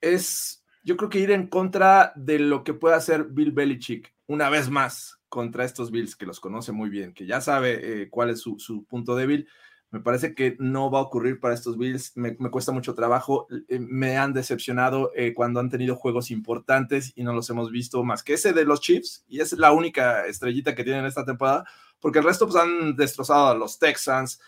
es, 0.00 0.64
yo 0.82 0.96
creo 0.96 1.08
que 1.08 1.20
ir 1.20 1.30
en 1.30 1.46
contra 1.46 2.12
de 2.16 2.38
lo 2.38 2.64
que 2.64 2.74
puede 2.74 2.96
hacer 2.96 3.24
Bill 3.24 3.52
Belichick, 3.52 4.14
una 4.26 4.50
vez 4.50 4.68
más, 4.68 5.20
contra 5.28 5.64
estos 5.64 5.90
Bills, 5.90 6.14
que 6.14 6.26
los 6.26 6.40
conoce 6.40 6.72
muy 6.72 6.90
bien, 6.90 7.14
que 7.14 7.26
ya 7.26 7.40
sabe 7.40 8.02
eh, 8.02 8.10
cuál 8.10 8.30
es 8.30 8.40
su, 8.40 8.84
punto 8.86 9.16
débil. 9.16 9.48
Me 9.92 10.00
parece 10.00 10.34
que 10.34 10.56
no 10.58 10.90
va 10.90 11.00
a 11.00 11.02
ocurrir 11.02 11.38
para 11.38 11.54
estos 11.54 11.76
Bills. 11.76 12.12
Me, 12.16 12.34
cuesta 12.34 12.72
mucho 12.72 12.94
trabajo. 12.94 13.46
Eh, 13.68 13.78
me 13.78 14.16
han 14.16 14.32
decepcionado 14.32 15.12
eh, 15.14 15.34
cuando 15.34 15.60
han 15.60 15.68
tenido 15.68 15.96
juegos 15.96 16.30
importantes 16.30 17.12
y 17.14 17.22
no 17.22 17.34
los 17.34 17.48
hemos 17.50 17.70
visto 17.70 18.02
más 18.02 18.22
que 18.22 18.32
ese 18.32 18.54
de 18.54 18.64
los 18.64 18.80
Chiefs. 18.80 19.22
Y 19.28 19.40
es 19.40 19.52
la 19.52 19.72
única 19.72 20.26
estrellita 20.26 20.74
que 20.74 20.82
tienen 20.82 21.04
esta 21.04 21.26
temporada, 21.26 21.66
porque 22.00 22.20
el 22.20 22.24
resto 22.24 22.48
pues, 22.48 22.60
han 22.60 22.96
destrozado 22.96 23.48
a 23.48 23.54
los 23.54 23.78
Texans. 23.78 24.40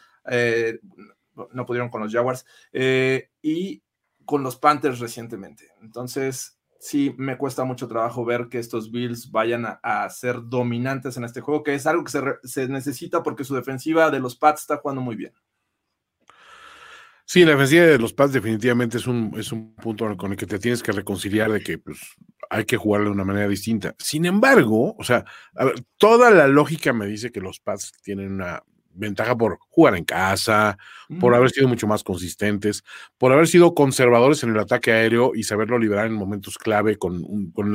no 1.53 1.67
pudieron 1.67 1.91
con 1.91 2.03
los 2.03 2.13
Jaguars. 2.13 2.47
y 3.43 3.83
con 4.25 4.43
los 4.43 4.57
Panthers 4.57 4.99
recientemente. 4.99 5.69
Entonces, 5.83 6.59
sí, 6.85 7.15
me 7.17 7.39
cuesta 7.39 7.65
mucho 7.65 7.89
trabajo 7.89 8.27
ver 8.27 8.49
que 8.51 8.59
estos 8.59 8.91
Bills 8.91 9.31
vayan 9.31 9.65
a, 9.83 10.11
ser 10.11 10.37
dominantes 10.45 11.17
en 11.17 11.25
este 11.25 11.41
juego, 11.41 11.63
que 11.63 11.75
es 11.75 11.87
algo 11.87 12.05
que 12.05 12.13
se, 12.43 12.69
necesita 12.69 13.23
porque 13.23 13.43
su 13.43 13.55
defensiva 13.55 14.11
de 14.11 14.21
los 14.21 14.37
Pats 14.37 14.61
está 14.61 14.77
jugando 14.77 15.01
muy 15.01 15.17
bien. 15.17 15.33
Sí, 17.25 17.43
la 17.43 17.53
defensiva 17.53 17.85
de 17.87 17.99
los 17.99 18.13
Pats 18.13 18.35
definitivamente 18.35 18.99
es 18.99 19.07
un, 19.07 19.33
es 19.39 19.51
un 19.51 19.75
punto 19.77 20.15
con 20.19 20.33
el 20.33 20.37
que 20.37 20.45
te 20.45 20.59
tienes 20.59 20.83
que 20.83 20.93
reconciliar 20.93 21.51
de 21.51 21.63
que 21.63 21.79
pues, 21.79 22.01
hay 22.51 22.67
que 22.67 22.77
jugarlo 22.77 23.07
de 23.07 23.15
una 23.15 23.25
manera 23.25 23.49
distinta. 23.49 23.95
Sin 23.99 24.27
embargo, 24.27 24.95
o 24.99 25.05
sea, 25.05 25.25
toda 25.97 26.31
la 26.31 26.49
lógica 26.49 26.93
me 26.93 27.07
dice 27.07 27.33
que 27.33 27.41
los 27.41 27.61
Pats 27.61 27.93
tienen 28.03 28.31
una 28.31 28.63
ventaja 28.95 29.37
por 29.37 29.59
jugar 29.69 29.97
en 29.97 30.05
casa, 30.05 30.79
por 31.21 31.35
haber 31.35 31.51
sido 31.51 31.69
mucho 31.69 31.87
más 31.87 32.03
consistentes, 32.03 32.85
por 33.19 33.33
haber 33.33 33.47
sido 33.47 33.75
conservadores 33.75 34.43
en 34.43 34.51
el 34.51 34.59
ataque 34.59 34.93
aéreo 34.93 35.33
y 35.35 35.43
saberlo 35.43 35.79
liberar 35.79 36.07
en 36.07 36.15
momentos 36.15 36.59
clave 36.59 36.97
con 36.97 37.25
un, 37.25 37.51
con, 37.53 37.75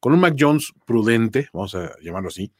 con 0.00 0.12
un 0.12 0.20
Mac 0.20 0.34
Jones 0.38 0.72
prudente, 0.86 1.48
vamos 1.52 1.74
a 1.74 1.92
llamarlo 2.00 2.28
así, 2.28 2.50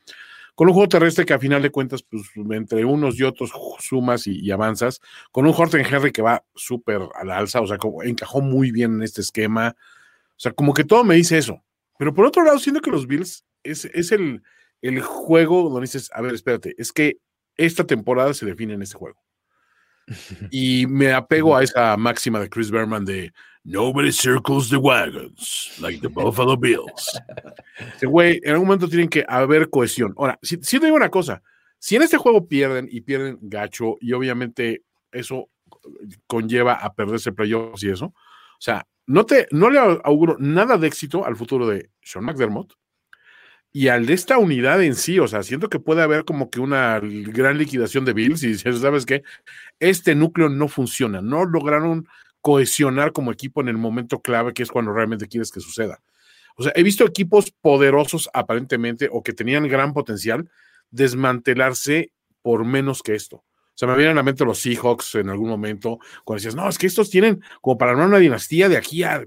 con 0.54 0.68
un 0.68 0.74
juego 0.74 0.88
terrestre 0.88 1.24
que 1.24 1.32
a 1.32 1.38
final 1.38 1.62
de 1.62 1.70
cuentas, 1.70 2.02
pues 2.02 2.24
entre 2.50 2.84
unos 2.84 3.18
y 3.18 3.22
otros 3.22 3.52
sumas 3.78 4.26
y, 4.26 4.50
avanzas, 4.50 5.00
con 5.30 5.46
un 5.46 5.54
Horton 5.56 5.80
Henry 5.80 6.12
que 6.12 6.22
va 6.22 6.44
súper 6.54 7.00
a 7.14 7.24
la 7.24 7.38
alza, 7.38 7.60
o 7.60 7.66
sea, 7.66 7.78
como 7.78 8.02
encajó 8.02 8.40
muy 8.40 8.70
bien 8.70 8.94
en 8.94 9.02
este 9.02 9.22
esquema, 9.22 9.74
o 10.30 10.40
sea, 10.42 10.52
como 10.52 10.74
que 10.74 10.84
todo 10.84 11.04
me 11.04 11.14
dice 11.14 11.38
eso. 11.38 11.62
Pero 11.98 12.12
por 12.12 12.26
otro 12.26 12.44
lado, 12.44 12.58
siento 12.58 12.80
que 12.80 12.90
los 12.90 13.06
Bills 13.06 13.44
es, 13.62 13.86
es 13.86 14.12
el, 14.12 14.42
el 14.82 15.00
juego 15.00 15.70
donde 15.70 15.82
dices, 15.82 16.10
a 16.12 16.20
ver, 16.20 16.34
espérate, 16.34 16.74
es 16.76 16.92
que 16.92 17.18
esta 17.56 17.84
temporada 17.84 18.34
se 18.34 18.46
define 18.46 18.74
en 18.74 18.82
este 18.82 18.96
juego. 18.96 19.20
Y 20.50 20.86
me 20.86 21.12
apego 21.12 21.56
a 21.56 21.62
esa 21.62 21.96
máxima 21.96 22.40
de 22.40 22.48
Chris 22.48 22.70
Berman 22.70 23.04
de 23.04 23.32
Nobody 23.64 24.10
circles 24.10 24.68
the 24.68 24.76
wagons 24.76 25.70
like 25.80 26.00
the 26.00 26.08
Buffalo 26.08 26.56
Bills. 26.56 27.20
güey, 28.02 28.40
en 28.42 28.52
algún 28.52 28.66
momento 28.66 28.88
tienen 28.88 29.08
que 29.08 29.24
haber 29.28 29.70
cohesión. 29.70 30.12
Ahora, 30.16 30.38
si, 30.42 30.56
si 30.62 30.80
digo 30.80 30.96
una 30.96 31.10
cosa, 31.10 31.42
si 31.78 31.94
en 31.94 32.02
este 32.02 32.16
juego 32.16 32.48
pierden 32.48 32.88
y 32.90 33.02
pierden 33.02 33.38
gacho, 33.40 33.96
y 34.00 34.12
obviamente 34.12 34.82
eso 35.12 35.48
conlleva 36.26 36.74
a 36.74 36.92
perderse 36.94 37.32
playoffs 37.32 37.82
y 37.84 37.90
eso, 37.90 38.06
o 38.06 38.14
sea, 38.58 38.86
no, 39.06 39.26
te, 39.26 39.46
no 39.50 39.70
le 39.70 39.78
auguro 39.78 40.36
nada 40.38 40.76
de 40.76 40.88
éxito 40.88 41.24
al 41.24 41.36
futuro 41.36 41.66
de 41.66 41.90
Sean 42.02 42.24
McDermott, 42.24 42.74
y 43.72 43.88
al 43.88 44.06
de 44.06 44.12
esta 44.12 44.36
unidad 44.36 44.82
en 44.82 44.94
sí, 44.94 45.18
o 45.18 45.26
sea, 45.26 45.42
siento 45.42 45.70
que 45.70 45.80
puede 45.80 46.02
haber 46.02 46.24
como 46.24 46.50
que 46.50 46.60
una 46.60 47.00
gran 47.00 47.56
liquidación 47.56 48.04
de 48.04 48.12
Bills 48.12 48.42
y 48.42 48.56
sabes 48.56 49.06
qué, 49.06 49.22
este 49.80 50.14
núcleo 50.14 50.50
no 50.50 50.68
funciona, 50.68 51.22
no 51.22 51.46
lograron 51.46 52.06
cohesionar 52.42 53.12
como 53.12 53.32
equipo 53.32 53.62
en 53.62 53.68
el 53.68 53.78
momento 53.78 54.20
clave 54.20 54.52
que 54.52 54.62
es 54.62 54.70
cuando 54.70 54.92
realmente 54.92 55.26
quieres 55.26 55.50
que 55.50 55.60
suceda. 55.60 56.02
O 56.56 56.62
sea, 56.62 56.72
he 56.74 56.82
visto 56.82 57.04
equipos 57.06 57.50
poderosos 57.50 58.28
aparentemente 58.34 59.08
o 59.10 59.22
que 59.22 59.32
tenían 59.32 59.66
gran 59.68 59.94
potencial 59.94 60.50
desmantelarse 60.90 62.12
por 62.42 62.66
menos 62.66 63.02
que 63.02 63.14
esto. 63.14 63.36
O 63.36 63.74
sea, 63.74 63.88
me 63.88 63.96
vienen 63.96 64.12
a 64.12 64.20
la 64.20 64.22
mente 64.22 64.44
los 64.44 64.58
Seahawks 64.58 65.14
en 65.14 65.30
algún 65.30 65.48
momento, 65.48 65.98
cuando 66.24 66.38
decías, 66.38 66.54
no, 66.54 66.68
es 66.68 66.76
que 66.76 66.86
estos 66.86 67.08
tienen 67.08 67.42
como 67.62 67.78
para 67.78 67.92
armar 67.92 68.08
una 68.08 68.18
dinastía 68.18 68.68
de 68.68 68.76
aquí 68.76 69.02
a 69.02 69.24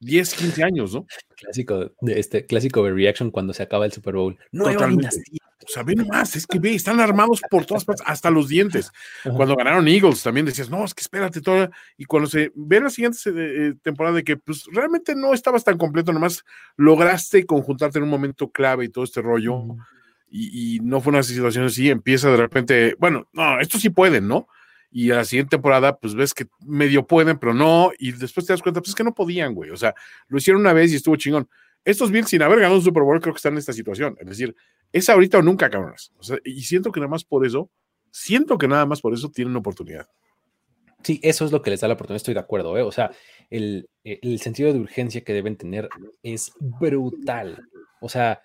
10, 0.00 0.34
15 0.34 0.62
años, 0.62 0.94
¿no? 0.94 1.06
Clásico 1.36 1.92
de 2.00 2.18
este 2.18 2.46
clásico 2.46 2.84
de 2.84 2.92
reaction 2.92 3.30
cuando 3.30 3.52
se 3.52 3.62
acaba 3.62 3.86
el 3.86 3.92
Super 3.92 4.14
Bowl. 4.14 4.38
No 4.52 4.68
dinastía. 4.68 5.40
O 5.64 5.68
sea, 5.68 5.82
ve 5.82 5.96
nomás, 5.96 6.36
es 6.36 6.46
que 6.46 6.60
ve, 6.60 6.74
están 6.74 7.00
armados 7.00 7.40
por 7.50 7.64
todas 7.64 7.84
partes, 7.84 8.04
hasta 8.06 8.30
los 8.30 8.48
dientes. 8.48 8.92
Cuando 9.24 9.56
ganaron 9.56 9.88
Eagles 9.88 10.22
también 10.22 10.46
decías, 10.46 10.70
no, 10.70 10.84
es 10.84 10.94
que 10.94 11.00
espérate 11.00 11.40
todo. 11.40 11.70
Y 11.96 12.04
cuando 12.04 12.28
se 12.28 12.52
ve 12.54 12.80
la 12.80 12.90
siguiente 12.90 13.18
eh, 13.26 13.74
temporada 13.82 14.16
de 14.16 14.24
que 14.24 14.36
pues 14.36 14.64
realmente 14.70 15.16
no 15.16 15.34
estabas 15.34 15.64
tan 15.64 15.76
completo, 15.76 16.12
nomás 16.12 16.44
lograste 16.76 17.46
conjuntarte 17.46 17.98
en 17.98 18.04
un 18.04 18.10
momento 18.10 18.50
clave 18.50 18.84
y 18.84 18.88
todo 18.90 19.04
este 19.04 19.22
rollo. 19.22 19.62
y, 20.30 20.76
y, 20.76 20.80
no 20.80 21.00
fue 21.00 21.12
una 21.12 21.22
situación 21.22 21.64
así, 21.64 21.90
empieza 21.90 22.30
de 22.30 22.36
repente, 22.36 22.94
bueno, 22.98 23.28
no, 23.32 23.58
esto 23.58 23.78
sí 23.78 23.90
pueden, 23.90 24.28
¿no? 24.28 24.48
Y 24.98 25.10
a 25.10 25.16
la 25.16 25.24
siguiente 25.26 25.50
temporada, 25.50 25.98
pues 25.98 26.14
ves 26.14 26.32
que 26.32 26.46
medio 26.64 27.06
pueden, 27.06 27.38
pero 27.38 27.52
no, 27.52 27.90
y 27.98 28.12
después 28.12 28.46
te 28.46 28.54
das 28.54 28.62
cuenta, 28.62 28.80
pues 28.80 28.88
es 28.88 28.94
que 28.94 29.04
no 29.04 29.12
podían, 29.12 29.52
güey, 29.52 29.68
o 29.68 29.76
sea, 29.76 29.94
lo 30.26 30.38
hicieron 30.38 30.62
una 30.62 30.72
vez 30.72 30.90
y 30.90 30.96
estuvo 30.96 31.16
chingón. 31.16 31.50
Estos 31.84 32.10
Bills, 32.10 32.30
sin 32.30 32.40
haber 32.40 32.60
ganado 32.60 32.78
un 32.78 32.82
Super 32.82 33.02
Bowl, 33.02 33.20
creo 33.20 33.34
que 33.34 33.36
están 33.36 33.52
en 33.52 33.58
esta 33.58 33.74
situación, 33.74 34.16
es 34.18 34.26
decir, 34.26 34.56
es 34.92 35.06
ahorita 35.10 35.36
o 35.36 35.42
nunca, 35.42 35.68
cabrones. 35.68 36.12
O 36.16 36.22
sea, 36.22 36.38
y 36.42 36.62
siento 36.62 36.92
que 36.92 37.00
nada 37.00 37.10
más 37.10 37.24
por 37.24 37.44
eso, 37.44 37.70
siento 38.10 38.56
que 38.56 38.68
nada 38.68 38.86
más 38.86 39.02
por 39.02 39.12
eso 39.12 39.30
tienen 39.30 39.54
oportunidad. 39.54 40.08
Sí, 41.04 41.20
eso 41.22 41.44
es 41.44 41.52
lo 41.52 41.60
que 41.60 41.68
les 41.68 41.80
da 41.80 41.88
la 41.88 41.94
oportunidad, 41.94 42.16
estoy 42.16 42.32
de 42.32 42.40
acuerdo, 42.40 42.78
¿eh? 42.78 42.82
o 42.82 42.90
sea, 42.90 43.10
el, 43.50 43.90
el 44.02 44.40
sentido 44.40 44.72
de 44.72 44.78
urgencia 44.78 45.20
que 45.20 45.34
deben 45.34 45.56
tener 45.56 45.90
es 46.22 46.52
brutal. 46.58 47.68
O 48.00 48.08
sea, 48.08 48.40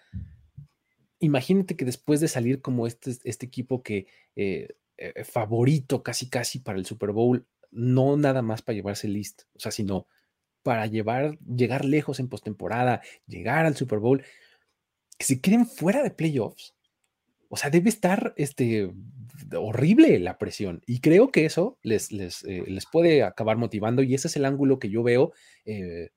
imagínate 1.19 1.77
que 1.77 1.85
después 1.85 2.19
de 2.19 2.27
salir 2.27 2.59
como 2.59 2.87
este, 2.87 3.15
este 3.23 3.45
equipo 3.45 3.83
que 3.83 4.07
eh, 4.35 4.67
eh, 5.01 5.23
favorito 5.23 6.03
casi 6.03 6.29
casi 6.29 6.59
para 6.59 6.77
el 6.77 6.85
Super 6.85 7.11
Bowl, 7.11 7.47
no 7.71 8.17
nada 8.17 8.41
más 8.41 8.61
para 8.61 8.75
llevarse 8.75 9.07
list, 9.07 9.43
o 9.55 9.59
sea, 9.59 9.71
sino 9.71 10.07
para 10.63 10.85
llevar, 10.85 11.39
llegar 11.39 11.85
lejos 11.85 12.19
en 12.19 12.29
postemporada, 12.29 13.01
llegar 13.25 13.65
al 13.65 13.75
Super 13.75 13.99
Bowl, 13.99 14.23
que 15.17 15.25
se 15.25 15.41
queden 15.41 15.65
fuera 15.65 16.03
de 16.03 16.11
playoffs. 16.11 16.75
O 17.49 17.57
sea, 17.57 17.69
debe 17.69 17.89
estar 17.89 18.33
este, 18.37 18.91
horrible 19.57 20.19
la 20.19 20.37
presión. 20.37 20.81
Y 20.85 20.99
creo 20.99 21.31
que 21.31 21.45
eso 21.45 21.77
les, 21.81 22.11
les, 22.11 22.43
eh, 22.43 22.63
les 22.67 22.85
puede 22.85 23.23
acabar 23.23 23.57
motivando. 23.57 24.03
Y 24.03 24.13
ese 24.13 24.27
es 24.27 24.35
el 24.35 24.45
ángulo 24.45 24.79
que 24.79 24.89
yo 24.89 25.03
veo, 25.03 25.33
eh, 25.65 26.09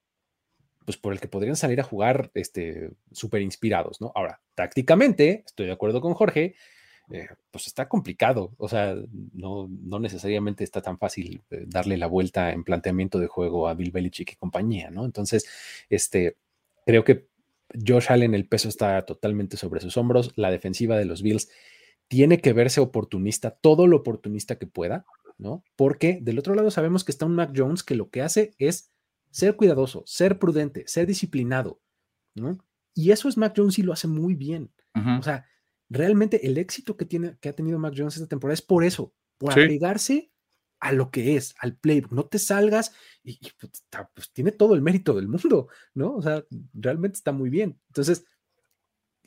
pues 0.85 0.97
por 0.99 1.13
el 1.13 1.21
que 1.21 1.29
podrían 1.29 1.57
salir 1.57 1.81
a 1.81 1.85
jugar 1.85 2.31
este, 2.35 2.91
súper 3.11 3.43
inspirados, 3.43 4.01
¿no? 4.01 4.13
Ahora, 4.15 4.43
tácticamente, 4.55 5.43
estoy 5.47 5.67
de 5.67 5.73
acuerdo 5.73 6.01
con 6.01 6.15
Jorge, 6.15 6.55
eh, 7.11 7.29
pues 7.51 7.67
está 7.67 7.89
complicado. 7.89 8.53
O 8.57 8.69
sea, 8.69 8.97
no, 9.33 9.69
no 9.69 9.99
necesariamente 9.99 10.65
está 10.65 10.81
tan 10.81 10.99
fácil 10.99 11.43
eh, 11.51 11.65
darle 11.67 11.97
la 11.97 12.07
vuelta 12.07 12.53
en 12.53 12.65
planteamiento 12.65 13.19
de 13.19 13.27
juego 13.27 13.69
a 13.69 13.75
Bill 13.75 13.91
Belichick 13.91 14.33
y 14.33 14.37
compañía, 14.37 14.91
¿no? 14.91 15.05
Entonces, 15.05 15.47
este, 15.91 16.37
creo 16.87 17.05
que 17.05 17.29
Josh 17.87 18.07
Allen, 18.09 18.35
el 18.35 18.47
peso 18.47 18.69
está 18.69 19.05
totalmente 19.05 19.57
sobre 19.57 19.81
sus 19.81 19.97
hombros. 19.97 20.33
La 20.37 20.51
defensiva 20.51 20.97
de 20.97 21.05
los 21.05 21.23
Bills 21.23 21.49
tiene 22.09 22.41
que 22.41 22.53
verse 22.53 22.81
oportunista, 22.81 23.51
todo 23.51 23.87
lo 23.87 23.99
oportunista 23.99 24.57
que 24.57 24.67
pueda, 24.67 25.05
¿no? 25.39 25.65
Porque 25.77 26.19
del 26.23 26.39
otro 26.39 26.55
lado 26.55 26.71
sabemos 26.71 27.05
que 27.05 27.13
está 27.13 27.27
un 27.27 27.35
Mac 27.35 27.53
Jones 27.55 27.83
que 27.83 27.95
lo 27.95 28.11
que 28.11 28.23
hace 28.23 28.55
es 28.59 28.93
ser 29.31 29.57
cuidadoso, 29.57 30.05
ser 30.07 30.39
prudente, 30.39 30.85
ser 30.87 31.07
disciplinado, 31.07 31.81
¿no? 32.35 32.59
Y 32.95 33.11
eso 33.11 33.29
es 33.29 33.37
Mac 33.37 33.55
Jones 33.57 33.79
y 33.79 33.83
lo 33.83 33.93
hace 33.93 34.07
muy 34.07 34.35
bien. 34.35 34.71
O 35.19 35.23
sea, 35.25 35.45
realmente 35.95 36.47
el 36.47 36.59
éxito 36.59 36.97
que, 36.97 37.05
tiene, 37.05 37.37
que 37.41 37.49
ha 37.49 37.55
tenido 37.55 37.79
Mac 37.79 37.95
Jones 37.97 38.17
esta 38.17 38.29
temporada 38.29 38.55
es 38.55 38.63
por 38.63 38.85
eso, 38.85 39.15
por 39.39 39.53
apegarse 39.53 40.31
a 40.81 40.93
lo 40.93 41.11
que 41.11 41.37
es, 41.37 41.55
al 41.59 41.77
playbook. 41.77 42.13
No 42.13 42.27
te 42.27 42.39
salgas 42.39 42.93
y, 43.23 43.39
pues, 43.59 43.85
pues, 44.15 44.33
tiene 44.33 44.53
todo 44.53 44.75
el 44.75 44.83
mérito 44.83 45.15
del 45.15 45.29
mundo, 45.29 45.69
¿no? 45.95 46.17
O 46.17 46.23
sea, 46.23 46.45
realmente 46.75 47.17
está 47.17 47.33
muy 47.33 47.49
bien. 47.49 47.81
Entonces, 47.89 48.25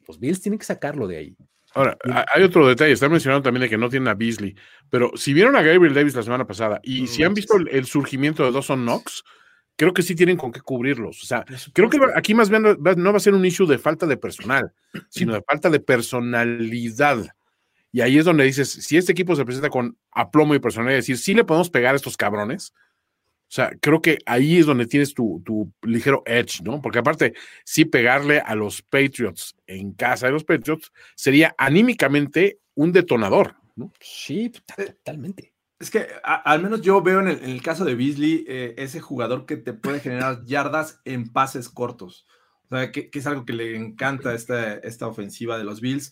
los 0.08 0.20
Bills 0.20 0.42
tienen 0.42 0.60
que 0.60 0.66
sacarlo 0.66 1.08
de 1.08 1.18
ahí. 1.18 1.38
Ahora, 1.74 1.98
hay 2.34 2.44
otro 2.44 2.68
detalle, 2.68 2.94
están 2.94 3.12
mencionando 3.12 3.44
también 3.44 3.62
de 3.62 3.70
que 3.70 3.78
no 3.78 3.90
tienen 3.90 4.08
a 4.08 4.16
Beasley, 4.16 4.56
pero 4.90 5.12
si 5.16 5.34
vieron 5.34 5.56
a 5.56 5.62
Gabriel 5.62 5.94
Davis 5.94 6.16
la 6.16 6.24
semana 6.24 6.48
pasada 6.48 6.80
y 6.82 7.08
si 7.08 7.24
han 7.24 7.34
visto 7.34 7.56
el, 7.58 7.86
surgimiento 7.86 8.44
de 8.44 8.52
Dawson 8.52 8.84
Knox, 8.84 9.24
creo 9.78 9.94
que 9.94 10.02
sí 10.02 10.16
tienen 10.16 10.36
con 10.36 10.52
qué 10.52 10.60
cubrirlos. 10.60 11.24
O 11.24 11.26
sea, 11.26 11.46
creo 11.72 11.90
que 11.90 12.00
aquí 12.16 12.34
más 12.34 12.50
bien 12.50 12.64
no 12.64 13.12
va 13.12 13.18
a 13.18 13.22
ser 13.22 13.34
un 13.34 13.46
issue 13.46 13.68
de 13.68 13.78
falta 13.78 14.06
de 14.06 14.18
personal, 14.18 14.74
sino 15.10 15.34
de 15.34 15.42
falta 15.42 15.70
de 15.70 15.80
personalidad. 15.80 17.26
Y 17.94 18.02
ahí 18.02 18.18
es 18.18 18.26
donde 18.26 18.44
dices, 18.44 18.70
si 18.70 18.98
este 18.98 19.14
equipo 19.14 19.36
se 19.36 19.46
presenta 19.46 19.70
con 19.70 19.98
aplomo 20.12 20.54
y 20.54 20.60
personalidad, 20.60 20.98
decir, 20.98 21.18
sí 21.18 21.34
le 21.34 21.46
podemos 21.46 21.70
pegar 21.70 21.94
a 21.94 21.96
estos 21.96 22.18
cabrones. 22.18 22.74
O 23.50 23.50
sea, 23.50 23.72
creo 23.80 24.02
que 24.02 24.18
ahí 24.26 24.58
es 24.58 24.66
donde 24.66 24.88
tienes 24.88 25.14
tu, 25.14 25.42
tu 25.46 25.72
ligero 25.84 26.22
edge, 26.26 26.62
¿no? 26.64 26.82
Porque 26.82 27.00
aparte, 27.00 27.34
sí 27.64 27.86
pegarle 27.86 28.40
a 28.40 28.56
los 28.56 28.82
Patriots 28.82 29.56
en 29.68 29.94
casa 29.94 30.26
de 30.26 30.34
los 30.34 30.44
Patriots 30.44 30.92
sería 31.16 31.56
anímicamente 31.58 32.60
un 32.76 32.92
detonador, 32.92 33.56
¿no? 33.76 33.94
Sí, 34.02 34.50
totalmente. 34.50 35.54
Es 35.80 35.92
que 35.92 36.08
al 36.24 36.62
menos 36.62 36.82
yo 36.82 37.02
veo 37.04 37.20
en 37.20 37.28
el, 37.28 37.62
caso 37.62 37.86
de 37.86 37.94
Beasley 37.94 38.46
eh, 38.48 38.74
ese 38.78 39.00
jugador 39.00 39.46
que 39.46 39.58
te 39.58 39.74
puede 39.74 40.00
generar 40.00 40.44
yardas 40.46 41.02
en 41.06 41.32
pases 41.32 41.70
cortos. 41.70 42.26
O 42.70 42.76
sea, 42.76 42.92
que, 42.92 43.10
es 43.14 43.28
algo 43.28 43.46
que 43.46 43.54
le 43.54 43.76
encanta 43.76 44.34
esta, 44.34 44.74
esta 44.76 45.08
ofensiva 45.08 45.58
de 45.58 45.64
los 45.64 45.80
Bills. 45.80 46.12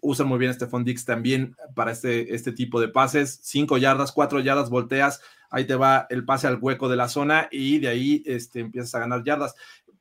Usan 0.00 0.28
muy 0.28 0.38
bien 0.38 0.50
este 0.50 0.66
Dix 0.84 1.04
también 1.04 1.56
para 1.74 1.92
este, 1.92 2.34
este 2.34 2.52
tipo 2.52 2.80
de 2.80 2.88
pases. 2.88 3.40
Cinco 3.42 3.76
yardas, 3.78 4.12
cuatro 4.12 4.38
yardas, 4.38 4.70
volteas, 4.70 5.20
ahí 5.50 5.66
te 5.66 5.74
va 5.74 6.06
el 6.10 6.24
pase 6.24 6.46
al 6.46 6.58
hueco 6.60 6.88
de 6.88 6.96
la 6.96 7.08
zona 7.08 7.48
y 7.50 7.78
de 7.78 7.88
ahí 7.88 8.22
este, 8.26 8.60
empiezas 8.60 8.94
a 8.94 9.00
ganar 9.00 9.24
yardas. 9.24 9.54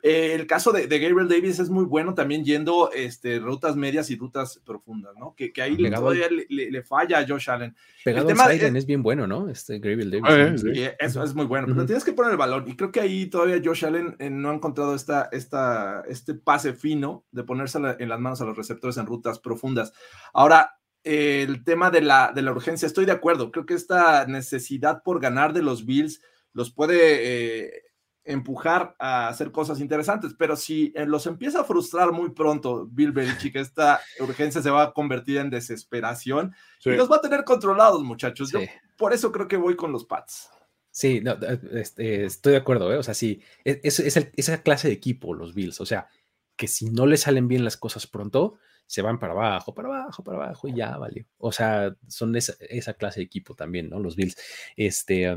Eh, 0.03 0.33
el 0.33 0.47
caso 0.47 0.71
de, 0.71 0.87
Gabriel 0.87 1.27
Davis 1.27 1.59
es 1.59 1.69
muy 1.69 1.85
bueno 1.85 2.15
también 2.15 2.43
yendo 2.43 2.91
este, 2.91 3.39
rutas 3.39 3.75
medias 3.75 4.09
y 4.09 4.15
rutas 4.15 4.59
profundas, 4.65 5.13
¿no? 5.17 5.35
Que, 5.35 5.51
ahí 5.61 5.77
todavía 5.91 6.27
le, 6.49 6.83
falla 6.83 7.19
a 7.19 7.27
Josh 7.27 7.49
Allen. 7.49 7.75
Pegado 8.03 8.27
el 8.27 8.35
tema 8.35 8.51
es 8.51 8.85
bien 8.85 9.03
bueno, 9.03 9.27
¿no? 9.27 9.47
Este 9.47 9.79
Gabriel 9.79 10.09
Davis. 10.09 10.63
Ah, 10.65 10.95
eso 10.99 11.23
es 11.23 11.35
muy 11.35 11.45
bueno, 11.45 11.67
pero 11.67 11.85
tienes 11.85 12.03
que 12.03 12.13
poner 12.13 12.31
el 12.31 12.37
balón. 12.37 12.67
Y 12.67 12.75
creo 12.75 12.91
que 12.91 12.99
ahí 12.99 13.27
todavía 13.27 13.61
Josh 13.63 13.85
Allen 13.85 14.15
eh, 14.19 14.29
no 14.29 14.49
ha 14.49 14.55
encontrado 14.55 14.95
esta, 14.95 15.29
esta, 15.31 16.03
este 16.07 16.33
pase 16.33 16.73
fino 16.73 17.25
de 17.31 17.43
ponerse 17.43 17.77
en 17.99 18.09
las 18.09 18.19
manos 18.19 18.41
a 18.41 18.45
los 18.45 18.57
receptores 18.57 18.97
en 18.97 19.05
rutas 19.05 19.39
profundas. 19.39 19.93
Ahora, 20.33 20.79
el 21.03 21.63
tema 21.63 21.91
de 21.91 22.01
la, 22.01 22.31
de 22.33 22.41
la 22.41 22.51
urgencia, 22.51 22.85
estoy 22.85 23.05
de 23.05 23.11
acuerdo. 23.11 23.51
Creo 23.51 23.65
que 23.65 23.73
esta 23.75 24.25
necesidad 24.25 25.03
por 25.03 25.19
ganar 25.19 25.53
de 25.53 25.61
los 25.61 25.85
Bills 25.85 26.21
los 26.53 26.71
puede... 26.71 27.67
Eh, 27.67 27.80
empujar 28.23 28.95
a 28.99 29.27
hacer 29.27 29.51
cosas 29.51 29.79
interesantes, 29.79 30.35
pero 30.37 30.55
si 30.55 30.93
eh, 30.95 31.05
los 31.05 31.25
empieza 31.25 31.61
a 31.61 31.63
frustrar 31.63 32.11
muy 32.11 32.31
pronto 32.31 32.87
Bill 32.91 33.11
Belichick, 33.11 33.55
esta 33.55 33.99
urgencia 34.19 34.61
se 34.61 34.69
va 34.69 34.83
a 34.83 34.93
convertir 34.93 35.37
en 35.37 35.49
desesperación 35.49 36.53
y 36.85 36.91
los 36.91 37.11
va 37.11 37.17
a 37.17 37.21
tener 37.21 37.43
controlados, 37.43 38.03
muchachos. 38.03 38.51
Yo 38.51 38.59
por 38.97 39.13
eso 39.13 39.31
creo 39.31 39.47
que 39.47 39.57
voy 39.57 39.75
con 39.75 39.91
los 39.91 40.05
Pats. 40.05 40.49
Sí, 40.91 41.21
no, 41.21 41.37
este, 41.71 42.25
estoy 42.25 42.51
de 42.51 42.57
acuerdo, 42.57 42.91
¿eh? 42.93 42.97
o 42.97 43.03
sea, 43.03 43.13
sí, 43.13 43.41
e, 43.63 43.79
es, 43.83 43.99
esa 43.99 44.61
clase 44.61 44.89
de 44.89 44.93
equipo, 44.93 45.33
los 45.33 45.53
Bills, 45.53 45.79
o 45.79 45.85
sea, 45.85 46.09
que 46.57 46.67
si 46.67 46.89
no 46.89 47.05
le 47.05 47.15
salen 47.15 47.47
bien 47.47 47.63
las 47.63 47.77
cosas 47.77 48.07
pronto, 48.07 48.57
se 48.85 49.01
van 49.01 49.19
para 49.19 49.31
abajo, 49.31 49.73
para 49.73 49.87
abajo, 49.87 50.21
para 50.21 50.37
abajo 50.37 50.67
y 50.67 50.75
ya 50.75 50.97
valió. 50.97 51.25
O 51.37 51.53
sea, 51.53 51.95
son 52.09 52.35
esa, 52.35 52.53
esa 52.59 52.93
clase 52.95 53.21
de 53.21 53.25
equipo 53.25 53.55
también, 53.55 53.89
¿no? 53.89 53.99
Los 53.99 54.17
Bills. 54.17 54.35
Este, 54.75 55.33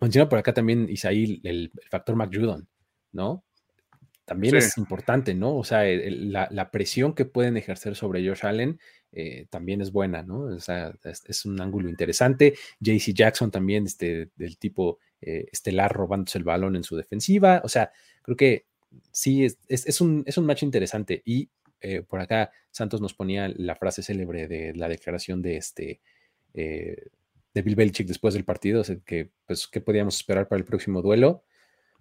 menciona 0.00 0.28
por 0.28 0.38
acá 0.38 0.52
también 0.52 0.88
Isaí 0.88 1.40
el, 1.44 1.70
factor 1.90 2.16
McJudon, 2.16 2.68
¿no? 3.12 3.44
También 4.24 4.56
es 4.56 4.76
importante, 4.76 5.34
¿no? 5.34 5.56
O 5.56 5.62
sea, 5.62 5.84
la, 5.84 6.70
presión 6.72 7.14
que 7.14 7.24
pueden 7.24 7.56
ejercer 7.56 7.94
sobre 7.94 8.26
Josh 8.26 8.44
Allen 8.44 8.80
eh, 9.12 9.46
también 9.50 9.80
es 9.80 9.92
buena, 9.92 10.24
¿no? 10.24 10.40
O 10.40 10.58
sea, 10.58 10.92
es, 11.04 11.44
un 11.44 11.60
ángulo 11.60 11.88
interesante. 11.88 12.54
JC 12.80 13.14
Jackson 13.14 13.52
también, 13.52 13.86
este, 13.86 14.30
del 14.34 14.58
tipo 14.58 14.98
eh, 15.20 15.46
estelar 15.52 15.92
robándose 15.92 16.38
el 16.38 16.44
balón 16.44 16.74
en 16.74 16.82
su 16.82 16.96
defensiva. 16.96 17.60
O 17.62 17.68
sea, 17.68 17.92
creo 18.22 18.36
que 18.36 18.66
sí, 19.12 19.44
es, 19.44 20.00
un, 20.00 20.24
es 20.26 20.36
un 20.36 20.44
match 20.44 20.64
interesante. 20.64 21.22
Y 21.24 21.48
eh, 21.80 22.02
por 22.02 22.18
acá 22.18 22.50
Santos 22.72 23.00
nos 23.00 23.14
ponía 23.14 23.48
la 23.56 23.76
frase 23.76 24.02
célebre 24.02 24.48
de 24.48 24.74
la 24.74 24.88
declaración 24.88 25.40
de 25.40 25.56
este 25.56 26.00
de 27.56 27.62
Bill 27.62 27.74
Belichick 27.74 28.06
después 28.06 28.34
del 28.34 28.44
partido, 28.44 28.82
o 28.82 28.84
sea, 28.84 28.96
que, 29.02 29.30
pues, 29.46 29.66
¿qué 29.66 29.80
podíamos 29.80 30.16
esperar 30.16 30.46
para 30.46 30.58
el 30.58 30.66
próximo 30.66 31.00
duelo? 31.00 31.42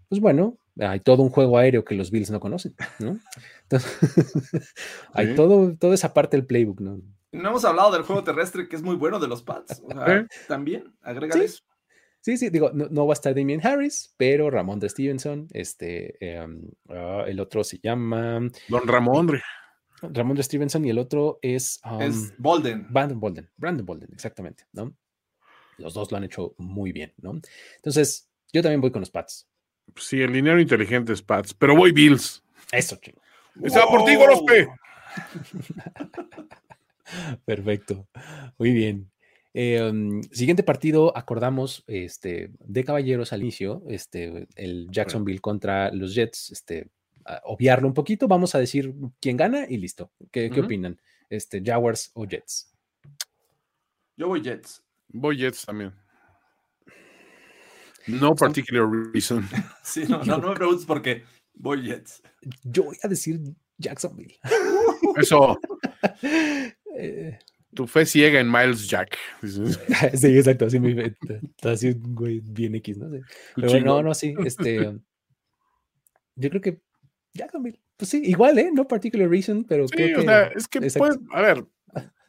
Pues 0.10 0.20
bueno, 0.20 0.58
hay 0.78 1.00
todo 1.00 1.24
un 1.24 1.30
juego 1.30 1.58
aéreo 1.58 1.86
que 1.86 1.96
los 1.96 2.12
Bills 2.12 2.30
no 2.30 2.42
conocen, 2.42 2.76
¿no? 3.00 3.18
hay 5.14 5.34
todo, 5.34 5.74
toda 5.78 5.96
esa 5.96 6.14
parte 6.14 6.36
del 6.36 6.46
playbook, 6.46 6.82
¿no? 6.82 7.00
No 7.32 7.50
hemos 7.50 7.64
hablado 7.64 7.94
del 7.94 8.02
juego 8.02 8.22
terrestre, 8.26 8.68
que 8.68 8.76
es 8.76 8.82
muy 8.82 8.98
bueno 8.98 9.18
de 9.18 9.30
los 9.30 9.44
Pats. 9.44 9.82
También, 10.50 10.94
agrega 11.02 11.42
eso. 11.42 11.64
Sí, 12.20 12.36
sí, 12.36 12.50
digo, 12.50 12.72
no, 12.74 13.08
va 13.08 13.14
a 13.14 13.16
estar 13.16 13.34
Damien 13.34 13.66
Harris, 13.66 14.14
pero 14.18 14.50
Ramón 14.50 14.80
de 14.80 14.90
Stevenson, 14.90 15.48
este, 15.54 16.18
em, 16.20 16.70
ah, 16.90 17.24
el 17.28 17.40
otro 17.40 17.64
se 17.64 17.80
llama... 17.82 18.42
Don 18.68 18.88
Ramón. 18.88 19.40
Ramón 20.02 20.36
de 20.36 20.44
Stevenson 20.44 20.84
y 20.84 20.90
el 20.90 20.98
otro 20.98 21.40
es... 21.42 21.80
es 22.02 22.16
um, 22.16 22.32
Bolden. 22.40 22.88
Brandon 22.90 23.20
Bolden, 23.22 23.50
Brandon 23.56 23.86
Bolden, 23.86 24.10
exactamente, 24.12 24.66
¿no? 24.74 24.94
Los 25.78 25.94
dos 25.94 26.12
lo 26.12 26.18
han 26.18 26.24
hecho 26.24 26.56
muy 26.58 26.92
bien, 26.92 27.14
¿no? 27.18 27.40
Entonces, 27.78 28.30
yo 28.54 28.62
también 28.62 28.82
voy 28.82 28.92
con 28.92 29.02
los 29.02 29.12
Pats. 29.12 29.48
Sí, 29.98 30.22
el 30.22 30.34
dinero 30.34 30.60
inteligente 30.60 31.14
es 31.14 31.22
Pats, 31.22 31.54
pero 31.54 31.76
voy 31.76 31.92
Bills. 31.92 32.44
Eso, 32.72 32.98
chico. 32.98 33.22
Está 33.64 33.88
por 33.88 34.06
ti, 34.06 34.16
Gorospe. 34.16 34.68
Perfecto. 37.46 38.08
Muy 38.58 38.72
bien. 38.72 39.12
Em, 39.54 40.22
siguiente 40.32 40.64
partido, 40.64 41.18
acordamos 41.18 41.84
este, 41.88 42.52
de 42.60 42.84
caballeros 42.84 43.32
al 43.32 43.42
inicio, 43.42 43.84
este, 43.88 44.48
el 44.56 44.90
Jacksonville 44.92 45.40
contra 45.40 45.92
los 45.92 46.14
Jets, 46.14 46.52
este, 46.52 46.90
obviarlo 47.44 47.88
un 47.88 47.94
poquito, 47.94 48.28
vamos 48.28 48.54
a 48.54 48.60
decir 48.60 48.94
quién 49.22 49.38
gana 49.38 49.66
y 49.70 49.78
listo. 49.78 50.12
¿Qué, 50.32 50.52
opinan? 50.60 51.00
Este, 51.30 51.62
Jaguars 51.64 52.12
o 52.16 52.26
Jets. 52.26 52.76
Yo 54.18 54.28
voy 54.28 54.42
Jets. 54.42 54.85
Voy 55.10 55.38
Jets 55.38 55.66
también. 55.66 55.94
No 58.08 58.36
particular 58.36 58.88
reason. 58.88 59.48
Sí, 59.84 60.06
no, 60.10 60.24
no, 60.24 60.50
me 60.50 60.56
preguntes 60.56 60.86
por 60.86 61.02
qué. 61.02 61.24
Voy 61.54 61.84
Jets. 61.84 62.22
Yo 62.64 62.84
voy 62.84 62.98
a 63.02 63.08
decir 63.08 63.40
Jacksonville. 63.78 64.36
Eso. 65.18 65.60
Eh, 66.98 67.38
tu 67.74 67.88
fe 67.88 68.06
ciega 68.06 68.40
en 68.40 68.52
Miles 68.52 68.88
Jack. 68.88 69.18
sí, 69.42 70.38
exacto. 70.38 70.66
Así, 70.66 70.80
muy, 70.80 71.16
así 71.64 71.94
güey, 71.94 72.42
bien 72.42 72.76
X, 72.76 72.98
¿no? 72.98 73.10
Pero 73.56 73.80
no, 73.82 74.04
no, 74.04 74.14
sí. 74.14 74.34
Este, 74.44 74.98
yo 76.36 76.50
creo 76.50 76.62
que 76.62 76.82
Jacksonville. 77.34 77.80
Pues 77.98 78.10
sí, 78.10 78.22
igual, 78.26 78.58
¿eh? 78.60 78.70
No 78.74 78.88
particular 78.88 79.30
reason, 79.30 79.64
pero. 79.64 79.88
Sí, 79.88 80.14
o 80.14 80.22
sea, 80.22 80.48
es 80.48 80.68
que 80.68 80.82
pues, 80.82 81.18
a 81.32 81.42
ver, 81.42 81.66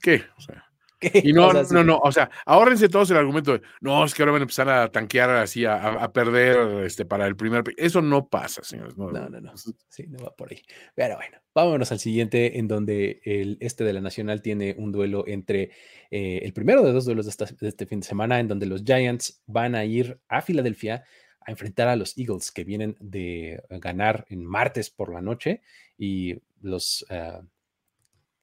¿qué? 0.01 0.23
O 0.37 0.41
sea, 0.41 0.66
y 1.01 1.33
no, 1.33 1.53
no, 1.53 1.85
no, 1.85 1.99
o 1.99 2.11
sea, 2.11 2.31
ahórrense 2.47 2.89
todos 2.89 3.11
el 3.11 3.19
argumento 3.19 3.53
de, 3.53 3.63
no, 3.81 4.05
es 4.05 4.15
que 4.15 4.23
ahora 4.23 4.33
van 4.33 4.43
a 4.43 4.45
empezar 4.45 4.69
a 4.69 4.91
tanquear 4.91 5.31
así, 5.31 5.65
a, 5.65 6.11
perder 6.13 6.85
este, 6.85 7.05
para 7.05 7.27
el 7.27 7.37
primer. 7.37 7.63
Eso 7.77 8.01
no 8.01 8.29
pasa, 8.29 8.63
señores. 8.65 8.97
No, 8.97 9.11
no, 9.11 9.29
no, 9.29 9.53
Sí, 9.89 10.07
no 10.09 10.25
va 10.25 10.35
por 10.35 10.51
ahí. 10.51 10.63
Pero 10.95 11.17
bueno, 11.17 11.39
vámonos 11.55 11.93
al 11.93 11.99
siguiente, 11.99 12.59
en 12.59 12.69
donde 12.69 13.21
el 13.25 13.59
este 13.61 13.85
de 13.85 13.93
la 13.93 14.01
Nacional 14.01 14.41
tiene 14.41 14.75
un 14.79 14.93
duelo 14.93 15.25
entre 15.27 15.71
eh, 16.11 16.41
el 16.43 16.53
primero 16.53 16.83
de 16.83 16.93
dos 16.93 17.05
duelos 17.05 17.27
de, 17.27 17.57
de 17.61 17.69
este 17.69 17.87
fin 17.87 18.01
de 18.01 18.07
semana, 18.07 18.41
en 18.41 18.49
donde 18.49 18.67
los 18.67 18.83
Giants 18.83 19.43
van 19.47 19.75
a 19.75 19.85
ir 19.85 20.19
a 20.29 20.41
Filadelfia 20.41 21.05
a 21.41 21.51
enfrentar 21.51 21.89
a 21.89 21.97
los 21.97 22.17
Eagles 22.19 22.51
que 22.51 22.65
vienen 22.65 22.97
de 22.99 23.63
ganar 23.71 24.27
en 24.29 24.45
martes 24.45 24.91
por 24.91 25.13
la 25.13 25.21
noche 25.21 25.63
y 25.97 26.35
los 26.61 27.07
ah, 27.11 27.43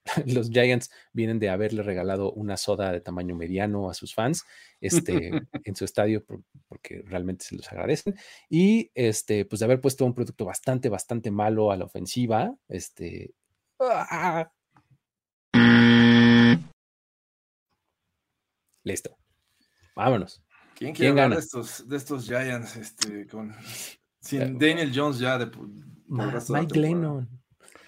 los 0.26 0.50
Giants 0.50 0.92
vienen 1.12 1.40
de 1.40 1.50
haberle 1.50 1.84
regalado 1.84 2.32
una 2.34 2.58
soda 2.58 2.92
de 2.92 3.02
tamaño 3.02 3.36
mediano 3.36 3.90
a 3.90 3.94
sus 3.94 4.14
fans 4.14 4.44
este, 4.82 5.32
en 5.64 5.76
su 5.76 5.86
estadio 5.86 6.26
porque 6.68 7.04
realmente 7.06 7.46
se 7.46 7.56
los 7.56 7.72
agradecen 7.72 8.16
y 8.50 8.92
este, 8.94 9.46
pues 9.46 9.60
de 9.60 9.66
haber 9.66 9.82
puesto 9.82 10.06
un 10.06 10.14
producto 10.14 10.46
bastante, 10.46 10.90
bastante 10.90 11.32
malo 11.32 11.72
a 11.72 11.78
la 11.78 11.86
ofensiva. 11.86 12.54
Este, 12.68 13.34
¡ah! 13.80 14.52
Listo. 18.84 19.18
Vámonos. 19.96 20.44
¿Quién, 20.76 20.94
quiere 20.94 21.14
gana? 21.14 21.36
De 21.36 21.42
estos, 21.42 21.88
de 21.88 21.98
estos 21.98 22.26
Giants 22.26 22.76
este, 22.76 23.28
con, 23.28 23.56
sin 24.20 24.58
Daniel 24.58 24.92
Jones 24.94 25.20
ya 25.20 25.38
de, 25.38 25.52
Mike 26.08 26.80
Lennon. 26.80 27.43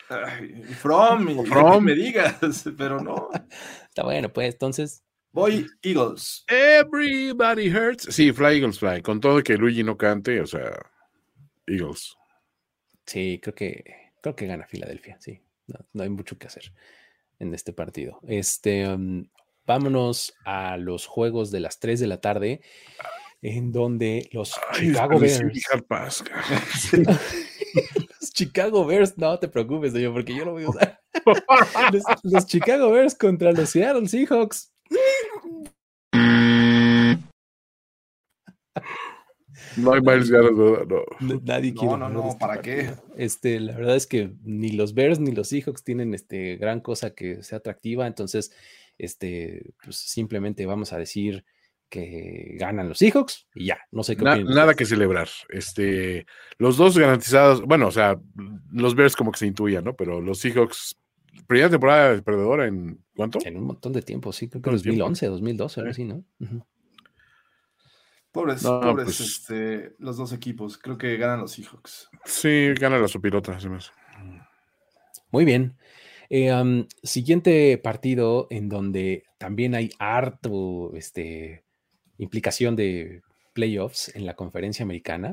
From, 0.08 1.46
From, 1.46 1.84
me 1.84 1.96
digas, 1.96 2.64
pero 2.78 3.00
no. 3.00 3.30
Está 3.90 4.04
bueno, 4.04 4.32
pues 4.32 4.54
entonces. 4.54 5.04
Voy 5.32 5.68
Eagles. 5.82 6.46
Everybody 6.48 7.70
hurts. 7.70 8.08
Sí, 8.10 8.32
Fly 8.32 8.56
Eagles 8.56 8.80
Fly. 8.80 9.02
Con 9.02 9.20
todo 9.20 9.44
que 9.44 9.58
Luigi 9.58 9.84
no 9.84 9.98
cante, 9.98 10.40
o 10.40 10.48
sea, 10.48 10.72
Eagles. 11.68 12.16
Sí, 13.06 13.40
creo 13.42 13.54
que 13.54 13.84
creo 14.22 14.36
que 14.36 14.48
gana 14.48 14.66
Filadelfia. 14.66 15.18
Sí, 15.20 15.42
no, 15.68 16.04
hay 16.04 16.10
mucho 16.10 16.38
que 16.38 16.48
hacer 16.48 16.72
en 17.40 17.54
este 17.54 17.74
partido. 17.74 18.20
Este, 18.28 18.88
um, 18.88 19.28
vámonos 19.68 20.34
a 20.46 20.78
los 20.78 21.06
juegos 21.06 21.52
de 21.52 21.60
las 21.60 21.80
3 21.80 22.00
de 22.00 22.08
la 22.08 22.22
tarde. 22.22 22.62
en 23.42 23.72
donde 23.72 24.28
los 24.32 24.56
Ay, 24.72 24.88
Chicago 24.88 25.20
Bears. 25.20 26.24
Chicago 28.36 28.86
Bears, 28.86 29.18
no 29.18 29.40
te 29.40 29.48
preocupes, 29.48 29.94
señor, 29.94 30.12
porque 30.12 30.36
yo 30.36 30.44
lo 30.44 30.52
voy 30.52 30.66
a 30.66 30.70
usar. 30.70 31.00
los, 31.94 32.04
los 32.24 32.46
Chicago 32.46 32.92
Bears 32.92 33.16
contra 33.16 33.54
los 33.54 33.70
Seattle 33.70 34.08
Seahawks. 34.10 34.74
No 39.78 39.94
hay 39.94 40.02
Miles 40.02 40.30
Garrett, 40.30 40.52
no, 40.52 40.84
no. 40.84 41.40
Nadie 41.44 41.72
No, 41.72 41.80
quiere 41.80 41.98
no, 41.98 42.10
no, 42.10 42.28
este 42.28 42.40
¿para 42.40 42.62
qué? 42.62 42.92
Este, 43.16 43.60
la 43.62 43.76
verdad 43.76 43.96
es 43.96 44.06
que 44.06 44.34
ni 44.44 44.72
los 44.72 44.94
Bears 44.94 45.20
ni 45.20 45.32
los 45.32 45.48
Seahawks 45.48 45.86
tienen 45.86 46.14
este 46.14 46.58
gran 46.58 46.82
cosa 46.82 47.12
que 47.12 47.42
sea 47.42 47.60
atractiva, 47.60 48.06
entonces, 48.06 48.52
este, 48.98 49.74
pues 49.82 49.96
simplemente 49.96 50.66
vamos 50.66 50.92
a 50.92 50.98
decir 50.98 51.46
que 51.90 52.56
ganan 52.60 52.90
los 52.90 52.98
Seahawks 52.98 53.48
y 53.56 53.66
ya, 53.68 53.78
no 53.92 54.04
sé 54.04 54.16
qué 54.18 54.24
Na- 54.24 54.38
nada 54.38 54.74
que 54.74 54.86
celebrar. 54.86 55.30
Este, 55.50 56.26
los 56.58 56.78
dos 56.78 56.98
garantizados, 56.98 57.62
bueno, 57.62 57.88
o 57.88 57.92
sea, 57.92 58.20
los 58.72 58.96
Bears 58.96 59.16
como 59.16 59.32
que 59.32 59.40
se 59.40 59.48
intuían, 59.48 59.84
¿no? 59.84 59.96
Pero 59.96 60.20
los 60.22 60.40
Seahawks, 60.40 60.98
primera 61.48 61.70
temporada 61.70 62.22
perdedora 62.22 62.68
en 62.68 63.00
¿cuánto? 63.16 63.40
En 63.46 63.58
un 63.58 63.66
montón 63.66 63.94
de 63.94 64.02
tiempo, 64.02 64.32
sí, 64.34 64.48
creo 64.50 64.62
que 64.62 64.70
Montón 64.72 64.78
de 64.78 64.84
tiempo. 64.92 65.04
2011, 65.06 65.26
2012, 65.28 65.80
algo 65.82 65.94
Sí. 65.94 66.02
así, 66.02 66.06
¿no? 66.10 66.24
Ujú. 66.40 66.66
Pobres, 68.32 68.64
No, 68.64 68.82
pobres 68.82 69.06
pues- 69.06 69.22
este, 69.22 69.94
los 70.00 70.18
dos 70.18 70.34
equipos. 70.34 70.78
Creo 70.78 70.98
que 70.98 71.16
ganan 71.18 71.40
los 71.42 71.54
Seahawks. 71.54 72.10
Sí, 72.26 72.74
gana 72.80 72.98
la 72.98 73.08
sopilota, 73.08 73.58
se 73.60 73.70
me 73.70 73.78
hace. 73.78 73.92
Muy 75.32 75.46
bien. 75.46 75.78
Eh, 76.30 76.86
siguiente 77.04 77.78
partido 77.78 78.48
en 78.50 78.68
donde 78.68 79.24
también 79.38 79.76
hay 79.76 79.92
harto 80.00 80.92
este, 80.96 81.64
implicación 82.18 82.76
de 82.76 83.22
playoffs 83.54 84.14
en 84.16 84.26
la 84.26 84.36
conferencia 84.36 84.84
americana. 84.84 85.32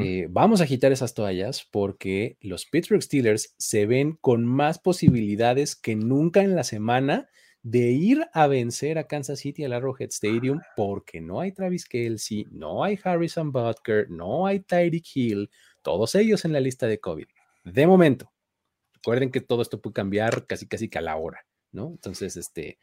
Eh, 0.00 0.26
vamos 0.28 0.60
a 0.60 0.64
agitar 0.64 0.92
esas 0.92 1.14
toallas 1.14 1.66
porque 1.70 2.36
los 2.42 2.66
Pittsburgh 2.66 3.02
Steelers 3.02 3.54
se 3.56 3.86
ven 3.86 4.18
con 4.20 4.44
más 4.44 4.78
posibilidades 4.78 5.74
que 5.74 5.96
nunca 5.96 6.42
en 6.42 6.54
la 6.54 6.64
semana 6.64 7.30
de 7.62 7.92
ir 7.92 8.26
a 8.34 8.46
vencer 8.46 8.98
a 8.98 9.06
Kansas 9.06 9.38
City 9.40 9.64
al 9.64 9.72
Arrowhead 9.72 10.10
Stadium 10.10 10.60
porque 10.76 11.22
no 11.22 11.40
hay 11.40 11.52
Travis 11.52 11.86
Kelsey, 11.86 12.46
no 12.50 12.84
hay 12.84 12.98
Harrison 13.02 13.52
Butker, 13.52 14.10
no 14.10 14.46
hay 14.46 14.60
Tyreek 14.60 15.06
Hill, 15.14 15.50
todos 15.80 16.14
ellos 16.14 16.44
en 16.44 16.52
la 16.52 16.60
lista 16.60 16.86
de 16.86 17.00
COVID. 17.00 17.26
De 17.64 17.86
momento, 17.86 18.30
recuerden 18.92 19.30
que 19.30 19.40
todo 19.40 19.62
esto 19.62 19.80
puede 19.80 19.94
cambiar 19.94 20.46
casi 20.46 20.68
casi 20.68 20.90
que 20.90 20.98
a 20.98 21.02
la 21.02 21.16
hora, 21.16 21.46
¿no? 21.72 21.88
Entonces, 21.88 22.36
este, 22.36 22.78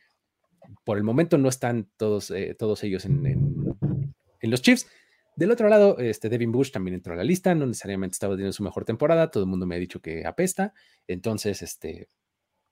por 0.83 0.97
el 0.97 1.03
momento 1.03 1.37
no 1.37 1.49
están 1.49 1.89
todos, 1.97 2.31
eh, 2.31 2.55
todos 2.57 2.83
ellos 2.83 3.05
en, 3.05 3.25
en- 3.25 4.15
los 4.41 4.61
Chiefs. 4.61 4.87
Del 5.35 5.51
otro 5.51 5.69
lado, 5.69 5.97
este 5.97 6.27
Devin 6.29 6.51
Bush 6.51 6.71
también 6.71 6.95
entró 6.95 7.13
a 7.13 7.17
la 7.17 7.23
lista, 7.23 7.55
no 7.55 7.65
necesariamente 7.65 8.13
estaba 8.15 8.33
teniendo 8.35 8.53
su 8.53 8.63
mejor 8.63 8.83
temporada, 8.85 9.31
todo 9.31 9.43
el 9.43 9.49
mundo 9.49 9.65
me 9.65 9.75
ha 9.75 9.79
dicho 9.79 10.01
que 10.01 10.25
apesta, 10.25 10.73
entonces, 11.07 11.61
este, 11.61 12.09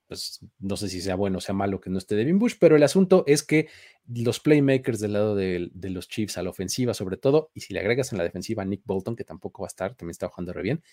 pues 0.08 0.40
no 0.60 0.76
sé 0.76 0.90
si 0.90 1.02
sea 1.02 1.16
bueno 1.16 1.38
o 1.38 1.42
sea 1.42 1.54
malo 1.54 1.80
que 1.80 1.90
no 1.90 1.98
esté 2.00 2.16
Devin 2.16 2.38
Bush, 2.40 2.56
pero 2.60 2.76
el 2.76 2.84
asunto 2.84 3.24
es 3.28 3.44
que 3.44 3.70
los 4.08 4.40
playmakers 4.40 5.00
del 5.00 5.14
lado 5.14 5.36
de, 5.36 5.70
de 5.72 5.90
los 5.90 6.10
Chiefs 6.10 6.38
a 6.38 6.44
la 6.44 6.50
ofensiva, 6.50 6.94
sobre 6.94 7.16
todo, 7.18 7.50
y 7.54 7.62
si 7.62 7.74
le 7.74 7.80
agregas 7.80 8.12
en 8.12 8.18
la 8.18 8.24
defensiva 8.24 8.64
a 8.64 8.66
Nick 8.66 8.82
Bolton, 8.86 9.16
que 9.16 9.24
tampoco 9.24 9.62
va 9.62 9.68
a 9.68 9.70
estar, 9.70 9.96
también 9.96 10.12
está 10.12 10.28
jugando 10.28 10.52
re 10.52 10.64
bien, 10.64 10.84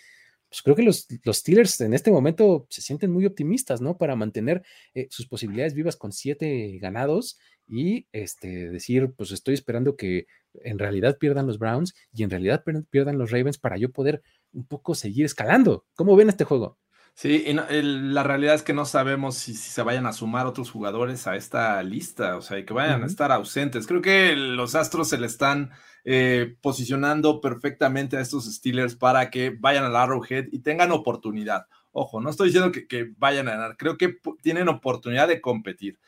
pues 0.56 0.62
creo 0.62 0.74
que 0.76 0.82
los, 0.82 1.06
los 1.24 1.36
Steelers 1.38 1.80
en 1.82 1.92
este 1.92 2.10
momento 2.10 2.66
se 2.70 2.80
sienten 2.80 3.10
muy 3.12 3.26
optimistas, 3.26 3.82
¿no? 3.82 3.98
Para 3.98 4.16
mantener 4.16 4.62
eh, 4.94 5.06
sus 5.10 5.26
posibilidades 5.26 5.74
vivas 5.74 5.96
con 5.96 6.12
siete 6.12 6.78
ganados 6.80 7.38
y 7.66 8.06
este, 8.12 8.70
decir, 8.70 9.12
pues 9.16 9.32
estoy 9.32 9.52
esperando 9.54 9.96
que 9.96 10.26
en 10.62 10.78
realidad 10.78 11.18
pierdan 11.18 11.46
los 11.46 11.58
Browns 11.58 11.94
y 12.12 12.22
en 12.22 12.30
realidad 12.30 12.64
pier- 12.64 12.86
pierdan 12.88 13.18
los 13.18 13.30
Ravens 13.30 13.58
para 13.58 13.76
yo 13.76 13.90
poder 13.92 14.22
un 14.52 14.66
poco 14.66 14.94
seguir 14.94 15.26
escalando. 15.26 15.84
¿Cómo 15.94 16.16
ven 16.16 16.30
este 16.30 16.44
juego? 16.44 16.78
Sí, 17.18 17.44
y 17.46 17.54
no- 17.54 17.66
el- 17.68 18.12
la 18.12 18.22
realidad 18.22 18.54
es 18.54 18.62
que 18.62 18.74
no 18.74 18.84
sabemos 18.84 19.36
si, 19.36 19.54
si 19.54 19.70
se 19.70 19.82
vayan 19.82 20.04
a 20.04 20.12
sumar 20.12 20.46
otros 20.46 20.70
jugadores 20.70 21.26
a 21.26 21.34
esta 21.36 21.82
lista, 21.82 22.36
o 22.36 22.42
sea, 22.42 22.62
que 22.64 22.74
vayan 22.74 23.02
a 23.02 23.06
estar 23.06 23.32
ausentes. 23.32 23.86
Creo 23.86 24.02
que 24.02 24.36
los 24.36 24.74
Astros 24.74 25.08
se 25.08 25.16
le 25.18 25.26
están 25.26 25.70
eh, 26.04 26.56
posicionando 26.60 27.40
perfectamente 27.40 28.16
a 28.16 28.20
estos 28.20 28.44
Steelers 28.54 28.94
para 28.96 29.30
que 29.30 29.50
vayan 29.58 29.84
al 29.84 29.96
Arrowhead 29.96 30.46
y 30.52 30.58
tengan 30.60 30.92
oportunidad. 30.92 31.66
Ojo, 31.90 32.20
no 32.20 32.28
estoy 32.30 32.48
diciendo 32.48 32.70
que, 32.70 32.86
que 32.86 33.10
vayan 33.16 33.48
a 33.48 33.52
ganar, 33.52 33.76
creo 33.78 33.96
que 33.96 34.18
tienen 34.42 34.68
oportunidad 34.68 35.26
de 35.26 35.40
competir. 35.40 35.98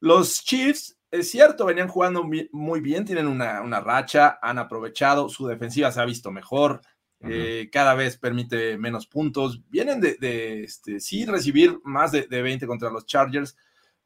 Los 0.00 0.42
Chiefs, 0.44 0.98
es 1.10 1.30
cierto, 1.30 1.66
venían 1.66 1.88
jugando 1.88 2.24
muy 2.52 2.80
bien, 2.80 3.04
tienen 3.04 3.26
una, 3.28 3.62
una 3.62 3.80
racha, 3.80 4.38
han 4.42 4.58
aprovechado, 4.58 5.28
su 5.28 5.46
defensiva 5.46 5.90
se 5.92 6.00
ha 6.00 6.04
visto 6.04 6.30
mejor. 6.30 6.80
Eh, 7.22 7.68
cada 7.70 7.94
vez 7.94 8.16
permite 8.16 8.78
menos 8.78 9.06
puntos. 9.06 9.60
Vienen 9.68 10.00
de, 10.00 10.14
de, 10.14 10.64
este, 10.64 11.00
sí 11.00 11.26
recibir 11.26 11.78
más 11.84 12.12
de, 12.12 12.22
de 12.22 12.42
20 12.42 12.66
contra 12.66 12.90
los 12.90 13.06
Chargers, 13.06 13.56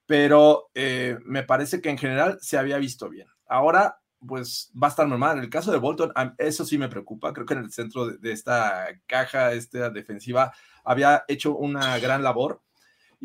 pero 0.07 0.71
eh, 0.75 1.17
me 1.25 1.43
parece 1.43 1.81
que 1.81 1.91
en 1.91 1.99
general 1.99 2.39
se 2.41 2.59
había 2.59 2.79
visto 2.79 3.09
bien. 3.09 3.29
Ahora, 3.47 4.01
pues 4.27 4.73
va 4.81 4.89
a 4.89 4.91
estar 4.91 5.07
normal. 5.07 5.39
En 5.39 5.45
el 5.45 5.51
caso 5.51 5.71
de 5.71 5.79
Bolton, 5.79 6.13
eso 6.39 6.65
sí 6.65 6.79
me 6.79 6.89
preocupa. 6.89 7.33
Creo 7.33 7.47
que 7.47 7.55
en 7.55 7.61
el 7.61 7.73
centro 7.73 8.07
de, 8.07 8.19
de 8.19 8.33
esta 8.33 8.87
caja, 9.07 9.53
esta 9.53 9.91
defensiva, 9.91 10.53
había 10.85 11.25
hecho 11.29 11.57
una 11.57 11.99
gran 11.99 12.23
labor 12.23 12.63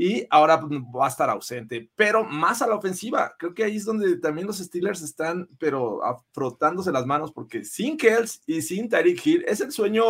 y 0.02 0.26
ahora 0.30 0.62
pues, 0.62 0.80
va 0.96 1.08
a 1.08 1.10
estar 1.10 1.30
ausente, 1.30 1.92
pero 1.94 2.24
más 2.24 2.62
a 2.62 2.68
la 2.68 2.76
ofensiva. 2.76 3.36
Creo 3.38 3.54
que 3.54 3.66
ahí 3.66 3.76
es 3.76 3.84
donde 3.84 4.16
también 4.18 4.48
los 4.48 4.60
Steelers 4.60 5.02
están, 5.02 5.50
pero 5.60 6.02
a- 6.06 6.24
frotándose 6.32 6.94
las 6.94 7.06
manos, 7.06 7.34
porque 7.34 7.66
sin 7.66 7.98
Kells 7.98 8.42
y 8.46 8.62
sin 8.62 8.88
Tyreek 8.88 9.26
Hill 9.26 9.44
es 9.46 9.60
el 9.60 9.74
sueño 9.74 10.04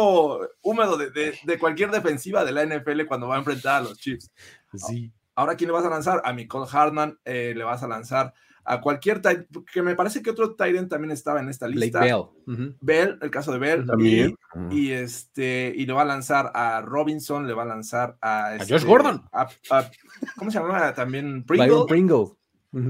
húmedo 0.61 0.95
de, 0.95 1.09
de- 1.09 1.39
de 1.43 1.57
cualquier 1.57 1.89
defensiva 1.89 2.45
de 2.45 2.51
la 2.51 2.61
NFL 2.63 3.07
cuando 3.07 3.27
va 3.29 3.35
a 3.37 3.39
enfrentar 3.39 3.77
a 3.77 3.81
los 3.81 3.97
Chiefs. 3.97 4.31
Sí. 4.75 5.11
Ahora, 5.33 5.55
¿quién 5.55 5.69
le 5.69 5.73
vas 5.73 5.85
a 5.85 5.89
lanzar? 5.89 6.21
A 6.23 6.33
Nicole 6.33 6.67
Hartman, 6.71 7.17
eh, 7.25 7.53
le 7.55 7.63
vas 7.63 7.81
a 7.81 7.87
lanzar 7.87 8.31
a 8.71 8.81
cualquier 8.81 9.21
tight, 9.21 9.47
que 9.73 9.81
me 9.81 9.95
parece 9.95 10.21
que 10.21 10.29
otro 10.29 10.55
Tyrant 10.55 10.89
también 10.89 11.11
estaba 11.11 11.39
en 11.39 11.49
esta 11.49 11.65
Blake 11.67 11.79
lista. 11.81 11.99
Bell. 12.01 12.23
Ujú. 12.45 12.75
Bell, 12.81 13.17
el 13.21 13.31
caso 13.31 13.51
de 13.51 13.57
Bell. 13.59 13.85
También. 13.85 14.35
Y, 14.69 14.77
y 14.89 14.91
este, 14.91 15.73
y 15.75 15.85
le 15.85 15.93
va 15.93 16.03
a 16.03 16.05
lanzar 16.05 16.51
a 16.53 16.81
Robinson, 16.81 17.47
le 17.47 17.53
va 17.53 17.63
a 17.63 17.67
lanzar 17.67 18.17
a, 18.21 18.55
Josh 18.59 18.71
este, 18.73 18.87
Gordon. 18.87 19.23
a- 19.31 19.49
a- 19.71 19.89
¿Cómo 20.37 20.51
se 20.51 20.59
llama? 20.59 20.93
También 20.93 21.43
Byron 21.45 21.85
Pringle. 21.87 22.25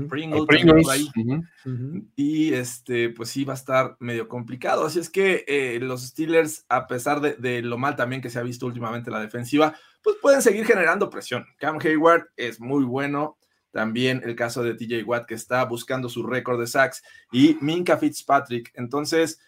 Pringle. 0.09 0.45
Pringle. 0.45 0.83
Y 2.15 2.53
este, 2.53 3.09
pues 3.11 3.29
sí, 3.29 3.45
va 3.45 3.53
a 3.53 3.55
estar 3.55 3.95
medio 3.99 4.27
complicado. 4.27 4.85
Así 4.85 4.99
es 4.99 5.09
que 5.09 5.45
eh, 5.47 5.79
los 5.81 6.05
Steelers, 6.05 6.65
a 6.69 6.87
pesar 6.87 7.21
de, 7.21 7.33
de 7.35 7.61
lo 7.61 7.77
mal 7.77 7.95
también 7.95 8.21
que 8.21 8.29
se 8.29 8.39
ha 8.39 8.43
visto 8.43 8.65
últimamente 8.65 9.09
la 9.11 9.21
defensiva, 9.21 9.73
pues 10.03 10.17
pueden 10.21 10.41
seguir 10.41 10.65
generando 10.65 11.09
presión. 11.09 11.45
Cam 11.57 11.77
Hayward 11.81 12.27
es 12.35 12.59
muy 12.59 12.83
bueno. 12.83 13.37
También 13.71 14.21
el 14.23 14.35
caso 14.35 14.63
de 14.63 14.73
TJ 14.73 15.03
Watt, 15.03 15.27
que 15.27 15.35
está 15.35 15.63
buscando 15.65 16.09
su 16.09 16.23
récord 16.23 16.59
de 16.59 16.67
sacks, 16.67 17.03
y 17.31 17.57
Minka 17.61 17.97
Fitzpatrick. 17.97 18.71
Entonces, 18.75 19.39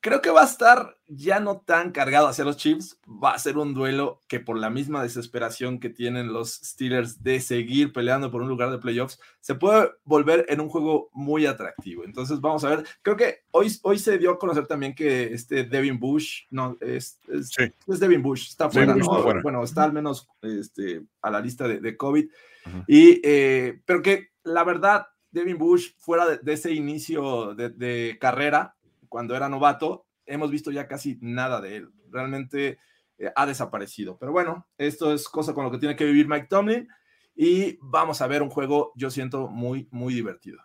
creo 0.00 0.22
que 0.22 0.30
va 0.30 0.42
a 0.42 0.46
estar 0.46 0.96
ya 1.08 1.40
no 1.40 1.60
tan 1.60 1.90
cargado 1.90 2.28
hacia 2.28 2.44
los 2.44 2.56
Chiefs. 2.56 3.00
Va 3.06 3.32
a 3.32 3.38
ser 3.38 3.58
un 3.58 3.74
duelo 3.74 4.20
que, 4.28 4.40
por 4.40 4.58
la 4.58 4.70
misma 4.70 5.02
desesperación 5.02 5.80
que 5.80 5.90
tienen 5.90 6.32
los 6.32 6.52
Steelers 6.52 7.22
de 7.22 7.40
seguir 7.40 7.92
peleando 7.92 8.30
por 8.30 8.42
un 8.42 8.48
lugar 8.48 8.70
de 8.70 8.78
playoffs, 8.78 9.18
se 9.40 9.54
puede 9.54 9.90
volver 10.04 10.46
en 10.48 10.60
un 10.60 10.68
juego 10.68 11.08
muy 11.12 11.46
atractivo. 11.46 12.04
Entonces, 12.04 12.40
vamos 12.40 12.64
a 12.64 12.70
ver. 12.70 12.86
Creo 13.02 13.16
que 13.16 13.42
hoy, 13.50 13.72
hoy 13.82 13.98
se 13.98 14.18
dio 14.18 14.30
a 14.32 14.38
conocer 14.38 14.66
también 14.66 14.94
que 14.94 15.32
este 15.32 15.64
Devin 15.64 15.98
Bush, 15.98 16.42
no, 16.50 16.76
es, 16.80 17.18
es, 17.28 17.48
Sí. 17.48 17.64
es 17.86 18.00
Devin 18.00 18.22
Bush, 18.22 18.48
está 18.48 18.70
fuera, 18.70 18.92
Bush 18.94 19.04
¿no? 19.04 19.10
está 19.12 19.22
fuera. 19.22 19.42
Bueno, 19.42 19.64
está 19.64 19.84
al 19.84 19.92
menos 19.92 20.28
este, 20.42 21.02
a 21.22 21.30
la 21.30 21.40
lista 21.40 21.66
de, 21.66 21.80
de 21.80 21.96
COVID. 21.96 22.24
Ujú. 22.66 22.84
Y, 22.86 23.20
eh, 23.24 23.80
pero 23.84 24.02
que 24.02 24.28
la 24.44 24.64
verdad, 24.64 25.06
Devin 25.30 25.58
Bush, 25.58 25.90
fuera 25.98 26.26
de, 26.26 26.38
de 26.38 26.52
ese 26.52 26.72
inicio 26.72 27.54
de, 27.54 27.70
de 27.70 28.16
carrera, 28.20 28.76
cuando 29.08 29.34
era 29.36 29.48
novato, 29.48 30.06
hemos 30.26 30.50
visto 30.50 30.70
ya 30.70 30.86
casi 30.86 31.18
nada 31.20 31.60
de 31.60 31.76
él. 31.76 31.90
Realmente 32.10 32.78
eh, 33.18 33.32
ha 33.34 33.46
desaparecido. 33.46 34.16
Pero 34.18 34.32
bueno, 34.32 34.66
esto 34.78 35.12
es 35.12 35.28
cosa 35.28 35.54
con 35.54 35.64
lo 35.64 35.70
que 35.70 35.78
tiene 35.78 35.96
que 35.96 36.04
vivir 36.04 36.28
Mike 36.28 36.46
Tomlin. 36.48 36.88
Y 37.34 37.78
vamos 37.80 38.20
a 38.20 38.26
ver 38.26 38.42
un 38.42 38.50
juego, 38.50 38.92
yo 38.96 39.10
siento, 39.10 39.48
muy, 39.48 39.88
muy 39.90 40.12
divertido. 40.14 40.58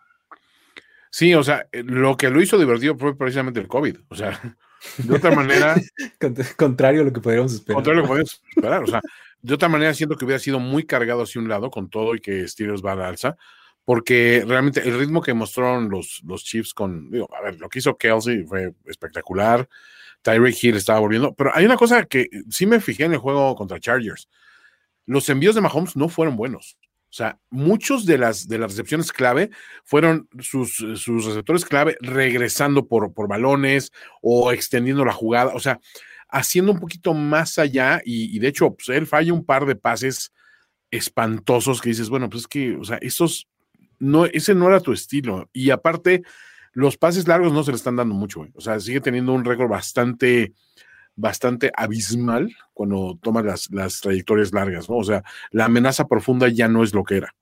Sí, 1.10 1.32
o 1.34 1.44
sea, 1.44 1.68
eh, 1.70 1.82
lo 1.84 2.16
que 2.16 2.28
lo 2.30 2.42
hizo 2.42 2.58
divertido 2.58 2.96
fue 2.96 3.16
precisamente 3.16 3.60
el 3.60 3.68
COVID. 3.68 3.98
O 4.08 4.16
sea, 4.16 4.40
de 4.98 5.14
otra 5.14 5.30
manera, 5.34 5.76
Cont- 6.20 6.56
Contrario 6.56 7.02
a 7.02 7.04
lo 7.04 7.12
que 7.12 7.20
podríamos 7.20 7.52
esperar. 7.54 7.76
contrario 7.76 8.00
a 8.00 8.02
lo 8.02 8.06
que 8.06 8.08
podíamos 8.08 8.42
esperar. 8.56 8.82
O 8.82 8.86
sea, 8.88 9.00
de 9.40 9.54
otra 9.54 9.68
manera 9.68 9.94
siento 9.94 10.16
que 10.16 10.24
hubiera 10.24 10.40
sido 10.40 10.58
muy 10.58 10.84
cargado 10.84 11.22
hacia 11.22 11.40
un 11.40 11.48
lado 11.48 11.70
con 11.70 11.88
todo 11.88 12.14
y 12.16 12.20
que 12.20 12.48
Steelers 12.48 12.84
va 12.84 12.92
a 12.92 12.96
la 12.96 13.08
alza, 13.08 13.36
porque 13.84 14.44
realmente 14.46 14.80
el 14.80 14.98
ritmo 14.98 15.20
que 15.20 15.34
mostraron 15.34 15.90
los, 15.90 16.22
los 16.24 16.44
Chiefs 16.44 16.72
con, 16.72 17.10
digo, 17.10 17.28
a 17.36 17.42
ver, 17.42 17.60
lo 17.60 17.68
que 17.68 17.80
hizo 17.80 17.96
Kelsey 17.96 18.44
fue 18.44 18.72
espectacular. 18.86 19.68
Tyreek 20.22 20.62
Hill 20.62 20.76
estaba 20.76 21.00
volviendo, 21.00 21.34
pero 21.34 21.50
hay 21.54 21.66
una 21.66 21.76
cosa 21.76 22.04
que 22.04 22.28
sí 22.48 22.64
me 22.64 22.80
fijé 22.80 23.04
en 23.04 23.12
el 23.12 23.18
juego 23.18 23.54
contra 23.54 23.78
Chargers. 23.78 24.28
Los 25.04 25.28
envíos 25.28 25.54
de 25.54 25.60
Mahomes 25.60 25.96
no 25.96 26.08
fueron 26.08 26.36
buenos. 26.36 26.78
O 27.14 27.16
sea, 27.16 27.38
muchos 27.50 28.06
de 28.06 28.18
las, 28.18 28.48
de 28.48 28.58
las 28.58 28.72
recepciones 28.72 29.12
clave 29.12 29.50
fueron 29.84 30.28
sus, 30.40 30.74
sus 30.96 31.26
receptores 31.26 31.64
clave 31.64 31.96
regresando 32.00 32.88
por, 32.88 33.12
por 33.12 33.28
balones 33.28 33.92
o 34.20 34.50
extendiendo 34.50 35.04
la 35.04 35.12
jugada, 35.12 35.52
o 35.54 35.60
sea, 35.60 35.78
haciendo 36.28 36.72
un 36.72 36.80
poquito 36.80 37.14
más 37.14 37.60
allá 37.60 38.00
y, 38.04 38.36
de 38.40 38.48
hecho, 38.48 38.74
pues, 38.74 38.88
él 38.88 39.06
falla 39.06 39.32
un 39.32 39.44
par 39.44 39.64
de 39.66 39.76
pases 39.76 40.32
espantosos 40.90 41.80
que 41.80 41.90
dices, 41.90 42.08
bueno, 42.08 42.28
pues 42.28 42.42
es 42.42 42.48
que, 42.48 42.76
o 42.76 42.82
sea, 42.82 42.96
esos, 42.96 43.46
no, 43.98 44.26
ese 44.26 44.54
no 44.54 44.68
era 44.68 44.80
tu 44.80 44.92
estilo. 44.92 45.48
Y 45.52 45.70
aparte, 45.70 46.22
los 46.72 46.96
pases 46.96 47.28
largos 47.28 47.52
no 47.52 47.62
se 47.62 47.70
le 47.70 47.76
están 47.76 47.96
dando 47.96 48.14
mucho, 48.14 48.46
o 48.54 48.60
sea, 48.60 48.78
sigue 48.80 49.00
teniendo 49.00 49.32
un 49.32 49.44
récord 49.44 49.68
bastante, 49.68 50.52
bastante 51.14 51.70
abismal 51.76 52.54
cuando 52.72 53.18
toma 53.22 53.42
las, 53.42 53.70
las, 53.70 54.00
trayectorias 54.00 54.52
largas, 54.52 54.90
¿no? 54.90 54.96
O 54.96 55.04
sea, 55.04 55.22
la 55.50 55.66
amenaza 55.66 56.06
profunda 56.08 56.48
ya 56.48 56.68
no 56.68 56.82
es 56.82 56.92
lo 56.92 57.04
que 57.04 57.16
era. 57.18 57.34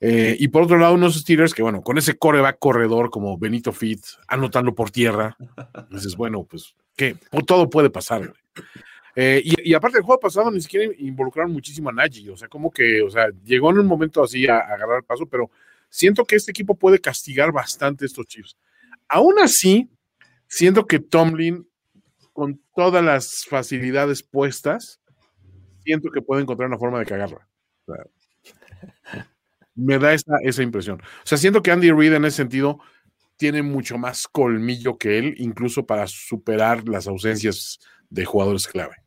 Eh, 0.00 0.36
y 0.38 0.48
por 0.48 0.62
otro 0.62 0.78
lado, 0.78 0.94
unos 0.94 1.14
Steelers 1.14 1.54
que, 1.54 1.62
bueno, 1.62 1.80
con 1.80 1.96
ese 1.96 2.18
coreback 2.18 2.58
corredor 2.58 3.08
como 3.10 3.38
Benito 3.38 3.72
Fit, 3.72 4.04
anotando 4.28 4.74
por 4.74 4.90
tierra, 4.90 5.36
dices, 5.90 6.16
bueno, 6.16 6.44
pues, 6.44 6.74
que 6.96 7.16
todo 7.46 7.70
puede 7.70 7.88
pasar. 7.88 8.34
Eh, 9.18 9.42
y, 9.42 9.72
aparte 9.72 9.96
del 9.96 10.04
juego 10.04 10.20
pasado 10.20 10.50
ni 10.50 10.60
siquiera 10.60 10.92
involucraron 10.98 11.50
muchísimo 11.50 11.88
a 11.88 11.92
Nagy, 11.92 12.28
o 12.28 12.36
sea, 12.36 12.48
como 12.48 12.70
que, 12.70 13.00
o 13.00 13.08
sea, 13.08 13.28
llegó 13.44 13.70
en 13.70 13.78
un 13.78 13.86
momento 13.86 14.22
así 14.22 14.46
a, 14.46 14.58
a 14.58 14.74
agarrar 14.74 15.04
paso, 15.04 15.24
pero 15.26 15.50
siento 15.88 16.26
que 16.26 16.36
este 16.36 16.50
equipo 16.50 16.74
puede 16.74 17.00
castigar 17.00 17.50
bastante 17.50 18.04
estos 18.04 18.26
Chiefs. 18.26 18.58
Aún 19.08 19.38
así, 19.38 19.88
siento 20.46 20.86
que 20.86 20.98
Tomlin 20.98 21.66
con 22.34 22.60
todas 22.74 23.02
las 23.02 23.46
facilidades 23.48 24.22
puestas, 24.22 25.00
siento 25.82 26.10
que 26.10 26.20
puede 26.20 26.42
encontrar 26.42 26.68
una 26.68 26.78
forma 26.78 26.98
de 26.98 27.06
cagarla. 27.06 27.48
me 29.74 29.98
da 29.98 30.12
esa, 30.12 30.36
esa 30.42 30.62
impresión. 30.62 31.00
O 31.00 31.26
sea, 31.26 31.38
siento 31.38 31.62
que 31.62 31.70
Andy 31.70 31.90
Reid 31.90 32.12
en 32.12 32.26
ese 32.26 32.36
sentido 32.36 32.80
tiene 33.38 33.62
mucho 33.62 33.96
más 33.96 34.28
colmillo 34.28 34.98
que 34.98 35.18
él, 35.18 35.34
incluso 35.38 35.86
para 35.86 36.06
superar 36.06 36.86
las 36.86 37.06
ausencias 37.06 37.78
de 38.10 38.26
jugadores 38.26 38.66
clave. 38.66 39.05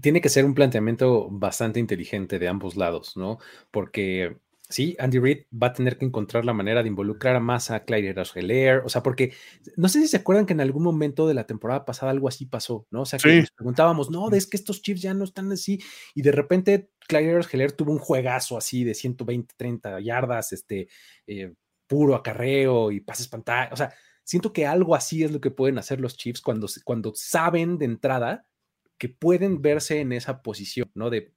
Tiene 0.00 0.20
que 0.20 0.28
ser 0.28 0.44
un 0.44 0.54
planteamiento 0.54 1.28
bastante 1.30 1.80
inteligente 1.80 2.38
de 2.38 2.48
ambos 2.48 2.76
lados, 2.76 3.16
¿no? 3.16 3.38
Porque 3.70 4.36
Sí, 4.68 4.96
Andy 4.98 5.20
Reid 5.20 5.44
va 5.52 5.68
a 5.68 5.72
tener 5.72 5.96
que 5.96 6.04
encontrar 6.04 6.44
la 6.44 6.52
manera 6.52 6.82
de 6.82 6.88
involucrar 6.88 7.40
más 7.40 7.70
a 7.70 7.84
Clyde 7.84 8.12
Rocheler, 8.14 8.82
o 8.84 8.88
sea, 8.88 9.00
porque 9.00 9.32
no 9.76 9.88
sé 9.88 10.00
si 10.00 10.08
se 10.08 10.16
acuerdan 10.16 10.44
que 10.44 10.54
en 10.54 10.60
algún 10.60 10.82
momento 10.82 11.28
de 11.28 11.34
la 11.34 11.46
temporada 11.46 11.84
pasada 11.84 12.10
algo 12.10 12.26
así 12.26 12.46
pasó, 12.46 12.84
¿no? 12.90 13.02
O 13.02 13.04
sea, 13.06 13.20
que 13.20 13.42
nos 13.42 13.50
preguntábamos, 13.52 14.10
no, 14.10 14.28
es 14.30 14.48
que 14.48 14.56
estos 14.56 14.82
chips 14.82 15.02
ya 15.02 15.14
no 15.14 15.22
están 15.22 15.52
así, 15.52 15.80
y 16.16 16.22
de 16.22 16.32
repente 16.32 16.90
Clyde 17.06 17.34
Rocheler 17.34 17.72
tuvo 17.72 17.92
un 17.92 18.00
juegazo 18.00 18.58
así 18.58 18.82
de 18.82 18.94
120, 18.94 19.54
30 19.56 20.00
yardas, 20.00 20.52
este, 20.52 20.88
eh, 21.28 21.54
puro 21.86 22.16
acarreo 22.16 22.90
y 22.90 23.00
pases 23.00 23.28
pantalla, 23.28 23.70
o 23.72 23.76
sea, 23.76 23.94
siento 24.24 24.52
que 24.52 24.66
algo 24.66 24.96
así 24.96 25.22
es 25.22 25.30
lo 25.30 25.40
que 25.40 25.52
pueden 25.52 25.78
hacer 25.78 26.00
los 26.00 26.16
chips 26.16 26.40
cuando, 26.40 26.66
cuando 26.84 27.12
saben 27.14 27.78
de 27.78 27.84
entrada 27.84 28.48
que 28.98 29.08
pueden 29.08 29.62
verse 29.62 30.00
en 30.00 30.12
esa 30.12 30.42
posición, 30.42 30.90
¿no? 30.94 31.10
De 31.10 31.36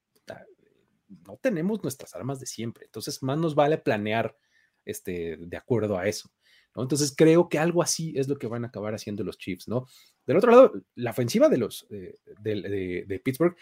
no 1.27 1.37
tenemos 1.37 1.81
nuestras 1.83 2.15
armas 2.15 2.39
de 2.39 2.45
siempre. 2.45 2.85
Entonces, 2.85 3.23
más 3.23 3.37
nos 3.37 3.55
vale 3.55 3.77
planear 3.77 4.37
este, 4.85 5.37
de 5.37 5.57
acuerdo 5.57 5.97
a 5.97 6.07
eso. 6.07 6.29
¿no? 6.75 6.83
Entonces, 6.83 7.13
creo 7.15 7.49
que 7.49 7.59
algo 7.59 7.81
así 7.81 8.13
es 8.15 8.27
lo 8.27 8.37
que 8.37 8.47
van 8.47 8.63
a 8.63 8.67
acabar 8.67 8.93
haciendo 8.93 9.23
los 9.23 9.37
Chiefs, 9.37 9.67
¿no? 9.67 9.87
Del 10.25 10.37
otro 10.37 10.51
lado, 10.51 10.73
la 10.95 11.11
ofensiva 11.11 11.49
de 11.49 11.57
los 11.57 11.87
eh, 11.89 12.15
de, 12.41 13.21
Pittsburgh, 13.23 13.55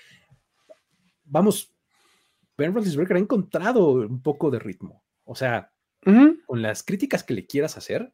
vamos, 1.23 1.73
Ben 2.57 2.73
Roethlisberger 2.73 3.17
ha 3.17 3.21
encontrado 3.21 3.91
un 3.91 4.21
poco 4.21 4.51
de 4.51 4.59
ritmo. 4.59 5.03
O 5.23 5.35
sea, 5.35 5.73
con 6.45 6.61
las 6.61 6.83
críticas 6.83 7.23
que 7.23 7.33
le 7.33 7.45
quieras 7.45 7.77
hacer, 7.77 8.13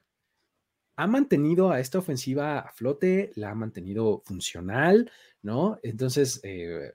ha 0.95 1.07
mantenido 1.07 1.71
a 1.71 1.79
esta 1.79 1.99
ofensiva 1.99 2.59
a 2.59 2.71
flote, 2.71 3.31
la 3.35 3.51
ha 3.51 3.55
mantenido 3.55 4.21
funcional, 4.25 5.11
¿no? 5.41 5.79
Entonces, 5.83 6.39
eh, 6.43 6.91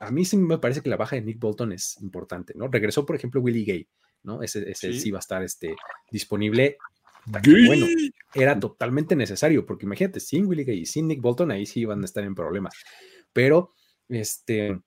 a 0.00 0.10
mí 0.10 0.24
sí 0.24 0.36
me 0.36 0.58
parece 0.58 0.82
que 0.82 0.90
la 0.90 0.96
baja 0.96 1.16
de 1.16 1.22
Nick 1.22 1.38
Bolton 1.38 1.72
es 1.72 2.00
importante, 2.00 2.52
¿no? 2.56 2.68
Regresó, 2.68 3.06
por 3.06 3.16
ejemplo, 3.16 3.40
Willie 3.40 3.64
Gay, 3.64 3.88
¿no? 4.22 4.42
Ese, 4.42 4.74
¿Sí? 4.74 5.10
va 5.10 5.18
a 5.18 5.20
estar 5.20 5.42
este, 5.42 5.74
disponible. 6.10 6.78
Bueno, 7.26 7.86
era 8.34 8.58
totalmente 8.58 9.16
necesario, 9.16 9.66
porque 9.66 9.86
imagínate, 9.86 10.20
sin 10.20 10.46
Willie 10.46 10.64
Gay 10.64 10.80
y 10.80 10.86
sin 10.86 11.08
Nick 11.08 11.20
Bolton, 11.20 11.50
ahí 11.50 11.66
sí 11.66 11.80
iban 11.80 12.02
a 12.02 12.04
estar 12.04 12.24
en 12.24 12.34
problemas. 12.34 12.74
Pero, 13.32 13.74
este, 14.08 14.80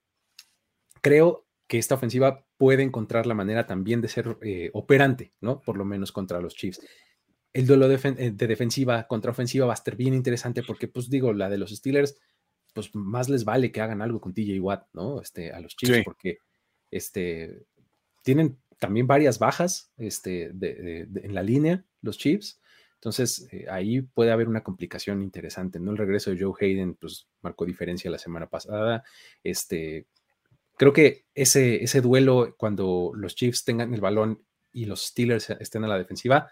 creo 1.01 1.47
que 1.67 1.77
esta 1.77 1.95
ofensiva 1.95 2.45
puede 2.57 2.83
encontrar 2.83 3.25
la 3.25 3.35
manera 3.35 3.67
también 3.67 4.01
de 4.01 4.07
ser 4.07 4.37
eh, 4.41 4.69
operante, 4.73 5.33
¿no? 5.39 5.61
Por 5.61 5.77
lo 5.77 5.85
menos 5.85 6.11
contra 6.11 6.41
los 6.41 6.55
Chiefs. 6.55 6.81
El 7.53 7.65
duelo 7.65 7.87
de, 7.87 7.95
eh, 7.95 8.31
de 8.31 8.47
defensiva 8.47 9.07
contra 9.07 9.31
ofensiva 9.31 9.65
va 9.65 9.73
a 9.73 9.75
estar 9.75 9.95
bien 9.95 10.13
interesante 10.13 10.63
porque, 10.63 10.87
pues 10.87 11.09
digo, 11.09 11.33
la 11.33 11.49
de 11.49 11.57
los 11.57 11.71
Steelers 11.71 12.15
pues 12.73 12.93
más 12.93 13.29
les 13.29 13.45
vale 13.45 13.71
que 13.71 13.81
hagan 13.81 14.01
algo 14.01 14.21
con 14.21 14.33
TJ 14.33 14.59
Watt, 14.59 14.87
¿no? 14.93 15.21
Este, 15.21 15.51
a 15.51 15.59
los 15.59 15.75
Chiefs, 15.75 16.03
porque 16.05 16.37
este, 16.91 17.65
tienen 18.23 18.59
también 18.79 19.07
varias 19.07 19.39
bajas 19.39 19.91
este, 19.97 20.45
en 20.45 21.33
la 21.33 21.43
línea, 21.43 21.85
los 22.01 22.17
Chiefs. 22.17 22.61
Entonces, 22.95 23.47
eh, 23.51 23.65
ahí 23.69 24.01
puede 24.01 24.31
haber 24.31 24.47
una 24.47 24.63
complicación 24.63 25.21
interesante, 25.21 25.79
¿no? 25.79 25.91
El 25.91 25.97
regreso 25.97 26.31
de 26.31 26.41
Joe 26.41 26.53
Hayden, 26.59 26.95
pues, 26.95 27.27
marcó 27.41 27.65
diferencia 27.65 28.11
la 28.11 28.17
semana 28.17 28.49
pasada. 28.49 29.03
Este, 29.43 30.07
creo 30.77 30.91
que 30.91 31.25
ese, 31.33 31.83
ese 31.83 32.01
duelo, 32.01 32.55
cuando 32.57 33.11
los 33.15 33.35
Chiefs 33.35 33.63
tengan 33.63 33.93
el 33.93 34.01
balón 34.01 34.43
y 34.71 34.85
los 34.85 35.07
Steelers 35.07 35.49
estén 35.49 35.85
a 35.85 35.87
la 35.87 35.97
defensiva, 35.97 36.51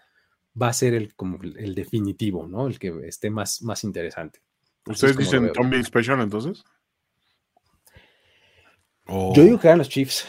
va 0.60 0.68
a 0.68 0.72
ser 0.72 0.94
el, 0.94 1.14
como 1.14 1.38
el 1.42 1.74
definitivo, 1.74 2.46
¿no? 2.46 2.66
El 2.66 2.78
que 2.78 2.92
esté 3.06 3.30
más, 3.30 3.62
más 3.62 3.84
interesante. 3.84 4.40
¿Ustedes 4.86 5.16
dicen 5.16 5.52
Tommy 5.52 5.82
Special 5.84 6.20
entonces? 6.20 6.64
Yo 9.06 9.42
digo 9.42 9.58
que 9.58 9.68
ganan 9.68 9.78
los 9.78 9.88
Chiefs. 9.88 10.26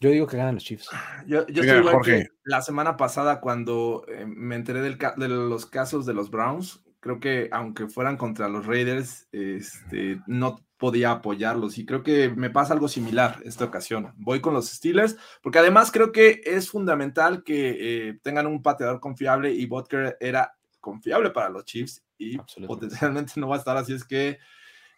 Yo 0.00 0.10
digo 0.10 0.26
que 0.26 0.36
ganan 0.36 0.54
los 0.54 0.64
Chiefs. 0.64 0.88
Yo, 1.26 1.46
yo 1.46 1.62
estoy 1.62 1.78
igual 1.78 2.00
que 2.02 2.28
la 2.44 2.62
semana 2.62 2.96
pasada 2.96 3.40
cuando 3.40 4.04
eh, 4.08 4.26
me 4.26 4.54
enteré 4.56 4.80
del 4.80 4.98
de 4.98 5.28
los 5.28 5.66
casos 5.66 6.06
de 6.06 6.14
los 6.14 6.30
Browns, 6.30 6.82
creo 7.00 7.20
que 7.20 7.48
aunque 7.52 7.88
fueran 7.88 8.16
contra 8.16 8.48
los 8.48 8.66
Raiders, 8.66 9.28
este, 9.32 10.20
no 10.26 10.65
podía 10.76 11.10
apoyarlos 11.10 11.78
y 11.78 11.86
creo 11.86 12.02
que 12.02 12.28
me 12.28 12.50
pasa 12.50 12.74
algo 12.74 12.88
similar 12.88 13.40
esta 13.44 13.64
ocasión. 13.64 14.12
Voy 14.16 14.40
con 14.40 14.54
los 14.54 14.68
Steelers 14.68 15.16
porque 15.42 15.58
además 15.58 15.90
creo 15.90 16.12
que 16.12 16.40
es 16.44 16.68
fundamental 16.68 17.42
que 17.42 18.08
eh, 18.08 18.18
tengan 18.22 18.46
un 18.46 18.62
pateador 18.62 19.00
confiable 19.00 19.52
y 19.52 19.66
Butker 19.66 20.16
era 20.20 20.54
confiable 20.80 21.30
para 21.30 21.48
los 21.48 21.64
Chiefs 21.64 22.04
y 22.18 22.38
potencialmente 22.66 23.32
no 23.36 23.48
va 23.48 23.56
a 23.56 23.58
estar 23.58 23.76
así, 23.76 23.94
es 23.94 24.04
que 24.04 24.38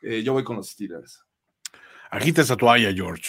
eh, 0.02 0.22
yo 0.22 0.32
voy 0.32 0.44
con 0.44 0.56
los 0.56 0.70
Steelers. 0.70 1.24
Agita 2.10 2.42
esa 2.42 2.56
toalla, 2.56 2.92
George. 2.92 3.28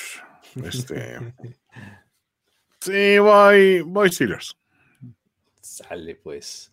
Este... 0.64 1.20
sí, 2.80 3.20
voy, 3.20 3.82
voy 3.82 4.12
Steelers. 4.12 4.58
Sale, 5.62 6.16
pues. 6.16 6.72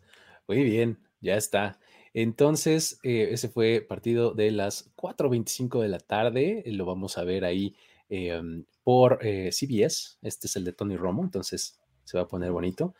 Muy 0.48 0.62
bien, 0.62 0.98
ya 1.20 1.36
está. 1.36 1.78
Entonces, 2.18 2.98
eh, 3.02 3.28
ese 3.32 3.48
fue 3.48 3.80
partido 3.80 4.32
de 4.32 4.50
las 4.50 4.90
4.25 4.96 5.82
de 5.82 5.88
la 5.88 6.00
tarde. 6.00 6.62
Lo 6.66 6.84
vamos 6.84 7.18
a 7.18 7.24
ver 7.24 7.44
ahí 7.44 7.76
em, 8.08 8.64
por 8.82 9.18
eh, 9.22 9.50
CBS. 9.52 10.18
Este 10.22 10.46
es 10.46 10.56
el 10.56 10.64
de 10.64 10.72
Tony 10.72 10.96
Romo, 10.96 11.22
entonces 11.22 11.78
se 12.04 12.16
va 12.16 12.24
a 12.24 12.28
poner 12.28 12.52
bonito. 12.52 12.94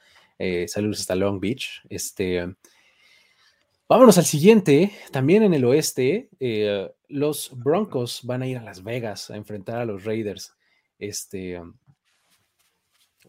saludos 0.68 1.00
hasta 1.00 1.14
Long 1.14 1.40
Beach. 1.40 1.82
Este, 1.88 2.46
Vámonos 3.88 4.18
al 4.18 4.24
siguiente, 4.24 4.90
también 5.12 5.44
en 5.44 5.54
el 5.54 5.64
oeste, 5.64 6.28
eh, 6.40 6.90
los 7.06 7.52
Broncos 7.54 8.22
van 8.24 8.42
a 8.42 8.46
ir 8.48 8.58
a 8.58 8.62
Las 8.62 8.82
Vegas 8.82 9.30
a 9.30 9.36
enfrentar 9.36 9.78
a 9.78 9.84
los 9.84 10.02
Raiders. 10.02 10.56
Este, 10.98 11.60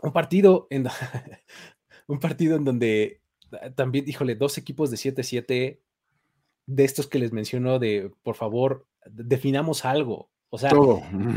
un 0.01 0.11
partido 0.11 0.65
en, 0.71 0.87
un 2.07 2.19
partido 2.19 2.55
en 2.55 2.65
donde 2.65 3.21
también, 3.75 4.07
híjole, 4.07 4.35
dos 4.35 4.57
equipos 4.57 4.91
de 4.91 4.97
7-7 4.97 5.79
de 6.67 6.83
estos 6.83 7.07
que 7.07 7.19
les 7.19 7.31
menciono 7.31 7.79
de, 7.79 8.11
por 8.23 8.35
favor, 8.35 8.85
definamos 9.05 9.85
algo. 9.85 10.29
O 10.49 10.57
sea, 10.57 10.71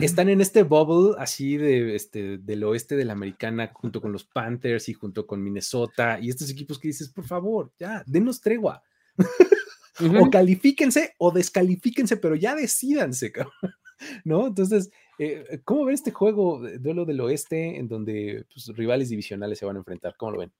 están 0.03 0.28
en 0.28 0.41
este 0.41 0.62
bubble 0.62 1.16
así 1.19 1.57
de, 1.57 1.97
este, 1.97 2.39
del 2.39 2.62
oeste 2.62 2.95
de 2.95 3.05
la 3.05 3.15
americana 3.15 3.73
junto 3.74 4.01
con 4.01 4.12
los 4.12 4.24
Panthers 4.24 4.89
y 4.89 4.95
junto 4.95 5.27
con 5.27 5.43
Minnesota 5.43 6.20
y 6.20 6.28
estos 6.28 6.49
equipos 6.49 6.78
que 6.78 6.89
dices, 6.89 7.09
por 7.09 7.27
favor, 7.27 7.73
ya, 7.78 8.05
denos 8.07 8.41
tregua. 8.41 8.82
O 10.01 10.31
califíquense 10.31 11.15
o 11.19 11.31
descalifíquense, 11.31 12.16
pero 12.16 12.35
ya 12.35 12.55
decídanse, 12.55 13.32
¿no? 14.24 14.47
Entonces, 14.47 14.91
eh, 15.19 15.61
¿cómo 15.65 15.85
ven 15.85 15.95
este 15.95 16.11
juego, 16.11 16.62
duelo 16.78 17.05
del 17.05 17.20
oeste, 17.20 17.78
en 17.78 17.87
donde 17.87 18.47
pues, 18.51 18.69
rivales 18.69 19.11
divisionales 19.11 19.59
se 19.59 19.66
van 19.66 19.77
a 19.77 19.81
enfrentar? 19.81 20.15
¿Cómo 20.16 20.32
lo 20.32 20.39
ven? 20.39 20.53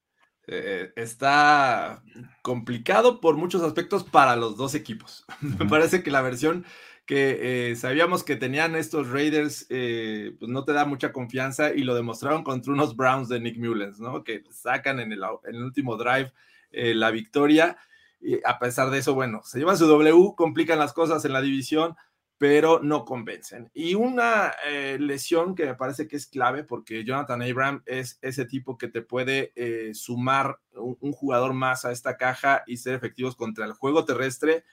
Eh, 0.47 0.91
está 0.95 2.03
complicado 2.41 3.21
por 3.21 3.37
muchos 3.37 3.61
aspectos 3.61 4.03
para 4.03 4.35
los 4.35 4.57
dos 4.57 4.75
equipos. 4.75 5.25
Me 5.41 5.65
parece 5.67 6.03
que 6.03 6.11
la 6.11 6.21
versión 6.21 6.65
que 7.05 7.71
eh, 7.71 7.75
sabíamos 7.75 8.23
que 8.23 8.37
tenían 8.37 8.75
estos 8.75 9.09
Raiders, 9.09 9.65
eh, 9.69 10.33
pues 10.39 10.49
no 10.49 10.63
te 10.63 10.71
da 10.71 10.85
mucha 10.85 11.11
confianza 11.11 11.73
y 11.73 11.83
lo 11.83 11.93
demostraron 11.93 12.41
contra 12.41 12.71
unos 12.71 12.95
Browns 12.95 13.27
de 13.27 13.41
Nick 13.41 13.57
Mullens, 13.57 13.99
¿no? 13.99 14.23
Que 14.23 14.43
sacan 14.49 14.99
en 14.99 15.11
el, 15.11 15.21
en 15.43 15.55
el 15.55 15.63
último 15.63 15.97
drive 15.97 16.31
eh, 16.71 16.93
la 16.93 17.11
victoria. 17.11 17.77
Y 18.21 18.39
a 18.45 18.59
pesar 18.59 18.91
de 18.91 18.99
eso, 18.99 19.13
bueno, 19.13 19.41
se 19.43 19.59
llevan 19.59 19.77
su 19.77 19.87
W, 19.87 20.35
complican 20.37 20.79
las 20.79 20.93
cosas 20.93 21.25
en 21.25 21.33
la 21.33 21.41
división, 21.41 21.95
pero 22.41 22.79
no 22.81 23.05
convencen. 23.05 23.69
Y 23.71 23.93
una 23.93 24.51
lesión 24.97 25.53
que 25.53 25.67
me 25.67 25.75
parece 25.75 26.07
que 26.07 26.15
es 26.15 26.25
clave 26.25 26.63
porque 26.63 27.03
Jonathan 27.05 27.43
Abram 27.43 27.83
es 27.85 28.17
ese 28.23 28.45
tipo 28.45 28.79
que 28.79 28.87
te 28.87 29.03
puede 29.03 29.53
sumar 29.93 30.57
un, 30.73 31.11
jugador 31.11 31.53
más 31.53 31.85
a 31.85 31.91
esta 31.91 32.17
caja 32.17 32.63
y 32.65 32.77
ser 32.77 32.95
efectivos 32.95 33.35
contra 33.35 33.65
el 33.65 33.73
juego 33.73 34.05
terrestre 34.05 34.63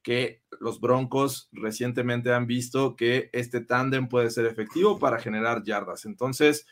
que 0.00 0.44
los 0.60 0.80
Broncos 0.80 1.48
recientemente 1.50 2.32
han 2.32 2.46
visto 2.46 2.94
que 2.94 3.30
este 3.32 3.62
tándem 3.62 4.06
puede 4.06 4.30
ser 4.30 4.46
efectivo 4.46 5.00
para 5.00 5.18
generar 5.18 5.64
yardas. 5.64 6.04
Entonces, 6.04 6.68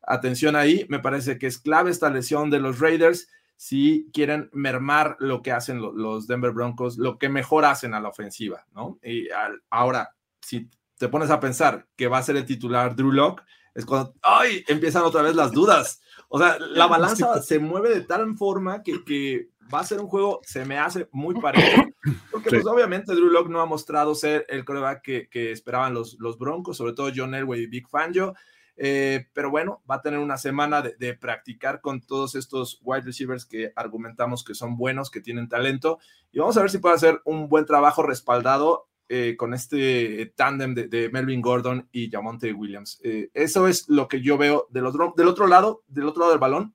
atención 0.00 0.56
ahí, 0.56 0.86
me 0.88 1.00
parece 1.00 1.38
que 1.38 1.46
es 1.46 1.58
clave 1.58 1.90
esta 1.90 2.08
lesión 2.08 2.48
de 2.48 2.60
los 2.60 2.80
Raiders 2.80 3.28
si 3.60 4.08
quieren 4.14 4.48
mermar 4.54 5.18
lo 5.18 5.42
que 5.42 5.52
hacen 5.52 5.82
los 5.82 6.26
Denver 6.26 6.50
Broncos, 6.50 6.96
lo 6.96 7.18
que 7.18 7.28
mejor 7.28 7.66
hacen 7.66 7.92
a 7.92 8.00
la 8.00 8.08
ofensiva, 8.08 8.64
¿no? 8.72 8.98
Y 9.02 9.28
ahora, 9.68 10.16
si 10.40 10.70
te 10.96 11.08
pones 11.08 11.28
a 11.28 11.40
pensar 11.40 11.86
que 11.94 12.08
va 12.08 12.16
a 12.16 12.22
ser 12.22 12.36
el 12.36 12.46
titular 12.46 12.96
Drew 12.96 13.12
Locke, 13.12 13.42
es 13.74 13.84
cuando, 13.84 14.14
¡ay! 14.22 14.64
empiezan 14.66 15.02
otra 15.02 15.20
vez 15.20 15.34
las 15.34 15.52
dudas. 15.52 16.00
O 16.30 16.38
sea, 16.38 16.58
la 16.58 16.86
balanza 16.86 17.42
se 17.42 17.58
mueve 17.58 17.90
de 17.90 18.00
tal 18.00 18.34
forma 18.34 18.82
que, 18.82 19.04
que 19.04 19.50
va 19.72 19.80
a 19.80 19.84
ser 19.84 20.00
un 20.00 20.08
juego, 20.08 20.40
se 20.42 20.64
me 20.64 20.78
hace 20.78 21.10
muy 21.12 21.38
parejo, 21.38 21.82
porque 22.30 22.48
pues 22.48 22.64
obviamente 22.64 23.14
Drew 23.14 23.28
Locke 23.28 23.50
no 23.50 23.60
ha 23.60 23.66
mostrado 23.66 24.14
ser 24.14 24.46
el 24.48 24.64
coreback 24.64 25.02
que, 25.28 25.52
esperaban 25.52 25.92
los, 25.92 26.16
los 26.18 26.38
Broncos, 26.38 26.78
sobre 26.78 26.94
todo 26.94 27.12
John 27.14 27.34
Elway 27.34 27.64
y 27.64 27.66
Big 27.66 27.86
Fangio, 27.90 28.34
eh, 28.82 29.26
pero 29.34 29.50
bueno, 29.50 29.82
va 29.88 29.96
a 29.96 30.00
tener 30.00 30.18
una 30.20 30.38
semana 30.38 30.80
de, 30.80 31.14
practicar 31.14 31.82
con 31.82 32.00
todos 32.00 32.34
estos 32.34 32.80
wide 32.82 33.02
receivers 33.02 33.44
que 33.44 33.74
argumentamos 33.76 34.42
que 34.42 34.54
son 34.54 34.78
buenos, 34.78 35.10
que 35.10 35.20
tienen 35.20 35.50
talento, 35.50 35.98
y 36.32 36.38
vamos 36.38 36.56
a 36.56 36.62
ver 36.62 36.70
si 36.70 36.78
puede 36.78 36.94
hacer 36.94 37.20
un 37.26 37.50
buen 37.50 37.66
trabajo 37.66 38.02
respaldado 38.02 38.88
eh, 39.10 39.36
con 39.36 39.52
este 39.52 40.32
tándem 40.34 40.74
de, 40.74 41.10
Melvin 41.12 41.42
Gordon 41.42 41.90
y 41.92 42.10
Jamonte 42.10 42.54
Williams. 42.54 42.98
Eh, 43.04 43.30
eso 43.34 43.68
es 43.68 43.86
lo 43.90 44.08
que 44.08 44.22
yo 44.22 44.38
veo 44.38 44.66
del 44.70 44.86
otro, 44.86 45.12
del 45.14 45.28
otro 45.28 45.46
lado, 45.46 45.82
del 45.86 46.06
otro 46.06 46.20
lado 46.20 46.32
del 46.32 46.40
balón, 46.40 46.74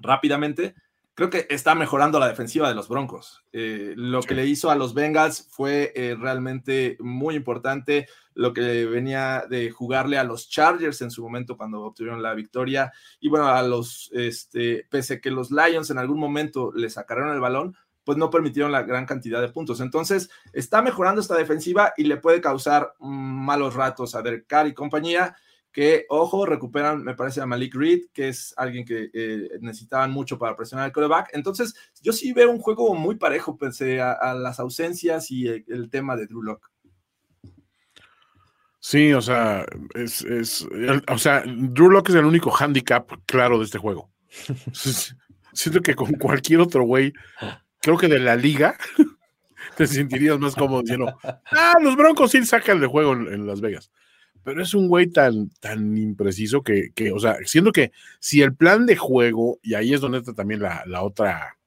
rápidamente 0.00 0.74
creo 1.14 1.30
que 1.30 1.46
está 1.50 1.74
mejorando 1.74 2.18
la 2.18 2.28
defensiva 2.28 2.68
de 2.68 2.74
los 2.74 2.88
Broncos. 2.88 3.44
Eh, 3.52 3.94
lo 3.96 4.22
que 4.22 4.34
le 4.34 4.46
hizo 4.46 4.70
a 4.70 4.76
los 4.76 4.94
Bengals 4.94 5.46
fue 5.50 5.92
eh, 5.94 6.16
realmente 6.18 6.96
muy 7.00 7.34
importante. 7.34 8.08
Lo 8.34 8.54
que 8.54 8.86
venía 8.86 9.44
de 9.48 9.70
jugarle 9.70 10.16
a 10.18 10.24
los 10.24 10.48
Chargers 10.48 11.02
en 11.02 11.10
su 11.10 11.22
momento 11.22 11.56
cuando 11.56 11.82
obtuvieron 11.82 12.22
la 12.22 12.34
victoria. 12.34 12.92
Y 13.20 13.28
bueno, 13.28 13.48
a 13.48 13.62
los, 13.62 14.10
este, 14.14 14.86
pese 14.88 15.20
que 15.20 15.30
los 15.30 15.50
Lions 15.50 15.90
en 15.90 15.98
algún 15.98 16.18
momento 16.18 16.72
le 16.74 16.88
sacaron 16.88 17.32
el 17.32 17.40
balón, 17.40 17.76
pues 18.04 18.16
no 18.18 18.30
permitieron 18.30 18.72
la 18.72 18.82
gran 18.82 19.04
cantidad 19.04 19.40
de 19.40 19.48
puntos. 19.50 19.80
Entonces, 19.80 20.30
está 20.52 20.80
mejorando 20.80 21.20
esta 21.20 21.36
defensiva 21.36 21.92
y 21.96 22.04
le 22.04 22.16
puede 22.16 22.40
causar 22.40 22.94
mm, 22.98 23.44
malos 23.44 23.74
ratos 23.74 24.14
a 24.14 24.22
Derek 24.22 24.46
Carr 24.46 24.66
y 24.66 24.74
compañía 24.74 25.36
que, 25.72 26.04
ojo, 26.10 26.44
recuperan, 26.44 27.02
me 27.02 27.14
parece, 27.14 27.40
a 27.40 27.46
Malik 27.46 27.74
Reed, 27.74 28.02
que 28.12 28.28
es 28.28 28.52
alguien 28.56 28.84
que 28.84 29.10
eh, 29.12 29.48
necesitaban 29.60 30.10
mucho 30.10 30.38
para 30.38 30.54
presionar 30.54 30.86
el 30.86 30.92
coreback. 30.92 31.30
Entonces, 31.32 31.74
yo 32.02 32.12
sí 32.12 32.32
veo 32.32 32.50
un 32.50 32.58
juego 32.58 32.94
muy 32.94 33.16
parejo, 33.16 33.56
pese 33.56 34.00
a, 34.00 34.34
las 34.34 34.60
ausencias 34.60 35.30
y 35.30 35.48
el, 35.48 35.88
tema 35.90 36.16
de 36.16 36.26
Drew 36.26 36.42
Locke. 36.42 36.68
Sí, 38.78 39.12
o 39.12 39.22
sea, 39.22 39.64
es, 39.94 40.26
o 41.08 41.18
sea, 41.18 41.42
Drew 41.46 41.88
Locke 41.88 42.10
es 42.10 42.16
el 42.16 42.24
único 42.24 42.52
handicap 42.54 43.10
claro 43.24 43.58
de 43.58 43.64
este 43.64 43.78
juego. 43.78 44.10
Siento 45.52 45.80
que 45.80 45.94
con 45.94 46.12
cualquier 46.14 46.60
otro 46.60 46.84
güey, 46.84 47.12
creo 47.80 47.96
que 47.96 48.08
de 48.08 48.18
la 48.18 48.36
liga, 48.36 48.76
te 49.76 49.86
sentirías 49.86 50.38
más 50.38 50.54
cómodo 50.54 50.82
diciendo, 50.82 51.16
ah, 51.22 51.74
los 51.80 51.96
Broncos 51.96 52.32
sí 52.32 52.44
sacan 52.44 52.80
de 52.80 52.86
juego 52.88 53.12
en 53.12 53.46
Las 53.46 53.60
Vegas 53.60 53.90
pero 54.44 54.62
es 54.62 54.74
un 54.74 54.88
güey 54.88 55.08
tan, 55.08 55.50
tan 55.60 55.96
impreciso 55.96 56.62
que, 56.62 56.90
que, 56.94 57.12
o 57.12 57.18
sea, 57.18 57.36
siendo 57.44 57.72
que 57.72 57.92
si 58.18 58.42
el 58.42 58.54
plan 58.54 58.86
de 58.86 58.96
juego, 58.96 59.58
y 59.62 59.74
ahí 59.74 59.92
es 59.94 60.00
donde 60.00 60.18
está 60.18 60.34
también 60.34 60.60
la, 60.60 60.82
la 60.86 61.02
otra, 61.02 61.58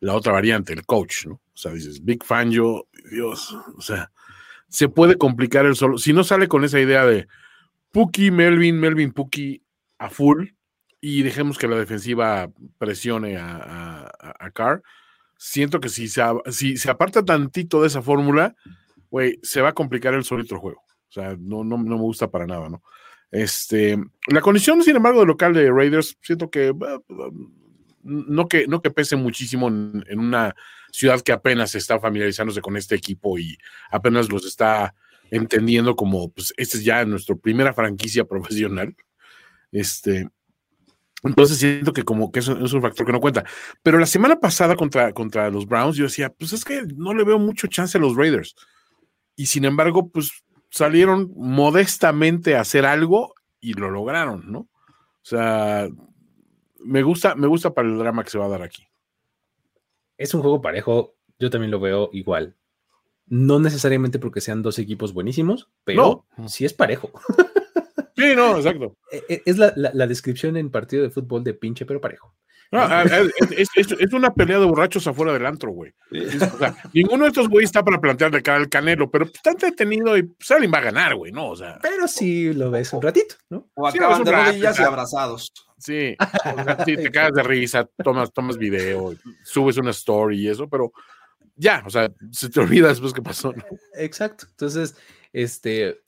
la 0.00 0.14
otra 0.14 0.32
variante, 0.32 0.72
el 0.72 0.86
coach, 0.86 1.26
¿no? 1.26 1.34
O 1.34 1.56
sea, 1.56 1.72
dices, 1.72 2.04
Big 2.04 2.24
Fan, 2.24 2.50
yo, 2.50 2.88
Dios, 3.10 3.56
o 3.76 3.80
sea, 3.80 4.10
se 4.68 4.88
puede 4.88 5.16
complicar 5.16 5.66
el 5.66 5.76
solo. 5.76 5.98
Si 5.98 6.12
no 6.12 6.24
sale 6.24 6.48
con 6.48 6.64
esa 6.64 6.80
idea 6.80 7.06
de 7.06 7.28
Puki, 7.92 8.30
Melvin, 8.30 8.78
Melvin, 8.80 9.12
Puki 9.12 9.62
a 9.98 10.10
full, 10.10 10.48
y 11.00 11.22
dejemos 11.22 11.58
que 11.58 11.68
la 11.68 11.76
defensiva 11.76 12.50
presione 12.78 13.36
a, 13.36 14.10
a, 14.20 14.50
Carr, 14.52 14.82
siento 15.36 15.78
que 15.78 15.90
si 15.90 16.08
se, 16.08 16.22
si 16.50 16.78
se 16.78 16.90
aparta 16.90 17.22
tantito 17.22 17.82
de 17.82 17.88
esa 17.88 18.00
fórmula, 18.00 18.56
güey, 19.10 19.38
se 19.42 19.60
va 19.60 19.68
a 19.68 19.74
complicar 19.74 20.14
el 20.14 20.24
solito 20.24 20.58
juego. 20.58 20.83
O 21.16 21.20
sea, 21.20 21.36
no, 21.38 21.62
no, 21.62 21.78
no 21.78 21.96
me 21.96 22.02
gusta 22.02 22.28
para 22.28 22.44
nada, 22.44 22.68
¿no? 22.68 22.82
Este, 23.30 23.96
la 24.26 24.40
condición, 24.40 24.82
sin 24.82 24.96
embargo, 24.96 25.20
de 25.20 25.26
local 25.26 25.54
de 25.54 25.70
Raiders, 25.70 26.18
siento 26.20 26.50
que 26.50 26.74
no 28.02 28.48
que, 28.48 28.66
no 28.66 28.82
que 28.82 28.90
pese 28.90 29.14
muchísimo 29.14 29.68
en, 29.68 30.18
una 30.18 30.56
ciudad 30.90 31.20
que 31.20 31.32
apenas 31.32 31.74
está 31.76 32.00
familiarizándose 32.00 32.60
con 32.60 32.76
este 32.76 32.96
equipo 32.96 33.38
y 33.38 33.56
apenas 33.90 34.28
los 34.28 34.44
está 34.44 34.94
entendiendo 35.30 35.94
como, 35.96 36.30
pues, 36.30 36.52
esta 36.56 36.78
es 36.78 36.84
ya 36.84 37.04
nuestra 37.04 37.36
primera 37.36 37.72
franquicia 37.72 38.24
profesional. 38.28 38.94
Este, 39.70 40.28
entonces 41.22 41.58
siento 41.58 41.92
que 41.92 42.02
como 42.02 42.32
que 42.32 42.40
eso 42.40 42.58
es 42.64 42.72
un 42.72 42.82
factor 42.82 43.06
que 43.06 43.12
no 43.12 43.20
cuenta. 43.20 43.44
Pero 43.84 43.98
la 43.98 44.06
semana 44.06 44.40
pasada 44.40 44.74
contra, 44.74 45.12
contra 45.12 45.48
los 45.48 45.66
Browns, 45.66 45.96
yo 45.96 46.04
decía, 46.04 46.30
pues 46.30 46.52
es 46.52 46.64
que 46.64 46.82
no 46.96 47.14
le 47.14 47.24
veo 47.24 47.38
mucho 47.38 47.68
chance 47.68 47.96
a 47.96 48.00
los 48.00 48.16
Raiders. 48.16 48.56
Y 49.36 49.46
sin 49.46 49.64
embargo, 49.64 50.08
pues 50.08 50.43
salieron 50.74 51.32
modestamente 51.36 52.56
a 52.56 52.62
hacer 52.62 52.84
algo 52.84 53.34
y 53.60 53.74
lo 53.74 53.90
lograron, 53.90 54.50
¿no? 54.50 54.58
O 54.58 55.22
sea, 55.22 55.88
me 56.80 57.02
gusta, 57.04 57.36
me 57.36 57.46
gusta 57.46 57.72
para 57.72 57.86
el 57.86 57.96
drama 57.96 58.24
que 58.24 58.30
se 58.30 58.38
va 58.38 58.46
a 58.46 58.48
dar 58.48 58.62
aquí. 58.62 58.88
Es 60.18 60.34
un 60.34 60.42
juego 60.42 60.60
parejo, 60.60 61.14
yo 61.38 61.48
también 61.48 61.70
lo 61.70 61.78
veo 61.78 62.10
igual. 62.12 62.56
No 63.26 63.60
necesariamente 63.60 64.18
porque 64.18 64.40
sean 64.40 64.62
dos 64.62 64.80
equipos 64.80 65.12
buenísimos, 65.12 65.70
pero 65.84 66.26
sí 66.48 66.64
es 66.64 66.72
parejo. 66.74 67.12
Sí, 68.16 68.34
no, 68.34 68.56
exacto. 68.56 68.96
E, 69.12 69.24
e, 69.28 69.42
es 69.46 69.58
la, 69.58 69.72
la, 69.76 70.06
descripción 70.08 70.56
en 70.56 70.70
partido 70.70 71.04
de 71.04 71.10
fútbol 71.10 71.44
de 71.44 71.54
pinche, 71.54 71.86
pero 71.86 72.00
parejo. 72.00 72.34
Ah, 72.72 73.04
es, 73.56 74.12
una 74.12 74.34
pelea 74.34 74.58
de 74.58 74.66
borrachos 74.66 75.06
afuera 75.06 75.32
del 75.32 75.46
antro, 75.46 75.70
güey. 75.70 75.92
ninguno 76.92 77.24
de 77.24 77.28
estos 77.28 77.48
güeyes 77.48 77.68
está 77.68 77.84
para 77.84 78.00
plantear 78.00 78.30
de 78.32 78.42
cara 78.42 78.58
al 78.58 78.68
canelo, 78.68 79.10
pero 79.10 79.26
está 79.26 79.50
entretenido 79.50 80.16
y 80.16 80.24
pues, 80.24 80.50
alguien 80.50 80.72
va 80.72 80.78
a 80.78 80.82
ganar, 80.82 81.14
güey, 81.14 81.30
¿no? 81.30 81.50
O 81.50 81.56
sea. 81.56 81.78
Pero 81.80 82.08
sí 82.08 82.52
lo 82.52 82.70
ves 82.70 82.92
un 82.92 83.02
ratito, 83.02 83.36
¿no? 83.50 83.68
O 83.74 83.86
acaban 83.86 84.24
de 84.24 84.32
rodillas 84.32 84.78
y 84.78 84.82
abrazados. 84.82 85.52
Sí, 85.78 86.16
te 86.86 87.10
cagas 87.10 87.34
de 87.34 87.42
risa, 87.42 87.88
tomas, 88.02 88.32
tomas 88.32 88.56
video, 88.56 89.14
subes 89.44 89.76
una 89.76 89.90
story 89.90 90.40
y 90.40 90.48
eso, 90.48 90.68
pero 90.68 90.92
ya, 91.56 91.82
o 91.86 91.90
sea, 91.90 92.10
se 92.32 92.48
te 92.48 92.60
olvida 92.60 92.88
después 92.88 93.12
qué 93.12 93.22
pasó. 93.22 93.54
Exacto. 93.94 94.46
Entonces, 94.50 94.96
este, 95.32 96.00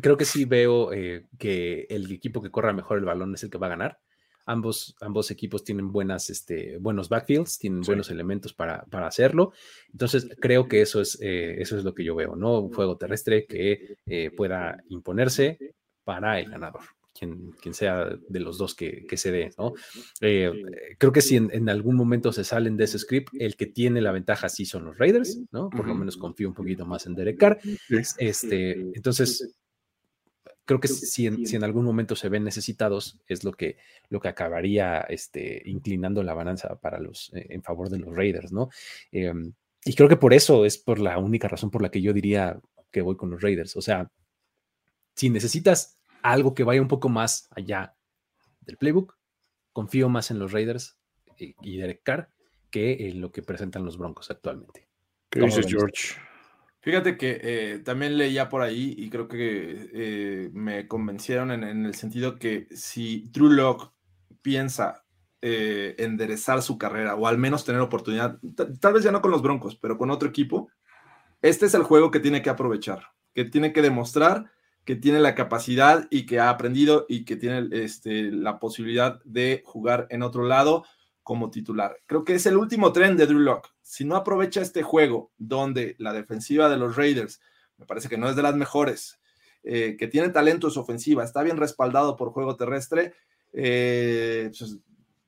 creo 0.00 0.16
que 0.16 0.24
sí 0.24 0.44
veo 0.44 0.92
eh, 0.92 1.26
que 1.38 1.86
el 1.90 2.10
equipo 2.12 2.42
que 2.42 2.50
corra 2.50 2.72
mejor 2.72 2.98
el 2.98 3.04
balón 3.04 3.34
es 3.34 3.42
el 3.42 3.50
que 3.50 3.58
va 3.58 3.66
a 3.66 3.70
ganar. 3.70 3.98
Ambos, 4.46 4.96
ambos 5.00 5.30
equipos 5.30 5.64
tienen 5.64 5.92
buenas, 5.92 6.30
este, 6.30 6.78
buenos 6.78 7.08
backfields, 7.08 7.58
tienen 7.58 7.82
buenos 7.82 8.10
elementos 8.10 8.52
para, 8.52 8.84
para, 8.84 9.06
hacerlo. 9.06 9.52
Entonces, 9.92 10.28
creo 10.40 10.68
que 10.68 10.82
eso 10.82 11.00
es, 11.00 11.18
eh, 11.20 11.60
eso 11.60 11.76
es 11.76 11.84
lo 11.84 11.94
que 11.94 12.04
yo 12.04 12.14
veo, 12.14 12.34
¿no? 12.36 12.60
Un 12.60 12.72
juego 12.72 12.96
terrestre 12.96 13.46
que 13.46 13.96
eh, 14.06 14.30
pueda 14.36 14.82
imponerse 14.88 15.58
para 16.04 16.40
el 16.40 16.50
ganador. 16.50 16.82
Quien, 17.14 17.52
quien, 17.60 17.74
sea 17.74 18.08
de 18.28 18.40
los 18.40 18.56
dos 18.56 18.74
que, 18.74 19.06
que 19.06 19.18
se 19.18 19.30
dé, 19.30 19.52
¿no? 19.58 19.74
Eh, 20.22 20.50
creo 20.98 21.12
que 21.12 21.20
si 21.20 21.36
en, 21.36 21.68
algún 21.68 21.94
momento 21.94 22.32
se 22.32 22.42
salen 22.42 22.76
de 22.76 22.84
ese 22.84 22.98
script, 22.98 23.28
el 23.38 23.54
que 23.54 23.66
tiene 23.66 24.00
la 24.00 24.12
ventaja 24.12 24.48
sí 24.48 24.64
son 24.64 24.86
los 24.86 24.98
Raiders, 24.98 25.38
¿no? 25.52 25.68
Por 25.68 25.86
lo 25.86 25.94
menos 25.94 26.16
confío 26.16 26.48
un 26.48 26.54
poquito 26.54 26.86
más 26.86 27.06
en 27.06 27.14
Derek 27.14 27.38
Carr. 27.38 27.60
Este, 28.18 28.72
entonces, 28.72 29.54
creo 30.64 30.80
que 30.80 30.88
si 30.88 31.26
en, 31.26 31.64
algún 31.64 31.84
momento 31.84 32.16
se 32.16 32.28
ven 32.28 32.44
necesitados, 32.44 33.20
es 33.26 33.44
lo 33.44 33.52
que, 33.52 33.76
lo 34.08 34.20
que 34.20 34.28
acabaría 34.28 35.00
este, 35.00 35.62
inclinando 35.66 36.22
la 36.22 36.34
balanza 36.34 36.76
para 36.80 37.00
los, 37.00 37.32
eh, 37.34 37.46
en 37.50 37.62
favor 37.62 37.88
de 37.88 37.98
los 37.98 38.14
Raiders, 38.14 38.52
¿no? 38.52 38.68
Em, 39.10 39.52
y 39.84 39.94
creo 39.94 40.08
que 40.08 40.16
por 40.16 40.32
eso 40.32 40.64
es 40.64 40.78
por 40.78 41.00
la 41.00 41.18
única 41.18 41.48
razón 41.48 41.70
por 41.70 41.82
la 41.82 41.90
que 41.90 42.00
yo 42.00 42.12
diría 42.12 42.60
que 42.90 43.02
voy 43.02 43.16
con 43.16 43.30
los 43.30 43.42
Raiders. 43.42 43.76
O 43.76 43.82
sea, 43.82 44.10
si 45.16 45.30
necesitas 45.30 45.98
algo 46.22 46.54
que 46.54 46.64
vaya 46.64 46.80
un 46.80 46.88
poco 46.88 47.08
más 47.08 47.48
allá 47.50 47.96
del 48.60 48.76
playbook, 48.76 49.16
confío 49.72 50.08
más 50.08 50.30
en 50.30 50.38
los 50.38 50.52
Raiders 50.52 50.98
y, 51.36 51.56
y 51.62 51.78
Derek 51.78 52.02
Carr 52.04 52.30
que 52.70 53.08
en 53.08 53.20
lo 53.20 53.30
que 53.30 53.42
presentan 53.42 53.84
los 53.84 53.98
Broncos 53.98 54.30
actualmente. 54.30 54.88
¿Qué 55.28 55.40
dices, 55.40 55.66
George? 55.68 56.14
Fíjate 56.82 57.16
que 57.16 57.40
eh, 57.42 57.78
también 57.78 58.18
leía 58.18 58.48
por 58.48 58.60
ahí 58.60 58.94
y 58.98 59.08
creo 59.08 59.28
que 59.28 59.88
eh, 59.94 60.50
me 60.52 60.88
convencieron 60.88 61.52
en, 61.52 61.86
el 61.86 61.94
sentido 61.94 62.40
que 62.40 62.66
si 62.72 63.28
Drew 63.30 63.50
Lock 63.50 63.92
piensa 64.42 65.04
eh, 65.40 65.94
enderezar 65.98 66.60
su 66.60 66.76
carrera 66.78 67.14
o 67.14 67.28
al 67.28 67.38
menos 67.38 67.64
tener 67.64 67.80
oportunidad, 67.80 68.38
tal 68.80 68.94
vez 68.94 69.04
ya 69.04 69.12
no 69.12 69.22
con 69.22 69.30
los 69.30 69.42
Broncos, 69.42 69.76
pero 69.76 69.96
con 69.96 70.10
otro 70.10 70.28
equipo, 70.28 70.70
este 71.40 71.66
es 71.66 71.74
el 71.74 71.84
juego 71.84 72.10
que 72.10 72.18
tiene 72.20 72.42
que 72.42 72.50
aprovechar, 72.50 73.06
que 73.32 73.44
tiene 73.44 73.72
que 73.72 73.82
demostrar 73.82 74.50
que 74.84 74.96
tiene 74.96 75.20
la 75.20 75.34
capacidad 75.34 76.06
y 76.10 76.26
que 76.26 76.40
ha 76.40 76.50
aprendido 76.50 77.06
y 77.08 77.24
que 77.24 77.36
tiene 77.36 77.68
este, 77.72 78.32
la 78.32 78.58
posibilidad 78.58 79.22
de 79.24 79.62
jugar 79.64 80.06
en 80.10 80.22
otro 80.22 80.44
lado 80.44 80.84
como 81.22 81.50
titular. 81.50 81.96
Creo 82.06 82.24
que 82.24 82.34
es 82.34 82.46
el 82.46 82.56
último 82.56 82.92
tren 82.92 83.16
de 83.16 83.26
Drew 83.26 83.40
Locke. 83.40 83.68
Si 83.80 84.04
no 84.04 84.16
aprovecha 84.16 84.60
este 84.60 84.82
juego 84.82 85.30
donde 85.38 85.96
la 85.98 86.12
defensiva 86.12 86.68
de 86.68 86.76
los 86.76 86.96
Raiders 86.96 87.40
me 87.82 87.86
parece 87.86 88.08
que 88.08 88.18
no 88.18 88.28
es 88.28 88.36
de 88.36 88.42
las 88.42 88.54
mejores, 88.54 89.20
eh, 89.64 89.96
que 89.98 90.06
tiene 90.06 90.28
talento 90.28 90.68
en 90.68 90.72
su 90.72 90.80
ofensiva, 90.80 91.24
está 91.24 91.42
bien 91.42 91.56
respaldado 91.56 92.16
por 92.16 92.30
juego 92.30 92.56
terrestre, 92.56 93.14
eh, 93.52 94.50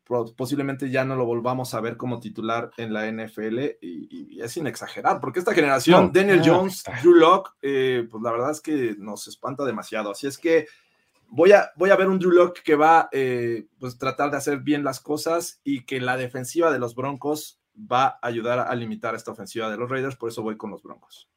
pues, 0.04 0.32
posiblemente 0.36 0.90
ya 0.90 1.04
no 1.04 1.16
lo 1.16 1.24
volvamos 1.24 1.74
a 1.74 1.80
ver 1.80 1.96
como 1.96 2.20
titular 2.20 2.70
en 2.76 2.92
la 2.92 3.06
NFL 3.06 3.78
y, 3.80 4.40
es 4.40 4.52
sin 4.52 4.66
exagerar, 4.66 5.20
porque 5.20 5.38
esta 5.38 5.54
generación, 5.54 6.12
Daniel 6.12 6.42
Jones, 6.44 6.84
Drew 7.02 7.14
Locke, 7.14 7.50
eh, 7.62 8.06
pues 8.10 8.22
la 8.22 8.30
verdad 8.30 8.50
es 8.50 8.60
que 8.60 8.94
nos 8.98 9.26
espanta 9.26 9.64
demasiado. 9.64 10.10
Así 10.10 10.26
es 10.26 10.36
que 10.36 10.66
voy 11.28 11.52
a, 11.52 11.70
voy 11.76 11.90
a 11.90 11.96
ver 11.96 12.08
un 12.08 12.18
Drew 12.18 12.30
Locke 12.30 12.62
que 12.62 12.76
va 12.76 13.00
a 13.00 13.08
eh, 13.12 13.66
pues 13.78 13.98
tratar 13.98 14.30
de 14.30 14.36
hacer 14.36 14.60
bien 14.60 14.84
las 14.84 15.00
cosas 15.00 15.60
y 15.64 15.84
que 15.84 16.00
la 16.00 16.16
defensiva 16.16 16.72
de 16.72 16.78
los 16.78 16.94
Broncos 16.94 17.60
va 17.76 18.18
a 18.22 18.26
ayudar 18.28 18.60
a 18.60 18.74
limitar 18.74 19.14
esta 19.14 19.32
ofensiva 19.32 19.70
de 19.70 19.76
los 19.76 19.90
Raiders, 19.90 20.16
por 20.16 20.30
eso 20.30 20.42
voy 20.42 20.56
con 20.56 20.70
los 20.70 20.82
Broncos. 20.82 21.28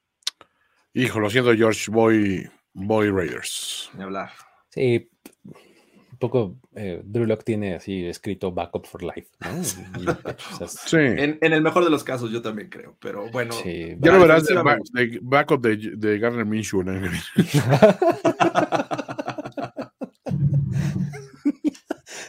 Hijo, 0.93 1.19
lo 1.19 1.29
siento, 1.29 1.53
George, 1.53 1.91
voy, 1.91 2.49
voy 2.73 3.09
Raiders. 3.09 3.91
Ni 3.95 4.03
hablar. 4.03 4.31
Sí, 4.69 5.09
un 5.45 6.19
poco 6.19 6.57
eh, 6.73 7.01
Drew 7.03 7.25
Locke 7.25 7.43
tiene 7.43 7.75
así 7.75 8.05
escrito 8.05 8.51
backup 8.51 8.87
for 8.87 9.03
life. 9.03 9.29
¿no? 9.39 9.63
sí. 10.67 10.97
En, 10.97 11.37
en, 11.41 11.53
el 11.53 11.61
mejor 11.61 11.83
de 11.83 11.91
los 11.91 12.03
casos, 12.03 12.31
yo 12.31 12.41
también 12.41 12.69
creo, 12.69 12.97
pero 12.99 13.29
bueno. 13.29 13.53
Sí, 13.53 13.95
ya 13.99 14.13
lo 14.13 14.21
verás 14.21 14.45
de, 14.45 14.55
de, 14.93 15.19
backup 15.21 15.61
de, 15.61 15.77
de 15.95 16.17
Garner 16.17 16.45
Minshew. 16.45 16.81
¿no? 16.81 16.93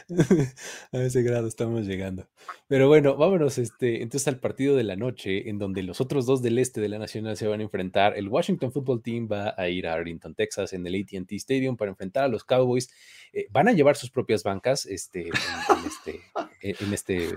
a 0.91 1.01
ese 1.03 1.21
grado 1.21 1.47
estamos 1.47 1.85
llegando. 1.85 2.27
Pero 2.67 2.87
bueno, 2.87 3.15
vámonos 3.15 3.57
este, 3.57 4.01
entonces 4.01 4.27
al 4.27 4.39
partido 4.39 4.75
de 4.75 4.83
la 4.83 4.95
noche, 4.95 5.49
en 5.49 5.59
donde 5.59 5.83
los 5.83 6.01
otros 6.01 6.25
dos 6.25 6.41
del 6.41 6.59
este 6.59 6.81
de 6.81 6.89
la 6.89 6.99
Nacional 6.99 7.37
se 7.37 7.47
van 7.47 7.59
a 7.59 7.63
enfrentar. 7.63 8.17
El 8.17 8.27
Washington 8.27 8.71
Football 8.71 9.01
Team 9.01 9.27
va 9.31 9.53
a 9.57 9.69
ir 9.69 9.87
a 9.87 9.93
Arlington, 9.93 10.35
Texas, 10.35 10.73
en 10.73 10.85
el 10.85 10.95
ATT 10.95 11.31
Stadium 11.33 11.77
para 11.77 11.91
enfrentar 11.91 12.23
a 12.23 12.27
los 12.27 12.43
Cowboys. 12.43 12.89
Eh, 13.33 13.47
van 13.51 13.67
a 13.67 13.73
llevar 13.73 13.95
sus 13.95 14.09
propias 14.11 14.43
bancas 14.43 14.85
este, 14.85 15.27
en, 15.27 15.33
en 15.77 15.85
este, 15.85 16.21
en 16.83 16.93
este 16.93 17.29
eh, 17.29 17.35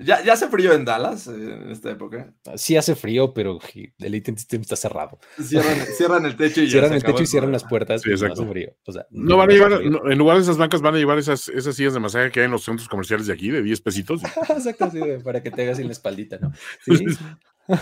¿Ya, 0.00 0.22
¿Ya, 0.22 0.34
hace 0.34 0.48
frío 0.48 0.72
en 0.72 0.84
Dallas 0.84 1.26
eh, 1.26 1.32
en 1.32 1.70
esta 1.70 1.90
época? 1.90 2.32
Sí 2.56 2.76
hace 2.76 2.94
frío, 2.94 3.34
pero 3.34 3.58
el 3.98 4.14
AT&T 4.14 4.56
está 4.56 4.76
cerrado. 4.76 5.18
Cierran, 5.42 5.76
cierran, 5.96 6.26
el 6.26 6.36
techo 6.36 6.62
y 6.62 6.70
Cierran 6.70 6.92
el 6.92 7.02
techo 7.02 7.22
y 7.22 7.26
cierran 7.26 7.50
las 7.50 7.64
puertas. 7.64 8.02
Sí, 8.02 8.10
no 8.10 8.32
hace 8.32 8.46
frío. 8.46 8.76
O 8.86 8.92
sea, 8.92 9.06
no, 9.10 9.36
van 9.36 9.50
a 9.50 9.52
llevar, 9.52 9.72
en 9.72 10.18
lugar 10.18 10.36
de 10.36 10.42
esas 10.42 10.56
bancas 10.56 10.80
van 10.82 10.94
a 10.94 10.98
llevar 10.98 11.18
esas, 11.18 11.48
esas 11.48 11.74
sillas 11.74 11.94
de 11.94 12.00
masaje 12.00 12.30
que 12.30 12.40
hay 12.40 12.46
en 12.46 12.52
los 12.52 12.64
centros 12.64 12.88
comerciales 12.88 13.26
de 13.26 13.32
aquí, 13.32 13.50
de 13.50 13.62
10 13.62 13.80
pesitos. 13.80 14.22
Exacto, 14.48 14.90
sí, 14.90 15.00
para 15.24 15.42
que 15.42 15.50
te 15.50 15.62
hagas 15.62 15.78
en 15.78 15.86
la 15.86 15.92
espaldita, 15.92 16.38
¿no? 16.38 16.52
Sí. 16.84 17.76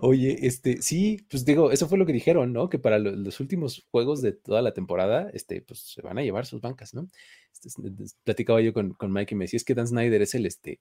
Oye, 0.00 0.46
este, 0.46 0.82
sí, 0.82 1.26
pues 1.28 1.44
digo, 1.44 1.70
eso 1.70 1.88
fue 1.88 1.98
lo 1.98 2.06
que 2.06 2.12
dijeron, 2.12 2.52
¿no? 2.52 2.68
Que 2.68 2.78
para 2.78 2.98
los, 2.98 3.40
últimos 3.40 3.86
juegos 3.90 4.22
de 4.22 4.32
toda 4.32 4.62
la 4.62 4.72
temporada, 4.72 5.30
este, 5.32 5.62
pues 5.62 5.80
se 5.80 6.02
van 6.02 6.18
a 6.18 6.22
llevar 6.22 6.46
sus 6.46 6.60
bancas, 6.60 6.94
¿no? 6.94 7.08
Este, 7.52 7.90
platicaba 8.24 8.60
yo 8.60 8.72
con, 8.72 8.94
con, 8.94 9.12
Mike 9.12 9.34
y 9.34 9.38
me 9.38 9.44
decía, 9.44 9.58
es 9.58 9.64
que 9.64 9.74
Dan 9.74 9.88
Snyder 9.88 10.22
es 10.22 10.34
el, 10.34 10.46
este, 10.46 10.80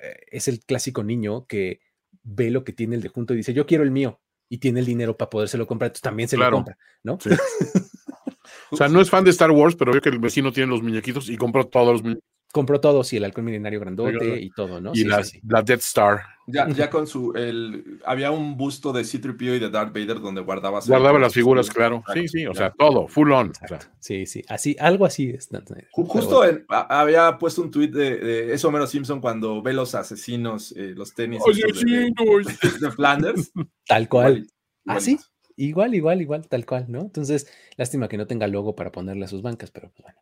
eh, 0.00 0.16
es 0.30 0.48
el 0.48 0.60
clásico 0.60 1.02
niño 1.02 1.46
que 1.46 1.80
ve 2.22 2.50
lo 2.50 2.64
que 2.64 2.72
tiene 2.72 2.96
el 2.96 3.02
de 3.02 3.08
junto 3.08 3.34
y 3.34 3.38
dice, 3.38 3.54
yo 3.54 3.66
quiero 3.66 3.84
el 3.84 3.90
mío, 3.90 4.20
y 4.48 4.58
tiene 4.58 4.80
el 4.80 4.86
dinero 4.86 5.16
para 5.16 5.30
podérselo 5.30 5.66
comprar, 5.66 5.88
entonces 5.88 6.02
también 6.02 6.28
se 6.28 6.36
lo 6.36 6.50
compra, 6.50 6.76
¿no? 7.02 7.18
Sí. 7.18 7.30
o 8.70 8.76
sea, 8.76 8.88
no 8.88 9.00
es 9.00 9.08
fan 9.08 9.24
de 9.24 9.30
Star 9.30 9.50
Wars, 9.50 9.76
pero 9.76 9.92
veo 9.92 10.02
que 10.02 10.10
el 10.10 10.18
vecino 10.18 10.52
tiene 10.52 10.70
los 10.70 10.82
muñequitos 10.82 11.30
y 11.30 11.38
compró 11.38 11.66
todos 11.66 11.92
los 11.92 12.02
muñequitos 12.02 12.31
compró 12.52 12.80
todo, 12.80 13.02
sí, 13.02 13.16
el 13.16 13.24
alcohol 13.24 13.46
milenario 13.46 13.80
grandote 13.80 14.40
y 14.40 14.50
todo, 14.50 14.80
¿no? 14.80 14.92
Y 14.92 14.98
sí, 14.98 15.04
la, 15.04 15.24
sí, 15.24 15.40
sí. 15.40 15.40
la, 15.48 15.62
Death 15.62 15.80
Star. 15.80 16.20
Ya, 16.46 16.68
ya 16.68 16.90
con 16.90 17.06
su, 17.06 17.32
el, 17.34 18.00
había 18.04 18.30
un 18.30 18.56
busto 18.56 18.92
de 18.92 19.04
C-3PO 19.04 19.56
y 19.56 19.58
de 19.58 19.70
Darth 19.70 19.94
Vader 19.94 20.20
donde 20.20 20.42
guardaba 20.42 20.80
Guardaba 20.86 21.18
las 21.18 21.32
figuras, 21.32 21.70
claro. 21.70 22.04
Sí, 22.12 22.28
sí, 22.28 22.46
o 22.46 22.54
sea, 22.54 22.70
todo, 22.70 23.08
full 23.08 23.32
on. 23.32 23.52
O 23.64 23.68
sea. 23.68 23.78
Sí, 24.00 24.26
sí, 24.26 24.42
así, 24.48 24.76
algo 24.78 25.06
así 25.06 25.30
es. 25.30 25.48
Justo 25.92 26.44
en, 26.44 26.64
había 26.68 27.38
puesto 27.38 27.62
un 27.62 27.70
tweet 27.70 27.88
de, 27.88 28.16
de 28.18 28.54
eso 28.54 28.68
Homero 28.68 28.86
Simpson 28.86 29.20
cuando 29.20 29.62
ve 29.62 29.72
los 29.72 29.94
asesinos, 29.94 30.72
eh, 30.76 30.92
los 30.94 31.14
tenis 31.14 31.42
Oye, 31.46 31.62
de, 31.62 32.12
de, 32.12 32.78
de, 32.80 32.90
Flanders. 32.90 33.50
Tal 33.86 34.08
cual. 34.08 34.46
¿Ah, 34.86 35.00
sí? 35.00 35.18
Igual, 35.56 35.94
igual, 35.94 36.20
igual, 36.20 36.48
tal 36.48 36.66
cual, 36.66 36.86
¿no? 36.88 37.00
Entonces, 37.00 37.46
lástima 37.76 38.08
que 38.08 38.16
no 38.16 38.26
tenga 38.26 38.46
logo 38.46 38.74
para 38.74 38.90
ponerle 38.90 39.26
a 39.26 39.28
sus 39.28 39.42
bancas, 39.42 39.70
pero 39.70 39.90
pues 39.90 40.02
bueno. 40.02 40.18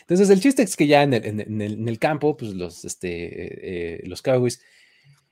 Entonces, 0.00 0.30
el 0.30 0.40
chiste 0.40 0.62
es 0.62 0.76
que 0.76 0.86
ya 0.86 1.02
en 1.02 1.14
el, 1.14 1.62
en 1.62 1.88
el, 1.88 1.98
campo, 1.98 2.36
pues 2.36 2.54
los, 2.54 2.84
este, 2.84 3.96
eh, 3.96 4.06
los 4.06 4.22
Cowboys 4.22 4.62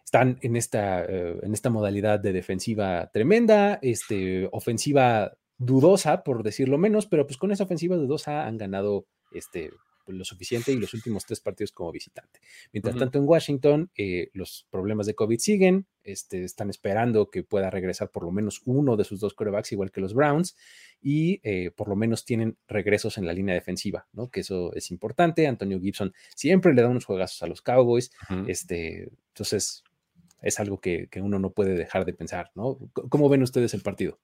están 0.05 0.39
en 0.43 0.57
esta, 0.57 1.07
uh, 1.09 1.45
en 1.45 1.55
esta 1.55 1.70
modalidad 1.70 2.20
de 2.20 2.32
defensiva 2.32 3.11
tremenda, 3.12 3.78
este, 3.82 4.49
ofensiva 4.53 5.36
dudosa, 5.59 6.23
por 6.23 6.43
decirlo 6.43 6.78
menos, 6.78 7.07
pero 7.07 7.27
pues 7.27 7.36
con 7.36 7.53
esa 7.53 7.65
ofensiva 7.65 7.97
dudosa 7.97 8.47
han 8.47 8.59
ganado 8.59 9.07
este, 9.32 9.70
lo 10.07 10.25
suficiente 10.25 10.73
y 10.73 10.77
los 10.77 10.95
últimos 10.95 11.25
tres 11.25 11.41
partidos 11.41 11.73
como 11.73 11.93
visitante. 11.93 12.41
Mientras 12.73 12.95
uh 12.95 12.99
-huh. 12.99 13.01
tanto, 13.01 13.19
en 13.19 13.25
Washington, 13.25 13.91
eh, 13.97 14.31
los 14.33 14.67
problemas 14.71 15.07
de 15.07 15.15
COVID 15.15 15.39
siguen, 15.39 15.87
este, 16.03 16.45
están 16.45 16.71
esperando 16.71 17.31
que 17.31 17.43
pueda 17.43 17.71
regresar 17.71 18.11
por 18.11 18.25
lo 18.25 18.31
menos 18.31 18.61
uno 18.65 18.97
de 18.97 19.05
sus 19.05 19.21
dos 19.21 19.35
corebacks, 19.35 19.73
igual 19.73 19.91
que 19.91 20.01
los 20.01 20.15
Browns, 20.15 20.57
y 21.01 21.41
eh, 21.43 21.71
por 21.71 21.89
lo 21.89 21.97
menos 21.97 22.25
tienen 22.25 22.57
regresos 22.69 23.17
en 23.19 23.27
la 23.27 23.33
línea 23.33 23.55
defensiva, 23.55 24.07
¿no? 24.13 24.31
Que 24.31 24.41
eso 24.41 24.75
es 24.75 24.91
importante. 24.91 25.47
Antonio 25.47 25.81
Gibson 25.81 26.13
siempre 26.35 26.75
le 26.75 26.83
da 26.83 26.89
unos 26.89 27.05
juegazos 27.05 27.43
a 27.43 27.47
los 27.47 27.63
Cowboys, 27.63 28.11
uh 28.31 28.35
-huh. 28.35 28.51
este, 28.51 29.09
entonces 29.29 29.85
es 30.43 30.61
algo 30.61 30.79
que, 30.79 31.09
que, 31.11 31.23
uno 31.23 31.39
no 31.39 31.51
puede 31.51 31.75
dejar 31.75 32.05
de 32.05 32.13
pensar, 32.13 32.51
¿no? 32.55 32.79
¿Cómo 32.93 33.31
ven 33.31 33.43
ustedes 33.43 33.73
el 33.73 33.81
partido? 33.81 34.19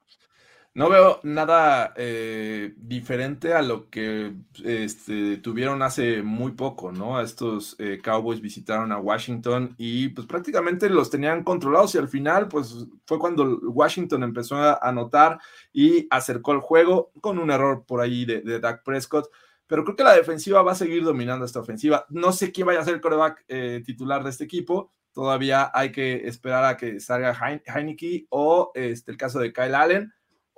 No 0.72 0.88
veo 0.88 1.18
nada 1.24 1.92
eh, 1.96 2.74
diferente 2.76 3.54
a 3.54 3.60
lo 3.60 3.90
que 3.90 4.36
este, 4.64 5.38
tuvieron 5.38 5.82
hace 5.82 6.22
muy 6.22 6.52
poco, 6.52 6.92
¿no? 6.92 7.20
Estos 7.20 7.74
eh, 7.80 7.98
Cowboys 8.00 8.40
visitaron 8.40 8.92
a 8.92 8.98
Washington 8.98 9.74
y 9.78 10.10
pues 10.10 10.28
prácticamente 10.28 10.88
los 10.88 11.10
tenían 11.10 11.42
controlados 11.42 11.96
y 11.96 11.98
al 11.98 12.08
final 12.08 12.46
pues 12.46 12.86
fue 13.04 13.18
cuando 13.18 13.58
Washington 13.64 14.22
empezó 14.22 14.58
a 14.58 14.78
anotar 14.80 15.40
y 15.72 16.06
acercó 16.08 16.52
el 16.52 16.60
juego 16.60 17.10
con 17.20 17.40
un 17.40 17.50
error 17.50 17.84
por 17.84 18.00
ahí 18.00 18.24
de, 18.24 18.60
Dak 18.60 18.84
Prescott. 18.84 19.28
Pero 19.66 19.82
creo 19.82 19.96
que 19.96 20.04
la 20.04 20.14
defensiva 20.14 20.62
va 20.62 20.72
a 20.72 20.76
seguir 20.76 21.02
dominando 21.02 21.44
esta 21.44 21.60
ofensiva. 21.60 22.06
No 22.10 22.32
sé 22.32 22.52
quién 22.52 22.68
vaya 22.68 22.80
a 22.80 22.84
ser 22.84 22.94
el 22.94 23.00
coreback 23.00 23.44
eh, 23.48 23.82
titular 23.84 24.22
de 24.22 24.30
este 24.30 24.44
equipo. 24.44 24.92
Todavía 25.12 25.72
hay 25.74 25.90
que 25.90 26.28
esperar 26.28 26.64
a 26.64 26.76
que 26.76 27.00
salga 27.00 27.36
Heineke 27.66 28.26
o 28.30 28.70
este, 28.74 29.10
el 29.10 29.16
caso 29.16 29.40
de 29.40 29.52
Kyle 29.52 29.74
Allen 29.74 30.12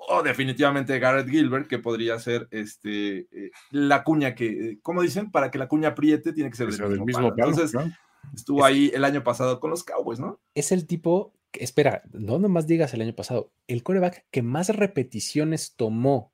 o 0.08 0.22
definitivamente 0.22 0.98
Garrett 0.98 1.28
Gilbert, 1.28 1.68
que 1.68 1.78
podría 1.78 2.18
ser 2.18 2.48
este, 2.50 3.28
eh, 3.30 3.50
la 3.70 4.02
cuña 4.04 4.34
que, 4.34 4.46
eh, 4.46 4.78
como 4.82 5.02
dicen, 5.02 5.30
para 5.30 5.50
que 5.50 5.58
la 5.58 5.68
cuña 5.68 5.90
apriete 5.90 6.32
tiene 6.32 6.50
que 6.50 6.56
ser 6.56 6.70
del 6.70 6.88
mismo, 6.90 7.04
mismo 7.04 7.34
palo. 7.34 7.50
Entonces, 7.50 7.74
¿no? 7.74 7.92
estuvo 8.34 8.60
es, 8.60 8.64
ahí 8.64 8.90
el 8.94 9.04
año 9.04 9.22
pasado 9.22 9.60
con 9.60 9.70
los 9.70 9.84
Cowboys, 9.84 10.20
¿no? 10.20 10.40
Es 10.54 10.72
el 10.72 10.86
tipo, 10.86 11.34
que, 11.50 11.64
espera, 11.64 12.02
no 12.12 12.38
nomás 12.38 12.66
digas 12.66 12.94
el 12.94 13.02
año 13.02 13.14
pasado, 13.14 13.52
el 13.66 13.82
coreback 13.82 14.26
que 14.30 14.42
más 14.42 14.68
repeticiones 14.68 15.74
tomó 15.76 16.32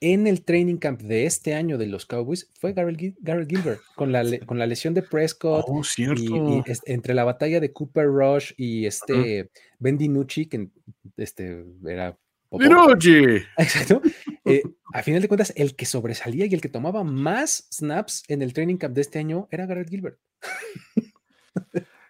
en 0.00 0.26
el 0.26 0.44
training 0.44 0.76
camp 0.76 1.00
de 1.00 1.24
este 1.24 1.54
año 1.54 1.78
de 1.78 1.86
los 1.86 2.04
Cowboys 2.04 2.50
fue 2.60 2.74
Garrett, 2.74 3.16
Garrett 3.20 3.48
Gilbert, 3.48 3.80
con 3.96 4.12
la, 4.12 4.22
con 4.44 4.58
la 4.58 4.66
lesión 4.66 4.92
de 4.92 5.02
Prescott, 5.02 5.64
oh, 5.66 5.82
cierto. 5.82 6.22
Y, 6.22 6.28
y 6.28 6.62
este, 6.66 6.92
entre 6.92 7.14
la 7.14 7.24
batalla 7.24 7.58
de 7.58 7.72
Cooper 7.72 8.06
Rush 8.06 8.52
y 8.56 8.84
este 8.84 9.12
uh 9.12 9.16
-huh. 9.16 9.50
Ben 9.78 9.96
DiNucci, 9.96 10.46
que 10.46 10.68
este, 11.16 11.64
era 11.86 12.18
Oye. 12.58 13.46
Exacto. 13.58 14.00
Eh, 14.44 14.62
a 14.92 15.02
final 15.02 15.22
de 15.22 15.28
cuentas, 15.28 15.52
el 15.56 15.74
que 15.76 15.86
sobresalía 15.86 16.46
y 16.46 16.54
el 16.54 16.60
que 16.60 16.68
tomaba 16.68 17.04
más 17.04 17.68
snaps 17.72 18.22
en 18.28 18.42
el 18.42 18.52
training 18.52 18.76
camp 18.76 18.94
de 18.94 19.00
este 19.02 19.18
año 19.18 19.48
era 19.50 19.66
Garrett 19.66 19.88
Gilbert. 19.88 20.18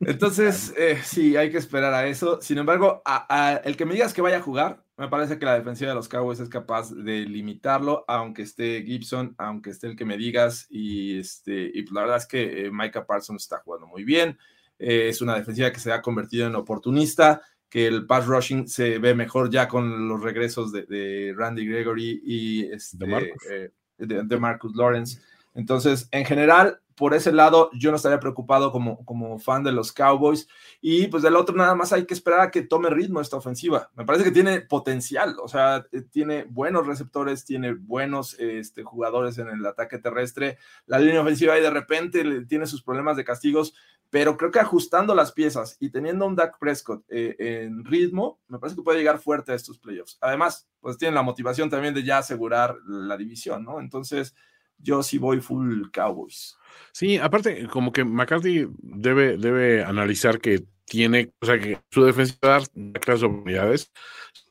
Entonces, 0.00 0.74
eh, 0.76 0.98
sí, 1.02 1.36
hay 1.36 1.50
que 1.50 1.56
esperar 1.58 1.94
a 1.94 2.06
eso. 2.06 2.40
Sin 2.42 2.58
embargo, 2.58 3.00
a, 3.06 3.26
a, 3.28 3.56
el 3.58 3.76
que 3.76 3.86
me 3.86 3.94
digas 3.94 4.12
que 4.12 4.20
vaya 4.20 4.38
a 4.38 4.42
jugar, 4.42 4.84
me 4.98 5.08
parece 5.08 5.38
que 5.38 5.46
la 5.46 5.54
defensiva 5.54 5.90
de 5.90 5.94
los 5.94 6.08
Cowboys 6.08 6.40
es 6.40 6.48
capaz 6.50 6.92
de 6.92 7.20
limitarlo, 7.22 8.04
aunque 8.06 8.42
esté 8.42 8.82
Gibson, 8.82 9.34
aunque 9.38 9.70
esté 9.70 9.86
el 9.86 9.96
que 9.96 10.04
me 10.04 10.18
digas. 10.18 10.66
Y, 10.68 11.18
este, 11.18 11.70
y 11.72 11.82
pues 11.82 11.92
la 11.92 12.02
verdad 12.02 12.16
es 12.18 12.26
que 12.26 12.66
eh, 12.66 12.70
Micah 12.70 13.06
Parsons 13.06 13.42
está 13.42 13.58
jugando 13.60 13.86
muy 13.86 14.04
bien. 14.04 14.38
eh, 14.78 15.08
es 15.08 15.20
una 15.22 15.36
defensiva 15.36 15.72
que 15.72 15.80
se 15.80 15.92
ha 15.92 16.02
convertido 16.02 16.46
en 16.48 16.54
oportunista, 16.56 17.40
que 17.74 17.88
el 17.88 18.06
pass 18.06 18.24
rushing 18.26 18.68
se 18.68 19.00
ve 19.00 19.16
mejor 19.16 19.50
ya 19.50 19.66
con 19.66 20.06
los 20.06 20.22
regresos 20.22 20.70
de, 20.70 21.34
Randy 21.36 21.66
Gregory 21.66 22.22
y 22.24 22.66
este, 22.66 23.72
de 23.98 24.36
Marcus 24.38 24.76
Lawrence. 24.76 25.20
Entonces, 25.54 26.06
en 26.12 26.24
general, 26.24 26.78
por 26.94 27.14
ese 27.14 27.32
lado, 27.32 27.70
yo 27.72 27.90
no 27.90 27.96
estaría 27.96 28.20
preocupado 28.20 28.70
como, 28.70 29.04
como 29.04 29.40
fan 29.40 29.64
de 29.64 29.72
los 29.72 29.92
Cowboys. 29.92 30.46
Y 30.80 31.08
pues 31.08 31.24
del 31.24 31.34
otro, 31.34 31.56
nada 31.56 31.74
más 31.74 31.92
hay 31.92 32.06
que 32.06 32.14
esperar 32.14 32.40
a 32.42 32.50
que 32.52 32.62
tome 32.62 32.90
ritmo 32.90 33.20
esta 33.20 33.36
ofensiva. 33.36 33.90
Me 33.96 34.04
parece 34.04 34.24
que 34.24 34.30
tiene 34.30 34.60
potencial, 34.60 35.34
o 35.42 35.48
sea, 35.48 35.84
eh, 35.90 36.02
tiene 36.02 36.44
buenos 36.44 36.86
receptores, 36.86 37.44
tiene 37.44 37.74
buenos 37.74 38.38
este, 38.38 38.84
jugadores 38.84 39.38
en 39.38 39.48
el 39.48 39.66
ataque 39.66 39.98
terrestre. 39.98 40.58
La 40.86 41.00
línea 41.00 41.22
ofensiva 41.22 41.58
y 41.58 41.62
de 41.62 41.70
repente 41.70 42.44
tiene 42.44 42.66
sus 42.66 42.82
problemas 42.82 43.16
de 43.16 43.24
castigos, 43.24 43.74
pero 44.10 44.36
creo 44.36 44.50
que 44.50 44.60
ajustando 44.60 45.14
las 45.14 45.32
piezas 45.32 45.76
y 45.80 45.90
teniendo 45.90 46.26
un 46.26 46.36
Dak 46.36 46.58
Prescott 46.58 47.04
eh, 47.08 47.34
en 47.38 47.84
ritmo, 47.84 48.40
me 48.48 48.58
parece 48.58 48.76
que 48.76 48.82
puede 48.82 48.98
llegar 48.98 49.18
fuerte 49.18 49.52
a 49.52 49.54
estos 49.56 49.78
playoffs. 49.78 50.18
Además, 50.20 50.68
pues 50.80 50.98
tiene 50.98 51.14
la 51.14 51.22
motivación 51.22 51.68
también 51.68 51.94
de 51.94 52.04
ya 52.04 52.18
asegurar 52.18 52.76
la 52.86 53.16
división, 53.16 53.64
¿no? 53.64 53.80
Entonces 53.80 54.34
yo 54.78 55.02
sí 55.02 55.18
voy 55.18 55.40
full 55.40 55.90
Cowboys. 55.92 56.56
Sí, 56.92 57.18
aparte, 57.18 57.66
como 57.68 57.92
que 57.92 58.04
McCarthy 58.04 58.68
debe, 58.78 59.36
debe 59.36 59.84
analizar 59.84 60.40
que 60.40 60.64
tiene, 60.84 61.32
o 61.40 61.46
sea, 61.46 61.58
que 61.58 61.78
su 61.90 62.04
defensiva 62.04 62.60
da 62.74 63.00
claras 63.00 63.22
oportunidades. 63.22 63.90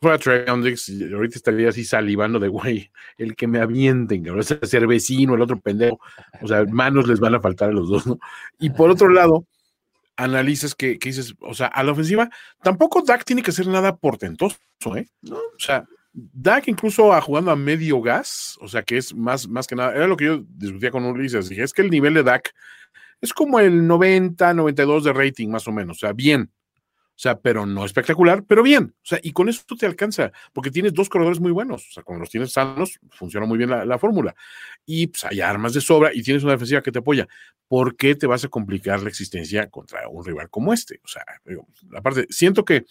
Fuera 0.02 0.18
Trey 0.18 0.46
ahorita 0.48 1.36
estaría 1.36 1.70
así 1.70 1.86
salivando 1.86 2.40
de 2.40 2.50
güey, 2.50 2.92
el 3.18 3.36
que 3.36 3.48
me 3.48 3.60
avienten, 3.60 4.24
que 4.24 4.44
sea 4.44 4.60
ser 4.64 4.88
vecino, 4.88 5.36
el 5.36 5.42
otro 5.42 5.60
pendejo. 5.60 6.00
O 6.42 6.48
sea, 6.48 6.66
manos 6.66 7.08
les 7.08 7.20
van 7.20 7.36
a 7.36 7.42
faltar 7.42 7.70
a 7.70 7.74
los 7.74 7.90
dos, 7.90 8.06
¿no? 8.08 8.20
Y 8.60 8.70
por 8.72 8.90
otro 8.90 9.10
lado, 9.10 9.48
analizas 10.18 10.76
que, 10.76 11.00
que 11.00 11.10
dices, 11.10 11.36
o 11.40 11.54
sea, 11.54 11.68
a 11.68 11.84
la 11.84 11.92
ofensiva, 11.92 12.30
tampoco 12.62 13.02
Dak 13.02 13.24
tiene 13.24 13.42
que 13.42 13.52
hacer 13.52 13.68
nada 13.68 13.96
portentoso, 13.96 14.58
¿eh? 14.96 15.08
¿No? 15.22 15.38
O 15.38 15.60
sea, 15.60 15.86
Dak 16.14 16.68
incluso 16.68 17.12
a 17.12 17.22
jugando 17.22 17.52
a 17.52 17.56
medio 17.56 18.02
gas, 18.02 18.58
o 18.62 18.68
sea 18.68 18.84
que 18.84 18.98
es 18.98 19.16
más, 19.16 19.48
más 19.48 19.66
que 19.66 19.76
nada, 19.76 19.96
era 19.96 20.08
lo 20.08 20.16
que 20.16 20.26
yo 20.26 20.44
discutía 20.48 20.92
con 20.92 21.06
Ulises, 21.06 21.50
dije, 21.50 21.64
es 21.64 21.74
que 21.74 21.82
el 21.82 21.90
nivel 21.90 22.14
de 22.14 22.24
Dak 22.24 22.54
es 23.24 23.34
como 23.34 23.60
el 23.60 23.88
90, 23.88 24.54
92 24.54 25.06
de 25.06 25.14
rating 25.14 25.48
más 25.48 25.68
o 25.68 25.72
menos, 25.72 25.98
o 25.98 26.00
sea, 26.02 26.14
bien, 26.14 26.52
o 26.52 27.20
sea, 27.20 27.40
pero 27.40 27.66
no 27.66 27.86
espectacular, 27.86 28.44
pero 28.44 28.62
bien, 28.62 28.96
o 28.98 29.06
sea, 29.06 29.20
y 29.24 29.32
con 29.32 29.50
eso 29.50 29.64
te 29.78 29.86
alcanza, 29.86 30.32
porque 30.52 30.70
tienes 30.70 30.94
dos 30.94 31.10
corredores 31.10 31.40
muy 31.40 31.52
buenos, 31.52 31.88
o 31.90 31.92
sea, 31.92 32.04
cuando 32.04 32.20
los 32.20 32.30
tienes 32.30 32.52
sanos, 32.52 33.00
funciona 33.12 33.46
muy 33.46 33.58
bien 33.58 33.70
la, 33.70 33.98
fórmula, 33.98 34.36
y 34.86 35.08
pues 35.08 35.24
hay 35.24 35.42
armas 35.42 35.74
de 35.74 35.82
sobra 35.82 36.12
y 36.14 36.22
tienes 36.22 36.44
una 36.44 36.52
defensiva 36.52 36.84
que 36.84 36.92
te 36.92 37.00
apoya, 37.00 37.28
¿por 37.68 37.96
qué 37.96 38.14
te 38.14 38.28
vas 38.28 38.44
a 38.44 38.50
complicar 38.50 39.02
la 39.02 39.10
existencia 39.10 39.70
contra 39.70 40.08
un 40.10 40.24
rival 40.24 40.50
como 40.50 40.74
este? 40.74 41.00
O 41.04 41.08
sea, 41.08 41.24
aparte, 41.96 42.28
siento 42.30 42.64
que 42.66 42.86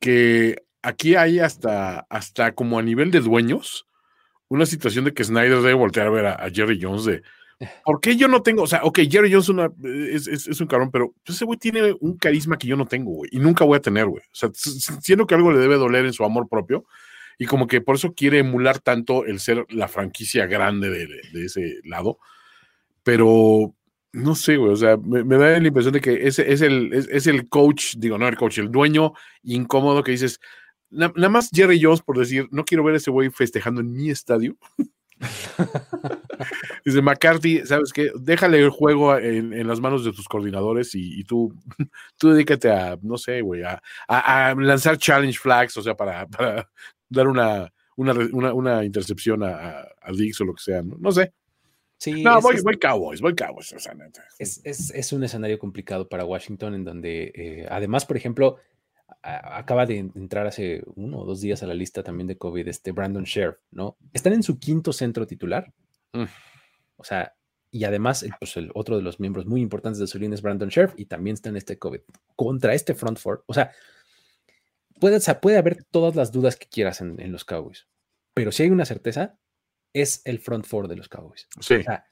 que 0.00 0.64
aquí 0.82 1.14
hay 1.14 1.38
hasta, 1.38 2.06
hasta 2.08 2.54
como 2.54 2.78
a 2.78 2.82
nivel 2.82 3.10
de 3.10 3.20
dueños, 3.20 3.86
una 4.48 4.66
situación 4.66 5.04
de 5.04 5.14
que 5.14 5.22
Snyder 5.22 5.58
debe 5.58 5.74
voltear 5.74 6.08
a 6.08 6.10
ver 6.10 6.26
a, 6.26 6.50
Jerry 6.50 6.80
Jones 6.82 7.04
de, 7.04 7.22
¿por 7.84 8.00
qué 8.00 8.16
yo 8.16 8.28
no 8.28 8.42
tengo? 8.42 8.62
O 8.62 8.66
sea, 8.66 8.82
ok, 8.84 9.00
Jerry 9.10 9.32
Jones 9.32 9.48
es, 10.24 10.60
un 10.60 10.66
cabrón, 10.66 10.90
pero 10.90 11.14
pues, 11.24 11.36
ese 11.36 11.44
güey 11.44 11.58
tiene 11.58 11.94
un 12.00 12.16
carisma 12.16 12.56
que 12.56 12.66
yo 12.66 12.76
no 12.76 12.86
tengo, 12.86 13.12
güey, 13.12 13.30
y 13.32 13.38
nunca 13.38 13.64
voy 13.64 13.76
a 13.76 13.82
tener, 13.82 14.06
güey. 14.06 14.22
O 14.22 14.34
sea, 14.34 14.50
siento 14.54 15.26
que 15.26 15.34
algo 15.34 15.52
le 15.52 15.58
debe 15.58 15.76
doler 15.76 16.06
en 16.06 16.12
su 16.12 16.24
amor 16.24 16.48
propio, 16.48 16.84
y 17.38 17.46
como 17.46 17.66
que 17.66 17.80
por 17.80 17.96
eso 17.96 18.14
quiere 18.14 18.38
emular 18.38 18.80
tanto 18.80 19.24
el 19.24 19.40
ser 19.40 19.64
la 19.70 19.88
franquicia 19.88 20.46
grande 20.46 20.90
de, 20.90 21.44
ese 21.44 21.80
lado, 21.84 22.18
pero 23.02 23.74
no 24.12 24.34
sé, 24.34 24.56
güey, 24.56 24.72
o 24.72 24.76
sea, 24.76 24.96
me, 24.96 25.22
da 25.22 25.58
la 25.58 25.66
impresión 25.66 25.94
de 25.94 26.00
que 26.00 26.26
ese 26.26 26.52
es 26.52 26.60
el, 26.62 26.92
es 26.92 27.26
el 27.26 27.48
coach, 27.48 27.94
digo, 27.96 28.18
no 28.18 28.28
el 28.28 28.36
coach, 28.36 28.58
el 28.58 28.70
dueño 28.70 29.12
incómodo 29.42 30.02
que 30.02 30.12
dices, 30.12 30.40
nada 30.90 31.28
más 31.28 31.50
Jerry 31.52 31.80
Jones 31.80 32.02
por 32.02 32.18
decir, 32.18 32.48
no 32.50 32.64
quiero 32.64 32.84
ver 32.84 32.94
a 32.94 32.98
ese 32.98 33.10
güey 33.10 33.30
festejando 33.30 33.80
en 33.80 33.92
mi 33.92 34.10
estadio. 34.10 34.56
Dice 36.84 37.02
McCarthy, 37.02 37.66
¿sabes 37.66 37.92
qué? 37.92 38.10
Déjale 38.18 38.58
el 38.58 38.70
juego 38.70 39.16
en, 39.16 39.66
las 39.66 39.80
manos 39.80 40.04
de 40.04 40.12
tus 40.12 40.26
coordinadores 40.26 40.94
y, 40.94 41.24
tú, 41.24 41.54
tú 42.18 42.30
dedícate 42.30 42.70
a, 42.70 42.98
no 43.02 43.18
sé, 43.18 43.40
güey, 43.42 43.62
a, 43.62 44.54
lanzar 44.56 44.98
challenge 44.98 45.38
flags, 45.38 45.76
o 45.76 45.82
sea, 45.82 45.94
para, 45.94 46.26
dar 47.08 47.28
una, 47.28 47.72
una, 47.96 48.84
intercepción 48.84 49.42
a, 49.42 49.86
a, 50.00 50.12
Dix 50.12 50.40
o 50.40 50.44
lo 50.44 50.54
que 50.54 50.62
sea, 50.62 50.82
¿no? 50.82 51.12
sé. 51.12 51.32
Sí, 51.98 52.22
no, 52.22 52.40
voy, 52.40 52.56
voy, 52.62 52.78
Cowboys, 52.78 53.20
voy 53.20 53.34
Cowboys. 53.34 53.74
es, 54.38 55.12
un 55.12 55.22
escenario 55.22 55.58
complicado 55.58 56.08
para 56.08 56.24
Washington 56.24 56.74
en 56.74 56.84
donde, 56.84 57.30
eh, 57.34 57.66
además, 57.68 58.06
por 58.06 58.16
ejemplo, 58.16 58.56
acaba 59.22 59.86
de 59.86 59.98
entrar 59.98 60.46
hace 60.46 60.82
uno 60.94 61.18
o 61.18 61.24
dos 61.24 61.40
días 61.40 61.62
a 61.62 61.66
la 61.66 61.74
lista 61.74 62.02
también 62.02 62.26
de 62.26 62.38
COVID, 62.38 62.66
este 62.68 62.92
Brandon 62.92 63.24
Sheriff, 63.24 63.58
¿no? 63.70 63.96
Están 64.12 64.32
en 64.32 64.42
su 64.42 64.58
quinto 64.58 64.92
centro 64.92 65.26
titular. 65.26 65.72
Mm. 66.12 66.24
O 66.96 67.04
sea, 67.04 67.34
y 67.70 67.84
además, 67.84 68.26
pues 68.38 68.56
el 68.56 68.70
otro 68.74 68.96
de 68.96 69.02
los 69.02 69.20
miembros 69.20 69.46
muy 69.46 69.60
importantes 69.60 70.00
de 70.00 70.06
su 70.06 70.18
línea 70.18 70.34
es 70.34 70.42
Brandon 70.42 70.68
Sheriff 70.68 70.94
y 70.96 71.06
también 71.06 71.34
está 71.34 71.50
en 71.50 71.56
este 71.56 71.78
COVID. 71.78 72.00
Contra 72.34 72.74
este 72.74 72.94
front 72.94 73.18
four, 73.18 73.44
o 73.46 73.54
sea, 73.54 73.72
puede, 74.98 75.20
puede 75.36 75.58
haber 75.58 75.84
todas 75.84 76.16
las 76.16 76.32
dudas 76.32 76.56
que 76.56 76.66
quieras 76.66 77.00
en, 77.00 77.32
los 77.32 77.44
Cowboys, 77.44 77.86
pero 78.34 78.50
si 78.50 78.64
hay 78.64 78.70
una 78.70 78.84
certeza, 78.84 79.38
es 79.92 80.22
el 80.24 80.40
front 80.40 80.66
four 80.66 80.88
de 80.88 80.96
los 80.96 81.08
Cowboys. 81.08 81.46
Sí. 81.60 81.74
O 81.74 81.82
sea, 81.82 82.06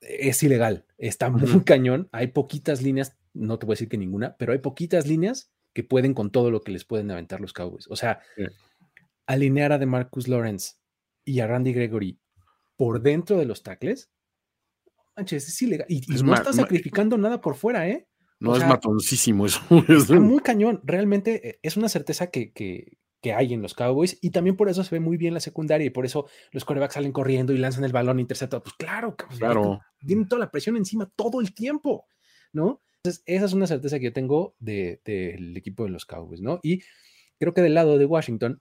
es 0.00 0.42
ilegal, 0.42 0.84
está 0.98 1.30
muy 1.30 1.64
cañón, 1.64 2.08
hay 2.12 2.28
poquitas 2.28 2.82
líneas, 2.82 3.16
no 3.32 3.58
te 3.58 3.64
voy 3.64 3.72
a 3.72 3.76
decir 3.76 3.88
que 3.88 3.98
ninguna, 3.98 4.36
pero 4.36 4.52
hay 4.52 4.58
poquitas 4.58 5.06
líneas 5.06 5.50
que 5.72 5.84
pueden 5.84 6.14
con 6.14 6.30
todo 6.30 6.50
lo 6.50 6.62
que 6.62 6.72
les 6.72 6.84
pueden 6.84 7.10
aventar 7.10 7.40
los 7.40 7.52
Cowboys. 7.52 7.86
O 7.88 7.96
sea, 7.96 8.20
alinear 9.26 9.72
a 9.72 9.78
de 9.78 9.86
Marcus 9.86 10.28
Lawrence 10.28 10.74
y 11.24 11.40
a 11.40 11.46
Randy 11.46 11.72
Gregory 11.72 12.18
por 12.76 13.02
dentro 13.02 13.36
de 13.36 13.44
los 13.44 13.62
tackles, 13.62 14.10
manches, 15.16 15.48
es 15.48 15.62
ilegal. 15.62 15.86
Y, 15.88 16.00
no 16.22 16.34
está 16.34 16.52
sacrificando 16.52 17.18
nada 17.18 17.40
por 17.40 17.54
fuera, 17.54 17.88
¿eh? 17.88 18.08
No 18.40 18.56
es 18.56 18.66
matoncísimo 18.66 19.44
eso. 19.44 19.60
Está 19.88 20.18
muy 20.18 20.40
cañón. 20.40 20.80
Realmente 20.82 21.46
eh, 21.46 21.60
es 21.62 21.76
una 21.76 21.90
certeza 21.90 22.28
que, 22.28 22.52
que, 22.52 22.96
que, 23.20 23.34
hay 23.34 23.52
en 23.52 23.60
los 23.60 23.74
Cowboys 23.74 24.18
y 24.22 24.30
también 24.30 24.56
por 24.56 24.70
eso 24.70 24.82
se 24.82 24.94
ve 24.94 25.00
muy 25.00 25.18
bien 25.18 25.34
la 25.34 25.40
secundaria 25.40 25.86
y 25.86 25.90
por 25.90 26.06
eso 26.06 26.26
los 26.50 26.64
corebacks 26.64 26.94
salen 26.94 27.12
corriendo 27.12 27.52
y 27.52 27.58
lanzan 27.58 27.84
el 27.84 27.92
balón 27.92 28.18
interceptado. 28.18 28.62
Pues 28.62 28.74
claro, 28.76 29.14
claro. 29.14 29.80
Tienen 30.06 30.26
toda 30.26 30.40
la 30.40 30.50
presión 30.50 30.78
encima 30.78 31.12
todo 31.14 31.42
el 31.42 31.52
tiempo, 31.52 32.06
¿no? 32.54 32.80
Esa 33.02 33.44
es 33.46 33.52
una 33.54 33.66
certeza 33.66 33.98
que 33.98 34.06
yo 34.06 34.12
tengo 34.12 34.54
del 34.58 35.00
de, 35.04 35.52
equipo 35.56 35.84
de 35.84 35.90
los 35.90 36.04
Cowboys, 36.04 36.42
¿no? 36.42 36.60
Y 36.62 36.82
creo 37.38 37.54
que 37.54 37.62
del 37.62 37.74
lado 37.74 37.96
de 37.96 38.04
Washington, 38.04 38.60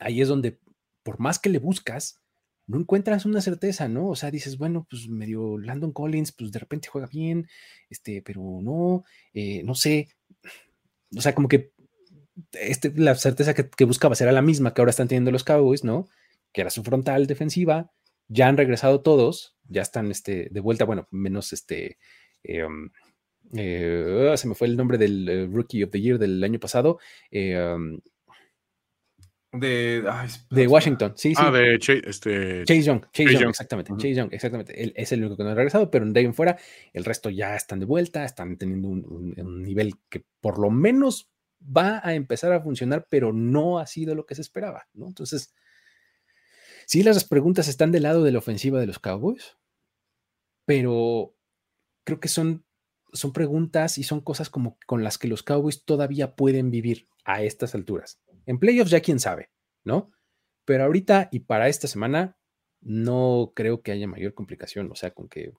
ahí 0.00 0.20
es 0.20 0.28
donde, 0.28 0.58
por 1.04 1.20
más 1.20 1.38
que 1.38 1.50
le 1.50 1.60
buscas, 1.60 2.20
no 2.66 2.80
encuentras 2.80 3.26
una 3.26 3.40
certeza, 3.40 3.88
¿no? 3.88 4.08
O 4.08 4.16
sea, 4.16 4.32
dices, 4.32 4.58
bueno, 4.58 4.86
pues 4.90 5.08
medio 5.08 5.56
Landon 5.58 5.92
Collins, 5.92 6.32
pues 6.32 6.50
de 6.50 6.58
repente 6.58 6.88
juega 6.88 7.06
bien, 7.06 7.46
este, 7.90 8.22
pero 8.22 8.40
no, 8.60 9.04
eh, 9.34 9.62
no 9.62 9.76
sé. 9.76 10.08
O 11.16 11.20
sea, 11.20 11.34
como 11.34 11.46
que 11.46 11.72
este, 12.52 12.92
la 12.96 13.14
certeza 13.14 13.54
que, 13.54 13.84
buscaba 13.84 14.16
era 14.18 14.32
la 14.32 14.42
misma 14.42 14.74
que 14.74 14.80
ahora 14.80 14.90
están 14.90 15.06
teniendo 15.06 15.30
los 15.30 15.44
Cowboys, 15.44 15.84
¿no? 15.84 16.08
Que 16.52 16.62
era 16.62 16.70
su 16.70 16.82
frontal 16.82 17.28
defensiva. 17.28 17.92
Ya 18.26 18.48
han 18.48 18.56
regresado 18.56 19.02
todos, 19.02 19.56
ya 19.68 19.82
están 19.82 20.10
este, 20.10 20.48
de 20.50 20.60
vuelta, 20.60 20.84
bueno, 20.84 21.06
menos 21.12 21.52
este. 21.52 21.98
Em, 22.42 22.90
eh, 23.52 24.30
ah, 24.32 24.36
se 24.36 24.48
me 24.48 24.54
fue 24.54 24.66
el 24.66 24.76
nombre 24.76 24.98
del 24.98 25.28
eh, 25.28 25.46
Rookie 25.46 25.84
of 25.84 25.90
the 25.90 26.00
Year 26.00 26.18
del 26.18 26.42
año 26.42 26.58
pasado. 26.58 26.98
Eh, 27.30 27.58
um, 27.58 27.98
de, 29.52 30.02
de 30.50 30.66
Washington, 30.66 31.12
sí, 31.14 31.32
sí. 31.32 31.40
Ah, 31.40 31.52
de 31.52 31.76
este, 31.76 32.64
Chase 32.64 32.82
Young. 32.82 33.02
Chase, 33.12 33.34
Young, 33.34 33.50
exactamente. 33.50 33.92
Chase 33.92 34.14
Young, 34.14 34.28
exactamente. 34.32 34.82
Él 34.82 34.92
es 34.96 35.12
el 35.12 35.20
único 35.20 35.36
que 35.36 35.44
no 35.44 35.50
ha 35.50 35.54
regresado, 35.54 35.92
pero 35.92 36.04
de 36.04 36.18
ahí 36.18 36.26
en 36.26 36.34
fuera, 36.34 36.58
el 36.92 37.04
resto 37.04 37.30
ya 37.30 37.54
están 37.54 37.78
de 37.78 37.86
vuelta, 37.86 38.24
están 38.24 38.56
teniendo 38.56 38.88
un, 38.88 39.62
nivel 39.62 39.94
que 40.08 40.24
por 40.40 40.58
lo 40.58 40.70
menos 40.70 41.30
va 41.64 42.00
a 42.02 42.14
empezar 42.14 42.52
a 42.52 42.62
funcionar, 42.62 43.06
pero 43.08 43.32
no 43.32 43.78
ha 43.78 43.86
sido 43.86 44.16
lo 44.16 44.26
que 44.26 44.34
se 44.34 44.42
esperaba, 44.42 44.88
¿no? 44.92 45.06
Entonces, 45.06 45.54
sí, 46.86 47.04
las 47.04 47.24
preguntas 47.24 47.68
están 47.68 47.92
del 47.92 48.02
lado 48.02 48.24
de 48.24 48.32
la 48.32 48.38
ofensiva 48.38 48.80
de 48.80 48.86
los 48.86 48.98
Cowboys, 48.98 49.56
pero 50.66 51.32
creo 52.02 52.18
que 52.18 52.28
son 52.28 52.63
son 53.14 53.32
preguntas 53.32 53.96
y 53.96 54.02
son 54.02 54.20
cosas 54.20 54.50
como 54.50 54.76
con 54.86 55.02
las 55.02 55.16
que 55.16 55.28
los 55.28 55.42
Cowboys 55.42 55.84
todavía 55.84 56.34
pueden 56.34 56.70
vivir 56.70 57.08
a 57.24 57.42
estas 57.42 57.74
alturas. 57.74 58.20
En 58.44 58.58
playoffs 58.58 58.90
ya 58.90 59.00
quién 59.00 59.20
sabe, 59.20 59.50
¿no? 59.84 60.10
Pero 60.66 60.84
ahorita 60.84 61.28
y 61.30 61.40
para 61.40 61.68
esta 61.68 61.88
semana 61.88 62.36
no 62.80 63.52
creo 63.54 63.82
que 63.82 63.92
haya 63.92 64.06
mayor 64.06 64.34
complicación, 64.34 64.90
o 64.90 64.94
sea, 64.94 65.12
con 65.12 65.28
que 65.28 65.52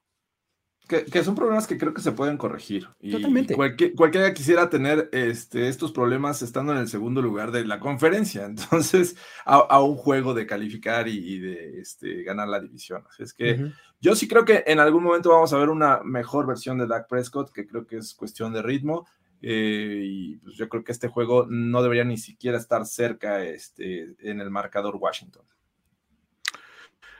Que, 0.88 1.24
son 1.24 1.34
problemas 1.34 1.66
que 1.66 1.78
creo 1.78 1.92
que 1.92 2.00
se 2.00 2.12
pueden 2.12 2.36
corregir. 2.36 2.88
Y 3.00 3.10
Totalmente. 3.10 3.56
cualquiera 3.96 4.32
quisiera 4.32 4.70
tener 4.70 5.08
este, 5.10 5.68
estos 5.68 5.90
problemas 5.90 6.42
estando 6.42 6.72
en 6.72 6.78
el 6.78 6.88
segundo 6.88 7.20
lugar 7.20 7.50
de 7.50 7.64
la 7.64 7.80
conferencia. 7.80 8.44
Entonces, 8.46 9.16
a, 9.44 9.82
un 9.82 9.96
juego 9.96 10.32
de 10.32 10.46
calificar 10.46 11.08
y, 11.08 11.38
de 11.40 11.80
este, 11.80 12.22
ganar 12.22 12.48
la 12.48 12.60
división. 12.60 13.02
Así 13.10 13.24
es 13.24 13.34
que 13.34 13.72
yo 14.00 14.14
sí 14.14 14.28
creo 14.28 14.44
que 14.44 14.62
en 14.66 14.78
algún 14.78 15.02
momento 15.02 15.30
vamos 15.30 15.52
a 15.52 15.58
ver 15.58 15.70
una 15.70 16.02
mejor 16.04 16.46
versión 16.46 16.78
de 16.78 16.86
Dak 16.86 17.08
Prescott, 17.08 17.50
que 17.50 17.66
creo 17.66 17.86
que 17.86 17.96
es 17.96 18.14
cuestión 18.14 18.52
de 18.52 18.62
ritmo. 18.62 19.06
Eh, 19.42 20.02
y 20.04 20.36
pues 20.36 20.56
yo 20.56 20.68
creo 20.68 20.84
que 20.84 20.92
este 20.92 21.08
juego 21.08 21.46
no 21.48 21.82
debería 21.82 22.04
ni 22.04 22.16
siquiera 22.16 22.58
estar 22.58 22.86
cerca 22.86 23.44
este, 23.44 24.14
en 24.20 24.40
el 24.40 24.50
marcador 24.50 24.96
Washington. 24.96 25.44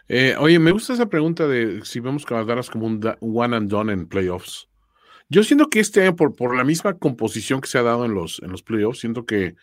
Eh, 0.09 0.37
oye, 0.39 0.59
me 0.59 0.71
gusta 0.71 0.93
esa 0.93 1.07
pregunta 1.07 1.49
de 1.49 1.85
si 1.85 2.01
vemos 2.01 2.25
a 2.31 2.45
Dallas 2.45 2.71
como 2.71 2.87
un 2.87 3.01
one 3.21 3.57
and 3.57 3.71
done 3.71 3.93
en 3.93 4.07
playoffs. 4.07 4.69
Yo 5.29 5.43
siento 5.43 5.69
que 5.69 5.81
este 5.81 6.03
año, 6.03 6.15
por, 6.15 6.37
por 6.37 6.57
la 6.57 6.63
misma 6.63 6.95
composición 6.95 7.61
que 7.61 7.69
se 7.69 7.79
ha 7.79 7.83
dado 7.83 8.05
en 8.05 8.15
los, 8.15 8.41
en 8.43 8.53
los 8.53 8.63
playoffs, 8.63 9.01
siento 9.01 9.27
que, 9.27 9.57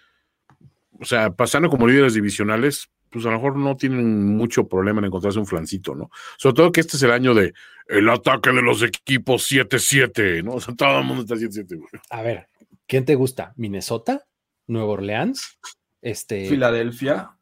o 0.99 1.05
sea, 1.05 1.31
pasando 1.31 1.69
como 1.69 1.87
líderes 1.87 2.13
divisionales, 2.13 2.89
pues 3.09 3.25
a 3.25 3.29
lo 3.29 3.35
mejor 3.35 3.55
no 3.55 3.77
tienen 3.77 4.35
mucho 4.35 4.67
problema 4.67 4.99
en 4.99 5.05
encontrarse 5.05 5.39
un 5.39 5.45
flancito, 5.45 5.95
¿no? 5.95 6.09
Sobre 6.37 6.55
todo 6.55 6.71
que 6.71 6.81
este 6.81 6.97
es 6.97 7.03
el 7.03 7.11
año 7.11 7.33
de 7.33 7.53
el 7.87 8.09
ataque 8.09 8.51
de 8.51 8.61
los 8.61 8.81
equipos 8.81 9.49
7-7, 9.49 10.43
¿no? 10.43 10.53
O 10.53 10.59
sea, 10.59 10.73
todo 10.75 10.99
el 10.99 11.05
mundo 11.05 11.21
está 11.21 11.35
7-7. 11.35 12.01
A 12.09 12.21
ver, 12.21 12.49
¿quién 12.87 13.05
te 13.05 13.15
gusta? 13.15 13.53
¿Minnesota? 13.55 14.25
¿Nueva 14.67 14.93
Orleans? 14.93 15.59
Este... 16.01 16.49
¿Filadelfia? 16.49 17.37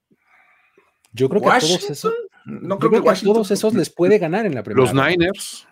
Yo 1.13 1.29
creo 1.29 1.41
que 1.41 1.47
todos 1.47 1.89
esos. 1.89 2.13
No 2.45 2.79
creo, 2.79 3.03
que, 3.03 3.09
a 3.09 3.13
todos 3.15 3.51
esos 3.51 3.73
les 3.73 3.89
puede 3.89 4.17
ganar 4.17 4.45
en 4.45 4.55
la 4.55 4.63
primera. 4.63 4.85
Los 4.85 4.93
Niners. 4.93 5.67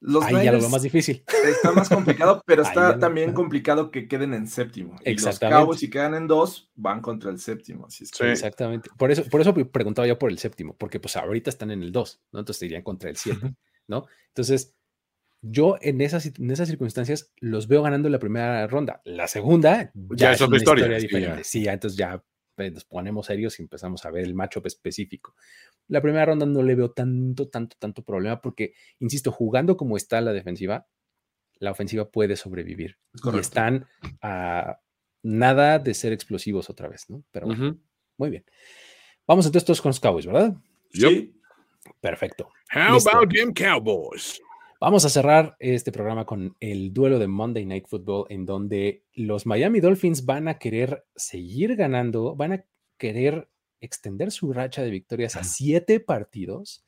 Los 0.00 0.22
Ahí 0.26 0.34
Niners 0.34 0.58
ya 0.58 0.62
lo 0.64 0.68
más 0.68 0.82
difícil. 0.82 1.24
Está 1.46 1.72
más 1.72 1.88
complicado, 1.88 2.42
pero 2.46 2.62
está 2.62 2.98
también 2.98 3.32
complicado 3.32 3.90
que 3.90 4.06
queden 4.06 4.34
en 4.34 4.46
séptimo. 4.46 4.96
Y 5.02 5.14
los 5.14 5.38
Cowboys, 5.38 5.80
si 5.80 5.88
quedan 5.88 6.14
en 6.14 6.26
dos, 6.26 6.70
van 6.74 7.00
contra 7.00 7.30
el 7.30 7.38
séptimo. 7.38 7.86
Así 7.86 8.04
Exactamente. 8.20 8.90
Por 8.98 9.10
eso, 9.10 9.24
por 9.24 9.40
eso 9.40 9.54
preguntaba 9.54 10.06
yo 10.06 10.18
por 10.18 10.30
el 10.30 10.38
séptimo, 10.38 10.76
porque 10.76 11.00
pues 11.00 11.16
ahorita 11.16 11.48
están 11.48 11.70
en 11.70 11.82
el 11.82 11.90
dos, 11.90 12.20
¿no? 12.32 12.40
Entonces 12.40 12.62
irían 12.64 12.82
contra 12.82 13.08
el 13.08 13.16
siete, 13.16 13.54
¿no? 13.88 14.04
Entonces, 14.28 14.74
yo 15.40 15.76
en 15.80 16.02
esas, 16.02 16.26
en 16.26 16.50
esas 16.50 16.68
circunstancias 16.68 17.32
los 17.40 17.66
veo 17.66 17.82
ganando 17.82 18.10
la 18.10 18.18
primera 18.18 18.66
ronda. 18.66 19.00
La 19.04 19.26
segunda 19.26 19.90
ya, 19.94 20.32
es, 20.32 20.42
otra 20.42 20.58
historia. 20.58 20.86
diferente. 20.98 21.44
Sí, 21.44 21.66
entonces 21.66 21.96
ya 21.96 22.22
nos 22.56 22.84
ponemos 22.84 23.26
serios 23.26 23.58
y 23.58 23.62
empezamos 23.62 24.04
a 24.04 24.10
ver 24.10 24.24
el 24.24 24.34
matchup 24.34 24.66
específico. 24.66 25.34
La 25.88 26.00
primera 26.00 26.26
ronda 26.26 26.46
no 26.46 26.62
le 26.62 26.74
veo 26.74 26.92
tanto, 26.92 27.48
tanto, 27.48 27.76
tanto 27.78 28.02
problema 28.02 28.40
porque, 28.40 28.74
insisto, 29.00 29.32
jugando 29.32 29.76
como 29.76 29.96
está 29.96 30.20
la 30.20 30.32
defensiva, 30.32 30.86
la 31.58 31.70
ofensiva 31.70 32.10
puede 32.10 32.36
sobrevivir. 32.36 32.98
Y 33.32 33.38
están 33.38 33.86
a 34.20 34.80
nada 35.22 35.78
de 35.78 35.94
ser 35.94 36.12
explosivos 36.12 36.70
otra 36.70 36.88
vez, 36.88 37.08
¿no? 37.08 37.24
Pero 37.30 37.48
muy 38.16 38.30
bien. 38.30 38.44
Vamos 39.26 39.46
entonces 39.46 39.80
con 39.80 39.90
los 39.90 40.00
Cowboys, 40.00 40.26
¿verdad? 40.26 40.54
Sí. 40.92 41.34
Perfecto. 42.00 42.48
How 42.74 42.96
about 42.96 43.32
them 43.32 43.52
Cowboys? 43.52 44.40
Vamos 44.84 45.06
a 45.06 45.08
cerrar 45.08 45.56
este 45.60 45.92
programa 45.92 46.26
con 46.26 46.58
el 46.60 46.92
duelo 46.92 47.18
de 47.18 47.26
Monday 47.26 47.64
Night 47.64 47.86
Football, 47.88 48.26
en 48.28 48.44
donde 48.44 49.02
los 49.14 49.46
Miami 49.46 49.80
Dolphins 49.80 50.26
van 50.26 50.46
a 50.46 50.58
querer 50.58 51.06
seguir 51.16 51.74
ganando, 51.74 52.36
van 52.36 52.52
a 52.52 52.64
querer 52.98 53.48
extender 53.80 54.30
su 54.30 54.52
racha 54.52 54.82
de 54.82 54.90
victorias 54.90 55.36
a 55.36 55.44
siete 55.44 56.00
partidos. 56.00 56.84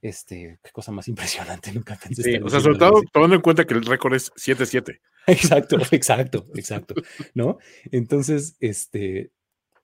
Este, 0.00 0.60
qué 0.62 0.70
cosa 0.70 0.92
más 0.92 1.08
impresionante, 1.08 1.72
nunca 1.72 1.98
pensé. 2.00 2.40
o 2.40 2.48
sea, 2.48 2.60
sobre 2.60 2.78
todo 2.78 3.02
tomando 3.12 3.34
en 3.34 3.42
cuenta 3.42 3.64
que 3.64 3.74
el 3.74 3.86
récord 3.86 4.14
es 4.14 4.32
7-7. 4.34 5.00
Exacto, 5.26 5.78
exacto, 5.90 6.46
exacto, 6.54 6.94
¿no? 7.34 7.58
Entonces, 7.90 8.56
este, 8.60 9.32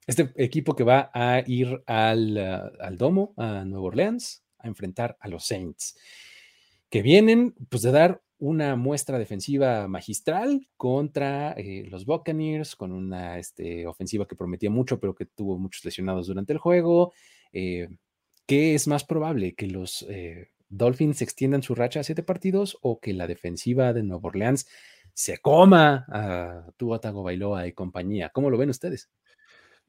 este 0.07 0.33
equipo 0.37 0.77
que 0.77 0.85
va 0.85 1.11
a 1.13 1.43
ir 1.45 1.83
al, 1.87 2.39
al 2.39 2.97
Domo, 2.97 3.35
a 3.37 3.65
Nueva 3.65 3.87
Orleans, 3.87 4.45
a 4.61 4.69
enfrentar 4.69 5.17
a 5.19 5.27
los 5.27 5.45
Saints 5.45 5.97
que 6.91 7.03
vienen 7.03 7.55
pues 7.69 7.83
de 7.83 7.93
dar 7.93 8.23
una 8.39 8.77
muestra 8.77 9.19
defensiva 9.19 9.89
magistral 9.89 10.69
contra 10.77 11.53
eh, 11.53 11.87
los 11.91 12.07
Buccaneers, 12.07 12.77
con 12.77 12.93
una 12.93 13.39
este, 13.39 13.87
ofensiva 13.87 14.27
que 14.27 14.37
prometía 14.37 14.71
mucho, 14.71 15.01
pero 15.01 15.15
que 15.15 15.27
tuvo 15.27 15.59
muchos 15.59 15.85
lesionados 15.85 16.29
durante 16.29 16.53
el 16.53 16.59
juego. 16.59 17.13
Eh, 17.53 17.89
¿Qué 18.47 18.75
es 18.75 18.87
más 18.87 19.05
probable? 19.05 19.55
¿Que 19.55 19.67
los 19.67 20.07
eh, 20.09 20.51
Dolphins 20.69 21.21
extiendan 21.21 21.63
su 21.63 21.75
racha 21.75 22.01
a 22.01 22.05
siete 22.05 22.23
partidos 22.23 22.79
o 22.81 23.01
que 23.01 23.13
la 23.13 23.27
defensiva 23.27 23.93
de 23.93 24.05
Nueva 24.05 24.29
Orleans 24.29 24.69
se 25.13 25.39
coma 25.39 26.07
a 26.09 26.71
Tua 26.77 27.01
Bailoa 27.01 27.67
y 27.67 27.73
compañía? 27.73 28.31
¿Cómo 28.31 28.51
lo 28.51 28.57
ven 28.57 28.71
ustedes? 28.71 29.11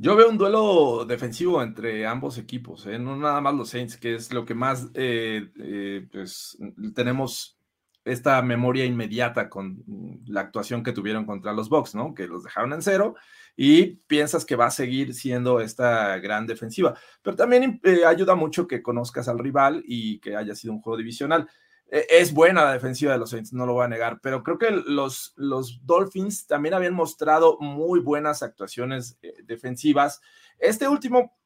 Yo 0.01 0.15
veo 0.15 0.30
un 0.30 0.38
duelo 0.38 1.03
defensivo 1.05 1.61
entre 1.61 2.07
ambos 2.07 2.38
equipos, 2.38 2.85
¿eh? 2.85 2.97
no 2.97 3.17
nada 3.17 3.41
más 3.41 3.53
los 3.53 3.67
Saints, 3.67 3.97
que 3.97 4.15
es 4.15 4.31
lo 4.31 4.45
que 4.45 4.53
más 4.53 4.88
eh, 4.93 5.51
eh, 5.59 6.07
pues, 6.09 6.57
tenemos 6.95 7.59
esta 8.05 8.41
memoria 8.41 8.85
inmediata 8.85 9.49
con 9.49 9.84
la 10.26 10.39
actuación 10.39 10.84
que 10.84 10.93
tuvieron 10.93 11.26
contra 11.26 11.51
los 11.51 11.67
Bucks, 11.67 11.95
¿no? 11.95 12.13
Que 12.13 12.27
los 12.27 12.45
dejaron 12.45 12.71
en 12.71 12.81
cero 12.81 13.15
y 13.57 13.97
piensas 14.07 14.45
que 14.45 14.55
va 14.55 14.67
a 14.67 14.71
seguir 14.71 15.13
siendo 15.13 15.59
esta 15.59 16.17
gran 16.19 16.47
defensiva. 16.47 16.97
Pero 17.21 17.35
también 17.35 17.81
ayuda 18.07 18.35
mucho 18.35 18.67
que 18.67 18.81
conozcas 18.81 19.27
al 19.27 19.38
rival 19.38 19.84
y 19.85 20.21
que 20.21 20.38
haya 20.38 20.55
sido 20.55 20.71
un 20.76 20.81
juego 20.81 20.95
divisional. 20.95 21.49
E, 21.91 22.06
es 22.10 22.34
buena 22.34 22.64
la 22.64 22.74
defensiva 22.74 23.14
de 23.14 23.20
los 23.20 23.32
Saints, 23.32 23.53
no 23.53 23.66
lo 23.66 23.74
voy 23.74 23.86
a 23.86 23.90
negar, 23.90 24.20
pero 24.22 24.44
creo 24.44 24.57
que 24.57 24.72
los, 24.72 25.34
los 25.36 25.86
Dolphins 25.86 26.48
también 26.48 26.74
habían 26.74 26.94
mostrado 26.94 27.57
muy 27.60 27.99
buenas 27.99 28.44
actuaciones 28.44 29.18
eh, 29.22 29.34
defensivas. 29.44 30.22
Este 30.60 30.88
último, 30.88 31.38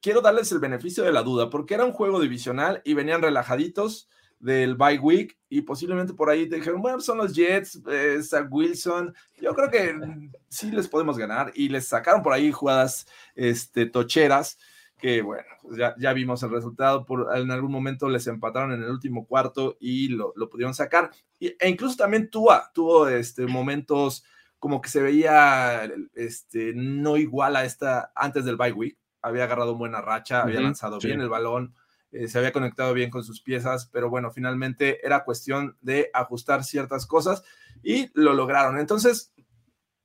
quiero 0.00 0.20
darles 0.20 0.52
el 0.52 0.58
beneficio 0.58 1.04
de 1.04 1.12
la 1.12 1.22
duda, 1.22 1.50
porque 1.50 1.74
era 1.74 1.84
un 1.84 1.92
juego 1.92 2.20
divisional 2.20 2.80
y 2.84 2.94
venían 2.94 3.22
relajaditos 3.22 4.08
del 4.38 4.74
bye 4.74 4.98
week 4.98 5.38
y 5.48 5.62
posiblemente 5.62 6.12
por 6.12 6.28
ahí 6.28 6.48
te 6.48 6.56
dijeron, 6.56 6.82
bueno, 6.82 7.00
son 7.00 7.18
los 7.18 7.34
Jets, 7.34 7.80
eh, 7.90 8.18
Zach 8.22 8.46
Wilson, 8.50 9.14
yo 9.40 9.54
creo 9.54 9.70
que 9.70 10.30
sí 10.48 10.70
les 10.70 10.86
podemos 10.86 11.16
ganar 11.16 11.50
y 11.54 11.68
les 11.70 11.88
sacaron 11.88 12.22
por 12.22 12.32
ahí 12.32 12.52
jugadas 12.52 13.06
este, 13.34 13.86
tocheras 13.86 14.58
que 15.04 15.20
bueno, 15.20 15.44
pues 15.60 15.76
ya, 15.76 15.94
ya, 15.98 16.14
vimos 16.14 16.42
el 16.44 16.50
resultado, 16.50 17.04
por, 17.04 17.36
en 17.36 17.50
algún 17.50 17.70
momento 17.70 18.08
les 18.08 18.26
empataron 18.26 18.72
en 18.72 18.82
el 18.82 18.88
último 18.88 19.26
cuarto 19.26 19.76
y 19.78 20.08
lo, 20.08 20.32
lo 20.34 20.48
pudieron 20.48 20.72
sacar. 20.72 21.10
Y, 21.38 21.48
e 21.60 21.68
incluso 21.68 21.96
también 21.96 22.30
Tua 22.30 22.70
tuvo 22.72 23.06
este, 23.08 23.46
momentos 23.46 24.24
como 24.58 24.80
que 24.80 24.88
se 24.88 25.02
veía 25.02 25.92
este, 26.14 26.72
no 26.74 27.18
igual 27.18 27.54
a 27.54 27.66
esta 27.66 28.12
antes 28.14 28.46
del 28.46 28.56
bye 28.56 28.72
week. 28.72 28.96
Había 29.20 29.44
agarrado 29.44 29.74
buena 29.74 30.00
racha, 30.00 30.40
había 30.40 30.62
lanzado 30.62 30.98
bien 30.98 31.20
el 31.20 31.28
balón, 31.28 31.74
eh, 32.10 32.26
se 32.26 32.38
había 32.38 32.52
conectado 32.52 32.94
bien 32.94 33.10
con 33.10 33.24
sus 33.24 33.42
piezas, 33.42 33.90
pero 33.92 34.08
bueno, 34.08 34.30
finalmente 34.30 35.06
era 35.06 35.24
cuestión 35.24 35.76
de 35.82 36.08
ajustar 36.14 36.64
ciertas 36.64 37.04
cosas 37.04 37.44
y 37.82 38.08
lo 38.14 38.32
lograron. 38.32 38.78
Entonces, 38.78 39.33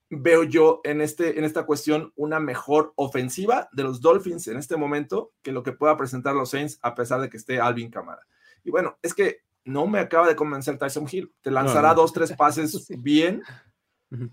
veo 0.10 0.44
yo 0.44 0.82
en, 0.84 1.02
este, 1.02 1.38
en 1.38 1.46
esta 1.46 1.66
cuestión 1.66 2.12
una 2.16 2.40
mejor 2.40 2.94
ofensiva 2.96 3.70
de 3.72 3.84
los 3.84 4.02
Dolphins 4.02 4.48
en 4.48 4.58
este 4.58 4.76
momento 4.76 5.32
que 5.42 5.52
lo 5.52 5.64
que 5.64 5.72
pueda 5.72 5.98
presentar 5.98 6.36
los 6.36 6.50
Saints 6.50 6.80
a 6.82 6.96
pesar 6.96 7.22
de 7.22 7.30
que 7.30 7.38
esté 7.38 7.60
Alvin 7.60 7.92
Camara. 7.92 8.26
Y 8.64 8.72
bueno, 8.72 8.98
es 9.02 9.14
que 9.14 9.42
no 9.66 9.88
me 9.88 10.00
acaba 10.00 10.28
de 10.28 10.36
convencer 10.36 10.78
Tyson 10.78 11.08
Hill. 11.10 11.34
Te 11.42 11.52
lanzará 11.52 11.94
dos, 11.94 12.12
tres 12.12 12.34
pases 12.34 12.88
bien, 13.00 13.44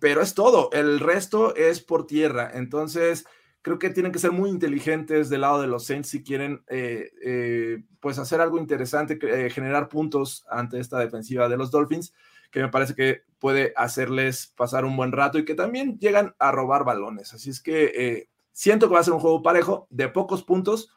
pero 0.00 0.22
es 0.22 0.34
todo. 0.34 0.70
El 0.72 1.00
resto 1.00 1.54
es 1.54 1.82
por 1.82 2.06
tierra. 2.06 2.50
Entonces, 2.54 3.26
creo 3.60 3.78
que 3.78 3.90
tienen 3.90 4.12
que 4.12 4.18
ser 4.18 4.32
muy 4.32 4.48
inteligentes 4.48 5.28
del 5.28 5.42
lado 5.42 5.60
de 5.60 5.66
los 5.66 5.84
Saints 5.84 6.08
si 6.08 6.22
quieren 6.22 6.62
eh, 6.68 7.10
eh, 7.22 7.82
pues 8.00 8.18
hacer 8.18 8.40
algo 8.40 8.58
interesante, 8.58 9.18
eh, 9.22 9.50
generar 9.50 9.88
puntos 9.88 10.46
ante 10.48 10.80
esta 10.80 10.98
defensiva 10.98 11.48
de 11.48 11.56
los 11.56 11.70
Dolphins 11.70 12.14
que 12.50 12.60
me 12.60 12.68
parece 12.68 12.94
que 12.94 13.22
puede 13.38 13.72
hacerles 13.76 14.52
pasar 14.56 14.84
un 14.84 14.96
buen 14.96 15.12
rato 15.12 15.38
y 15.38 15.44
que 15.44 15.54
también 15.54 15.98
llegan 15.98 16.34
a 16.38 16.52
robar 16.52 16.84
balones. 16.84 17.34
Así 17.34 17.50
es 17.50 17.60
que 17.60 17.92
eh, 17.94 18.28
siento 18.52 18.88
que 18.88 18.94
va 18.94 19.00
a 19.00 19.04
ser 19.04 19.12
un 19.12 19.20
juego 19.20 19.42
parejo, 19.42 19.86
de 19.90 20.08
pocos 20.08 20.42
puntos, 20.42 20.96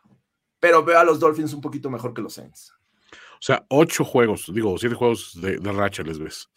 pero 0.60 0.84
veo 0.84 1.00
a 1.00 1.04
los 1.04 1.20
Dolphins 1.20 1.54
un 1.54 1.62
poquito 1.62 1.90
mejor 1.90 2.14
que 2.14 2.22
los 2.22 2.34
Saints. 2.34 2.74
O 3.12 3.42
sea, 3.42 3.66
ocho 3.70 4.04
juegos, 4.04 4.52
digo, 4.54 4.78
siete 4.78 4.96
juegos 4.96 5.40
de, 5.42 5.58
racha 5.72 6.04
les 6.04 6.20
ves. 6.20 6.50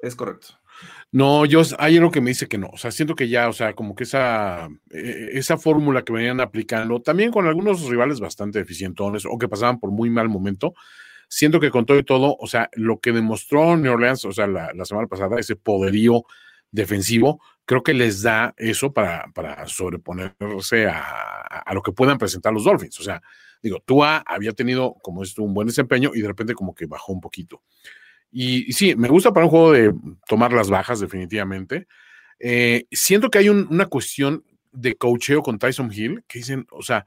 Es 0.00 0.16
correcto. 0.16 0.48
No, 1.12 1.44
yo 1.44 1.62
hay 1.78 1.96
algo 1.96 2.10
que 2.10 2.20
me 2.20 2.30
dice 2.30 2.48
que 2.48 2.58
no. 2.58 2.68
O 2.72 2.76
sea, 2.76 2.90
siento 2.90 3.14
que 3.14 3.28
ya, 3.28 3.48
o 3.48 3.52
sea, 3.52 3.74
como 3.74 3.94
que 3.94 4.02
esa, 4.02 4.68
eh, 4.90 5.30
esa 5.32 5.56
fórmula 5.56 6.02
que 6.02 6.12
venían 6.12 6.40
aplicando, 6.40 7.00
también 7.00 7.30
con 7.30 7.46
algunos 7.46 7.88
rivales 7.88 8.18
bastante 8.18 8.58
eficientones 8.58 9.24
o 9.24 9.38
que 9.38 9.48
pasaban 9.48 9.78
por 9.78 9.92
muy 9.92 10.10
mal 10.10 10.28
momento, 10.28 10.74
siento 11.34 11.58
que 11.58 11.72
con 11.72 11.84
todo 11.84 11.98
y 11.98 12.04
todo, 12.04 12.36
o 12.38 12.46
sea, 12.46 12.70
lo 12.74 13.00
que 13.00 13.10
demostró 13.10 13.76
New 13.76 13.92
Orleans, 13.92 14.24
o 14.24 14.30
sea, 14.30 14.46
la, 14.46 14.84
semana 14.84 15.08
pasada, 15.08 15.40
ese 15.40 15.56
poderío 15.56 16.22
defensivo, 16.70 17.40
creo 17.64 17.82
que 17.82 17.92
les 17.92 18.22
da 18.22 18.54
eso 18.56 18.92
para, 18.92 19.26
para 19.34 19.66
sobreponerse 19.66 20.86
a, 20.86 21.72
lo 21.74 21.82
que 21.82 21.90
puedan 21.90 22.18
presentar 22.18 22.52
los 22.52 22.62
Dolphins. 22.62 23.00
O 23.00 23.02
sea, 23.02 23.20
digo, 23.60 23.80
Tua 23.84 24.18
había 24.24 24.52
tenido, 24.52 24.94
como 25.02 25.24
esto, 25.24 25.42
un 25.42 25.54
buen 25.54 25.66
desempeño 25.66 26.12
y 26.14 26.20
de 26.20 26.28
repente 26.28 26.54
como 26.54 26.72
que 26.72 26.86
bajó 26.86 27.12
un 27.12 27.20
poquito. 27.20 27.62
Y, 28.30 28.72
sí, 28.72 28.94
me 28.94 29.08
gusta 29.08 29.32
para 29.32 29.46
un 29.46 29.50
juego 29.50 29.72
de 29.72 29.92
tomar 30.28 30.52
las 30.52 30.70
bajas, 30.70 31.00
definitivamente. 31.00 31.88
Eh, 32.38 32.86
siento 32.92 33.28
que 33.28 33.38
hay 33.38 33.48
una 33.48 33.86
cuestión 33.86 34.44
de 34.70 34.94
coacheo 34.94 35.42
con 35.42 35.58
Tyson 35.58 35.90
Hill 35.92 36.22
que 36.28 36.38
dicen, 36.38 36.64
o 36.70 36.82
sea, 36.82 37.04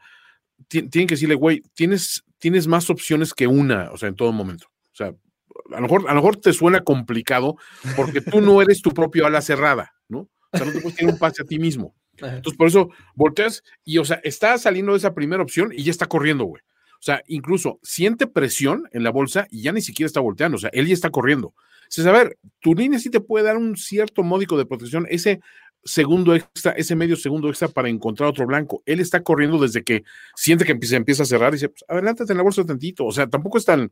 tienen 0.68 1.08
que 1.08 1.16
decirle, 1.16 1.36
güey, 1.36 1.64
tienes, 1.74 2.26
tienes 2.40 2.68
más 2.68 2.90
opciones 2.90 3.34
que 3.34 3.48
una, 3.48 3.92
o 3.92 3.98
sea, 3.98 4.10
en 4.10 4.16
todo 4.16 4.32
momento. 4.32 4.68
O 4.92 4.96
sea, 4.96 5.08
a 5.08 5.76
lo 5.76 5.82
mejor, 5.82 6.06
a 6.08 6.14
lo 6.14 6.16
mejor 6.16 6.38
te 6.38 6.54
suena 6.54 6.82
complicado 6.82 7.58
porque 7.96 8.22
tú 8.22 8.42
no 8.42 8.62
eres 8.62 8.82
tu 8.82 8.92
propio 8.92 9.26
ala 9.26 9.42
cerrada, 9.42 9.94
¿no? 10.08 10.30
O 10.52 10.58
sea, 10.58 10.66
no 10.66 10.72
te 10.72 10.82
puedes 10.82 10.98
tener 10.98 11.14
un 11.14 11.20
pase 11.20 11.42
a 11.42 11.46
ti 11.46 11.60
mismo. 11.60 11.96
Entonces, 12.18 12.58
por 12.58 12.68
eso 12.68 12.90
volteas 13.16 13.64
y, 13.84 13.98
o 13.98 14.06
sea, 14.06 14.20
está 14.24 14.58
saliendo 14.58 14.94
de 14.94 15.00
esa 15.00 15.14
primera 15.14 15.44
opción 15.44 15.72
y 15.72 15.84
ya 15.84 15.92
está 15.92 16.08
corriendo, 16.08 16.46
güey. 16.46 16.62
O 17.00 17.04
sea, 17.04 17.22
incluso 17.28 17.80
siente 17.84 18.26
presión 18.26 18.90
en 18.92 19.04
la 19.04 19.12
bolsa 19.12 19.46
y 19.52 19.62
ya 19.62 19.72
ni 19.72 19.82
siquiera 19.82 20.08
está 20.08 20.20
volteando. 20.20 20.56
O 20.56 20.60
sea, 20.60 20.72
él 20.74 20.88
ya 20.88 20.94
está 20.94 21.12
corriendo. 21.12 21.54
Entonces, 21.84 22.06
a 22.08 22.12
ver, 22.12 22.38
tu 22.60 22.74
línea 22.74 23.00
sí 23.00 23.10
te 23.10 23.20
puede 23.20 23.46
dar 23.46 23.56
un 23.56 23.78
cierto 23.78 24.24
módico 24.24 24.58
de 24.58 24.66
protección, 24.66 25.06
ese 25.10 25.40
segundo 25.84 26.36
extra, 26.36 26.72
ese 26.74 26.96
medio 26.96 27.16
segundo 27.16 27.50
extra 27.50 27.68
para 27.68 27.90
encontrar 27.90 28.30
otro 28.30 28.46
blanco. 28.46 28.84
Él 28.86 29.00
está 29.00 29.24
corriendo 29.24 29.58
desde 29.60 29.84
que 29.84 30.04
siente 30.36 30.66
que 30.66 30.72
empieza, 30.72 30.96
empieza 30.96 31.24
a 31.24 31.26
cerrar 31.26 31.54
y 31.54 31.58
dice, 31.58 31.70
pues, 31.70 31.84
adelántate 31.88 32.34
en 32.34 32.38
la 32.38 32.44
bolsa 32.44 32.66
tantito. 32.66 33.06
O 33.06 33.12
sea, 33.12 33.28
tampoco 33.28 33.58
es 33.58 33.66
tan, 33.66 33.92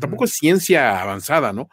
tampoco 0.00 0.24
es 0.24 0.32
ciencia 0.32 1.00
avanzada, 1.00 1.52
¿no? 1.52 1.68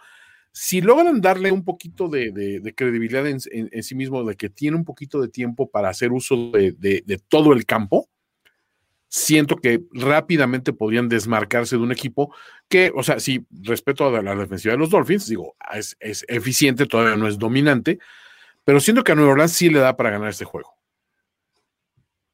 Si 0.51 0.81
logran 0.81 1.21
darle 1.21 1.51
un 1.51 1.63
poquito 1.63 2.07
de, 2.09 2.73
credibilidad 2.75 3.27
en, 3.27 3.39
sí 3.39 3.95
mismo, 3.95 4.23
de 4.23 4.35
que 4.35 4.49
tiene 4.49 4.75
un 4.75 4.85
poquito 4.85 5.21
de 5.21 5.27
tiempo 5.27 5.69
para 5.69 5.89
hacer 5.89 6.11
uso 6.11 6.51
de 6.51 7.21
todo 7.29 7.53
el 7.53 7.65
campo, 7.65 8.09
siento 9.09 9.55
que 9.57 9.83
rápidamente 9.91 10.73
podrían 10.73 11.09
desmarcarse 11.09 11.77
de 11.77 11.83
un 11.83 11.91
equipo 11.91 12.33
que, 12.67 12.91
o 12.95 13.03
sea, 13.03 13.19
sí, 13.19 13.45
respeto 13.51 14.07
a 14.07 14.21
la 14.21 14.35
defensiva 14.35 14.73
de 14.73 14.79
los 14.79 14.89
Dolphins, 14.89 15.27
digo, 15.27 15.55
es, 15.73 15.95
eficiente, 16.27 16.85
todavía 16.85 17.15
no 17.15 17.27
es 17.27 17.37
dominante, 17.37 17.99
pero 18.67 18.81
siento 18.81 19.01
que 19.01 19.13
a 19.13 19.15
Nueva 19.15 19.31
Orleans 19.31 19.53
sí 19.53 19.69
le 19.69 19.79
da 19.79 19.95
para 19.95 20.09
ganar 20.09 20.27
este 20.27 20.43
juego. 20.43 20.77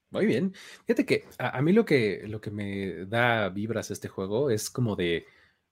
Muy 0.09 0.25
bien. 0.25 0.51
Fíjate 0.87 1.05
que 1.05 1.25
a, 1.37 1.61
mí 1.61 1.73
lo 1.73 1.85
que, 1.85 2.23
lo 2.27 2.41
que 2.41 2.49
me 2.49 3.05
da 3.05 3.49
vibras 3.49 3.91
este 3.91 4.07
juego 4.07 4.49
es 4.49 4.71
como 4.71 4.95
de 4.95 5.27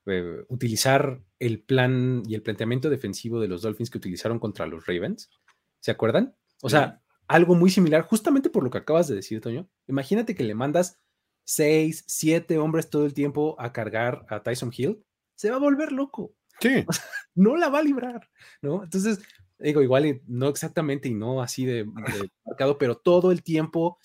eh, 0.06 0.46
utilizar 0.50 1.20
el 1.40 1.64
plan 1.64 2.22
y 2.28 2.36
el 2.36 2.44
planteamiento 2.44 2.92
defensivo 2.92 3.40
de 3.40 3.48
los 3.48 3.64
Dolphins 3.64 3.90
que 3.90 3.98
utilizaron 3.98 4.38
contra 4.38 4.68
los 4.68 4.86
Ravens. 4.86 5.32
¿Se 5.80 5.90
acuerdan? 5.90 6.36
O 6.62 6.70
sea, 6.70 7.02
algo 7.28 7.56
muy 7.56 7.72
similar, 7.72 8.04
justamente 8.04 8.52
por 8.52 8.64
lo 8.64 8.70
que 8.70 8.78
acabas 8.78 9.08
de 9.08 9.16
decir, 9.16 9.42
Toño. 9.42 9.68
Imagínate 9.88 10.36
que 10.36 10.44
le 10.44 10.54
mandas 10.54 11.02
seis, 11.44 12.04
siete 12.06 12.60
hombres 12.60 12.92
todo 12.92 13.08
el 13.08 13.16
tiempo 13.16 13.56
a 13.58 13.74
cargar 13.74 14.28
a 14.30 14.44
Tyson 14.44 14.72
Hill, 14.72 15.04
se 15.34 15.50
va 15.50 15.56
a 15.56 15.60
volver 15.60 15.92
loco. 15.92 16.36
Sí. 16.60 16.86
no 17.34 17.56
la 17.56 17.70
va 17.70 17.80
a 17.80 17.84
librar, 17.84 18.30
¿no? 18.62 18.84
Entonces, 18.84 19.18
digo, 19.62 19.82
igual 19.82 20.22
no 20.28 20.48
exactamente 20.48 21.10
y 21.10 21.14
no 21.14 21.42
así 21.42 21.66
de, 21.66 21.86
marcado, 22.46 22.78
pero 22.78 22.98
todo 22.98 23.32
el 23.32 23.44
tiempo 23.44 24.00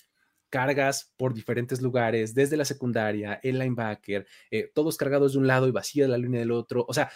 cargas 0.50 1.12
por 1.16 1.34
diferentes 1.34 1.82
lugares, 1.82 2.34
desde 2.34 2.56
la 2.56 2.64
secundaria, 2.64 3.40
el 3.42 3.58
linebacker, 3.58 4.26
eh, 4.50 4.70
todos 4.74 4.96
cargados 4.96 5.32
de 5.32 5.38
un 5.38 5.46
lado 5.46 5.68
y 5.68 5.72
vacía 5.72 6.08
la 6.08 6.18
línea 6.18 6.40
del 6.40 6.52
otro. 6.52 6.84
O 6.88 6.94
sea, 6.94 7.10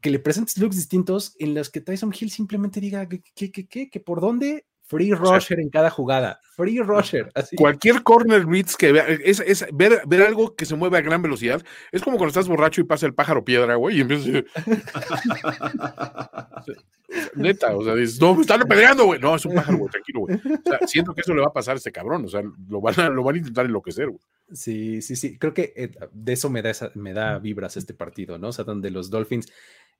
que 0.00 0.10
le 0.10 0.18
presentes 0.18 0.56
looks 0.58 0.76
distintos 0.76 1.34
en 1.38 1.54
los 1.54 1.70
que 1.70 1.80
Tyson 1.80 2.14
Hill 2.18 2.30
simplemente 2.30 2.80
diga 2.80 3.08
que, 3.08 3.22
que, 3.34 3.50
que, 3.50 3.90
que 3.90 4.00
por 4.00 4.20
dónde 4.20 4.66
Free 4.82 5.14
rusher 5.14 5.60
en 5.60 5.70
cada 5.70 5.90
jugada. 5.90 6.40
Free 6.54 6.80
rusher. 6.80 7.32
Cualquier 7.56 8.02
corner 8.02 8.44
reads 8.44 8.76
que 8.76 8.92
vea, 8.92 9.06
es, 9.08 9.66
ver, 9.72 10.02
ver, 10.06 10.22
algo 10.22 10.54
que 10.54 10.66
se 10.66 10.76
mueve 10.76 10.98
a 10.98 11.00
gran 11.00 11.22
velocidad. 11.22 11.62
Es 11.92 12.02
como 12.02 12.18
cuando 12.18 12.28
estás 12.28 12.46
borracho 12.46 12.80
y 12.80 12.84
pasa 12.84 13.06
el 13.06 13.14
pájaro 13.14 13.44
piedra, 13.44 13.76
güey, 13.76 13.98
y 13.98 14.00
empiezas. 14.02 14.44
Neta, 17.34 17.76
o 17.76 17.84
sea, 17.84 17.94
dices, 17.94 18.20
no, 18.20 18.34
me 18.34 18.42
están 18.42 18.60
peleando, 18.62 19.04
güey. 19.04 19.20
No, 19.20 19.34
es 19.34 19.44
un 19.44 19.54
pájaro, 19.54 19.78
güey, 19.78 19.90
tranquilo, 19.90 20.20
güey. 20.20 20.36
O 20.36 20.68
sea, 20.68 20.86
siento 20.86 21.14
que 21.14 21.22
eso 21.22 21.34
le 21.34 21.40
va 21.40 21.48
a 21.48 21.52
pasar 21.52 21.74
a 21.74 21.78
este 21.78 21.92
cabrón. 21.92 22.24
O 22.24 22.28
sea, 22.28 22.42
lo 22.68 22.80
van 22.80 22.98
a, 23.00 23.08
lo 23.08 23.22
van 23.22 23.36
a 23.36 23.38
intentar 23.38 23.66
enloquecer, 23.66 24.08
güey. 24.08 24.20
Sí, 24.54 25.02
sí, 25.02 25.16
sí. 25.16 25.38
Creo 25.38 25.54
que 25.54 25.72
eh, 25.76 25.90
de 26.12 26.32
eso 26.32 26.50
me 26.50 26.62
da, 26.62 26.72
me 26.94 27.12
da 27.12 27.38
vibras 27.38 27.76
este 27.76 27.94
partido, 27.94 28.38
¿no? 28.38 28.48
O 28.48 28.52
sea, 28.52 28.64
donde 28.64 28.90
los 28.90 29.10
Dolphins 29.10 29.50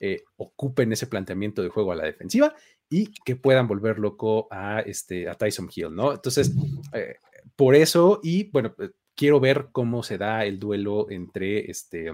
eh, 0.05 0.25
ocupen 0.37 0.93
ese 0.93 1.07
planteamiento 1.07 1.63
de 1.63 1.69
juego 1.69 1.93
a 1.93 1.95
la 1.95 2.03
defensiva 2.03 2.57
y 2.91 3.13
que 3.25 3.37
puedan 3.37 3.69
volver 3.69 4.01
loco 4.01 4.49
a, 4.51 4.81
este, 4.81 5.29
a 5.29 5.35
Tyson 5.37 5.71
Hill, 5.73 5.95
¿no? 5.95 6.13
Entonces, 6.13 6.53
eh, 6.93 7.19
por 7.55 7.77
eso, 7.77 8.19
y 8.21 8.51
bueno, 8.51 8.75
eh, 8.81 8.91
quiero 9.15 9.39
ver 9.39 9.69
cómo 9.71 10.03
se 10.03 10.19
da 10.19 10.45
el 10.45 10.59
duelo 10.59 11.09
entre 11.09 11.71
este 11.71 12.11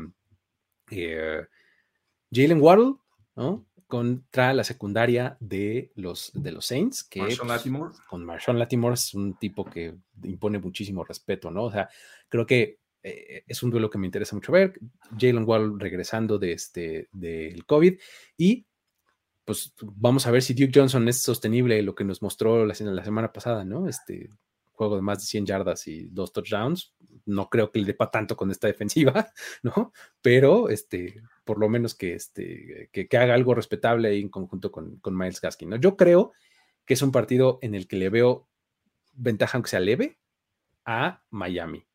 Jalen 2.30 2.60
Waddle, 2.60 2.96
¿no? 3.36 3.66
Contra 3.86 4.52
la 4.52 4.64
secundaria 4.64 5.38
de 5.40 5.90
los, 5.94 6.30
de 6.34 6.52
los 6.52 6.66
Saints, 6.66 7.02
que 7.02 7.20
Marshawn 7.20 7.48
Latimore. 7.48 7.94
con 8.06 8.22
Marshawn 8.22 8.58
Latimore 8.58 8.94
es 8.96 9.14
un 9.14 9.38
tipo 9.38 9.64
que 9.64 9.94
impone 10.24 10.58
muchísimo 10.58 11.04
respeto, 11.04 11.50
¿no? 11.50 11.64
O 11.64 11.72
sea, 11.72 11.88
creo 12.28 12.46
que 12.46 12.78
eh, 13.02 13.44
es 13.46 13.62
un 13.62 13.70
duelo 13.70 13.90
que 13.90 13.98
me 13.98 14.06
interesa 14.06 14.34
mucho 14.34 14.52
ver. 14.52 14.78
Jalen 15.18 15.44
Wall 15.46 15.78
regresando 15.78 16.38
de 16.38 16.52
este, 16.52 17.08
del 17.12 17.64
COVID 17.64 17.98
y 18.36 18.66
pues 19.44 19.72
vamos 19.82 20.26
a 20.26 20.30
ver 20.30 20.42
si 20.42 20.52
Duke 20.52 20.72
Johnson 20.74 21.08
es 21.08 21.22
sostenible 21.22 21.80
lo 21.82 21.94
que 21.94 22.04
nos 22.04 22.20
mostró 22.20 22.66
la, 22.66 22.74
semana 22.74 23.32
pasada, 23.32 23.64
¿no? 23.64 23.88
Este 23.88 24.28
juego 24.72 24.96
de 24.96 25.02
más 25.02 25.20
de 25.20 25.24
100 25.24 25.46
yardas 25.46 25.88
y 25.88 26.08
dos 26.10 26.34
touchdowns. 26.34 26.94
No 27.24 27.48
creo 27.48 27.70
que 27.72 27.78
le 27.78 27.86
depa 27.86 28.10
tanto 28.10 28.36
con 28.36 28.50
esta 28.50 28.66
defensiva, 28.66 29.32
¿no? 29.62 29.92
Pero 30.20 30.68
este, 30.68 31.22
por 31.44 31.58
lo 31.58 31.70
menos 31.70 31.94
que, 31.94 32.12
este, 32.12 32.90
que, 32.92 33.16
haga 33.16 33.32
algo 33.32 33.54
respetable 33.54 34.08
ahí 34.08 34.20
en 34.20 34.28
conjunto 34.28 34.70
con, 34.70 34.96
con 34.98 35.16
Miles 35.16 35.40
Gaskin, 35.40 35.70
¿no? 35.70 35.76
Yo 35.76 35.96
creo 35.96 36.32
que 36.84 36.92
es 36.92 37.00
un 37.00 37.10
partido 37.10 37.58
en 37.62 37.74
el 37.74 37.88
que 37.88 37.96
le 37.96 38.10
veo 38.10 38.48
ventaja, 39.14 39.56
aunque 39.56 39.70
sea 39.70 39.80
leve, 39.80 40.18
a 40.84 41.22
Miami 41.30 41.87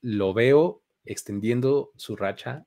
lo 0.00 0.34
veo 0.34 0.82
extendiendo 1.04 1.92
su 1.96 2.16
racha. 2.16 2.64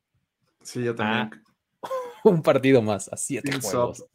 Sí, 0.61 0.83
yo 0.83 0.95
también. 0.95 1.43
un 2.23 2.41
partido 2.41 2.81
más, 2.81 3.11
a 3.11 3.17
siete 3.17 3.51
juegos. 3.61 4.05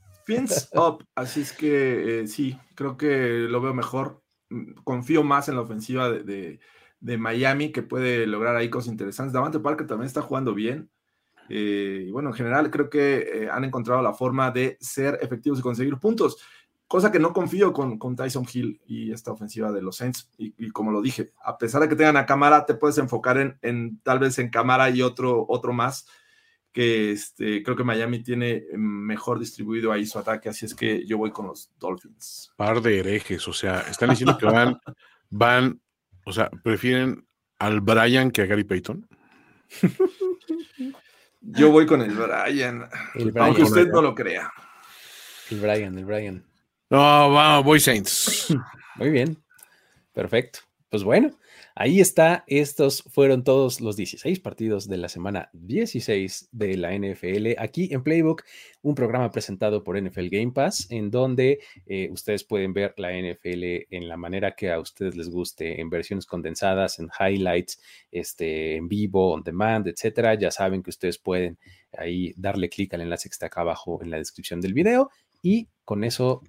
up. 0.75 1.05
Así 1.15 1.41
es 1.41 1.53
que 1.53 2.21
eh, 2.21 2.27
sí, 2.27 2.59
creo 2.75 2.97
que 2.97 3.47
lo 3.49 3.61
veo 3.61 3.75
mejor. 3.75 4.23
Mm, 4.51 4.73
confío 4.85 5.23
más 5.23 5.49
en 5.49 5.57
la 5.57 5.63
ofensiva 5.63 6.11
de, 6.11 6.61
Miami 7.01 7.73
que 7.73 7.83
puede 7.83 8.27
lograr 8.27 8.55
ahí 8.55 8.71
cosas 8.71 8.93
interesantes. 8.93 9.33
Davante 9.33 9.59
Parker 9.59 9.87
también 9.87 10.07
está 10.07 10.23
jugando 10.23 10.55
bien. 10.55 10.91
Eh, 11.49 12.05
y 12.07 12.11
bueno, 12.13 12.31
en 12.31 12.35
general 12.35 12.71
creo 12.71 12.89
que 12.89 13.19
eh, 13.19 13.49
han 13.51 13.65
encontrado 13.65 14.01
la 14.03 14.15
forma 14.15 14.51
de 14.53 14.77
ser 14.81 15.19
efectivos 15.21 15.59
y 15.59 15.63
conseguir 15.63 15.97
puntos 15.99 16.39
cosa 16.93 17.11
que 17.11 17.19
no 17.19 17.33
confío 17.33 17.73
con, 17.73 17.99
con 17.99 18.17
Tyson 18.17 18.47
Hill 18.53 18.79
y 18.85 19.13
esta 19.13 19.33
ofensiva 19.33 19.73
de 19.73 19.81
los 19.81 19.97
Saints. 19.97 20.31
Y, 20.37 20.69
como 20.73 20.93
lo 20.93 21.01
dije, 21.01 21.33
a 21.43 21.57
pesar 21.57 21.81
de 21.81 21.89
que 21.89 21.97
tengan 21.97 22.19
a 22.19 22.27
cámara, 22.27 22.67
te 22.67 22.75
puedes 22.75 22.99
enfocar 22.99 23.39
en, 23.39 23.59
en 23.63 23.99
tal 24.01 24.19
vez 24.19 24.39
en 24.39 24.51
cámara 24.51 24.91
y 24.91 25.01
otro, 25.01 25.47
otro 25.49 25.73
más, 25.73 26.07
que 26.71 27.13
este, 27.13 27.63
creo 27.63 27.79
que 27.79 27.83
Miami 27.83 28.23
tiene 28.23 28.65
mejor 28.75 29.39
distribuido 29.39 29.91
ahí 29.91 30.05
su 30.05 30.19
ataque, 30.19 30.51
así 30.51 30.67
es 30.67 30.75
que 30.75 31.07
yo 31.07 31.17
voy 31.17 31.31
con 31.31 31.47
los 31.47 31.71
Dolphins. 31.79 32.53
Par 32.59 32.83
de 32.83 32.99
herejes, 32.99 33.49
o 33.49 33.55
sea, 33.55 33.81
están 33.89 34.11
diciendo 34.11 34.37
que 34.37 34.45
van, 34.45 34.79
van, 35.31 35.81
o 36.27 36.33
sea, 36.35 36.51
prefieren 36.63 37.27
al 37.59 37.81
Brian 37.81 38.31
que 38.31 38.43
a 38.43 38.45
Gary 38.47 38.65
Payton. 38.65 39.09
Yo 41.41 41.71
voy 41.71 41.87
con 41.87 42.03
el 42.03 42.11
Brian, 42.11 42.87
aunque 43.41 43.63
usted 43.63 43.89
no 43.89 44.03
lo 44.03 44.15
crea. 44.15 44.53
El 45.51 45.59
Brian, 45.59 45.97
el 45.97 46.05
Brian. 46.05 46.52
No, 46.93 47.33
vamos, 47.33 47.65
voy 47.65 47.81
Saints. 47.81 48.55
Muy 48.97 49.09
bien. 49.09 49.43
Perfecto. 50.13 50.59
Pues 50.91 51.03
bueno, 51.03 51.31
ahí 51.75 52.01
está. 52.01 52.45
Estos 52.47 53.03
fueron 53.05 53.45
todos 53.45 53.81
los 53.81 53.97
16 53.97 54.41
partidos 54.41 54.91
de 54.91 54.99
la 54.99 55.09
semana 55.09 55.49
16 55.55 56.51
de 56.53 56.77
la 56.77 56.93
NFL. 56.93 57.55
Aquí 57.57 57.89
en 57.95 58.03
Playbook, 58.03 58.45
un 58.83 58.95
programa 58.95 59.31
presentado 59.31 59.83
por 59.83 59.99
NFL 59.99 60.27
Game 60.31 60.53
Pass, 60.53 60.87
en 60.91 61.11
donde 61.11 61.61
eh, 61.87 62.11
ustedes 62.13 62.45
pueden 62.45 62.75
ver 62.75 62.93
la 62.99 63.11
NFL 63.11 63.87
en 63.89 64.07
la 64.07 64.19
manera 64.19 64.55
que 64.55 64.71
a 64.71 64.79
ustedes 64.79 65.17
les 65.17 65.31
guste, 65.31 65.81
en 65.81 65.89
versiones 65.89 66.27
condensadas, 66.27 66.99
en 66.99 67.09
highlights, 67.19 67.81
este, 68.11 68.77
en 68.77 68.87
vivo, 68.87 69.33
on 69.33 69.43
demand, 69.43 69.89
etcétera. 69.89 70.35
Ya 70.35 70.51
saben 70.51 70.83
que 70.83 70.91
ustedes 70.91 71.17
pueden 71.17 71.59
ahí 71.97 72.35
darle 72.37 72.69
clic 72.69 72.93
al 72.93 73.01
enlace 73.01 73.31
que 73.31 73.33
está 73.33 73.47
acá 73.47 73.63
abajo 73.63 74.03
en 74.03 74.11
la 74.11 74.19
descripción 74.19 74.61
del 74.61 74.75
video 74.75 75.11
y 75.41 75.69
con 75.87 76.05
eso 76.05 76.43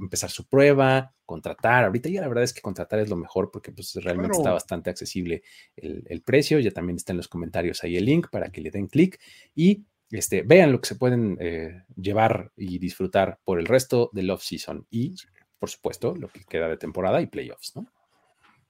empezar 0.00 0.30
su 0.30 0.46
prueba, 0.46 1.14
contratar. 1.24 1.84
Ahorita 1.84 2.08
ya 2.08 2.20
la 2.20 2.28
verdad 2.28 2.44
es 2.44 2.52
que 2.52 2.60
contratar 2.60 3.00
es 3.00 3.08
lo 3.08 3.16
mejor 3.16 3.50
porque 3.50 3.72
pues 3.72 3.94
realmente 3.96 4.36
está 4.36 4.52
bastante 4.52 4.90
accesible 4.90 5.42
el, 5.76 6.22
precio. 6.22 6.58
Ya 6.58 6.70
también 6.70 6.96
está 6.96 7.12
en 7.12 7.18
los 7.18 7.28
comentarios 7.28 7.82
ahí 7.84 7.96
el 7.96 8.04
link 8.04 8.28
para 8.30 8.50
que 8.50 8.60
le 8.60 8.70
den 8.70 8.88
clic 8.88 9.20
y 9.54 9.84
este, 10.10 10.42
vean 10.42 10.72
lo 10.72 10.80
que 10.80 10.88
se 10.88 10.96
pueden 10.96 11.38
eh, 11.40 11.84
llevar 11.96 12.52
y 12.56 12.78
disfrutar 12.78 13.38
por 13.44 13.58
el 13.58 13.66
resto 13.66 14.10
del 14.12 14.30
off-season 14.30 14.86
y, 14.90 15.14
por 15.58 15.70
supuesto, 15.70 16.14
lo 16.14 16.28
que 16.28 16.44
queda 16.44 16.68
de 16.68 16.76
temporada 16.76 17.20
y 17.20 17.26
playoffs, 17.26 17.76
¿no? 17.76 17.86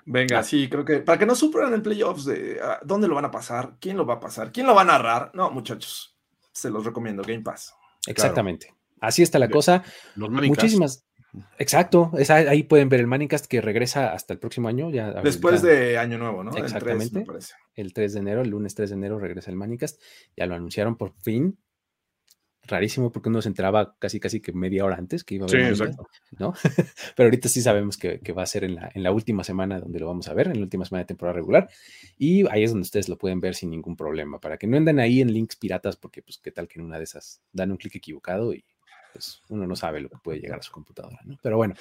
Venga, 0.04 0.40
ah. 0.40 0.42
sí, 0.42 0.68
creo 0.68 0.84
que 0.84 0.98
para 0.98 1.18
que 1.18 1.26
no 1.26 1.34
sufran 1.34 1.72
en 1.74 1.82
playoffs 1.82 2.24
de 2.24 2.58
ah, 2.60 2.80
dónde 2.84 3.08
lo 3.08 3.14
van 3.14 3.24
a 3.24 3.30
pasar, 3.30 3.76
quién 3.80 3.96
lo 3.96 4.06
va 4.06 4.14
a 4.14 4.20
pasar, 4.20 4.52
quién 4.52 4.66
lo 4.66 4.74
va 4.74 4.82
a 4.82 4.86
narrar. 4.86 5.30
No, 5.34 5.50
muchachos, 5.50 6.16
se 6.52 6.70
los 6.70 6.84
recomiendo, 6.84 7.22
Game 7.22 7.42
Pass. 7.42 7.74
Exactamente. 8.06 8.74
Así 9.02 9.22
está 9.22 9.38
la 9.38 9.50
cosa. 9.50 9.82
Muchísimas. 10.16 11.04
Exacto, 11.58 12.12
ahí 12.28 12.62
pueden 12.62 12.88
ver 12.88 13.00
el 13.00 13.06
Manicast 13.06 13.46
que 13.46 13.60
regresa 13.60 14.12
hasta 14.12 14.32
el 14.32 14.38
próximo 14.38 14.68
año. 14.68 14.90
Ya, 14.90 15.12
Después 15.22 15.60
de 15.62 15.98
Año 15.98 16.18
Nuevo, 16.18 16.44
¿no? 16.44 16.54
Exactamente. 16.56 17.20
El 17.20 17.26
3, 17.26 17.54
el 17.74 17.92
3 17.92 18.12
de 18.12 18.20
enero, 18.20 18.42
el 18.42 18.50
lunes 18.50 18.74
3 18.74 18.90
de 18.90 18.96
enero 18.96 19.18
regresa 19.18 19.50
el 19.50 19.56
Manicast. 19.56 20.00
Ya 20.36 20.46
lo 20.46 20.54
anunciaron 20.54 20.96
por 20.96 21.14
fin 21.22 21.58
rarísimo 22.64 23.10
porque 23.10 23.28
uno 23.28 23.42
se 23.42 23.48
enteraba 23.48 23.96
casi 23.98 24.20
casi 24.20 24.40
que 24.40 24.52
media 24.52 24.84
hora 24.84 24.96
antes 24.96 25.24
que 25.24 25.34
iba 25.34 25.46
a 25.46 25.50
ver. 25.50 25.74
Sí, 25.74 25.82
exacto. 25.82 26.06
¿no? 26.38 26.54
Pero 27.16 27.26
ahorita 27.26 27.48
sí 27.48 27.60
sabemos 27.60 27.96
que, 27.96 28.20
va 28.32 28.42
a 28.42 28.46
ser 28.46 28.64
en 28.64 28.76
la, 28.76 28.90
en 28.94 29.02
la, 29.02 29.10
última 29.10 29.42
semana 29.42 29.80
donde 29.80 29.98
lo 29.98 30.06
vamos 30.06 30.28
a 30.28 30.34
ver, 30.34 30.48
en 30.48 30.58
la 30.58 30.62
última 30.62 30.84
semana 30.84 31.02
de 31.02 31.08
temporada 31.08 31.34
regular. 31.34 31.68
Y 32.18 32.46
ahí 32.48 32.62
es 32.62 32.70
donde 32.70 32.84
ustedes 32.84 33.08
lo 33.08 33.18
pueden 33.18 33.40
ver 33.40 33.54
sin 33.54 33.70
ningún 33.70 33.96
problema, 33.96 34.40
para 34.40 34.58
que 34.58 34.66
no 34.66 34.76
anden 34.76 35.00
ahí 35.00 35.20
en 35.20 35.32
links 35.32 35.56
piratas, 35.56 35.96
porque 35.96 36.22
pues 36.22 36.38
qué 36.38 36.52
tal 36.52 36.68
que 36.68 36.78
en 36.78 36.86
una 36.86 36.98
de 36.98 37.04
esas 37.04 37.42
dan 37.52 37.72
un 37.72 37.78
clic 37.78 37.96
equivocado 37.96 38.54
y 38.54 38.64
pues 39.12 39.42
uno 39.48 39.66
no 39.66 39.76
sabe 39.76 40.00
lo 40.00 40.08
que 40.08 40.16
puede 40.18 40.40
llegar 40.40 40.58
a 40.58 40.62
su 40.62 40.72
computadora, 40.72 41.18
¿no? 41.24 41.38
Pero 41.42 41.56
bueno, 41.56 41.74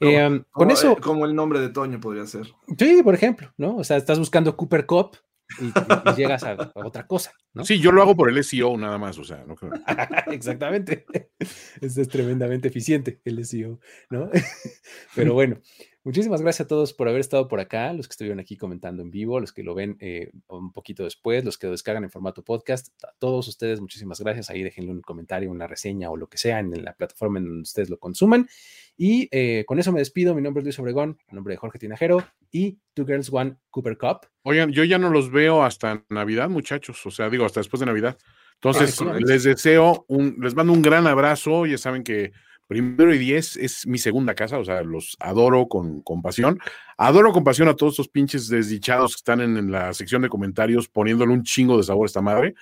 em, 0.00 0.42
con 0.50 0.70
eso... 0.70 0.92
Eh, 0.92 1.00
como 1.00 1.26
el 1.26 1.34
nombre 1.34 1.60
de 1.60 1.68
Toño 1.68 2.00
podría 2.00 2.26
ser. 2.26 2.46
Sí, 2.78 3.02
por 3.02 3.14
ejemplo, 3.14 3.52
¿no? 3.56 3.76
O 3.76 3.84
sea, 3.84 3.96
estás 3.96 4.18
buscando 4.18 4.56
Cooper 4.56 4.86
Cop 4.86 5.16
y, 5.58 5.72
llegas 6.16 6.44
a, 6.44 6.72
otra 6.74 7.06
cosa, 7.06 7.32
¿no? 7.54 7.64
Sí, 7.64 7.80
yo 7.80 7.92
lo 7.92 8.02
hago 8.02 8.16
por 8.16 8.30
el 8.30 8.42
SEO 8.44 8.76
nada 8.76 8.98
más, 8.98 9.18
o 9.18 9.24
sea, 9.24 9.44
no 9.44 9.56
Exactamente. 10.32 11.06
Esto 11.80 12.00
es 12.00 12.08
tremendamente 12.08 12.68
eficiente, 12.68 13.20
el 13.24 13.44
SEO, 13.44 13.80
¿no? 14.10 14.30
Pero 15.14 15.34
bueno, 15.34 15.60
muchísimas 16.04 16.42
gracias 16.42 16.66
a 16.66 16.68
todos 16.68 16.92
por 16.92 17.08
haber 17.08 17.20
estado 17.20 17.48
por 17.48 17.60
acá, 17.60 17.92
los 17.92 18.08
que 18.08 18.12
estuvieron 18.12 18.40
aquí 18.40 18.56
comentando 18.56 19.02
en 19.02 19.10
vivo, 19.10 19.40
los 19.40 19.52
que 19.52 19.62
lo 19.62 19.74
ven 19.74 19.96
eh, 20.00 20.30
un 20.48 20.72
poquito 20.72 21.04
después, 21.04 21.44
los 21.44 21.58
que 21.58 21.66
lo 21.66 21.72
descargan 21.72 22.04
en 22.04 22.10
formato 22.10 22.42
podcast, 22.42 22.88
a 23.04 23.12
todos 23.18 23.48
ustedes, 23.48 23.80
muchísimas 23.80 24.20
gracias. 24.20 24.50
Ahí 24.50 24.62
déjenle 24.62 24.92
un 24.92 25.02
comentario, 25.02 25.50
una 25.50 25.66
reseña 25.66 26.10
o 26.10 26.16
lo 26.16 26.28
que 26.28 26.38
sea 26.38 26.58
en 26.58 26.84
la 26.84 26.94
plataforma 26.94 27.38
en 27.38 27.46
donde 27.46 27.62
ustedes 27.62 27.90
lo 27.90 27.98
consuman. 27.98 28.48
Y 28.96 29.28
eh, 29.30 29.64
con 29.66 29.78
eso 29.78 29.92
me 29.92 30.00
despido. 30.00 30.34
Mi 30.34 30.42
nombre 30.42 30.60
es 30.60 30.64
Luis 30.64 30.78
Obregón, 30.78 31.18
el 31.28 31.36
nombre 31.36 31.54
de 31.54 31.58
Jorge 31.58 31.78
Tinajero 31.78 32.22
y 32.50 32.78
Two 32.94 33.06
Girls 33.06 33.32
One 33.32 33.56
Cooper 33.70 33.96
Cup. 33.96 34.26
Oigan, 34.42 34.72
yo 34.72 34.84
ya 34.84 34.98
no 34.98 35.10
los 35.10 35.30
veo 35.30 35.62
hasta 35.62 36.04
Navidad, 36.10 36.50
muchachos. 36.50 37.04
O 37.06 37.10
sea, 37.10 37.30
digo, 37.30 37.46
hasta 37.46 37.60
después 37.60 37.80
de 37.80 37.86
Navidad. 37.86 38.18
Entonces, 38.56 39.00
les 39.20 39.44
deseo 39.44 40.04
un, 40.08 40.36
les 40.40 40.54
mando 40.54 40.74
un 40.74 40.82
gran 40.82 41.06
abrazo. 41.06 41.64
Ya 41.64 41.78
saben 41.78 42.04
que 42.04 42.32
Primero 42.70 43.12
y 43.12 43.18
Diez 43.18 43.56
es 43.56 43.84
mi 43.84 43.98
segunda 43.98 44.36
casa, 44.36 44.56
o 44.56 44.64
sea, 44.64 44.84
los 44.84 45.16
adoro 45.18 45.66
con, 45.66 46.04
pasión. 46.22 46.60
Adoro 46.96 47.32
con 47.32 47.42
pasión 47.42 47.66
a 47.66 47.74
todos 47.74 47.94
estos 47.94 48.06
pinches 48.06 48.46
desdichados 48.46 49.14
que 49.14 49.18
están 49.18 49.40
en, 49.40 49.72
la 49.72 49.92
sección 49.92 50.22
de 50.22 50.28
comentarios 50.28 50.86
poniéndole 50.86 51.32
un 51.32 51.42
chingo 51.42 51.76
de 51.76 51.82
sabor 51.82 52.04
a 52.04 52.06
esta 52.06 52.20
madre. 52.20 52.54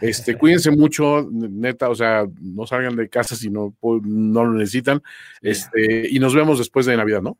Este, 0.00 0.36
cuídense 0.36 0.72
mucho, 0.72 1.28
neta, 1.30 1.90
o 1.90 1.94
sea, 1.94 2.26
no 2.40 2.66
salgan 2.66 2.96
de 2.96 3.08
casa 3.08 3.36
si 3.36 3.50
no, 3.50 3.72
no 3.80 4.44
lo 4.44 4.52
necesitan. 4.54 5.00
Este, 5.40 6.08
y 6.10 6.18
nos 6.18 6.34
vemos 6.34 6.58
después 6.58 6.84
de 6.86 6.96
Navidad, 6.96 7.22
¿no? 7.22 7.38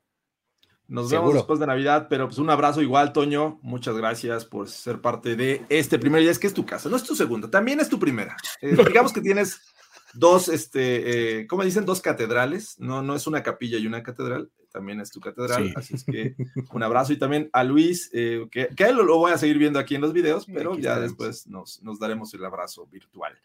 Nos 0.86 1.10
vemos 1.10 1.34
después 1.34 1.58
de 1.58 1.66
Navidad, 1.66 2.06
pero 2.08 2.28
pues 2.28 2.38
un 2.38 2.50
abrazo 2.50 2.82
igual, 2.82 3.12
Toño. 3.12 3.58
Muchas 3.62 3.96
gracias 3.96 4.44
por 4.44 4.68
ser 4.68 5.00
parte 5.00 5.34
de 5.34 5.64
este 5.70 5.98
primer 5.98 6.20
día. 6.20 6.30
Es 6.30 6.38
que 6.38 6.46
es 6.46 6.54
tu 6.54 6.66
casa, 6.66 6.88
no 6.88 6.96
es 6.96 7.02
tu 7.02 7.16
segunda, 7.16 7.50
también 7.50 7.80
es 7.80 7.88
tu 7.88 7.98
primera. 7.98 8.36
Eh, 8.60 8.76
digamos 8.86 9.12
que 9.12 9.22
tienes 9.22 9.71
dos, 10.14 10.48
este, 10.48 11.40
eh, 11.40 11.46
¿cómo 11.46 11.64
dicen? 11.64 11.84
Dos 11.84 12.00
catedrales. 12.00 12.78
No, 12.78 13.02
no 13.02 13.14
es 13.14 13.26
una 13.26 13.42
capilla 13.42 13.78
y 13.78 13.86
una 13.86 14.02
catedral, 14.02 14.50
también 14.72 15.00
es 15.00 15.10
tu 15.10 15.20
catedral. 15.20 15.72
Así 15.76 15.94
es 15.94 16.04
que 16.04 16.36
un 16.72 16.82
abrazo 16.82 17.12
y 17.12 17.18
también 17.18 17.50
a 17.52 17.64
Luis, 17.64 18.10
eh, 18.12 18.46
que, 18.50 18.68
que 18.68 18.92
lo, 18.92 19.02
lo, 19.02 19.18
voy 19.18 19.32
a 19.32 19.38
seguir 19.38 19.58
viendo 19.58 19.78
aquí 19.78 19.94
en 19.94 20.00
los 20.00 20.12
videos, 20.12 20.46
pero 20.46 20.78
ya 20.78 20.98
después 20.98 21.46
nos, 21.46 21.82
nos 21.82 21.98
daremos 21.98 22.32
el 22.34 22.44
abrazo 22.44 22.86
virtual. 22.86 23.38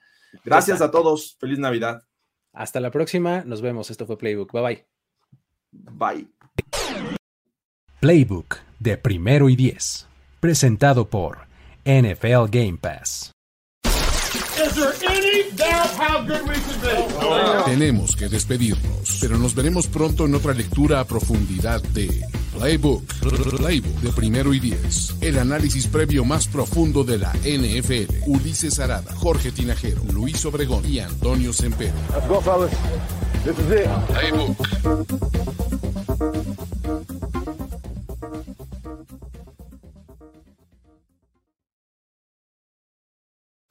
Gracias 0.44 0.82
a 0.82 0.92
todos. 0.92 1.38
Feliz 1.40 1.60
Navidad. 1.60 2.04
Hasta 2.54 2.80
la 2.80 2.92
próxima. 2.92 3.44
Nos 3.46 3.62
vemos. 3.62 3.90
Esto 3.90 4.06
fue 4.06 4.18
Playbook. 4.18 4.52
Bye 4.52 4.62
bye. 4.62 4.88
Bye. 5.72 6.28
Playbook 8.00 8.58
de 8.80 8.98
primero 8.98 9.50
y 9.50 9.56
diez. 9.56 10.08
Presentado 10.40 11.10
por 11.10 11.48
NFL 11.86 12.50
Game 12.52 12.78
Pass. 12.80 13.32
Tenemos 17.66 18.16
que 18.16 18.30
despedirnos, 18.30 19.18
pero 19.20 19.38
nos 19.38 19.54
veremos 19.56 19.88
pronto 19.88 20.26
en 20.26 20.36
otra 20.36 20.54
lectura 20.54 21.00
a 21.00 21.06
profundidad 21.06 21.82
de 21.82 22.22
Playbook, 22.58 23.04
Playbook 23.58 24.02
de 24.02 24.12
primero 24.12 24.54
y 24.54 24.60
diez. 24.60 25.14
El 25.22 25.38
análisis 25.38 25.88
previo 25.88 26.26
más 26.26 26.48
profundo 26.48 27.04
de 27.04 27.20
la 27.20 27.34
NFL. 27.34 28.24
Ulises 28.26 28.80
Arada, 28.80 29.14
Jorge 29.16 29.52
Tinajero, 29.52 30.02
Luis 30.14 30.44
Obregón 30.46 30.84
y 30.88 31.00
Antonio 31.00 31.54
Sempero. 31.54 31.94
Playbook. 34.08 35.87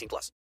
18 0.00 0.08
plus. 0.08 0.32